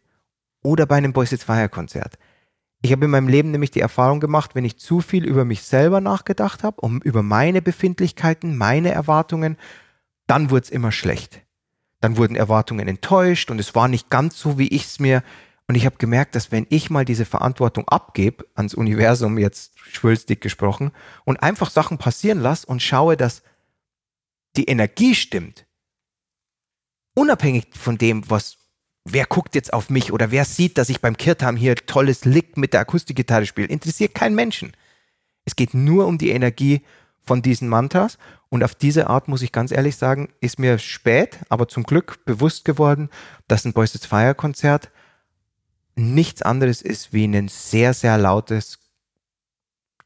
oder 0.64 0.86
bei 0.86 0.96
einem 0.96 1.14
Boys 1.14 1.32
It's 1.32 1.44
Fire 1.44 1.70
Konzert. 1.70 2.18
Ich 2.82 2.92
habe 2.92 3.06
in 3.06 3.12
meinem 3.12 3.28
Leben 3.28 3.52
nämlich 3.52 3.72
die 3.72 3.80
Erfahrung 3.80 4.20
gemacht, 4.20 4.54
wenn 4.54 4.66
ich 4.66 4.78
zu 4.78 5.02
viel 5.02 5.26
über 5.26 5.46
mich 5.46 5.64
selber 5.64 6.00
nachgedacht 6.00 6.64
habe, 6.64 6.80
um 6.82 7.02
über 7.02 7.24
meine 7.24 7.62
Befindlichkeiten, 7.62 8.56
meine 8.56 8.92
Erwartungen, 8.92 9.58
dann 10.28 10.52
wurde 10.52 10.64
es 10.64 10.70
immer 10.70 10.92
schlecht. 10.92 11.42
Dann 12.02 12.18
wurden 12.18 12.36
Erwartungen 12.36 12.88
enttäuscht 12.88 13.50
und 13.50 13.60
es 13.60 13.74
war 13.74 13.88
nicht 13.88 14.10
ganz 14.10 14.40
so, 14.40 14.60
wie 14.60 14.68
ich 14.68 14.86
es 14.86 15.00
mir. 15.00 15.24
Und 15.68 15.76
ich 15.76 15.86
habe 15.86 15.98
gemerkt, 15.98 16.36
dass 16.36 16.52
wenn 16.52 16.68
ich 16.70 16.90
mal 16.90 17.04
diese 17.04 17.26
Verantwortung 17.26 17.88
abgebe 17.88 18.46
ans 18.54 18.76
Universum, 18.76 19.38
jetzt 19.38 19.80
schwülstig 19.80 20.40
gesprochen, 20.40 20.92
und 21.26 21.42
einfach 21.42 21.72
Sachen 21.72 21.98
passieren 21.98 22.40
lasse 22.40 22.68
und 22.68 22.84
schaue, 22.84 23.18
dass 23.18 23.42
die 24.56 24.66
Energie 24.66 25.16
stimmt, 25.16 25.66
unabhängig 27.16 27.68
von 27.74 27.98
dem, 27.98 28.30
was 28.30 28.58
wer 29.10 29.26
guckt 29.26 29.56
jetzt 29.56 29.74
auf 29.74 29.90
mich 29.90 30.12
oder 30.12 30.32
wer 30.32 30.46
sieht, 30.46 30.78
dass 30.78 30.90
ich 30.90 31.02
beim 31.02 31.18
Kirtan 31.18 31.56
hier 31.56 31.76
tolles 31.76 32.26
Lick 32.26 32.58
mit 32.58 32.74
der 32.74 32.82
Akustikgitarre 32.82 33.46
spiele, 33.46 33.68
interessiert 33.68 34.14
keinen 34.14 34.36
Menschen. 34.36 34.74
Es 35.46 35.56
geht 35.56 35.74
nur 35.74 36.08
um 36.08 36.18
die 36.18 36.32
Energie 36.32 36.82
von 37.24 37.42
diesen 37.42 37.68
Mantras 37.70 38.18
und 38.50 38.64
auf 38.64 38.76
diese 38.76 39.08
Art, 39.08 39.28
muss 39.28 39.42
ich 39.42 39.52
ganz 39.52 39.72
ehrlich 39.72 39.96
sagen, 39.96 40.30
ist 40.42 40.60
mir 40.60 40.78
spät, 40.78 41.40
aber 41.50 41.68
zum 41.68 41.84
Glück 41.84 42.24
bewusst 42.26 42.66
geworden, 42.66 43.10
dass 43.48 43.66
ein 43.66 43.74
Boys 43.74 43.98
Fire 43.98 44.36
Konzert 44.36 44.90
nichts 45.96 46.42
anderes 46.42 46.82
ist 46.82 47.12
wie 47.12 47.26
ein 47.26 47.48
sehr, 47.48 47.94
sehr 47.94 48.18
lautes 48.18 48.80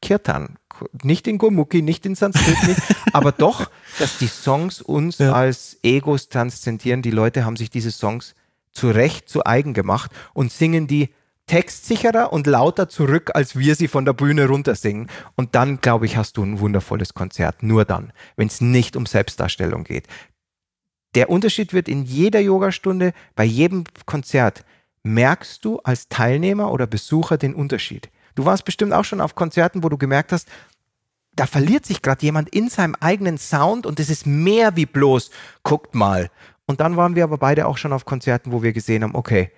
Kirtan. 0.00 0.56
Nicht 1.02 1.28
in 1.28 1.38
Gurmukhi, 1.38 1.82
nicht 1.82 2.06
in 2.06 2.14
Sanskrit, 2.14 2.60
nicht, 2.66 2.80
aber 3.12 3.30
doch, 3.30 3.70
dass 3.98 4.18
die 4.18 4.26
Songs 4.26 4.80
uns 4.80 5.18
Ja. 5.18 5.32
als 5.32 5.76
Egos 5.82 6.28
transzendieren. 6.28 7.02
Die 7.02 7.10
Leute 7.10 7.44
haben 7.44 7.56
sich 7.56 7.70
diese 7.70 7.92
Songs 7.92 8.34
zu 8.72 8.90
Recht 8.90 9.28
zu 9.28 9.44
eigen 9.44 9.74
gemacht 9.74 10.10
und 10.34 10.52
singen 10.52 10.86
die 10.86 11.10
textsicherer 11.46 12.32
und 12.32 12.46
lauter 12.46 12.88
zurück, 12.88 13.30
als 13.34 13.58
wir 13.58 13.74
sie 13.74 13.88
von 13.88 14.04
der 14.04 14.12
Bühne 14.12 14.46
runter 14.46 14.74
singen. 14.74 15.08
Und 15.34 15.54
dann, 15.54 15.80
glaube 15.80 16.06
ich, 16.06 16.16
hast 16.16 16.36
du 16.36 16.42
ein 16.42 16.60
wundervolles 16.60 17.14
Konzert. 17.14 17.62
Nur 17.62 17.84
dann, 17.84 18.12
wenn 18.36 18.48
es 18.48 18.60
nicht 18.60 18.96
um 18.96 19.06
Selbstdarstellung 19.06 19.84
geht. 19.84 20.06
Der 21.14 21.28
Unterschied 21.28 21.74
wird 21.74 21.88
in 21.88 22.04
jeder 22.04 22.40
Yogastunde, 22.40 23.12
bei 23.34 23.44
jedem 23.44 23.84
Konzert, 24.06 24.64
merkst 25.02 25.64
du 25.64 25.78
als 25.80 26.08
Teilnehmer 26.08 26.72
oder 26.72 26.86
Besucher 26.86 27.36
den 27.36 27.54
Unterschied. 27.54 28.08
Du 28.34 28.44
warst 28.44 28.64
bestimmt 28.64 28.92
auch 28.92 29.04
schon 29.04 29.20
auf 29.20 29.34
Konzerten, 29.34 29.82
wo 29.82 29.88
du 29.88 29.98
gemerkt 29.98 30.32
hast, 30.32 30.48
da 31.34 31.46
verliert 31.46 31.86
sich 31.86 32.02
gerade 32.02 32.24
jemand 32.24 32.50
in 32.50 32.68
seinem 32.68 32.94
eigenen 33.00 33.38
Sound 33.38 33.86
und 33.86 33.98
es 34.00 34.10
ist 34.10 34.26
mehr 34.26 34.76
wie 34.76 34.86
bloß, 34.86 35.30
guckt 35.62 35.94
mal. 35.94 36.30
Und 36.66 36.80
dann 36.80 36.96
waren 36.96 37.16
wir 37.16 37.24
aber 37.24 37.38
beide 37.38 37.66
auch 37.66 37.76
schon 37.76 37.92
auf 37.92 38.04
Konzerten, 38.04 38.52
wo 38.52 38.62
wir 38.62 38.72
gesehen 38.72 39.02
haben, 39.02 39.14
okay, 39.14 39.50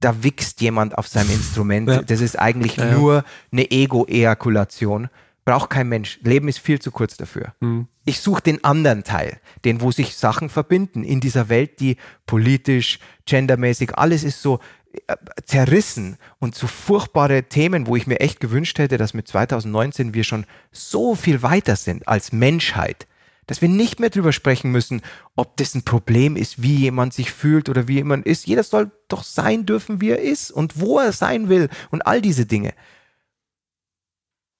da 0.00 0.22
wichst 0.22 0.60
jemand 0.60 0.96
auf 0.96 1.08
seinem 1.08 1.30
Instrument. 1.34 1.88
Ja. 1.88 2.02
Das 2.02 2.20
ist 2.20 2.38
eigentlich 2.38 2.76
Ja, 2.76 2.92
nur 2.92 3.24
eine 3.52 3.70
Ego-Ejakulation. 3.70 5.08
Braucht 5.44 5.70
kein 5.70 5.88
Mensch. 5.88 6.20
Leben 6.22 6.48
ist 6.48 6.58
viel 6.58 6.80
zu 6.80 6.90
kurz 6.90 7.16
dafür. 7.18 7.54
Hm. 7.60 7.86
Ich 8.06 8.20
suche 8.20 8.42
den 8.42 8.64
anderen 8.64 9.04
Teil, 9.04 9.40
den, 9.64 9.80
wo 9.82 9.90
sich 9.90 10.16
Sachen 10.16 10.48
verbinden 10.48 11.04
in 11.04 11.20
dieser 11.20 11.48
Welt, 11.48 11.80
die 11.80 11.96
politisch, 12.26 12.98
gendermäßig, 13.26 13.96
alles 13.96 14.24
ist 14.24 14.40
so 14.40 14.60
äh, 15.06 15.16
zerrissen 15.44 16.16
und 16.38 16.54
so 16.54 16.66
furchtbare 16.66 17.44
Themen, 17.44 17.86
wo 17.86 17.96
ich 17.96 18.06
mir 18.06 18.20
echt 18.20 18.40
gewünscht 18.40 18.78
hätte, 18.78 18.96
dass 18.96 19.12
mit 19.12 19.28
2019 19.28 20.14
wir 20.14 20.24
schon 20.24 20.46
so 20.72 21.14
viel 21.14 21.42
weiter 21.42 21.76
sind 21.76 22.08
als 22.08 22.32
Menschheit, 22.32 23.06
dass 23.46 23.60
wir 23.60 23.68
nicht 23.68 24.00
mehr 24.00 24.10
drüber 24.10 24.32
sprechen 24.32 24.70
müssen, 24.70 25.02
ob 25.36 25.56
das 25.56 25.74
ein 25.74 25.82
Problem 25.82 26.36
ist, 26.36 26.62
wie 26.62 26.76
jemand 26.76 27.14
sich 27.14 27.30
fühlt 27.30 27.68
oder 27.68 27.88
wie 27.88 27.94
jemand 27.94 28.26
ist. 28.26 28.46
Jeder 28.46 28.62
soll 28.62 28.90
doch 29.08 29.24
sein 29.24 29.66
dürfen, 29.66 30.00
wie 30.00 30.10
er 30.10 30.20
ist 30.20 30.50
und 30.50 30.80
wo 30.80 30.98
er 30.98 31.12
sein 31.12 31.48
will 31.48 31.68
und 31.90 32.02
all 32.02 32.20
diese 32.20 32.46
Dinge. 32.46 32.74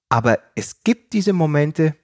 Aber 0.09 0.39
es 0.55 0.83
gibt 0.83 1.13
diese 1.13 1.33
Momente, 1.33 1.95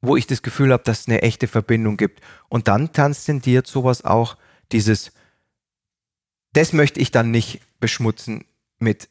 wo 0.00 0.16
ich 0.16 0.26
das 0.26 0.42
Gefühl 0.42 0.72
habe, 0.72 0.82
dass 0.84 1.00
es 1.00 1.08
eine 1.08 1.22
echte 1.22 1.48
Verbindung 1.48 1.96
gibt. 1.96 2.20
Und 2.48 2.68
dann 2.68 2.92
transzendiert 2.92 3.66
sowas 3.66 4.04
auch 4.04 4.36
dieses, 4.72 5.12
das 6.52 6.72
möchte 6.72 7.00
ich 7.00 7.10
dann 7.10 7.30
nicht 7.30 7.60
beschmutzen 7.80 8.44
mit, 8.78 9.08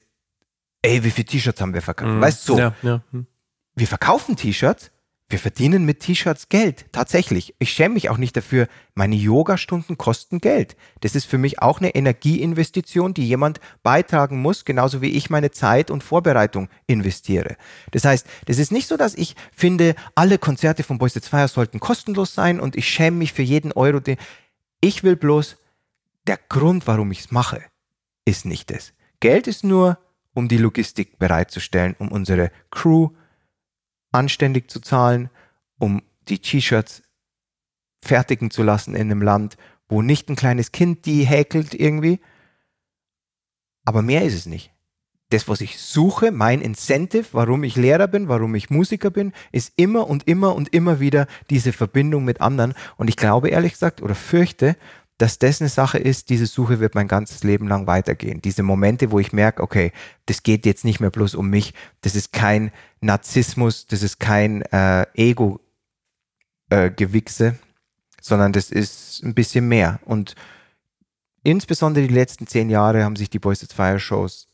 ey, 0.81 1.03
wie 1.03 1.11
viele 1.11 1.25
T-Shirts 1.25 1.61
haben 1.61 1.73
wir 1.73 1.81
verkauft? 1.81 2.11
Hm. 2.11 2.21
Weißt 2.21 2.47
du, 2.47 2.53
so, 2.53 2.59
Ja, 2.59 2.75
ja. 2.81 3.03
Hm. 3.11 3.27
wir 3.75 3.87
verkaufen 3.87 4.35
T-Shirts, 4.35 4.91
wir 5.29 5.39
verdienen 5.39 5.83
mit 5.83 5.99
T-Shirts 5.99 6.47
Geld. 6.47 6.85
Tatsächlich. 6.93 7.53
Ich 7.59 7.71
schäme 7.71 7.95
mich 7.95 8.09
auch 8.09 8.17
nicht 8.17 8.37
dafür. 8.37 8.67
Meine 8.95 9.15
Yoga-Stunden 9.15 9.97
kosten 9.97 10.39
Geld. 10.39 10.77
Das 11.01 11.15
ist 11.15 11.25
für 11.25 11.37
mich 11.37 11.61
auch 11.61 11.79
eine 11.79 11.93
Energieinvestition, 11.95 13.13
die 13.13 13.27
jemand 13.27 13.59
beitragen 13.83 14.41
muss, 14.41 14.63
genauso 14.63 15.01
wie 15.01 15.09
ich 15.09 15.29
meine 15.29 15.51
Zeit 15.51 15.91
und 15.91 16.01
Vorbereitung 16.01 16.69
investiere. 16.85 17.57
Das 17.91 18.05
heißt, 18.05 18.25
das 18.45 18.57
ist 18.57 18.71
nicht 18.71 18.87
so, 18.87 18.95
dass 18.95 19.15
ich 19.15 19.35
finde, 19.53 19.95
alle 20.15 20.37
Konzerte 20.37 20.83
von 20.83 20.97
Boys 20.97 21.17
It's 21.17 21.29
sollten 21.53 21.81
kostenlos 21.81 22.33
sein 22.33 22.61
und 22.61 22.77
ich 22.77 22.87
schäme 22.87 23.17
mich 23.17 23.33
für 23.33 23.43
jeden 23.43 23.73
Euro. 23.73 23.99
den- 23.99 24.17
Ich 24.79 25.03
will 25.03 25.17
bloß, 25.17 25.57
der 26.25 26.39
Grund, 26.47 26.87
warum 26.87 27.11
ich 27.11 27.19
es 27.19 27.31
mache, 27.31 27.61
ist 28.23 28.45
nicht 28.45 28.71
das. 28.71 28.93
Geld 29.19 29.47
ist 29.47 29.63
nur, 29.65 29.97
um 30.33 30.47
die 30.47 30.57
Logistik 30.57 31.17
bereitzustellen, 31.19 31.95
um 31.99 32.09
unsere 32.11 32.51
Crew 32.69 33.09
anständig 34.17 34.69
zu 34.69 34.79
zahlen, 34.79 35.29
um 35.79 36.01
die 36.27 36.39
T-Shirts 36.39 37.03
fertigen 38.03 38.51
zu 38.51 38.63
lassen 38.63 38.95
in 38.95 39.11
einem 39.11 39.21
Land, 39.21 39.57
wo 39.87 40.01
nicht 40.01 40.29
ein 40.29 40.35
kleines 40.35 40.71
Kind 40.71 41.05
die 41.05 41.23
häkelt 41.23 41.73
irgendwie. 41.73 42.19
Aber 43.85 44.01
mehr 44.01 44.23
ist 44.23 44.33
es 44.33 44.45
nicht. 44.45 44.73
Das, 45.29 45.47
was 45.47 45.59
ich 45.59 45.77
suche, 45.79 46.31
mein 46.31 46.61
Incentive, 46.61 47.27
warum 47.33 47.63
ich 47.63 47.75
Lehrer 47.75 48.07
bin, 48.07 48.29
warum 48.29 48.55
ich 48.55 48.69
Musiker 48.69 49.09
bin, 49.09 49.33
ist 49.51 49.73
immer 49.75 50.07
und 50.07 50.25
immer 50.27 50.55
und 50.55 50.73
immer 50.73 50.99
wieder 51.01 51.27
diese 51.49 51.73
Verbindung 51.73 52.23
mit 52.23 52.39
anderen. 52.39 52.73
Und 52.95 53.09
ich 53.09 53.17
glaube 53.17 53.49
ehrlich 53.49 53.73
gesagt 53.73 54.01
oder 54.01 54.15
fürchte, 54.15 54.77
dass 55.17 55.39
das 55.39 55.61
eine 55.61 55.69
Sache 55.69 55.97
ist, 55.97 56.29
diese 56.29 56.45
Suche 56.45 56.79
wird 56.79 56.93
mein 56.93 57.07
ganzes 57.07 57.43
Leben 57.43 57.67
lang 57.67 57.87
weitergehen. 57.87 58.39
Diese 58.41 58.61
Momente, 58.61 59.11
wo 59.11 59.19
ich 59.19 59.33
merke, 59.33 59.63
okay, 59.63 59.91
das 60.27 60.43
geht 60.43 60.65
jetzt 60.65 60.85
nicht 60.85 60.99
mehr 60.99 61.09
bloß 61.09 61.33
um 61.35 61.49
mich, 61.49 61.73
das 62.01 62.15
ist 62.15 62.31
kein 62.33 62.71
Narzissmus, 63.01 63.87
das 63.87 64.03
ist 64.03 64.19
kein 64.19 64.61
äh, 64.61 65.07
Ego-Gewichse, 65.15 65.59
sondern 68.21 68.53
das 68.53 68.69
ist 68.69 69.23
ein 69.23 69.33
bisschen 69.33 69.67
mehr. 69.67 69.99
Und 70.05 70.35
insbesondere 71.43 72.07
die 72.07 72.13
letzten 72.13 72.45
zehn 72.45 72.69
Jahre 72.69 73.03
haben 73.03 73.15
sich 73.15 73.31
die 73.31 73.39
Boys 73.39 73.63
It's 73.63 73.73
Fire 73.73 73.99
Shows 73.99 74.47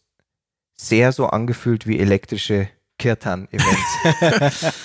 sehr 0.75 1.11
so 1.11 1.27
angefühlt 1.27 1.87
wie 1.87 1.99
elektrische 1.99 2.69
Kirtan-Events. 2.99 4.73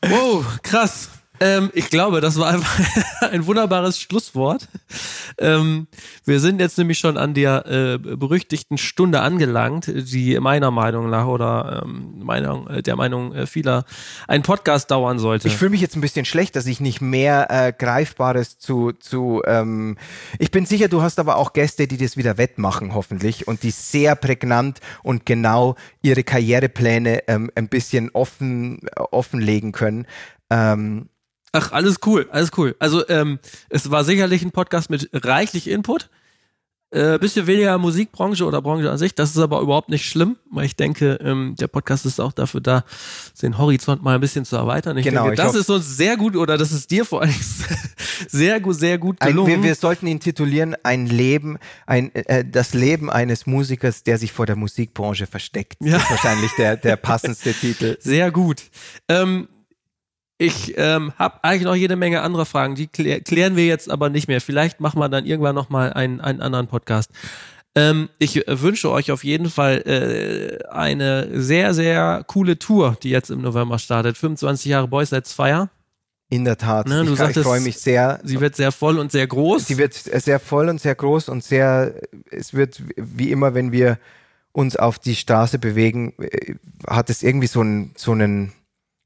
wow, 0.02 0.58
krass. 0.62 1.10
Ähm, 1.42 1.70
ich 1.72 1.88
glaube, 1.88 2.20
das 2.20 2.38
war 2.38 2.48
einfach 2.48 2.78
ein 3.32 3.46
wunderbares 3.46 3.98
Schlusswort. 3.98 4.68
Ähm, 5.38 5.86
wir 6.26 6.38
sind 6.38 6.60
jetzt 6.60 6.76
nämlich 6.76 6.98
schon 6.98 7.16
an 7.16 7.32
der 7.32 7.64
äh, 7.66 7.98
berüchtigten 7.98 8.76
Stunde 8.76 9.20
angelangt, 9.22 9.90
die 9.90 10.38
meiner 10.38 10.70
Meinung 10.70 11.08
nach 11.08 11.26
oder 11.26 11.82
ähm, 11.84 12.18
Meinung, 12.18 12.68
äh, 12.68 12.82
der 12.82 12.96
Meinung 12.96 13.34
äh, 13.34 13.46
vieler 13.46 13.86
ein 14.28 14.42
Podcast 14.42 14.90
dauern 14.90 15.18
sollte. 15.18 15.48
Ich 15.48 15.56
fühle 15.56 15.70
mich 15.70 15.80
jetzt 15.80 15.96
ein 15.96 16.02
bisschen 16.02 16.26
schlecht, 16.26 16.56
dass 16.56 16.66
ich 16.66 16.78
nicht 16.78 17.00
mehr 17.00 17.46
äh, 17.50 17.72
Greifbares 17.72 18.58
zu, 18.58 18.92
zu 18.92 19.42
ähm, 19.46 19.96
ich 20.38 20.50
bin 20.50 20.66
sicher, 20.66 20.88
du 20.88 21.00
hast 21.00 21.18
aber 21.18 21.36
auch 21.36 21.54
Gäste, 21.54 21.86
die 21.86 21.96
das 21.96 22.18
wieder 22.18 22.36
wettmachen, 22.36 22.92
hoffentlich, 22.92 23.48
und 23.48 23.62
die 23.62 23.70
sehr 23.70 24.14
prägnant 24.14 24.80
und 25.02 25.24
genau 25.24 25.76
ihre 26.02 26.22
Karrierepläne 26.22 27.28
ähm, 27.28 27.50
ein 27.54 27.68
bisschen 27.68 28.10
offen, 28.10 28.80
äh, 28.82 29.00
offenlegen 29.10 29.72
können. 29.72 30.06
Ähm, 30.50 31.08
Ach, 31.52 31.72
alles 31.72 31.96
cool, 32.06 32.28
alles 32.30 32.50
cool. 32.56 32.76
Also 32.78 33.08
ähm, 33.08 33.38
es 33.68 33.90
war 33.90 34.04
sicherlich 34.04 34.42
ein 34.42 34.52
Podcast 34.52 34.88
mit 34.90 35.08
reichlich 35.12 35.68
Input. 35.68 36.08
Äh, 36.92 37.20
bisschen 37.20 37.46
weniger 37.46 37.78
Musikbranche 37.78 38.44
oder 38.44 38.60
Branche 38.60 38.90
an 38.90 38.98
sich. 38.98 39.14
Das 39.14 39.30
ist 39.30 39.38
aber 39.38 39.60
überhaupt 39.60 39.90
nicht 39.90 40.04
schlimm, 40.06 40.36
weil 40.50 40.64
ich 40.66 40.74
denke, 40.74 41.20
ähm, 41.22 41.54
der 41.56 41.68
Podcast 41.68 42.04
ist 42.04 42.20
auch 42.20 42.32
dafür 42.32 42.60
da, 42.60 42.82
den 43.40 43.58
Horizont 43.58 44.02
mal 44.02 44.16
ein 44.16 44.20
bisschen 44.20 44.44
zu 44.44 44.56
erweitern. 44.56 44.98
Ich 44.98 45.04
Genau, 45.04 45.22
denke, 45.26 45.36
das 45.36 45.54
ist 45.54 45.70
uns 45.70 45.96
sehr 45.96 46.16
gut 46.16 46.34
oder 46.34 46.58
das 46.58 46.72
ist 46.72 46.90
dir 46.90 47.04
vor 47.04 47.22
allem 47.22 47.32
sehr 48.28 48.58
gut, 48.58 48.74
sehr 48.74 48.98
gut 48.98 49.18
Ein, 49.20 49.28
gelungen. 49.28 49.48
wir, 49.48 49.62
wir 49.62 49.74
sollten 49.76 50.08
ihn 50.08 50.18
titulieren, 50.18 50.74
ein 50.82 51.06
Leben, 51.06 51.58
ein, 51.86 52.12
äh, 52.12 52.44
das 52.44 52.74
Leben 52.74 53.08
eines 53.08 53.46
Musikers, 53.46 54.02
der 54.02 54.18
sich 54.18 54.32
vor 54.32 54.46
der 54.46 54.56
Musikbranche 54.56 55.28
versteckt. 55.28 55.76
Ja. 55.80 55.92
Das 55.92 56.02
ist 56.02 56.10
wahrscheinlich 56.10 56.50
der, 56.58 56.76
der 56.76 56.96
passendste 56.96 57.54
Titel. 57.54 57.98
Sehr 58.00 58.32
gut. 58.32 58.62
Ähm, 59.08 59.46
ich 60.40 60.72
ähm, 60.78 61.12
habe 61.18 61.44
eigentlich 61.44 61.64
noch 61.64 61.74
jede 61.74 61.96
Menge 61.96 62.22
anderer 62.22 62.46
Fragen, 62.46 62.74
die 62.74 62.86
klär, 62.86 63.20
klären 63.20 63.56
wir 63.56 63.66
jetzt 63.66 63.90
aber 63.90 64.08
nicht 64.08 64.26
mehr. 64.26 64.40
Vielleicht 64.40 64.80
machen 64.80 64.98
wir 64.98 65.10
dann 65.10 65.26
irgendwann 65.26 65.54
nochmal 65.54 65.92
einen, 65.92 66.22
einen 66.22 66.40
anderen 66.40 66.66
Podcast. 66.66 67.10
Ähm, 67.74 68.08
ich 68.18 68.48
äh, 68.48 68.62
wünsche 68.62 68.90
euch 68.90 69.12
auf 69.12 69.22
jeden 69.22 69.50
Fall 69.50 69.82
äh, 69.86 70.66
eine 70.70 71.28
sehr, 71.38 71.74
sehr 71.74 72.24
coole 72.26 72.58
Tour, 72.58 72.96
die 73.02 73.10
jetzt 73.10 73.30
im 73.30 73.42
November 73.42 73.78
startet. 73.78 74.16
25 74.16 74.70
Jahre 74.70 74.88
Boys 74.88 75.10
Let's 75.10 75.34
Fire. 75.34 75.68
In 76.30 76.46
der 76.46 76.56
Tat. 76.56 76.88
Ne, 76.88 77.04
du 77.04 77.12
ich, 77.12 77.20
ich 77.20 77.42
freue 77.42 77.60
mich 77.60 77.76
sehr. 77.76 78.18
Sie 78.24 78.40
wird 78.40 78.56
sehr 78.56 78.72
voll 78.72 78.98
und 78.98 79.12
sehr 79.12 79.26
groß. 79.26 79.66
Sie 79.66 79.76
wird 79.76 79.92
sehr 79.92 80.40
voll 80.40 80.70
und 80.70 80.80
sehr 80.80 80.94
groß 80.94 81.28
und 81.28 81.44
sehr, 81.44 81.92
es 82.30 82.54
wird 82.54 82.82
wie 82.96 83.30
immer, 83.30 83.52
wenn 83.52 83.72
wir 83.72 83.98
uns 84.52 84.76
auf 84.76 84.98
die 84.98 85.16
Straße 85.16 85.58
bewegen, 85.58 86.14
äh, 86.18 86.54
hat 86.88 87.10
es 87.10 87.22
irgendwie 87.22 87.46
so 87.46 87.60
einen, 87.60 87.92
so 87.94 88.12
einen 88.12 88.52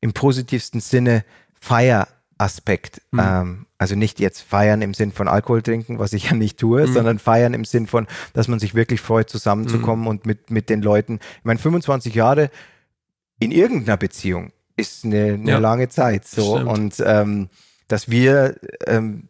im 0.04 0.12
positivsten 0.12 0.80
Sinne 0.80 1.24
Feieraspekt. 1.58 3.00
Hm. 3.12 3.20
Ähm, 3.20 3.66
also 3.78 3.96
nicht 3.96 4.20
jetzt 4.20 4.42
feiern 4.42 4.82
im 4.82 4.92
Sinn 4.92 5.12
von 5.12 5.28
Alkohol 5.28 5.62
trinken, 5.62 5.98
was 5.98 6.12
ich 6.12 6.24
ja 6.24 6.34
nicht 6.34 6.58
tue, 6.58 6.82
Hm. 6.84 6.92
sondern 6.92 7.18
feiern 7.18 7.54
im 7.54 7.64
Sinn 7.64 7.86
von, 7.86 8.06
dass 8.34 8.46
man 8.46 8.58
sich 8.58 8.74
wirklich 8.74 9.00
freut, 9.00 9.30
zusammenzukommen 9.30 10.06
und 10.06 10.26
mit, 10.26 10.50
mit 10.50 10.68
den 10.68 10.82
Leuten. 10.82 11.20
Ich 11.38 11.44
meine, 11.44 11.58
25 11.58 12.14
Jahre 12.14 12.50
in 13.38 13.50
irgendeiner 13.50 13.96
Beziehung 13.96 14.52
ist 14.76 15.06
eine, 15.06 15.34
eine 15.34 15.52
Ja. 15.52 15.58
lange 15.58 15.88
Zeit. 15.88 16.26
So. 16.26 16.56
Stimmt. 16.56 16.70
Und 16.70 17.02
ähm, 17.06 17.48
dass 17.88 18.10
wir 18.10 18.56
ähm, 18.86 19.28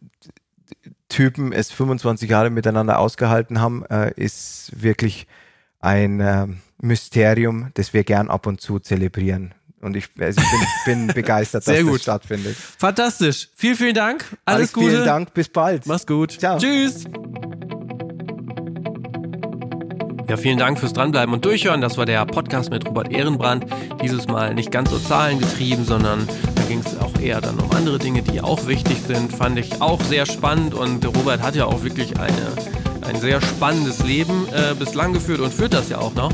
Typen 1.07 1.53
es 1.53 1.71
25 1.71 2.29
Jahre 2.29 2.49
miteinander 2.49 2.99
ausgehalten 2.99 3.61
haben, 3.61 3.85
äh, 3.85 4.11
ist 4.17 4.71
wirklich 4.75 5.25
ein 5.79 6.19
ähm, 6.19 6.57
Mysterium, 6.81 7.69
das 7.75 7.93
wir 7.93 8.03
gern 8.03 8.29
ab 8.29 8.45
und 8.45 8.59
zu 8.59 8.79
zelebrieren. 8.79 9.53
Und 9.85 9.95
ich, 9.95 10.09
also 10.19 10.41
ich 10.41 10.85
bin, 10.85 11.05
bin 11.05 11.07
begeistert, 11.13 11.63
Sehr 11.63 11.75
dass 11.75 11.83
gut. 11.83 11.95
das 11.97 12.01
stattfindet. 12.01 12.55
Fantastisch. 12.79 13.49
Vielen, 13.55 13.75
vielen 13.75 13.93
Dank. 13.93 14.25
Alles 14.43 14.57
Alex, 14.57 14.73
Gute. 14.73 14.89
Vielen 14.89 15.05
Dank, 15.05 15.33
bis 15.35 15.47
bald. 15.47 15.85
Mach's 15.85 16.07
gut. 16.07 16.31
Ciao. 16.31 16.57
Tschüss. 16.57 17.03
Ja, 20.27 20.37
vielen 20.37 20.57
Dank 20.57 20.79
fürs 20.79 20.91
Dranbleiben 20.93 21.35
und 21.35 21.45
Durchhören. 21.45 21.81
Das 21.81 21.99
war 21.99 22.07
der 22.07 22.25
Podcast 22.25 22.71
mit 22.71 22.87
Robert 22.87 23.11
Ehrenbrand. 23.11 23.67
Dieses 24.01 24.27
Mal 24.27 24.55
nicht 24.55 24.71
ganz 24.71 24.89
so 24.89 24.97
zahlengetrieben, 24.97 25.85
sondern 25.85 26.27
da 26.55 26.63
ging 26.63 26.79
es 26.79 26.97
auch 26.99 27.19
eher 27.19 27.39
dann 27.39 27.59
um 27.59 27.69
andere 27.69 27.99
Dinge, 27.99 28.23
die 28.23 28.41
auch 28.41 28.65
wichtig 28.65 28.97
sind. 29.05 29.31
Fand 29.31 29.59
ich 29.59 29.83
auch 29.83 30.01
sehr 30.01 30.25
spannend 30.25 30.73
und 30.73 31.05
Robert 31.05 31.43
hat 31.43 31.55
ja 31.55 31.65
auch 31.65 31.83
wirklich 31.83 32.19
eine, 32.19 32.53
ein 33.07 33.19
sehr 33.19 33.41
spannendes 33.41 34.03
Leben 34.03 34.47
äh, 34.53 34.73
bislang 34.75 35.13
geführt 35.13 35.39
und 35.39 35.53
führt 35.53 35.73
das 35.73 35.89
ja 35.89 35.99
auch 35.99 36.13
noch. 36.13 36.31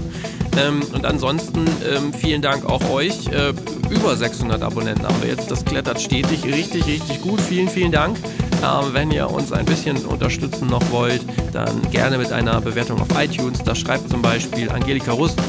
Ähm, 0.58 0.82
und 0.94 1.06
ansonsten 1.06 1.66
ähm, 1.90 2.14
vielen 2.14 2.42
Dank 2.42 2.66
auch 2.66 2.90
euch. 2.90 3.28
Äh, 3.28 3.54
über 3.90 4.16
600 4.16 4.62
Abonnenten 4.62 5.06
haben 5.06 5.22
wir 5.22 5.30
jetzt. 5.30 5.50
Das 5.50 5.64
klettert 5.64 6.02
stetig 6.02 6.46
richtig, 6.46 6.86
richtig 6.86 7.22
gut. 7.22 7.40
Vielen, 7.42 7.70
vielen 7.70 7.92
Dank. 7.92 8.18
Ähm, 8.64 8.94
wenn 8.94 9.12
ihr 9.12 9.30
uns 9.30 9.52
ein 9.52 9.66
bisschen 9.66 9.98
unterstützen 10.06 10.68
noch 10.68 10.92
wollt, 10.92 11.22
dann 11.54 11.82
gerne 11.92 12.18
mit 12.18 12.32
einer 12.32 12.60
Bewertung 12.62 13.02
auf 13.02 13.08
iTunes. 13.18 13.64
Da 13.64 13.76
schreibt 13.76 14.10
zum 14.10 14.22
Beispiel 14.22 14.70
Angelika 14.70 15.12
Rust. 15.12 15.40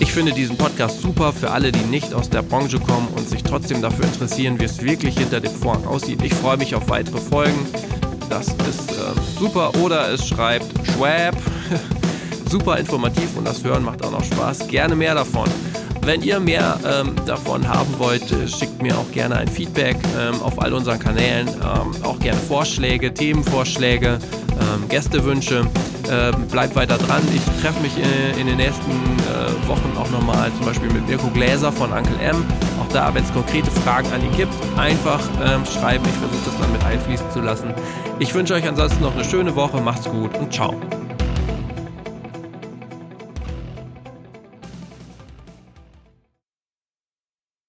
Ich 0.00 0.12
finde 0.12 0.32
diesen 0.32 0.56
Podcast 0.56 1.00
super 1.02 1.32
für 1.32 1.50
alle, 1.50 1.72
die 1.72 1.84
nicht 1.84 2.14
aus 2.14 2.30
der 2.30 2.42
Branche 2.42 2.78
kommen 2.78 3.08
und 3.16 3.28
sich 3.28 3.42
trotzdem 3.42 3.82
dafür 3.82 4.04
interessieren, 4.04 4.60
wie 4.60 4.64
es 4.64 4.80
wirklich 4.82 5.18
hinter 5.18 5.40
dem 5.40 5.52
Vorhang 5.52 5.86
aussieht. 5.86 6.22
Ich 6.22 6.34
freue 6.34 6.56
mich 6.56 6.74
auf 6.74 6.88
weitere 6.88 7.18
Folgen. 7.18 7.66
Das 8.28 8.48
ist 8.48 8.92
ähm, 8.92 9.22
super. 9.38 9.74
Oder 9.82 10.12
es 10.12 10.26
schreibt 10.26 10.66
Schwab. 10.86 11.36
super 12.50 12.78
informativ 12.78 13.36
und 13.36 13.46
das 13.46 13.62
Hören 13.62 13.84
macht 13.84 14.04
auch 14.04 14.10
noch 14.10 14.24
Spaß. 14.24 14.68
Gerne 14.68 14.96
mehr 14.96 15.14
davon. 15.14 15.48
Wenn 16.02 16.22
ihr 16.22 16.40
mehr 16.40 16.78
ähm, 16.86 17.14
davon 17.26 17.68
haben 17.68 17.98
wollt, 17.98 18.32
äh, 18.32 18.48
schickt 18.48 18.80
mir 18.80 18.96
auch 18.96 19.10
gerne 19.12 19.36
ein 19.36 19.48
Feedback 19.48 19.96
ähm, 20.18 20.40
auf 20.40 20.60
all 20.60 20.72
unseren 20.72 20.98
Kanälen. 20.98 21.48
Ähm, 21.48 22.02
auch 22.02 22.18
gerne 22.18 22.40
Vorschläge, 22.40 23.12
Themenvorschläge, 23.12 24.18
ähm, 24.52 24.88
Gästewünsche. 24.88 25.66
Ähm, 26.10 26.46
bleibt 26.48 26.74
weiter 26.74 26.96
dran. 26.96 27.22
Ich 27.34 27.42
treffe 27.62 27.80
mich 27.80 27.92
in, 27.96 28.40
in 28.40 28.46
den 28.46 28.56
nächsten 28.56 28.90
äh, 28.90 29.68
Wochen 29.68 29.92
auch 29.98 30.08
nochmal 30.10 30.50
zum 30.56 30.66
Beispiel 30.66 30.90
mit 30.90 31.06
Mirko 31.06 31.28
Gläser 31.28 31.70
von 31.70 31.92
Uncle 31.92 32.18
M. 32.20 32.44
Auch 32.80 32.92
da, 32.92 33.12
wenn 33.14 33.24
es 33.24 33.32
konkrete 33.32 33.70
Fragen 33.70 34.10
an 34.12 34.22
ihn 34.24 34.34
gibt, 34.36 34.54
einfach 34.78 35.20
ähm, 35.44 35.64
schreiben. 35.66 36.04
Ich 36.06 36.16
versuche 36.16 36.44
das 36.46 36.58
dann 36.58 36.72
mit 36.72 36.84
einfließen 36.84 37.30
zu 37.30 37.40
lassen. 37.40 37.74
Ich 38.18 38.34
wünsche 38.34 38.54
euch 38.54 38.66
ansonsten 38.66 39.02
noch 39.02 39.14
eine 39.14 39.24
schöne 39.24 39.54
Woche. 39.54 39.80
Macht's 39.80 40.08
gut 40.08 40.34
und 40.38 40.52
ciao. 40.52 40.74